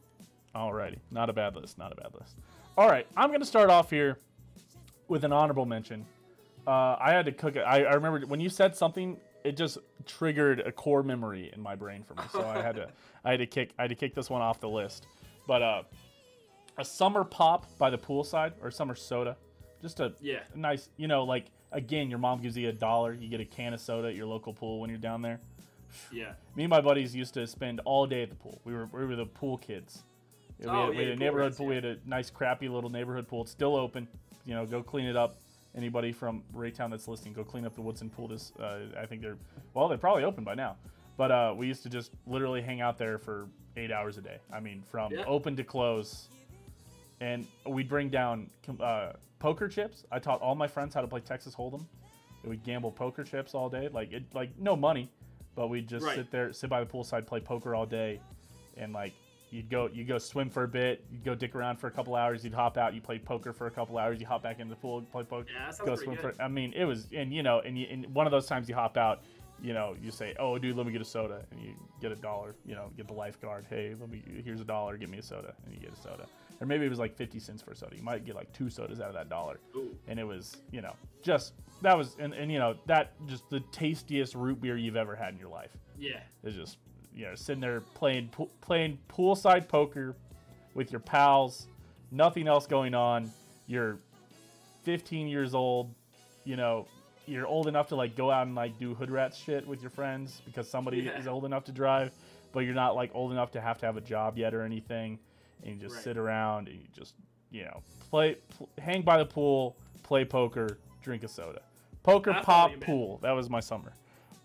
Alrighty, 0.55 0.99
not 1.09 1.29
a 1.29 1.33
bad 1.33 1.55
list. 1.55 1.77
Not 1.79 1.91
a 1.91 1.95
bad 1.95 2.13
list. 2.19 2.37
All 2.77 2.87
right, 2.89 3.07
I'm 3.17 3.31
gonna 3.31 3.45
start 3.45 3.69
off 3.69 3.89
here 3.89 4.19
with 5.07 5.23
an 5.23 5.31
honorable 5.33 5.65
mention. 5.65 6.05
Uh, 6.65 6.95
I 6.99 7.11
had 7.11 7.25
to 7.25 7.31
cook 7.31 7.55
it. 7.55 7.61
I, 7.61 7.83
I 7.83 7.93
remember 7.93 8.25
when 8.27 8.39
you 8.39 8.49
said 8.49 8.75
something, 8.75 9.17
it 9.43 9.57
just 9.57 9.77
triggered 10.05 10.61
a 10.61 10.71
core 10.71 11.03
memory 11.03 11.51
in 11.53 11.61
my 11.61 11.75
brain 11.75 12.03
for 12.03 12.13
me. 12.15 12.23
So 12.31 12.47
I 12.47 12.61
had 12.61 12.75
to, 12.75 12.89
I 13.25 13.31
had 13.31 13.39
to 13.39 13.45
kick, 13.45 13.71
I 13.77 13.83
had 13.83 13.89
to 13.89 13.95
kick 13.95 14.15
this 14.15 14.29
one 14.29 14.41
off 14.41 14.59
the 14.61 14.69
list. 14.69 15.07
But 15.47 15.61
uh, 15.61 15.83
a 16.77 16.85
summer 16.85 17.23
pop 17.25 17.65
by 17.77 17.89
the 17.89 17.97
poolside 17.97 18.53
or 18.61 18.71
summer 18.71 18.95
soda, 18.95 19.35
just 19.81 19.99
a 19.99 20.13
Yeah. 20.21 20.39
nice, 20.55 20.89
you 20.95 21.07
know, 21.09 21.23
like 21.23 21.47
again, 21.73 22.09
your 22.09 22.19
mom 22.19 22.41
gives 22.41 22.55
you 22.57 22.69
a 22.69 22.73
dollar, 22.73 23.13
you 23.13 23.27
get 23.27 23.41
a 23.41 23.45
can 23.45 23.73
of 23.73 23.81
soda 23.81 24.07
at 24.07 24.15
your 24.15 24.25
local 24.27 24.53
pool 24.53 24.79
when 24.79 24.89
you're 24.89 24.99
down 24.99 25.21
there. 25.21 25.41
Yeah. 26.11 26.33
Me 26.55 26.63
and 26.63 26.69
my 26.69 26.79
buddies 26.81 27.13
used 27.15 27.33
to 27.35 27.45
spend 27.45 27.81
all 27.83 28.07
day 28.07 28.23
at 28.23 28.29
the 28.29 28.35
pool. 28.35 28.59
We 28.63 28.73
were 28.73 28.87
we 28.91 29.05
were 29.05 29.15
the 29.15 29.25
pool 29.25 29.57
kids. 29.57 30.03
Yeah, 30.59 30.65
we 30.65 30.71
Oh, 30.71 30.85
had, 30.85 30.89
we 30.89 30.95
yeah, 30.95 31.01
had 31.01 31.07
a 31.07 31.11
pool 31.11 31.19
neighborhood 31.25 31.57
pool. 31.57 31.65
We 31.67 31.75
had 31.75 31.85
a 31.85 31.97
nice, 32.05 32.29
crappy 32.29 32.69
little 32.69 32.89
neighborhood 32.89 33.27
pool. 33.27 33.41
It's 33.43 33.51
still 33.51 33.75
open. 33.75 34.07
You 34.45 34.55
know, 34.55 34.65
go 34.65 34.81
clean 34.81 35.05
it 35.05 35.15
up. 35.17 35.35
Anybody 35.75 36.11
from 36.11 36.43
Raytown 36.53 36.91
that's 36.91 37.07
listening, 37.07 37.33
go 37.33 37.43
clean 37.43 37.65
up 37.65 37.73
the 37.73 37.81
Woodson 37.81 38.09
pool. 38.09 38.27
This, 38.27 38.51
uh, 38.59 38.79
I 38.99 39.05
think 39.07 39.21
they're 39.21 39.37
well, 39.73 39.87
they're 39.87 39.97
probably 39.97 40.23
open 40.23 40.43
by 40.43 40.53
now. 40.55 40.75
But 41.17 41.31
uh, 41.31 41.53
we 41.55 41.67
used 41.67 41.83
to 41.83 41.89
just 41.89 42.11
literally 42.27 42.61
hang 42.61 42.81
out 42.81 42.97
there 42.97 43.17
for 43.17 43.47
eight 43.75 43.91
hours 43.91 44.17
a 44.17 44.21
day. 44.21 44.37
I 44.51 44.59
mean, 44.59 44.83
from 44.91 45.11
Yeah. 45.11 45.23
open 45.25 45.55
to 45.55 45.63
close. 45.63 46.27
And 47.21 47.47
we'd 47.65 47.87
bring 47.89 48.09
down 48.09 48.49
uh, 48.79 49.13
poker 49.39 49.67
chips. 49.67 50.05
I 50.11 50.19
taught 50.19 50.41
all 50.41 50.55
my 50.55 50.67
friends 50.67 50.93
how 50.93 51.01
to 51.01 51.07
play 51.07 51.21
Texas 51.21 51.55
Hold'em. 51.55 51.85
We'd 52.43 52.63
gamble 52.63 52.91
poker 52.91 53.23
chips 53.23 53.53
all 53.55 53.69
day, 53.69 53.87
like 53.87 54.11
it, 54.11 54.23
like 54.33 54.49
no 54.59 54.75
money, 54.75 55.09
but 55.55 55.69
we'd 55.69 55.87
just 55.87 56.05
Right. 56.05 56.15
sit 56.15 56.29
there, 56.31 56.51
sit 56.51 56.69
by 56.69 56.83
the 56.83 56.85
poolside, 56.91 57.25
play 57.25 57.39
poker 57.39 57.73
all 57.73 57.85
day, 57.85 58.19
and 58.75 58.91
like 58.93 59.13
you'd 59.53 59.69
go, 59.69 59.87
you 59.93 60.03
go 60.03 60.17
swim 60.17 60.49
for 60.49 60.63
a 60.63 60.67
bit, 60.67 61.05
you'd 61.11 61.23
go 61.23 61.35
dick 61.35 61.55
around 61.55 61.77
for 61.77 61.87
a 61.87 61.91
couple 61.91 62.15
hours, 62.15 62.43
you'd 62.43 62.53
hop 62.53 62.77
out, 62.77 62.93
you 62.93 63.01
play 63.01 63.19
poker 63.19 63.53
for 63.53 63.67
a 63.67 63.71
couple 63.71 63.97
hours, 63.97 64.19
you 64.19 64.25
hop 64.27 64.41
back 64.43 64.59
in 64.59 64.67
the 64.67 64.75
pool, 64.75 65.01
play 65.11 65.23
poker, 65.23 65.47
Yeah, 65.53 65.71
go 65.85 65.95
swim 65.95 66.15
good. 66.15 66.35
for. 66.35 66.41
I 66.41 66.47
mean, 66.47 66.73
it 66.73 66.85
was, 66.85 67.07
and 67.15 67.33
you 67.33 67.43
know, 67.43 67.59
and, 67.59 67.77
you, 67.77 67.87
and 67.89 68.05
one 68.13 68.25
of 68.25 68.31
those 68.31 68.47
times 68.47 68.67
you 68.67 68.75
hop 68.75 68.97
out, 68.97 69.21
you 69.61 69.73
know, 69.73 69.95
you 70.01 70.11
say, 70.11 70.35
"Oh, 70.39 70.57
dude, 70.57 70.75
let 70.75 70.85
me 70.85 70.91
get 70.91 71.01
a 71.01 71.05
soda," 71.05 71.45
and 71.51 71.61
you 71.61 71.73
get 72.01 72.11
a 72.11 72.15
dollar. 72.15 72.53
You 72.65 72.75
know, 72.75 72.89
get 72.97 73.07
the 73.07 73.13
lifeguard. 73.13 73.65
Hey, 73.69 73.95
let 73.97 74.09
me. 74.09 74.21
Here's 74.43 74.59
a 74.59 74.65
dollar. 74.65 74.97
Get 74.97 75.09
me 75.09 75.19
a 75.19 75.23
soda, 75.23 75.53
and 75.65 75.73
you 75.73 75.79
get 75.79 75.93
a 75.93 75.95
soda. 75.95 76.25
Or 76.59 76.65
maybe 76.67 76.85
it 76.85 76.89
was 76.89 76.99
like 76.99 77.15
50 77.15 77.39
cents 77.39 77.61
for 77.61 77.71
a 77.71 77.75
soda. 77.75 77.95
You 77.95 78.03
might 78.03 78.25
get 78.25 78.35
like 78.35 78.51
two 78.51 78.69
sodas 78.69 78.99
out 78.99 79.07
of 79.07 79.13
that 79.13 79.29
dollar 79.29 79.59
Ooh. 79.75 79.95
and 80.07 80.19
it 80.19 80.23
was 80.23 80.57
you 80.71 80.81
know 80.81 80.93
just 81.21 81.53
that 81.81 81.97
was 81.97 82.15
and, 82.19 82.33
and 82.33 82.51
you 82.51 82.59
know 82.59 82.75
that 82.87 83.13
just 83.27 83.49
the 83.49 83.59
tastiest 83.71 84.35
root 84.35 84.61
beer 84.61 84.77
you've 84.77 84.95
ever 84.95 85.15
had 85.15 85.33
in 85.33 85.39
your 85.39 85.49
life 85.49 85.71
Yeah. 85.97 86.19
it's 86.43 86.55
just 86.55 86.77
you 87.15 87.25
know 87.25 87.35
sitting 87.35 87.61
there 87.61 87.81
playing 87.93 88.27
pool, 88.29 88.49
playing 88.61 88.97
poolside 89.09 89.67
poker 89.67 90.15
with 90.73 90.91
your 90.91 90.99
pals 91.01 91.67
nothing 92.11 92.47
else 92.47 92.67
going 92.67 92.93
on. 92.93 93.31
You're 93.67 93.97
15 94.83 95.27
years 95.27 95.53
old 95.55 95.93
you 96.43 96.55
know 96.55 96.85
you're 97.25 97.47
old 97.47 97.67
enough 97.67 97.87
to 97.87 97.95
like 97.95 98.15
go 98.17 98.29
out 98.29 98.45
and 98.47 98.55
like 98.55 98.77
do 98.77 98.93
hood 98.93 99.09
rat 99.09 99.33
shit 99.33 99.65
with 99.65 99.81
your 99.81 99.89
friends 99.89 100.41
because 100.45 100.69
somebody 100.69 100.97
Yeah. 100.97 101.17
is 101.17 101.25
old 101.27 101.45
enough 101.45 101.63
to 101.65 101.71
drive 101.71 102.11
but 102.51 102.61
you're 102.61 102.75
not 102.75 102.95
like 102.95 103.09
old 103.13 103.31
enough 103.31 103.51
to 103.51 103.61
have 103.61 103.77
to 103.79 103.85
have 103.85 103.97
a 103.97 104.01
job 104.01 104.37
yet 104.37 104.53
or 104.53 104.61
anything. 104.61 105.17
And 105.63 105.75
you 105.75 105.81
just 105.81 105.95
Right. 105.95 106.03
sit 106.03 106.17
around 106.17 106.67
and 106.67 106.77
you 106.77 106.87
just 106.93 107.15
you 107.51 107.63
know 107.63 107.81
play 108.09 108.35
pl- 108.57 108.69
hang 108.77 109.01
by 109.03 109.17
the 109.17 109.25
pool 109.25 109.75
play 110.03 110.25
poker 110.25 110.77
drink 111.01 111.23
a 111.23 111.27
soda. 111.27 111.61
Poker 112.03 112.31
I 112.31 112.41
pop 112.43 112.71
pool. 112.81 113.19
That 113.21 113.31
was 113.31 113.49
my 113.49 113.59
summer. 113.61 113.93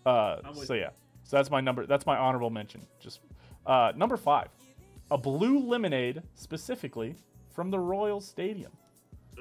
Uh, 0.05 0.37
so 0.53 0.73
yeah 0.73 0.89
so 1.29 1.37
that's 1.37 1.51
my 1.51 1.61
number 1.61 1.85
that's 1.85 2.07
my 2.07 2.17
honorable 2.17 2.49
mention 2.49 2.81
just 2.99 3.19
uh, 3.67 3.91
number 3.95 4.17
five 4.17 4.47
a 5.11 5.17
blue 5.17 5.59
lemonade 5.59 6.23
specifically 6.33 7.15
from 7.51 7.69
the 7.69 7.79
royal 7.79 8.19
stadium 8.19 8.71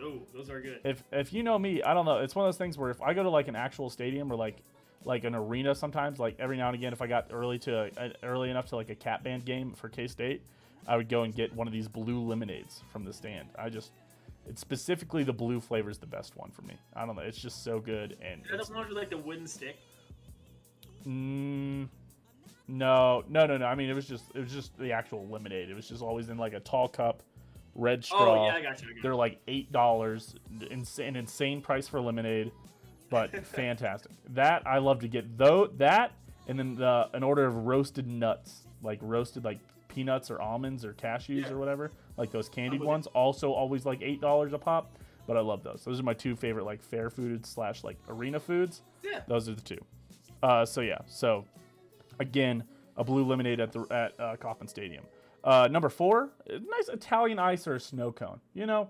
Oh, 0.00 0.20
those 0.34 0.50
are 0.50 0.60
good. 0.60 0.80
if 0.84 1.02
if 1.10 1.32
you 1.32 1.42
know 1.42 1.58
me, 1.58 1.82
I 1.82 1.92
don't 1.94 2.04
know. 2.04 2.18
It's 2.18 2.34
one 2.34 2.44
of 2.44 2.48
those 2.48 2.58
things 2.58 2.78
where 2.78 2.90
if 2.90 3.02
I 3.02 3.14
go 3.14 3.22
to 3.24 3.30
like 3.30 3.48
an 3.48 3.56
actual 3.56 3.90
stadium 3.90 4.30
or 4.30 4.36
like 4.36 4.58
like 5.04 5.24
an 5.24 5.34
arena, 5.34 5.74
sometimes 5.74 6.18
like 6.18 6.36
every 6.38 6.56
now 6.56 6.68
and 6.68 6.76
again, 6.76 6.92
if 6.92 7.02
I 7.02 7.06
got 7.06 7.26
early 7.32 7.58
to 7.60 7.90
uh, 7.96 8.10
early 8.22 8.50
enough 8.50 8.66
to 8.66 8.76
like 8.76 8.90
a 8.90 8.94
cat 8.94 9.24
band 9.24 9.44
game 9.44 9.72
for 9.72 9.88
K 9.88 10.06
State, 10.06 10.42
I 10.86 10.96
would 10.96 11.08
go 11.08 11.22
and 11.22 11.34
get 11.34 11.52
one 11.52 11.66
of 11.66 11.72
these 11.72 11.88
blue 11.88 12.20
lemonades 12.20 12.84
from 12.92 13.04
the 13.04 13.12
stand. 13.12 13.48
I 13.58 13.70
just 13.70 13.90
it's 14.46 14.60
specifically 14.60 15.24
the 15.24 15.32
blue 15.32 15.60
flavor 15.60 15.90
is 15.90 15.98
the 15.98 16.06
best 16.06 16.36
one 16.36 16.50
for 16.50 16.62
me. 16.62 16.74
I 16.94 17.04
don't 17.04 17.16
know. 17.16 17.22
It's 17.22 17.38
just 17.38 17.64
so 17.64 17.80
good 17.80 18.16
and 18.22 18.42
it's, 18.52 18.68
the 18.68 18.74
one 18.74 18.88
with 18.88 18.96
like 18.96 19.10
the 19.10 19.18
wooden 19.18 19.46
stick? 19.46 19.78
Mm, 21.06 21.88
no 22.66 23.24
no 23.28 23.46
no 23.46 23.56
no. 23.56 23.66
I 23.66 23.74
mean 23.74 23.88
it 23.88 23.94
was 23.94 24.06
just 24.06 24.24
it 24.34 24.40
was 24.40 24.52
just 24.52 24.76
the 24.78 24.92
actual 24.92 25.26
lemonade. 25.28 25.70
It 25.70 25.74
was 25.74 25.88
just 25.88 26.02
always 26.02 26.28
in 26.28 26.38
like 26.38 26.52
a 26.52 26.60
tall 26.60 26.88
cup, 26.88 27.22
red 27.74 28.04
straw. 28.04 28.42
Oh 28.42 28.46
yeah, 28.46 28.54
I 28.54 28.62
got 28.62 28.82
you. 28.82 28.88
I 28.90 28.92
got 28.94 29.02
They're 29.02 29.14
like 29.14 29.40
eight 29.48 29.72
dollars, 29.72 30.34
an 30.60 31.16
insane 31.16 31.60
price 31.60 31.88
for 31.88 32.00
lemonade, 32.00 32.52
but 33.10 33.46
fantastic. 33.46 34.12
That 34.30 34.66
I 34.66 34.78
love 34.78 35.00
to 35.00 35.08
get 35.08 35.38
though 35.38 35.68
that, 35.78 36.12
and 36.46 36.58
then 36.58 36.74
the 36.74 37.08
an 37.14 37.22
order 37.22 37.44
of 37.46 37.54
roasted 37.66 38.06
nuts 38.06 38.64
like 38.82 38.98
roasted 39.02 39.44
like 39.44 39.58
peanuts 39.88 40.30
or 40.30 40.40
almonds 40.40 40.84
or 40.84 40.92
cashews 40.92 41.42
Yeah. 41.42 41.52
or 41.52 41.58
whatever, 41.58 41.90
like 42.16 42.30
those 42.30 42.48
candied 42.48 42.82
you. 42.82 42.86
ones. 42.86 43.06
Also, 43.08 43.50
always 43.52 43.86
like 43.86 44.02
eight 44.02 44.20
dollars 44.20 44.52
a 44.52 44.58
pop. 44.58 44.92
But 45.26 45.36
I 45.36 45.40
love 45.40 45.62
those. 45.62 45.84
Those 45.84 46.00
are 46.00 46.04
my 46.04 46.14
two 46.14 46.34
favorite 46.36 46.64
like 46.64 46.82
fair 46.82 47.10
food 47.10 47.44
slash 47.44 47.84
like 47.84 47.98
arena 48.08 48.40
foods. 48.40 48.80
Yeah. 49.02 49.20
Those 49.26 49.46
are 49.48 49.54
the 49.54 49.60
two. 49.60 49.76
Uh, 50.42 50.64
so 50.64 50.80
yeah. 50.80 50.98
So 51.06 51.44
again, 52.18 52.64
a 52.96 53.04
blue 53.04 53.24
lemonade 53.24 53.60
at 53.60 53.72
the 53.72 53.86
at 53.90 54.18
uh, 54.20 54.36
Kauffman 54.36 54.68
Stadium. 54.68 55.04
Uh, 55.44 55.68
number 55.70 55.88
four, 55.88 56.30
nice 56.48 56.88
Italian 56.92 57.38
ice 57.38 57.66
or 57.66 57.76
a 57.76 57.80
snow 57.80 58.12
cone. 58.12 58.40
You 58.54 58.66
know, 58.66 58.88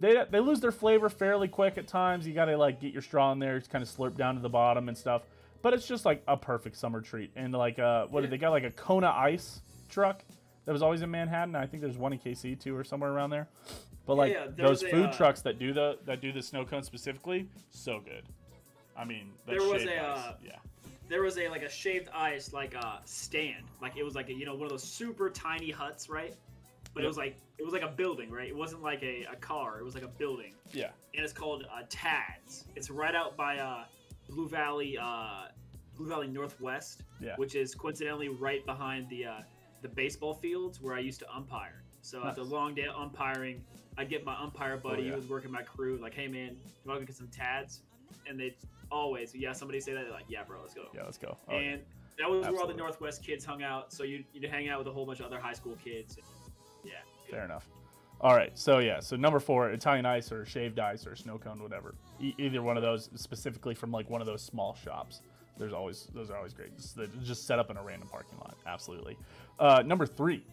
they 0.00 0.24
they 0.30 0.40
lose 0.40 0.60
their 0.60 0.72
flavor 0.72 1.08
fairly 1.08 1.48
quick 1.48 1.78
at 1.78 1.86
times. 1.86 2.26
You 2.26 2.34
got 2.34 2.46
to 2.46 2.56
like 2.56 2.80
get 2.80 2.92
your 2.92 3.02
straw 3.02 3.32
in 3.32 3.38
there, 3.38 3.58
just 3.58 3.70
kind 3.70 3.82
of 3.82 3.88
slurp 3.88 4.16
down 4.16 4.34
to 4.34 4.40
the 4.40 4.48
bottom 4.48 4.88
and 4.88 4.96
stuff. 4.96 5.22
But 5.62 5.74
it's 5.74 5.86
just 5.86 6.06
like 6.06 6.22
a 6.26 6.36
perfect 6.36 6.76
summer 6.76 7.00
treat. 7.00 7.30
And 7.36 7.52
like 7.52 7.78
uh, 7.78 8.06
what 8.06 8.22
did 8.22 8.30
they 8.30 8.38
got 8.38 8.50
like 8.50 8.64
a 8.64 8.70
Kona 8.70 9.10
ice 9.10 9.60
truck 9.88 10.24
that 10.64 10.72
was 10.72 10.82
always 10.82 11.02
in 11.02 11.10
Manhattan. 11.10 11.54
I 11.54 11.66
think 11.66 11.82
there's 11.82 11.98
one 11.98 12.12
in 12.12 12.18
KC 12.18 12.58
too 12.58 12.76
or 12.76 12.84
somewhere 12.84 13.10
around 13.10 13.30
there. 13.30 13.48
But 14.06 14.16
like 14.16 14.32
yeah, 14.32 14.46
there 14.56 14.66
those 14.66 14.82
a, 14.82 14.88
food 14.88 15.06
uh, 15.06 15.12
trucks 15.12 15.42
that 15.42 15.58
do 15.58 15.72
the 15.72 15.98
that 16.06 16.20
do 16.20 16.32
the 16.32 16.42
snow 16.42 16.64
cone 16.64 16.82
specifically, 16.82 17.48
so 17.70 18.00
good. 18.00 18.24
I 18.96 19.04
mean, 19.04 19.30
There 19.46 19.62
was 19.62 19.84
a, 19.84 19.96
uh, 19.96 20.34
yeah. 20.44 20.56
There 21.10 21.22
was 21.22 21.36
a 21.38 21.48
like 21.48 21.62
a 21.62 21.68
shaved 21.68 22.08
ice 22.14 22.52
like 22.54 22.74
a 22.74 23.00
stand. 23.04 23.64
Like 23.82 23.96
it 23.98 24.02
was 24.04 24.14
like 24.14 24.28
a 24.30 24.32
you 24.32 24.46
know 24.46 24.54
one 24.54 24.64
of 24.64 24.70
those 24.70 24.84
super 24.84 25.28
tiny 25.28 25.70
huts 25.70 26.08
right? 26.08 26.34
But 26.94 27.04
it 27.04 27.06
was 27.06 27.16
like 27.18 27.36
it 27.58 27.64
was 27.64 27.72
like 27.74 27.82
a 27.82 27.88
building 27.88 28.30
right? 28.30 28.48
It 28.48 28.56
wasn't 28.56 28.82
like 28.82 29.02
a, 29.02 29.26
a 29.30 29.36
car. 29.36 29.78
It 29.80 29.84
was 29.84 29.94
like 29.94 30.04
a 30.04 30.08
building. 30.22 30.54
Yeah. 30.72 30.90
and 31.14 31.24
it's 31.24 31.32
called 31.32 31.64
uh, 31.64 31.82
tads. 31.90 32.64
It's 32.76 32.88
right 32.90 33.14
out 33.14 33.36
by 33.36 33.58
uh, 33.58 33.84
blue 34.28 34.48
valley 34.48 34.96
uh, 35.00 35.48
blue 35.96 36.08
valley 36.08 36.28
northwest 36.28 37.02
Yeah. 37.20 37.34
which 37.36 37.54
is 37.56 37.74
coincidentally 37.74 38.28
right 38.30 38.64
behind 38.64 39.08
the 39.10 39.26
uh, 39.26 39.32
the 39.82 39.88
baseball 39.88 40.34
fields 40.34 40.80
where 40.80 40.94
i 40.94 41.00
used 41.00 41.18
to 41.20 41.26
umpire. 41.34 41.82
So 42.02 42.22
after 42.24 42.40
a 42.42 42.44
long 42.44 42.74
day 42.74 42.84
of 42.86 42.94
umpiring 42.96 43.62
i'd 43.98 44.08
get 44.08 44.24
my 44.24 44.36
umpire 44.40 44.76
buddy 44.78 45.02
Oh, 45.02 45.04
yeah. 45.06 45.10
who 45.10 45.16
was 45.16 45.26
working 45.28 45.50
my 45.50 45.62
crew 45.62 45.98
like 46.00 46.14
hey 46.14 46.28
man 46.28 46.50
you 46.64 46.86
want 46.88 47.00
to 47.00 47.06
get 47.06 47.16
some 47.16 47.28
tads? 47.28 47.82
And 48.28 48.38
they 48.40 48.54
always 48.90 49.34
yeah 49.34 49.52
somebody 49.52 49.80
say 49.80 49.92
that 49.92 50.02
they're 50.04 50.12
like 50.12 50.24
yeah 50.28 50.42
bro 50.42 50.58
let's 50.60 50.74
go 50.74 50.82
Yeah, 50.94 51.02
let's 51.04 51.18
go. 51.18 51.36
Oh, 51.48 51.52
yeah. 51.52 51.58
and 51.58 51.82
that 52.18 52.28
was 52.28 52.46
where 52.46 52.60
all 52.60 52.66
the 52.66 52.74
Northwest 52.74 53.22
kids 53.24 53.44
hung 53.44 53.62
out. 53.62 53.92
So 53.92 54.02
you'd, 54.02 54.24
you'd 54.34 54.44
hang 54.50 54.68
out 54.68 54.78
with 54.78 54.88
a 54.88 54.92
whole 54.92 55.06
bunch 55.06 55.20
of 55.20 55.26
other 55.26 55.40
high 55.40 55.54
school 55.54 55.76
kids. 55.82 56.18
Yeah. 56.84 56.92
Fair 57.30 57.44
enough. 57.44 57.66
All 58.20 58.34
right, 58.36 58.50
so 58.58 58.80
yeah, 58.80 59.00
so 59.00 59.16
number 59.16 59.40
four, 59.40 59.70
Italian 59.70 60.04
ice 60.04 60.30
or 60.30 60.44
shaved 60.44 60.78
ice 60.78 61.06
or 61.06 61.16
snow 61.16 61.38
cone, 61.38 61.62
whatever. 61.62 61.94
E- 62.20 62.34
either 62.36 62.60
one 62.62 62.76
of 62.76 62.82
those, 62.82 63.08
specifically 63.14 63.74
from 63.74 63.90
like 63.90 64.10
one 64.10 64.20
of 64.20 64.26
those 64.26 64.42
small 64.42 64.74
shops. 64.84 65.22
There's 65.56 65.72
always 65.72 66.08
those 66.14 66.28
are 66.30 66.36
always 66.36 66.52
great. 66.52 66.76
Just, 66.76 66.98
just 67.22 67.46
set 67.46 67.58
up 67.58 67.70
in 67.70 67.78
a 67.78 67.82
random 67.82 68.08
parking 68.08 68.36
lot. 68.38 68.56
Absolutely. 68.66 69.16
Uh, 69.58 69.82
number 69.86 70.04
three, 70.06 70.44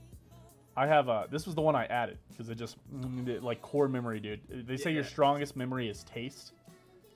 I 0.77 0.87
have 0.87 1.09
uh, 1.09 1.25
this 1.29 1.45
was 1.45 1.55
the 1.55 1.61
one 1.61 1.75
I 1.75 1.85
added 1.87 2.17
because 2.29 2.49
it 2.49 2.55
just 2.55 2.77
mm, 2.95 3.41
like 3.43 3.61
core 3.61 3.89
memory, 3.89 4.21
dude. 4.21 4.39
They 4.65 4.77
say 4.77 4.93
your 4.93 5.03
strongest 5.03 5.57
memory 5.57 5.89
is 5.89 6.03
taste, 6.05 6.53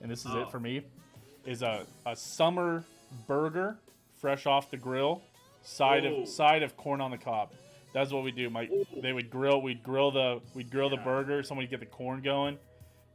and 0.02 0.10
this 0.10 0.26
is 0.26 0.32
Oh. 0.34 0.42
it 0.42 0.50
for 0.50 0.60
me. 0.60 0.82
Is 1.44 1.62
a 1.62 1.86
a 2.06 2.14
summer 2.14 2.84
burger, 3.26 3.76
fresh 4.20 4.46
off 4.46 4.70
the 4.70 4.76
grill, 4.76 5.22
side 5.62 6.04
Ooh. 6.04 6.22
of 6.22 6.28
side 6.28 6.62
of 6.62 6.76
corn 6.76 7.00
on 7.00 7.10
the 7.10 7.18
cob. 7.18 7.50
That's 7.92 8.12
what 8.12 8.22
we 8.22 8.30
do. 8.30 8.48
My 8.48 8.64
Ooh. 8.66 8.86
they 9.02 9.12
would 9.12 9.28
grill. 9.30 9.60
We'd 9.60 9.82
grill 9.82 10.10
the 10.12 10.40
we'd 10.54 10.70
grill 10.70 10.88
the 10.88 10.96
Yeah. 10.96 11.04
burger. 11.04 11.42
Somebody 11.42 11.66
get 11.66 11.80
the 11.80 11.86
corn 11.86 12.22
going, 12.22 12.58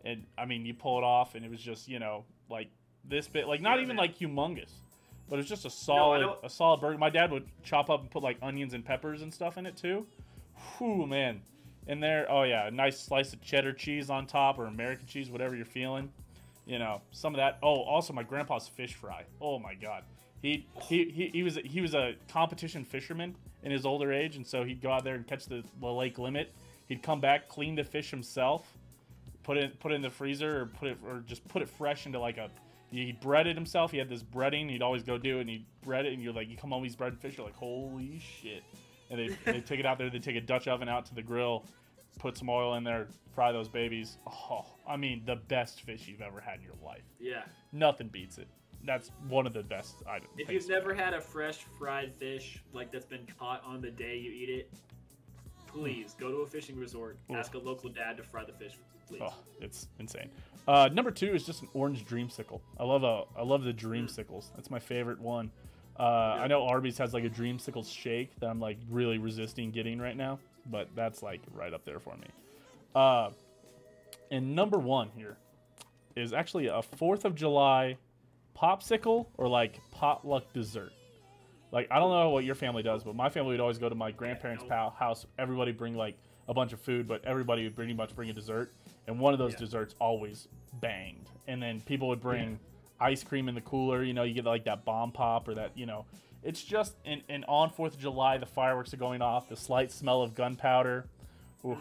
and 0.04 0.26
I 0.38 0.46
mean 0.46 0.66
you 0.66 0.74
pull 0.74 0.98
it 0.98 1.04
off, 1.06 1.36
and 1.36 1.46
it 1.46 1.50
was 1.52 1.62
just 1.62 1.88
you 1.88 2.00
know 2.00 2.26
like 2.50 2.68
this 3.06 3.28
bit, 3.30 3.48
like 3.48 3.62
not 3.62 3.78
Yeah, 3.78 3.84
even 3.84 3.96
man. 3.96 4.06
like 4.06 4.18
humongous, 4.18 4.72
but 5.30 5.40
it's 5.40 5.48
just 5.48 5.66
a 5.66 5.70
solid 5.70 6.20
don't- 6.20 6.40
a 6.44 6.50
solid 6.50 6.82
burger. 6.82 6.98
My 6.98 7.10
dad 7.10 7.32
would 7.32 7.48
chop 7.64 7.90
up 7.90 8.02
and 8.02 8.12
put 8.12 8.24
like 8.24 8.38
onions 8.42 8.74
and 8.74 8.84
peppers 8.84 9.22
and 9.22 9.34
stuff 9.34 9.58
in 9.58 9.66
it 9.66 9.78
too. 9.78 10.06
Whew, 10.78 11.06
man. 11.08 11.42
In 11.88 12.02
there, 12.02 12.30
oh 12.30 12.44
yeah, 12.44 12.68
a 12.68 12.72
nice 12.72 13.00
slice 13.00 13.32
of 13.32 13.42
cheddar 13.42 13.72
cheese 13.72 14.10
on 14.10 14.28
top 14.28 14.60
or 14.60 14.66
American 14.66 15.08
cheese, 15.08 15.30
whatever 15.30 15.56
you're 15.56 15.64
feeling. 15.66 16.12
You 16.68 16.80
know, 16.80 17.02
some 17.12 17.34
of 17.34 17.38
that. 17.38 17.60
Oh, 17.64 17.82
also 17.82 18.12
my 18.12 18.24
grandpa's 18.24 18.68
fish 18.68 18.94
fry. 18.94 19.24
Oh 19.42 19.58
my 19.58 19.74
god. 19.74 20.04
He, 20.42 20.68
he, 20.84 21.06
he, 21.06 21.30
he 21.34 21.44
was 21.44 21.58
he 21.64 21.82
was 21.82 21.96
a 21.96 22.16
competition 22.30 22.84
fisherman 22.84 23.36
in 23.64 23.72
his 23.72 23.86
older 23.86 24.12
age, 24.12 24.36
and 24.36 24.46
so 24.46 24.64
he'd 24.64 24.82
go 24.82 24.92
out 24.92 25.04
there 25.04 25.16
and 25.16 25.26
catch 25.26 25.46
the, 25.46 25.64
the 25.80 25.88
lake 25.88 26.20
limit. 26.20 26.54
He'd 26.88 27.02
come 27.02 27.22
back, 27.22 27.48
clean 27.48 27.76
the 27.76 27.84
fish 27.84 28.12
himself, 28.12 28.78
put 29.44 29.58
it 29.58 29.80
put 29.80 29.94
it 29.94 29.96
in 29.96 30.02
the 30.02 30.10
freezer, 30.10 30.62
or 30.62 30.66
put 30.66 30.90
it 30.90 30.98
or 31.08 31.24
just 31.26 31.48
put 31.48 31.62
it 31.62 31.70
fresh 31.70 32.06
into 32.06 32.20
like 32.20 32.38
a. 32.38 32.50
He 32.92 33.14
breaded 33.14 33.56
himself. 33.56 33.92
He 33.92 33.98
had 33.98 34.10
this 34.10 34.24
breading. 34.24 34.70
He'd 34.70 34.82
always 34.82 35.04
go 35.04 35.18
do 35.18 35.38
it, 35.38 35.42
and 35.42 35.50
he'd 35.50 35.66
bread 35.82 36.06
it, 36.06 36.14
and 36.14 36.22
you're 36.22 36.32
like, 36.32 36.50
you 36.50 36.56
come 36.56 36.72
home, 36.72 36.84
he's 36.84 36.96
breading 36.96 37.20
fish. 37.20 37.38
You're 37.38 37.46
like, 37.46 37.56
holy 37.56 38.20
shit! 38.20 38.64
And 39.10 39.20
they 39.20 39.52
they 39.52 39.62
take 39.62 39.80
it 39.80 39.86
out 39.86 39.98
there. 39.98 40.10
They 40.10 40.20
take 40.20 40.36
a 40.36 40.42
Dutch 40.42 40.68
oven 40.68 40.88
out 40.88 41.06
to 41.08 41.16
the 41.16 41.22
grill, 41.22 41.66
put 42.18 42.38
some 42.38 42.50
oil 42.50 42.76
in 42.76 42.84
there, 42.84 43.08
fry 43.34 43.52
those 43.52 43.70
babies. 43.70 44.18
Oh, 44.28 44.66
I 44.88 44.98
mean, 44.98 45.24
the 45.26 45.36
best 45.36 45.82
fish 45.82 46.08
you've 46.08 46.22
ever 46.22 46.40
had 46.40 46.60
in 46.60 46.64
your 46.64 46.76
life. 46.84 47.04
Yeah. 47.20 47.44
Nothing 47.72 48.08
beats 48.08 48.38
it. 48.38 48.48
That's 48.86 49.12
one 49.28 49.46
of 49.46 49.54
the 49.54 49.64
best 49.64 49.96
items. 50.10 50.30
If 50.38 50.52
you've 50.52 50.70
never 50.70 50.94
had 50.94 51.14
a 51.14 51.22
fresh 51.22 51.66
fried 51.78 52.14
fish 52.16 52.64
like 52.74 52.92
that's 52.92 53.06
been 53.06 53.28
caught 53.40 53.64
on 53.66 53.82
the 53.82 53.92
day 53.92 54.18
you 54.18 54.32
eat 54.32 54.50
it, 54.50 54.72
please 55.66 56.16
go 56.20 56.32
to 56.32 56.38
a 56.38 56.48
fishing 56.48 56.78
resort. 56.78 57.18
Ooh. 57.32 57.36
Ask 57.36 57.54
a 57.56 57.60
local 57.60 57.90
dad 57.90 58.18
to 58.18 58.24
fry 58.24 58.46
the 58.46 58.54
fish, 58.54 58.74
please. 59.08 59.22
Oh, 59.24 59.34
it's 59.60 59.88
insane. 60.00 60.30
Uh, 60.68 60.90
number 60.92 61.12
two 61.12 61.34
is 61.34 61.46
just 61.46 61.62
an 61.62 61.70
orange 61.74 62.06
dreamsicle. 62.06 62.62
I 62.80 62.84
love 62.84 63.04
a 63.04 63.24
I 63.38 63.44
love 63.44 63.64
the 63.64 63.74
dreamsicles. 63.74 64.52
That's 64.56 64.70
my 64.70 64.80
favorite 64.80 65.20
one. 65.20 65.52
Uh, 66.00 66.38
I 66.40 66.48
know 66.48 66.64
Arby's 66.68 66.98
has 67.00 67.14
like 67.14 67.24
a 67.24 67.30
dreamsicle 67.30 67.86
shake 67.86 68.40
that 68.40 68.48
I'm 68.48 68.60
like 68.60 68.78
really 68.90 69.18
resisting 69.18 69.72
getting 69.72 70.00
right 70.00 70.16
now, 70.16 70.40
but 70.70 70.90
that's 70.96 71.22
like 71.24 71.42
right 71.54 71.74
up 71.74 71.86
there 71.86 72.00
for 72.00 72.16
me. 72.16 72.28
Uh, 72.96 73.30
and 74.32 74.56
number 74.56 74.78
one 74.78 75.10
here 75.16 75.38
is 76.16 76.34
actually 76.34 76.68
a 76.68 76.82
Fourth 76.82 77.26
of 77.26 77.36
July 77.36 77.98
popsicle 78.58 79.28
or 79.38 79.48
like 79.48 79.80
potluck 79.92 80.52
dessert. 80.54 80.92
Like 81.72 81.88
I 81.92 82.00
don't 82.00 82.12
know 82.12 82.30
what 82.30 82.44
your 82.44 82.56
family 82.56 82.84
does, 82.84 83.04
but 83.04 83.16
my 83.16 83.30
family 83.30 83.52
would 83.52 83.60
always 83.60 83.78
go 83.78 83.90
to 83.90 83.96
my 83.96 84.12
grandparents' 84.12 84.64
pal 84.68 84.90
house. 84.92 85.26
Everybody 85.38 85.72
bring 85.72 85.96
like 85.96 86.18
a 86.48 86.54
bunch 86.54 86.72
of 86.74 86.80
food, 86.82 87.08
but 87.08 87.24
everybody 87.26 87.64
would 87.66 87.76
pretty 87.76 87.94
much 87.94 88.16
bring 88.16 88.30
a 88.30 88.34
dessert, 88.34 88.72
and 89.08 89.20
one 89.20 89.34
of 89.34 89.40
those 89.40 89.52
Yeah. 89.54 89.60
desserts 89.60 89.96
always 90.00 90.48
banged. 90.82 91.30
And 91.48 91.62
then 91.62 91.82
people 91.82 92.08
would 92.08 92.22
bring 92.22 92.58
ice 93.00 93.24
cream 93.24 93.48
in 93.50 93.56
the 93.56 93.62
cooler. 93.62 94.02
You 94.04 94.14
know, 94.14 94.24
you 94.24 94.34
get 94.34 94.46
like 94.46 94.64
that 94.66 94.86
bomb 94.86 95.12
pop 95.12 95.48
or 95.48 95.56
that. 95.56 95.78
You 95.78 95.86
know, 95.86 96.06
it's 96.44 96.64
just 96.64 96.96
and, 97.06 97.22
and 97.30 97.46
on 97.48 97.70
Fourth 97.70 97.94
of 97.94 98.00
July, 98.00 98.38
the 98.38 98.46
fireworks 98.46 98.94
are 98.94 98.98
going 98.98 99.22
off. 99.22 99.50
The 99.50 99.56
slight 99.56 99.92
smell 99.92 100.22
of 100.22 100.36
gunpowder. 100.36 101.06
Ooh, 101.66 101.78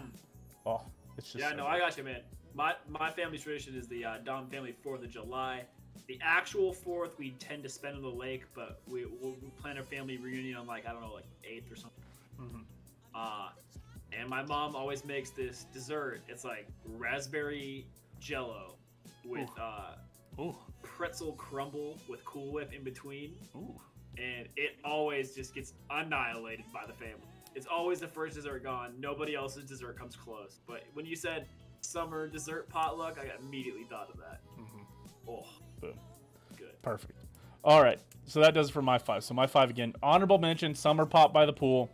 oh, 0.65 0.83
it's 1.19 1.33
just 1.33 1.43
yeah, 1.43 1.51
so 1.51 1.57
no, 1.57 1.63
good. 1.65 1.71
I 1.71 1.79
got 1.79 1.97
you, 1.97 2.05
man. 2.05 2.21
My 2.55 2.75
my 2.89 3.11
family's 3.11 3.43
tradition 3.43 3.77
is 3.77 3.87
the 3.87 4.05
uh, 4.05 4.19
Dahm 4.25 4.51
family 4.51 4.75
Fourth 4.83 5.03
of 5.03 5.11
July. 5.11 5.63
The 6.09 6.19
actual 6.23 6.73
Fourth 6.73 7.19
we 7.19 7.31
tend 7.39 7.63
to 7.65 7.69
spend 7.69 7.97
on 7.97 8.03
the 8.03 8.09
lake, 8.09 8.45
but 8.55 8.81
we 8.89 9.05
we 9.05 9.31
we 9.43 9.49
plan 9.61 9.77
our 9.77 9.85
family 9.85 10.17
reunion 10.17 10.57
on 10.57 10.67
like 10.67 10.87
I 10.87 10.93
don't 10.93 11.03
know, 11.03 11.15
like 11.15 11.27
eighth 11.45 11.71
or 11.71 11.77
something. 11.77 12.05
Mhm. 12.41 12.63
Uh, 13.15 13.49
and 14.13 14.29
my 14.29 14.43
mom 14.43 14.77
always 14.77 15.05
makes 15.05 15.31
this 15.31 15.67
dessert. 15.73 16.23
It's 16.29 16.45
like 16.45 16.67
raspberry 16.97 17.87
Jello 18.21 18.77
with 19.25 19.51
uh, 19.61 19.97
Ooh, 20.41 20.55
pretzel 20.83 21.33
crumble 21.33 21.99
with 22.09 22.25
Cool 22.25 22.53
Whip 22.53 22.73
in 22.73 22.85
between, 22.85 23.35
ooh. 23.55 23.75
And 24.19 24.49
it 24.57 24.77
always 24.85 25.35
just 25.35 25.55
gets 25.55 25.75
annihilated 25.91 26.65
by 26.73 26.85
the 26.87 26.93
family. 26.93 27.23
It's 27.55 27.67
always 27.67 28.01
the 28.01 28.09
first 28.09 28.35
dessert 28.37 28.63
gone. 28.65 28.93
Nobody 28.99 29.35
else's 29.35 29.65
dessert 29.65 29.99
comes 29.99 30.15
close. 30.17 30.59
But 30.67 30.83
when 30.95 31.07
you 31.07 31.17
said 31.17 31.47
summer 31.81 32.29
dessert 32.29 32.69
potluck, 32.69 33.19
I 33.19 33.31
immediately 33.43 33.85
thought 33.85 34.11
of 34.11 34.19
that. 34.19 34.41
Mhm. 34.59 34.87
Oh, 35.29 35.47
Boom. 35.81 35.99
good. 36.57 36.81
Perfect. 36.83 37.15
All 37.65 37.83
right. 37.83 37.99
So 38.27 38.41
that 38.41 38.55
does 38.55 38.69
it 38.69 38.73
for 38.73 38.83
my 38.83 38.99
five. 38.99 39.25
So 39.25 39.35
my 39.35 39.47
five 39.47 39.71
again. 39.71 39.95
Honorable 40.03 40.39
mention: 40.39 40.75
Summer 40.75 41.07
Pop 41.07 41.33
by 41.33 41.47
the 41.47 41.53
pool. 41.53 41.91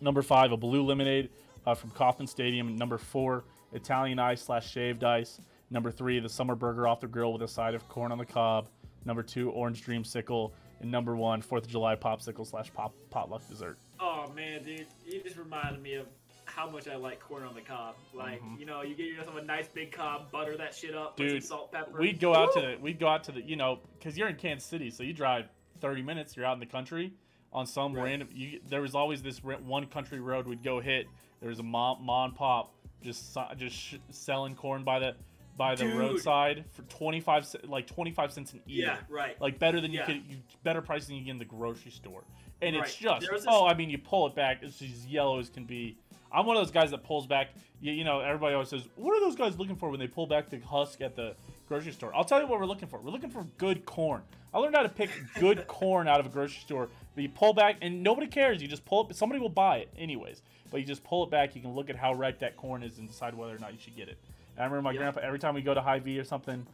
Number 0.00 0.22
five, 0.22 0.50
a 0.52 0.56
blue 0.56 0.82
lemonade 0.84 1.28
uh, 1.66 1.74
from 1.74 1.90
Kauffman 1.90 2.26
Stadium. 2.26 2.74
Number 2.76 2.96
four, 2.98 3.44
Italian 3.72 4.18
ice 4.18 4.42
slash 4.42 4.70
shaved 4.70 5.04
ice. 5.04 5.40
Number 5.70 5.90
three, 5.90 6.18
the 6.20 6.28
summer 6.28 6.54
burger 6.54 6.88
off 6.88 7.00
the 7.00 7.06
grill 7.06 7.32
with 7.32 7.42
a 7.42 7.48
side 7.48 7.74
of 7.74 7.86
corn 7.88 8.10
on 8.12 8.18
the 8.18 8.24
cob. 8.24 8.68
Number 9.04 9.22
two, 9.22 9.50
orange 9.50 9.84
dreamsicle. 9.84 10.52
And 10.80 10.90
number 10.90 11.14
one, 11.14 11.42
Fourth 11.42 11.64
of 11.64 11.70
July 11.70 11.94
popsicle 11.96 12.46
slash 12.46 12.72
pop 12.72 12.94
potluck 13.10 13.46
dessert. 13.48 13.78
Oh 13.98 14.30
man, 14.34 14.62
dude, 14.64 14.86
you 15.06 15.22
just 15.22 15.36
reminded 15.36 15.82
me 15.82 15.94
of 15.94 16.06
how 16.46 16.68
much 16.68 16.88
I 16.88 16.96
like 16.96 17.20
corn 17.20 17.44
on 17.44 17.54
the 17.54 17.60
cob. 17.60 17.94
Like, 18.14 18.40
Mhm. 18.42 18.58
you 18.58 18.66
know, 18.66 18.82
you 18.82 18.94
get 18.94 19.06
yourself 19.06 19.36
a 19.36 19.42
nice 19.44 19.68
big 19.68 19.92
cob, 19.92 20.30
butter 20.32 20.56
that 20.56 20.74
shit 20.74 20.94
up, 20.96 21.16
put 21.16 21.28
Dude, 21.28 21.42
some 21.44 21.58
salt, 21.58 21.72
pepper. 21.72 21.98
We'd 22.00 22.18
go 22.18 22.34
out 22.34 22.52
to 22.54 22.60
the 22.60 22.76
we'd 22.80 22.98
go 22.98 23.08
out 23.08 23.24
to 23.24 23.32
the 23.32 23.42
you 23.42 23.56
know 23.56 23.80
because 23.98 24.16
you're 24.16 24.28
in 24.28 24.36
Kansas 24.36 24.68
City, 24.68 24.90
so 24.90 25.02
you 25.02 25.12
drive 25.12 25.48
30 25.80 26.02
minutes. 26.02 26.36
You're 26.36 26.46
out 26.46 26.54
in 26.54 26.60
the 26.60 26.66
country 26.66 27.12
on 27.52 27.66
some 27.66 27.92
Right. 27.94 28.04
random. 28.04 28.28
You, 28.32 28.60
there 28.68 28.80
was 28.80 28.94
always 28.94 29.22
this 29.22 29.42
one 29.44 29.86
country 29.86 30.18
road 30.20 30.46
we'd 30.46 30.62
go 30.62 30.80
hit. 30.80 31.06
There 31.40 31.48
was 31.50 31.58
a 31.58 31.62
mom, 31.64 32.04
mom 32.04 32.30
and 32.30 32.34
pop 32.38 32.72
just 33.02 33.36
just 33.56 33.76
sh- 33.76 33.94
selling 34.10 34.54
corn 34.54 34.82
by 34.84 34.98
the 34.98 35.16
by 35.60 35.74
the 35.74 35.84
Dude. 35.84 35.94
roadside 35.94 36.64
for 36.72 36.80
25 36.84 37.44
ce- 37.46 37.56
like 37.68 37.86
25 37.86 38.32
cents 38.32 38.54
an 38.54 38.60
ear. 38.66 38.86
Yeah, 38.86 38.96
right. 39.10 39.38
Like 39.42 39.58
better 39.58 39.78
than 39.78 39.90
you 39.92 39.98
Yeah. 39.98 40.06
could 40.06 40.16
you, 40.26 40.38
better 40.62 40.80
price 40.80 41.04
than 41.06 41.16
you 41.16 41.22
get 41.24 41.32
in 41.32 41.38
the 41.38 41.44
grocery 41.44 41.90
store. 41.90 42.24
And 42.62 42.74
it's 42.74 42.94
just 42.96 43.28
this- 43.30 43.44
oh, 43.46 43.66
I 43.66 43.74
mean 43.74 43.90
you 43.90 43.98
pull 43.98 44.26
it 44.26 44.34
back, 44.34 44.62
it's 44.62 44.80
as 44.80 45.06
yellow 45.06 45.38
as 45.38 45.50
can 45.50 45.64
be. 45.66 45.98
I'm 46.32 46.46
one 46.46 46.56
of 46.56 46.62
those 46.62 46.70
guys 46.72 46.92
that 46.92 47.04
pulls 47.04 47.26
back. 47.26 47.48
You, 47.82 47.92
you 47.92 48.04
know, 48.04 48.20
everybody 48.20 48.54
always 48.54 48.70
says, 48.70 48.88
"What 48.96 49.12
are 49.14 49.20
those 49.20 49.36
guys 49.36 49.58
looking 49.58 49.76
for 49.76 49.90
when 49.90 50.00
they 50.00 50.06
pull 50.06 50.26
back 50.26 50.48
the 50.48 50.60
husk 50.60 51.02
at 51.02 51.14
the 51.14 51.36
grocery 51.68 51.92
store?" 51.92 52.10
I'll 52.14 52.24
tell 52.24 52.40
you 52.40 52.46
what 52.46 52.58
we're 52.58 52.64
looking 52.66 52.88
for. 52.88 52.98
We're 52.98 53.10
looking 53.10 53.28
for 53.30 53.44
good 53.58 53.84
corn. 53.84 54.22
I 54.54 54.58
learned 54.60 54.76
how 54.76 54.82
to 54.82 54.88
pick 54.88 55.10
good 55.38 55.66
corn 55.66 56.08
out 56.08 56.20
of 56.20 56.26
a 56.26 56.30
grocery 56.30 56.60
store. 56.62 56.88
But 57.14 57.22
you 57.22 57.28
pull 57.28 57.52
back, 57.52 57.76
and 57.82 58.02
nobody 58.02 58.28
cares. 58.28 58.62
You 58.62 58.68
just 58.68 58.86
pull 58.86 59.06
it. 59.10 59.14
Somebody 59.16 59.40
will 59.42 59.48
buy 59.50 59.78
it 59.78 59.90
anyways. 59.98 60.40
But 60.70 60.80
you 60.80 60.86
just 60.86 61.04
pull 61.04 61.24
it 61.24 61.30
back. 61.30 61.54
You 61.54 61.60
can 61.60 61.74
look 61.74 61.90
at 61.90 61.96
how 61.96 62.14
ripe 62.14 62.38
that 62.38 62.56
corn 62.56 62.82
is 62.82 62.98
and 62.98 63.08
decide 63.08 63.34
whether 63.34 63.54
or 63.54 63.58
not 63.58 63.74
you 63.74 63.78
should 63.80 63.96
get 63.96 64.08
it. 64.08 64.16
I 64.58 64.64
remember 64.64 64.82
my 64.82 64.92
Yeah. 64.92 64.98
grandpa 64.98 65.20
every 65.20 65.38
time 65.38 65.54
we 65.54 65.62
go 65.62 65.74
to 65.74 65.80
Hy-Vee 65.80 66.18
or 66.18 66.24
something, 66.24 66.66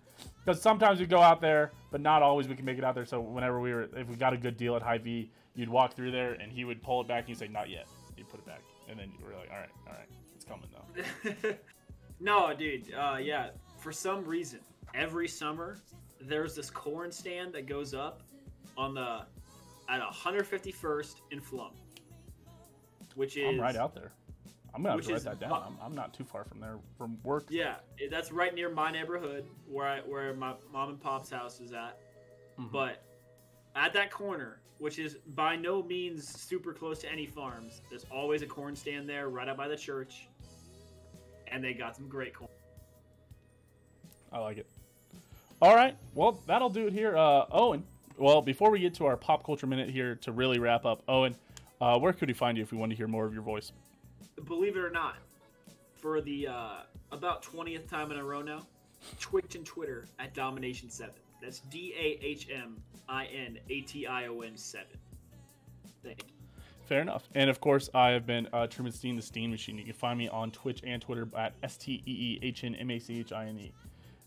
because 0.45 0.61
sometimes 0.61 0.99
we 1.01 1.07
go 1.07 1.21
out 1.21 1.41
there, 1.41 1.73
but 1.91 2.01
not 2.01 2.23
always 2.23 2.49
we 2.49 2.57
can 2.57 2.65
make 2.65 2.79
it 2.79 2.85
out 2.85 2.95
there. 2.95 3.05
So 3.05 3.21
whenever 3.21 3.61
we 3.61 3.73
were, 3.73 3.83
if 3.97 4.09
we 4.09 4.17
got 4.17 4.33
a 4.33 4.37
good 4.37 4.57
deal 4.57 4.75
at 4.77 4.83
Hy-Vee, 4.83 5.31
you'd 5.55 5.69
walk 5.69 5.95
through 5.95 6.11
there 6.11 6.33
and 6.35 6.51
he 6.53 6.65
would 6.65 6.83
pull 6.83 7.01
it 7.01 7.09
back 7.09 7.21
and 7.21 7.29
you'd 7.31 7.39
say, 7.39 7.49
"Not 7.49 7.69
yet." 7.71 7.87
You 8.17 8.25
put 8.25 8.41
it 8.41 8.47
back, 8.47 8.61
and 8.89 8.99
then 8.99 9.11
you 9.19 9.25
were 9.27 9.35
like, 9.35 9.51
"All 9.51 9.59
right, 9.59 9.71
all 9.87 9.93
right, 9.93 10.09
it's 10.35 10.45
coming 10.45 10.69
though." 10.73 11.55
no, 12.21 12.55
dude. 12.55 12.93
Uh, 12.95 13.19
yeah. 13.21 13.51
For 13.79 13.93
some 13.93 14.25
reason, 14.25 14.61
every 14.95 15.29
summer 15.29 15.79
there's 16.21 16.55
this 16.55 16.71
corn 16.71 17.13
stand 17.13 17.53
that 17.53 17.67
goes 17.67 17.93
up 17.95 18.23
on 18.77 18.95
the 18.95 19.27
at 19.89 20.01
151st 20.01 21.21
in 21.31 21.41
Flum, 21.41 21.71
which 23.15 23.37
is 23.37 23.47
I'm 23.47 23.61
right 23.61 23.77
out 23.77 23.95
there. 23.95 24.13
I'm 24.77 24.83
gonna 24.83 24.97
which 24.97 25.09
write 25.09 25.23
that 25.23 25.41
down. 25.41 25.53
I'm, 25.53 25.79
I'm 25.83 25.95
not 25.95 26.13
too 26.13 26.25
far 26.25 26.45
from 26.45 26.61
there 26.61 26.77
from 26.99 27.17
work. 27.25 27.47
Yeah, 27.49 27.77
that's 28.11 28.31
right 28.31 28.55
near 28.55 28.69
my 28.69 28.93
neighborhood 28.93 29.47
where 29.67 29.87
I, 29.87 30.01
where 30.01 30.35
my 30.35 30.53
mom 30.71 30.91
and 30.91 31.01
pop's 31.01 31.31
house 31.31 31.61
is 31.61 31.73
at. 31.73 31.99
Mhm. 32.61 32.71
But 32.71 33.03
at 33.75 33.95
that 33.95 34.11
corner, 34.11 34.61
which 34.77 34.99
is 34.99 35.17
by 35.35 35.57
no 35.57 35.83
means 35.83 36.29
super 36.29 36.75
close 36.75 36.99
to 37.01 37.11
any 37.11 37.25
farms, 37.25 37.81
there's 37.89 38.05
always 38.11 38.43
a 38.43 38.47
corn 38.47 38.77
stand 38.77 39.09
there 39.09 39.31
right 39.31 39.49
out 39.49 39.57
by 39.57 39.67
the 39.67 39.77
church, 39.77 40.29
and 41.49 41.65
they 41.65 41.73
got 41.73 41.97
some 41.97 42.07
great 42.07 42.35
corn. 42.35 42.51
I 44.31 44.41
like 44.41 44.59
it. 44.59 44.67
All 45.63 45.75
right. 45.75 45.97
Well, 46.15 46.39
that'll 46.47 46.69
do 46.69 46.89
it 46.89 46.93
here. 46.93 47.17
Uh, 47.17 47.47
Owen. 47.51 47.83
Well, 48.19 48.43
before 48.43 48.71
we 48.71 48.81
get 48.81 48.93
to 48.97 49.07
our 49.07 49.17
pop 49.17 49.43
culture 49.43 49.67
minute 49.67 49.89
here 49.89 50.17
to 50.17 50.33
really 50.33 50.59
wrap 50.59 50.85
up, 50.85 51.03
Owen, 51.09 51.35
uh, 51.81 51.99
where 51.99 52.13
could 52.13 52.29
we 52.29 52.35
find 52.35 52.59
you 52.59 52.63
if 52.63 52.73
we 52.73 52.79
want 52.79 52.91
to 52.93 52.97
hear 52.97 53.09
more 53.09 53.25
of 53.25 53.33
your 53.33 53.43
voice? 53.43 53.73
Believe 54.45 54.77
it 54.77 54.81
or 54.81 54.91
not, 54.91 55.17
for 55.95 56.21
the 56.21 56.49
uh, 56.49 56.77
about 57.13 57.43
20th 57.43 57.89
time 57.89 58.13
in 58.13 58.19
a 58.19 58.25
row 58.25 58.43
now, 58.43 58.67
Twitch 59.19 59.55
and 59.55 59.65
Twitter 59.65 60.07
at 60.19 60.35
Dahmination 60.35 60.91
Seven. 60.91 61.15
That's 61.43 61.61
D 61.61 61.95
A 61.99 62.25
H 62.25 62.49
M 62.53 62.77
I 63.09 63.27
N 63.27 63.59
A 63.71 63.81
T 63.83 64.07
I 64.07 64.27
O 64.27 64.41
N 64.41 64.57
Seven. 64.57 64.99
Thank 66.03 66.25
you. 66.25 66.31
Fair 66.87 67.01
enough. 67.01 67.29
And 67.35 67.51
of 67.51 67.61
course, 67.61 67.91
I 67.95 68.11
have 68.11 68.27
been 68.27 68.49
uh, 68.53 68.69
Truman 68.69 68.93
Steehn, 68.93 69.17
the 69.17 69.23
Steam 69.23 69.51
Machine. 69.51 69.77
You 69.77 69.85
can 69.85 69.93
find 69.93 70.19
me 70.19 70.29
on 70.29 70.53
Twitch 70.53 70.83
and 70.85 71.03
Twitter 71.03 71.29
at 71.37 71.55
S 71.63 71.77
T 71.77 72.03
E 72.07 72.11
E 72.11 72.39
H 72.43 72.63
N 72.63 72.75
M 72.77 72.91
A 72.91 72.99
C 72.99 73.21
H 73.21 73.33
I 73.33 73.47
N 73.47 73.59
E. 73.59 73.73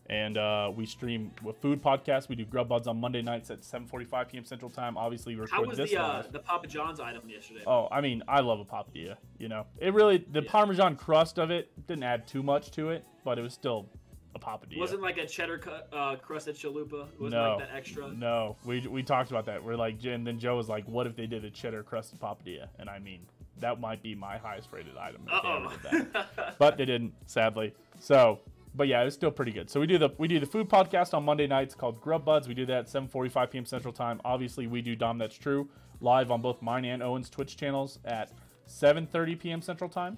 And 0.09 0.37
uh, 0.37 0.71
we 0.75 0.87
stream 0.87 1.31
with 1.43 1.57
food 1.57 1.83
podcasts. 1.83 2.27
We 2.27 2.35
do 2.35 2.43
Grub 2.43 2.67
Buds 2.67 2.87
on 2.87 2.99
Monday 2.99 3.21
nights 3.21 3.51
at 3.51 3.61
7:45 3.61 4.29
p.m. 4.29 4.43
Central 4.45 4.71
Time. 4.71 4.97
Obviously, 4.97 5.35
we 5.35 5.41
How 5.41 5.57
record 5.61 5.67
was 5.67 5.77
this 5.77 5.91
the 5.91 6.01
uh, 6.01 6.23
the 6.31 6.39
Papa 6.39 6.67
John's 6.67 6.99
item 6.99 7.29
yesterday? 7.29 7.61
Oh, 7.67 7.87
I 7.91 8.01
mean, 8.01 8.23
I 8.27 8.39
love 8.39 8.59
a 8.59 8.65
papadilla. 8.65 9.17
You 9.37 9.49
know, 9.49 9.67
it 9.77 9.93
really 9.93 10.17
the 10.17 10.41
Yeah. 10.41 10.51
Parmesan 10.51 10.95
crust 10.95 11.37
of 11.37 11.51
it 11.51 11.69
didn't 11.87 12.03
add 12.03 12.27
too 12.27 12.41
much 12.41 12.71
to 12.71 12.89
it, 12.89 13.05
but 13.23 13.37
it 13.37 13.43
was 13.43 13.53
still 13.53 13.87
a 14.33 14.39
papadilla. 14.39 14.79
wasn't 14.79 15.01
like 15.01 15.17
a 15.17 15.27
cheddar 15.27 15.59
cut, 15.59 15.89
uh, 15.93 16.15
crusted 16.15 16.55
chalupa. 16.55 17.07
It 17.13 17.19
wasn't 17.21 17.41
no, 17.41 17.55
like 17.57 17.67
that 17.67 17.75
extra. 17.75 18.11
no. 18.11 18.55
We 18.65 18.79
we 18.87 19.03
talked 19.03 19.29
about 19.29 19.45
that. 19.45 19.63
We're 19.63 19.75
like, 19.75 20.03
and 20.05 20.25
then 20.25 20.39
Joe 20.39 20.55
was 20.57 20.69
like, 20.69 20.87
"What 20.87 21.05
if 21.05 21.15
they 21.15 21.27
did 21.27 21.45
a 21.45 21.51
cheddar 21.51 21.83
crusted 21.83 22.19
papadilla?" 22.19 22.67
And 22.79 22.89
I 22.89 22.97
mean, 22.97 23.27
that 23.59 23.79
might 23.79 24.01
be 24.01 24.15
my 24.15 24.37
highest 24.37 24.69
rated 24.71 24.97
item. 24.97 25.21
If 25.27 25.43
they 25.43 25.49
ever 25.49 26.03
did 26.03 26.13
that. 26.13 26.55
But 26.59 26.77
they 26.77 26.85
didn't, 26.85 27.13
sadly. 27.27 27.73
So, 27.99 28.39
but 28.75 28.87
yeah, 28.87 29.01
it 29.01 29.05
was 29.05 29.13
still 29.13 29.31
pretty 29.31 29.51
good. 29.51 29.69
So 29.69 29.79
we 29.79 29.87
do 29.87 29.97
the 29.97 30.09
we 30.17 30.27
do 30.27 30.39
the 30.39 30.45
food 30.45 30.69
podcast 30.69 31.13
on 31.13 31.23
Monday 31.23 31.47
nights 31.47 31.75
called 31.75 31.99
Grub 32.01 32.23
Buds. 32.25 32.47
We 32.47 32.53
do 32.53 32.65
that 32.67 32.77
at 32.79 32.87
7:45 32.87 33.51
p.m. 33.51 33.65
Central 33.65 33.93
Time. 33.93 34.21
Obviously, 34.25 34.67
we 34.67 34.81
do 34.81 34.95
Dom 34.95 35.17
That's 35.17 35.35
True 35.37 35.67
live 36.01 36.31
on 36.31 36.41
both 36.41 36.61
mine 36.61 36.85
and 36.85 37.03
Owen's 37.03 37.29
Twitch 37.29 37.57
channels 37.57 37.99
at 38.05 38.31
7:30 38.67 39.39
p.m. 39.39 39.61
Central 39.61 39.89
Time 39.89 40.17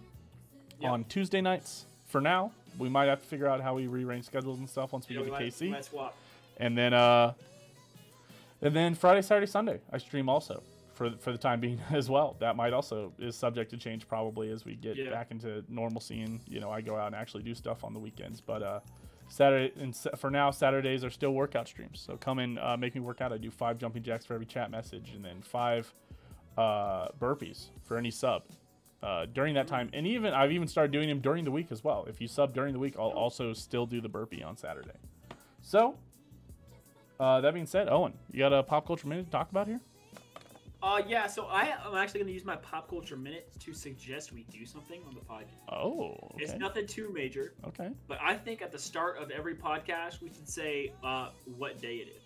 Yep. 0.80 0.92
on 0.92 1.04
Tuesday 1.06 1.42
nights. 1.42 1.86
For 2.08 2.20
now, 2.22 2.52
we 2.78 2.90
might 2.90 3.06
have 3.06 3.22
to 3.22 3.26
figure 3.28 3.48
out 3.48 3.62
how 3.62 3.76
we 3.76 3.88
rearrange 3.88 4.26
schedules 4.26 4.60
and 4.60 4.70
stuff 4.70 4.92
once 4.94 5.08
we 5.08 5.16
Yeah, 5.16 5.24
get 5.24 5.38
to 5.38 5.44
KC. 5.46 5.70
And 6.58 6.78
then 6.78 6.94
uh 6.94 7.34
and 8.62 8.76
then 8.76 8.94
Friday, 8.96 9.22
Saturday, 9.22 9.48
Sunday, 9.48 9.80
I 9.92 9.98
stream 9.98 10.30
also 10.30 10.62
for 11.02 11.18
for 11.18 11.32
the 11.32 11.38
time 11.38 11.60
being 11.60 11.80
as 11.92 12.10
well. 12.10 12.36
That 12.40 12.56
might 12.56 12.74
also 12.74 13.12
is 13.18 13.36
subject 13.36 13.72
to 13.72 13.78
change 13.78 14.08
probably 14.08 14.52
as 14.52 14.66
we 14.66 14.76
get 14.76 14.96
Yeah. 14.98 15.10
back 15.10 15.32
into 15.32 15.64
normalcy 15.68 16.22
and 16.22 16.40
you 16.48 16.60
know 16.60 16.70
I 16.70 16.82
go 16.82 16.96
out 16.96 17.08
and 17.08 17.16
actually 17.16 17.44
do 17.44 17.56
stuff 17.56 17.84
on 17.84 17.94
the 17.94 18.00
weekends. 18.00 18.40
But 18.42 18.62
uh 18.62 18.80
Saturday 19.30 19.74
and 19.82 19.96
for 20.18 20.30
now 20.30 20.52
Saturdays 20.52 21.04
are 21.04 21.10
still 21.10 21.32
workout 21.34 21.68
streams. 21.68 22.00
So 22.06 22.18
come 22.18 22.38
and 22.40 22.60
uh, 22.60 22.76
make 22.78 22.94
me 22.96 23.02
work 23.02 23.22
out. 23.22 23.32
I 23.34 23.38
do 23.38 23.50
five 23.50 23.78
jumping 23.78 24.04
jacks 24.04 24.26
for 24.26 24.34
every 24.34 24.46
chat 24.46 24.70
message 24.70 25.14
and 25.16 25.24
then 25.24 25.42
five 25.42 25.92
uh, 26.58 27.08
burpees 27.20 27.70
for 27.84 27.98
any 27.98 28.12
sub. 28.12 28.44
Uh, 29.02 29.26
during 29.34 29.56
that 29.56 29.66
time, 29.68 29.90
and 29.94 30.06
even 30.06 30.32
I've 30.34 30.52
even 30.52 30.68
started 30.68 30.92
doing 30.92 31.08
them 31.10 31.22
during 31.22 31.44
the 31.46 31.50
week 31.50 31.68
as 31.72 31.82
well. 31.84 32.06
If 32.08 32.22
you 32.22 32.28
sub 32.28 32.54
during 32.54 32.72
the 32.74 32.78
week, 32.78 32.96
I'll 33.00 33.08
also 33.10 33.52
still 33.54 33.88
do 33.88 34.00
the 34.00 34.10
burpee 34.10 34.44
on 34.44 34.58
Saturday. 34.58 35.00
So, 35.64 35.96
uh, 37.20 37.42
that 37.42 37.54
being 37.56 37.66
said, 37.66 37.90
Owen, 37.90 38.14
you 38.32 38.38
got 38.40 38.54
a 38.54 38.62
pop 38.62 38.86
culture 38.86 39.08
minute 39.08 39.26
to 39.26 39.32
talk 39.32 39.50
about 39.50 39.66
here? 39.68 39.80
Uh, 40.84 41.02
yeah. 41.08 41.28
So 41.28 41.46
I, 41.46 41.74
I'm 41.86 41.96
actually 41.96 42.22
going 42.22 42.28
to 42.28 42.34
use 42.34 42.46
my 42.46 42.56
pop 42.58 42.90
culture 42.90 43.16
minute 43.16 43.52
to 43.60 43.74
suggest 43.74 44.34
we 44.34 44.44
do 44.52 44.66
something 44.66 45.02
on 45.08 45.14
the 45.14 45.22
podcast. 45.22 45.72
Oh, 45.74 46.16
It's 46.38 46.54
nothing 46.58 46.88
too 46.88 47.12
major, 47.14 47.54
Okay. 47.68 47.90
but 48.08 48.18
I 48.22 48.36
think 48.36 48.62
at 48.62 48.72
the 48.72 48.80
start 48.80 49.18
of 49.18 49.30
every 49.32 49.56
podcast 49.56 50.22
we 50.22 50.30
should 50.30 50.50
say 50.50 50.92
uh, 51.04 51.30
what 51.58 51.80
day 51.82 51.96
it 51.98 52.08
is. 52.18 52.24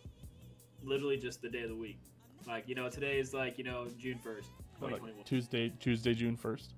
Literally 0.83 1.17
just 1.17 1.41
the 1.41 1.49
day 1.49 1.63
of 1.63 1.69
the 1.69 1.75
week. 1.75 1.99
Like 2.47 2.69
you 2.69 2.75
know, 2.75 2.89
today 2.89 3.19
is 3.19 3.33
like 3.33 3.57
you 3.57 3.63
know 3.63 3.87
June 3.97 4.19
first, 4.23 4.49
2021. 4.79 5.23
Tuesday, 5.25 5.69
Tuesday, 5.79 6.13
June 6.13 6.37
first. 6.37 6.73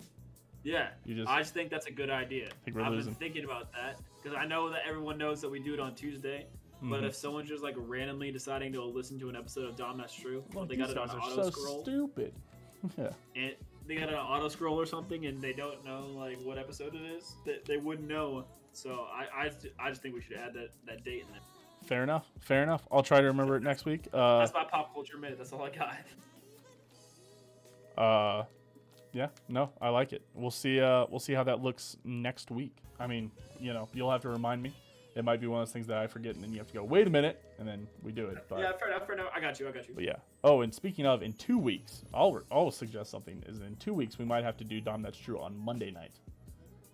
Yeah, 0.63 0.89
You 1.05 1.15
just 1.15 1.29
I 1.29 1.39
just 1.39 1.53
think 1.53 1.69
that's 1.69 1.85
a 1.87 1.91
good 1.91 2.09
idea. 2.09 2.49
I've 2.65 2.73
been 2.73 3.13
thinking 3.13 3.43
about 3.45 3.71
that 3.73 3.99
because 4.21 4.37
I 4.37 4.45
know 4.45 4.69
that 4.69 4.81
everyone 4.87 5.17
knows 5.17 5.39
that 5.41 5.49
we 5.49 5.59
do 5.59 5.73
it 5.73 5.79
on 5.79 5.93
Tuesday. 5.95 6.45
But 6.81 7.01
Mhm. 7.01 7.07
if 7.07 7.15
someone's 7.15 7.49
just 7.49 7.63
like 7.63 7.75
randomly 7.77 8.31
deciding 8.31 8.71
to 8.73 8.83
listen 8.83 9.17
to 9.19 9.29
an 9.29 9.35
episode 9.35 9.65
of 9.65 9.75
Dom 9.75 9.97
That's 9.97 10.13
True, 10.13 10.43
Well, 10.53 10.65
they 10.65 10.75
got 10.75 10.89
it 10.91 10.97
on 10.97 11.09
auto 11.09 11.43
so 11.43 11.49
scroll, 11.49 11.81
stupid. 11.83 12.33
yeah. 12.97 13.09
and 13.35 13.55
they 13.87 13.95
got 13.95 14.09
an 14.09 14.15
auto 14.15 14.47
scroll 14.49 14.79
or 14.79 14.85
something, 14.85 15.25
and 15.25 15.41
they 15.41 15.53
don't 15.53 15.83
know 15.83 16.05
like 16.15 16.37
what 16.43 16.57
episode 16.59 16.93
it 16.93 17.01
is, 17.01 17.35
they, 17.45 17.59
they 17.65 17.77
wouldn't 17.77 18.07
know. 18.07 18.45
So 18.73 19.07
I, 19.11 19.25
I, 19.45 19.49
just- 19.49 19.67
I 19.79 19.89
just 19.89 20.01
think 20.03 20.13
we 20.13 20.21
should 20.21 20.37
add 20.37 20.53
that, 20.53 20.69
that 20.85 21.03
date 21.03 21.21
in 21.25 21.31
there. 21.31 21.41
Fair 21.85 22.03
enough. 22.03 22.27
Fair 22.41 22.61
enough. 22.63 22.87
I'll 22.91 23.01
try 23.01 23.21
to 23.21 23.27
remember 23.27 23.55
it 23.55 23.63
next 23.63 23.85
week. 23.85 24.07
Uh, 24.13 24.39
That's 24.39 24.53
my 24.53 24.65
pop 24.65 24.93
culture 24.93 25.17
minute. 25.17 25.37
That's 25.37 25.53
all 25.53 25.63
I 25.63 25.69
got. 25.71 25.95
uh, 27.97 28.43
yeah. 29.13 29.29
No, 29.47 29.71
I 29.81 29.89
like 29.89 30.13
it. 30.13 30.21
We'll 30.33 30.51
see. 30.51 30.79
Uh, 30.79 31.05
we'll 31.09 31.19
see 31.19 31.33
how 31.33 31.43
that 31.45 31.61
looks 31.63 31.97
next 32.03 32.51
week. 32.51 32.75
I 32.99 33.07
mean, 33.07 33.31
you 33.59 33.73
know, 33.73 33.87
you'll 33.93 34.11
have 34.11 34.21
to 34.21 34.29
remind 34.29 34.61
me. 34.61 34.73
It 35.17 35.25
might 35.25 35.41
be 35.41 35.47
one 35.47 35.61
of 35.61 35.67
those 35.67 35.73
things 35.73 35.87
that 35.87 35.97
I 35.97 36.05
forget, 36.05 36.35
and 36.35 36.43
then 36.43 36.51
you 36.51 36.59
have 36.59 36.67
to 36.67 36.73
go, 36.75 36.83
wait 36.83 37.07
a 37.07 37.09
minute, 37.09 37.43
and 37.57 37.67
then 37.67 37.87
we 38.03 38.11
do 38.11 38.27
it. 38.27 38.37
But 38.47 38.59
yeah, 38.59 38.71
fair 38.77 38.89
enough. 38.89 39.07
Fair 39.07 39.15
enough. 39.15 39.29
I 39.35 39.39
got 39.41 39.59
you. 39.59 39.67
I 39.67 39.71
got 39.71 39.87
you. 39.87 39.95
But 39.95 40.03
yeah. 40.03 40.17
Oh, 40.43 40.61
and 40.61 40.71
speaking 40.71 41.07
of, 41.07 41.23
in 41.23 41.33
two 41.33 41.57
weeks, 41.57 42.03
I'll 42.13 42.39
I'll 42.51 42.69
suggest 42.69 43.09
something. 43.09 43.43
Is 43.47 43.59
in 43.61 43.75
two 43.77 43.95
weeks 43.95 44.19
we 44.19 44.25
might 44.25 44.43
have 44.43 44.57
to 44.57 44.63
do 44.63 44.79
Dom 44.79 45.01
That's 45.01 45.17
True 45.17 45.39
on 45.39 45.57
Monday 45.57 45.89
night. 45.89 46.19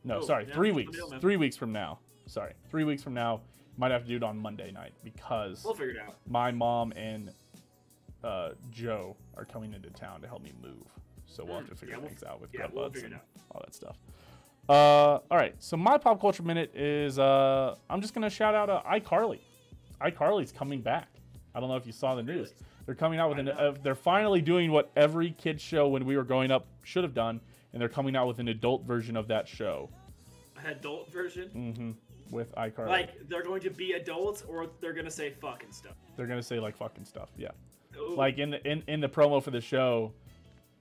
No, 0.06 0.20
Oh, 0.20 0.26
sorry, 0.26 0.46
yeah, 0.48 0.54
three 0.54 0.72
weeks. 0.72 0.98
man. 1.10 1.20
three 1.20 1.36
weeks 1.36 1.58
from 1.58 1.74
now. 1.74 2.00
Sorry, 2.26 2.54
three 2.70 2.86
weeks 2.86 3.04
from 3.04 3.14
now, 3.14 3.42
might 3.78 3.92
have 3.92 4.04
to 4.04 4.08
do 4.08 4.16
it 4.16 4.24
on 4.24 4.38
Monday 4.38 4.72
night 4.72 4.94
because 5.04 5.62
We'll 5.66 5.74
figure 5.74 5.96
it 5.96 5.98
out. 6.08 6.16
my 6.26 6.50
mom 6.52 6.94
and 6.96 7.30
uh, 8.24 8.52
Joe 8.72 9.18
are 9.36 9.44
coming 9.44 9.74
into 9.74 9.90
town 9.90 10.22
to 10.22 10.28
help 10.30 10.42
me 10.42 10.54
move. 10.62 10.88
So 11.26 11.44
we'll 11.44 11.56
have 11.58 11.66
Mm, 11.66 11.70
to 11.70 11.76
figure 11.76 11.96
yeah, 11.96 12.00
we'll- 12.00 12.08
things 12.08 12.24
out 12.24 12.40
with 12.40 12.52
yeah, 12.54 12.60
grub 12.62 12.72
we'll 12.74 12.84
buds 12.86 12.96
figure 12.96 13.08
it 13.10 13.12
and 13.12 13.20
out. 13.22 13.26
all 13.52 13.62
that 13.66 13.76
stuff. 13.76 13.98
Uh, 14.70 14.74
all 14.74 15.22
right. 15.32 15.56
So 15.60 15.76
my 15.78 15.98
pop 15.98 16.22
culture 16.22 16.44
minute 16.44 16.72
is 16.76 17.20
uh, 17.20 17.76
I'm 17.90 18.02
just 18.02 18.14
gonna 18.14 18.30
shout 18.30 18.56
out 18.56 18.70
uh, 18.70 18.82
iCarly. 18.90 19.40
iCarly's 20.02 20.52
coming 20.52 20.82
back. 20.82 21.10
I 21.56 21.60
don't 21.60 21.70
know 21.70 21.76
if 21.76 21.86
you 21.86 21.92
saw 21.92 22.16
the 22.16 22.24
news. 22.24 22.54
They're 22.86 22.96
coming 22.96 23.20
out 23.20 23.30
with 23.30 23.40
an. 23.40 23.50
Uh, 23.50 23.74
they're 23.84 23.96
finally 23.96 24.42
doing 24.42 24.72
what 24.72 24.92
every 24.96 25.32
kid 25.32 25.60
show 25.60 25.88
when 25.88 26.06
we 26.06 26.18
were 26.18 26.24
growing 26.24 26.52
up 26.52 26.68
should 26.84 27.04
have 27.04 27.14
done, 27.14 27.40
and 27.72 27.82
they're 27.82 27.90
coming 27.90 28.16
out 28.16 28.28
with 28.28 28.40
an 28.40 28.48
adult 28.50 28.84
version 28.86 29.16
of 29.16 29.28
that 29.30 29.48
show. 29.48 29.90
An 30.58 30.72
adult 30.72 31.12
version. 31.12 31.50
Mm-hmm. 31.56 31.92
With 32.32 32.56
iCarly, 32.56 32.88
Like 32.88 33.30
they're 33.30 33.44
going 33.44 33.62
to 33.62 33.70
be 33.70 33.92
adults, 33.94 34.44
or 34.48 34.68
they're 34.82 34.94
gonna 34.94 35.12
say 35.12 35.30
fucking 35.40 35.72
stuff. 35.72 35.94
they're 36.18 36.26
gonna 36.26 36.42
say 36.42 36.60
like 36.60 36.76
fucking 36.76 37.06
stuff. 37.06 37.30
Yeah. 37.38 37.50
Ooh. 37.96 38.16
like 38.16 38.40
in 38.40 38.50
the 38.50 38.66
in, 38.68 38.82
in 38.88 39.02
the 39.02 39.08
promo 39.10 39.44
for 39.44 39.52
the 39.52 39.62
show 39.62 40.14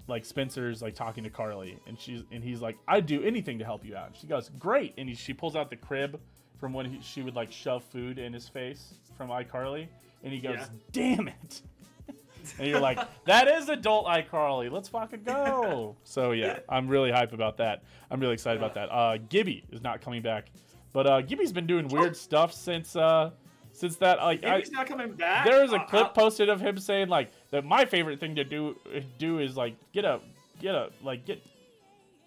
like 0.09 0.24
spencer's 0.24 0.83
like 0.83 0.95
talking 0.95 1.23
to 1.24 1.31
carly 1.31 1.79
and 1.87 1.99
she's 1.99 2.23
and 2.33 2.43
he's 2.43 2.61
like 2.61 2.77
i'd 2.89 3.07
do 3.07 3.23
anything 3.23 3.59
to 3.59 3.65
help 3.65 3.85
you 3.85 3.95
out 3.97 4.09
and 4.09 4.16
she 4.16 4.27
goes 4.27 4.51
great 4.59 4.93
and 4.99 5.09
he, 5.09 5.15
she 5.15 5.33
pulls 5.33 5.55
out 5.55 5.70
the 5.70 5.77
crib 5.77 6.19
from 6.59 6.73
when 6.73 6.87
he, 6.87 7.01
she 7.01 7.23
would 7.23 7.35
like 7.37 7.51
shove 7.53 7.83
food 7.85 8.19
in 8.19 8.33
his 8.33 8.49
face 8.49 8.95
from 9.16 9.31
iCarly, 9.31 9.89
and 10.23 10.33
he 10.33 10.39
goes, 10.39 10.59
Yeah. 10.59 10.66
"Damn 10.93 11.27
it!" 11.29 11.62
and 12.59 12.69
you're 12.69 12.79
like, 12.79 13.01
"That 13.24 13.49
is 13.49 13.69
adult 13.69 14.07
iCarly. 14.07 14.70
Let's 14.70 14.89
fucking 14.89 15.24
go!" 15.24 15.97
So 16.05 16.31
yeah, 16.31 16.61
I'm 16.69 16.87
really 16.87 17.11
hype 17.11 17.33
about 17.33 17.57
that. 17.57 17.83
I'm 18.12 18.20
really 18.20 18.35
excited 18.35 18.59
about 18.62 18.74
that. 18.74 18.93
Uh, 18.93 19.19
Gibby 19.29 19.65
is 19.73 19.83
not 19.83 20.01
coming 20.01 20.23
back, 20.23 20.53
but 20.93 21.07
uh, 21.09 21.20
Gibby's 21.23 21.53
been 21.53 21.66
doing 21.66 21.89
weird 21.89 22.16
stuff 22.16 22.53
since 22.53 22.95
uh, 22.95 23.31
since 23.73 23.97
that. 23.97 24.19
Like, 24.19 24.45
I, 24.45 24.62
not 24.70 24.87
coming 24.87 25.12
back. 25.15 25.45
there 25.45 25.62
was 25.62 25.73
a 25.73 25.81
Uh, 25.81 25.87
clip 25.87 26.07
uh, 26.07 26.11
posted 26.11 26.49
of 26.49 26.61
him 26.61 26.79
saying 26.79 27.09
like 27.09 27.31
that 27.53 27.65
my 27.65 27.85
favorite 27.85 28.19
thing 28.19 28.35
to 28.35 28.45
do 28.45 28.77
do 29.19 29.39
is 29.39 29.57
like 29.57 29.77
get 29.93 30.05
a 30.05 30.20
get 30.61 30.74
a 30.74 30.91
like 31.05 31.24
get 31.24 31.41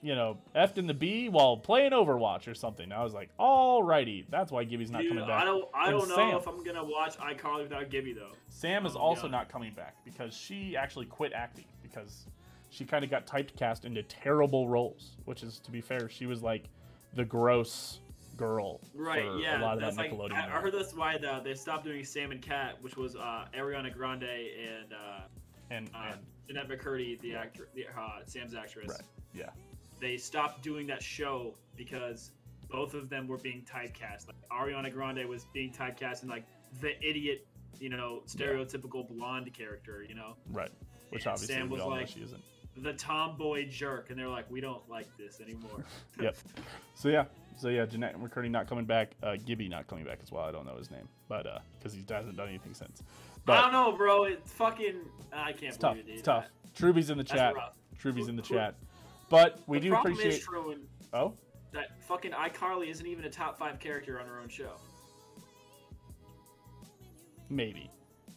you 0.01 0.15
know 0.15 0.37
effed 0.55 0.77
in 0.77 0.87
the 0.87 0.93
B 0.93 1.27
while 1.29 1.57
playing 1.57 1.91
Overwatch 1.91 2.47
or 2.47 2.53
something. 2.55 2.91
I 2.91 3.03
was 3.03 3.13
like, 3.13 3.29
alrighty, 3.37 4.23
that's 4.29 4.51
why 4.51 4.63
Gibby's 4.63 4.91
not 4.91 5.01
dude, 5.01 5.09
coming 5.09 5.27
back. 5.27 5.41
I 5.41 5.45
don't. 5.45 5.67
I 5.73 5.89
And 5.89 5.99
don't 5.99 6.09
know 6.09 6.15
Sam. 6.15 6.37
if 6.37 6.47
I'm 6.47 6.63
gonna 6.63 6.83
watch 6.83 7.17
iCarly 7.17 7.63
without 7.63 7.89
Gibby 7.89 8.13
though. 8.13 8.31
Sam 8.47 8.85
is 8.85 8.95
Oh, 8.95 8.99
also 8.99 9.23
God. 9.23 9.31
not 9.31 9.49
coming 9.49 9.73
back 9.73 9.95
because 10.05 10.33
she 10.35 10.77
actually 10.77 11.07
quit 11.07 11.33
acting 11.33 11.65
because 11.83 12.25
she 12.69 12.85
kind 12.85 13.03
of 13.03 13.09
got 13.09 13.25
typecast 13.25 13.83
into 13.85 14.03
terrible 14.03 14.69
roles. 14.69 15.17
Which 15.25 15.43
is, 15.43 15.59
to 15.61 15.71
be 15.71 15.81
fair, 15.81 16.07
she 16.07 16.25
was 16.25 16.41
like 16.43 16.65
the 17.15 17.25
gross 17.25 17.99
girl 18.37 18.81
Right. 18.93 19.25
yeah. 19.39 19.59
a 19.59 19.63
lot 19.63 19.75
of 19.75 19.81
that's 19.81 19.95
that 19.97 20.01
like. 20.03 20.11
Nickelodeon. 20.11 20.33
I, 20.33 20.47
I 20.57 20.59
heard 20.61 20.73
that's 20.73 20.93
why 20.93 21.17
the, 21.17 21.41
they 21.43 21.53
stopped 21.53 21.85
doing 21.85 22.03
Sam 22.03 22.31
and 22.31 22.41
Cat, 22.41 22.77
which 22.81 22.97
was 22.97 23.15
uh, 23.15 23.45
Ariana 23.57 23.93
Grande 23.93 24.23
and 24.23 24.93
uh, 24.93 25.21
and, 25.71 25.89
uh, 25.95 26.11
and 26.13 26.19
Jennette 26.47 26.69
McCurdy, 26.69 27.19
the 27.21 27.35
actor, 27.35 27.69
the, 27.73 27.85
uh, 27.87 28.19
Sam's 28.25 28.53
actress. 28.53 28.89
Right. 28.91 29.01
yeah, 29.33 29.49
They 29.99 30.17
stopped 30.17 30.61
doing 30.61 30.85
that 30.87 31.01
show 31.01 31.55
because 31.75 32.31
both 32.69 32.93
of 32.93 33.09
them 33.09 33.27
were 33.27 33.37
being 33.37 33.63
typecast. 33.71 34.27
Like 34.27 34.35
Ariana 34.51 34.91
Grande 34.93 35.25
was 35.27 35.45
being 35.53 35.71
typecast 35.71 36.21
in 36.23 36.29
like 36.29 36.45
the 36.81 36.97
idiot, 37.03 37.47
you 37.79 37.89
know, 37.89 38.21
stereotypical 38.27 39.07
blonde 39.07 39.51
character. 39.53 40.05
You 40.07 40.15
know, 40.15 40.35
right. 40.51 40.69
Which 41.09 41.23
And 41.23 41.31
obviously 41.33 41.55
Sam 41.55 41.69
was 41.69 41.81
like- 41.83 42.07
she 42.09 42.21
isn't. 42.21 42.41
the 42.77 42.93
tomboy 42.93 43.67
jerk, 43.69 44.09
and 44.11 44.19
they're 44.19 44.27
like, 44.27 44.49
we 44.51 44.59
don't 44.61 44.87
like 44.89 45.07
this 45.17 45.39
anymore. 45.41 45.83
Yep. 46.21 46.35
So 46.93 47.09
yeah, 47.09 47.25
so 47.57 47.69
yeah, 47.69 47.85
Jennette 47.85 48.19
McCurdy 48.19 48.49
not 48.49 48.67
coming 48.67 48.85
back. 48.85 49.11
Uh, 49.23 49.35
Gibby 49.43 49.67
not 49.69 49.87
coming 49.87 50.03
back 50.05 50.19
as 50.21 50.31
well. 50.31 50.43
I 50.43 50.51
don't 50.51 50.65
know 50.65 50.77
his 50.77 50.91
name, 50.91 51.07
but 51.27 51.45
uh, 51.47 51.59
because 51.77 51.93
he 51.93 52.03
hasn't 52.09 52.37
done 52.37 52.49
anything 52.49 52.73
since. 52.73 53.03
I 53.47 53.61
don't 53.61 53.73
know, 53.73 53.91
bro. 53.95 54.23
It's 54.23 54.51
fucking. 54.53 54.95
I 55.33 55.51
can't 55.51 55.63
it's 55.65 55.77
tough. 55.77 55.93
believe 55.93 56.09
it. 56.09 56.13
It's 56.13 56.21
tough. 56.21 56.45
Truby's 56.75 57.09
in 57.09 57.17
the 57.17 57.23
That's 57.23 57.39
chat. 57.39 57.55
rough. 57.55 57.75
Truby's 57.97 58.27
in 58.27 58.35
the 58.35 58.41
chat. 58.41 58.75
But 59.29 59.59
we 59.67 59.79
the 59.79 59.89
do 59.89 59.95
appreciate. 59.95 60.41
Truman, 60.41 60.81
oh, 61.13 61.33
that 61.71 62.01
fucking 62.03 62.31
iCarly 62.31 62.89
isn't 62.89 63.05
even 63.05 63.25
a 63.25 63.29
top 63.29 63.57
five 63.57 63.79
character 63.79 64.19
on 64.19 64.27
her 64.27 64.39
own 64.39 64.49
show. 64.49 64.71
maybe, 67.49 67.89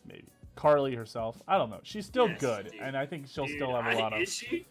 maybe 0.06 0.24
Carly 0.56 0.94
herself. 0.94 1.40
I 1.48 1.56
don't 1.58 1.70
know. 1.70 1.80
She's 1.82 2.06
still 2.06 2.28
Yes, 2.28 2.40
good, 2.40 2.70
dude. 2.70 2.80
and 2.80 2.96
I 2.96 3.06
think 3.06 3.28
she'll 3.28 3.46
Dude, 3.46 3.56
still 3.56 3.74
have 3.80 3.92
a 3.92 3.98
lot 3.98 4.12
of. 4.12 4.20
Is 4.22 4.34
she? 4.34 4.66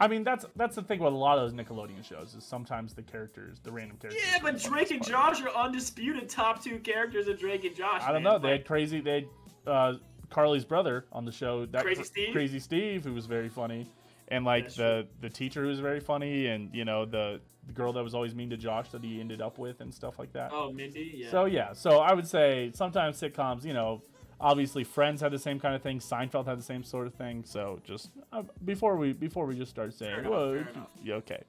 I 0.00 0.06
mean, 0.06 0.22
that's 0.22 0.46
that's 0.56 0.76
the 0.76 0.82
thing 0.82 1.00
with 1.00 1.12
a 1.12 1.16
lot 1.16 1.38
of 1.38 1.50
those 1.50 1.66
Nickelodeon 1.66 2.04
shows 2.04 2.34
is 2.34 2.44
sometimes 2.44 2.94
the 2.94 3.02
characters, 3.02 3.58
the 3.62 3.72
random 3.72 3.96
characters. 3.96 4.22
Yeah, 4.32 4.38
but 4.42 4.58
Drake 4.62 4.90
and. 4.90 5.04
Josh 5.04 5.40
are 5.42 5.50
undisputed 5.50 6.28
top 6.28 6.62
two 6.62 6.78
characters 6.78 7.26
of 7.28 7.38
Drake 7.38 7.64
and 7.64 7.74
Josh. 7.74 8.02
I 8.02 8.12
don't 8.12 8.22
man. 8.22 8.34
know. 8.34 8.38
They 8.38 8.52
had 8.52 8.64
crazy. 8.64 9.00
They 9.00 9.14
had 9.14 9.26
uh, 9.66 9.94
Carly's 10.30 10.64
brother 10.64 11.06
on 11.12 11.24
the 11.24 11.32
show. 11.32 11.66
That 11.66 11.82
Crazy 11.82 12.04
Steve? 12.04 12.32
Crazy 12.32 12.60
Steve, 12.60 13.04
who 13.04 13.12
was 13.12 13.26
very 13.26 13.48
funny, 13.48 13.90
and 14.28 14.44
like 14.44 14.64
That's 14.64 14.76
the 14.76 15.06
the 15.20 15.30
teacher 15.30 15.62
who 15.62 15.68
was 15.68 15.80
very 15.80 16.00
funny, 16.00 16.46
and 16.46 16.72
you 16.72 16.84
know 16.84 17.04
the 17.04 17.40
the 17.66 17.72
girl 17.72 17.92
that 17.92 18.02
was 18.02 18.14
always 18.14 18.34
mean 18.34 18.50
to 18.50 18.56
Josh 18.56 18.88
that 18.90 19.04
he 19.04 19.20
ended 19.20 19.40
up 19.40 19.58
with 19.58 19.80
and 19.80 19.92
stuff 19.92 20.18
like 20.18 20.32
that. 20.32 20.50
oh, 20.52 20.72
Mindy. 20.72 21.12
Yeah. 21.16 21.30
So 21.30 21.44
yeah, 21.44 21.72
so 21.72 21.98
I 21.98 22.14
would 22.14 22.26
say 22.26 22.70
sometimes 22.74 23.20
sitcoms, 23.20 23.64
you 23.64 23.74
know, 23.74 24.02
obviously 24.40 24.84
Friends 24.84 25.20
had 25.20 25.32
the 25.32 25.38
same 25.38 25.58
kind 25.60 25.74
of 25.74 25.82
thing. 25.82 25.98
Seinfeld 25.98 26.46
had 26.46 26.58
the 26.58 26.62
same 26.62 26.82
sort 26.82 27.06
of 27.06 27.14
thing. 27.14 27.44
So 27.44 27.80
just 27.84 28.10
uh, 28.32 28.42
before 28.64 28.96
we 28.96 29.12
before 29.12 29.46
we 29.46 29.56
just 29.56 29.70
start 29.70 29.94
saying, 29.94 30.20
enough, 30.20 30.30
whoa, 30.30 30.62
fair 30.62 30.72
enough. 30.72 30.88
yeah, 31.02 31.14
okay, 31.16 31.42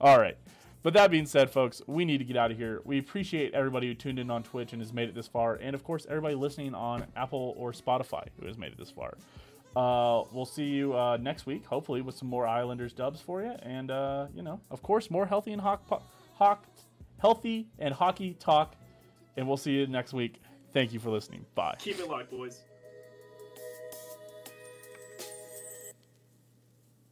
all 0.00 0.18
right. 0.18 0.36
But 0.82 0.92
that 0.94 1.10
being 1.10 1.24
said, 1.24 1.50
folks, 1.50 1.80
we 1.86 2.04
need 2.04 2.18
to 2.18 2.24
get 2.24 2.36
out 2.36 2.50
of 2.50 2.58
here. 2.58 2.82
We 2.84 2.98
appreciate 2.98 3.54
everybody 3.54 3.86
who 3.86 3.94
tuned 3.94 4.18
in 4.18 4.30
on 4.30 4.42
Twitch 4.42 4.74
and 4.74 4.82
has 4.82 4.92
made 4.92 5.08
it 5.08 5.14
this 5.14 5.26
far, 5.26 5.54
and 5.54 5.74
of 5.74 5.82
course 5.82 6.06
everybody 6.08 6.34
listening 6.34 6.74
on 6.74 7.06
Apple 7.16 7.54
or 7.56 7.72
Spotify 7.72 8.26
who 8.38 8.46
has 8.46 8.58
made 8.58 8.72
it 8.72 8.78
this 8.78 8.90
far. 8.90 9.14
Uh, 9.76 10.24
we'll 10.30 10.44
see 10.44 10.66
you 10.66 10.94
uh, 10.96 11.16
next 11.16 11.46
week, 11.46 11.64
hopefully 11.66 12.00
with 12.00 12.16
some 12.16 12.28
more 12.28 12.46
Islanders 12.46 12.92
dubs 12.92 13.20
for 13.20 13.42
you, 13.42 13.54
and 13.62 13.90
uh, 13.90 14.26
you 14.34 14.42
know, 14.42 14.60
of 14.70 14.82
course, 14.82 15.10
more 15.10 15.26
healthy 15.26 15.52
and 15.52 15.60
hawk, 15.60 15.86
po- 15.88 16.02
hawk, 16.34 16.66
healthy 17.18 17.66
and 17.78 17.94
hockey 17.94 18.36
talk. 18.38 18.76
And 19.36 19.48
we'll 19.48 19.56
see 19.56 19.72
you 19.72 19.86
next 19.88 20.12
week. 20.12 20.40
Thank 20.74 20.92
you 20.92 20.98
for 20.98 21.10
listening. 21.10 21.46
Bye. 21.54 21.76
Keep 21.78 22.00
it 22.00 22.08
locked, 22.08 22.30
boys. 22.30 22.64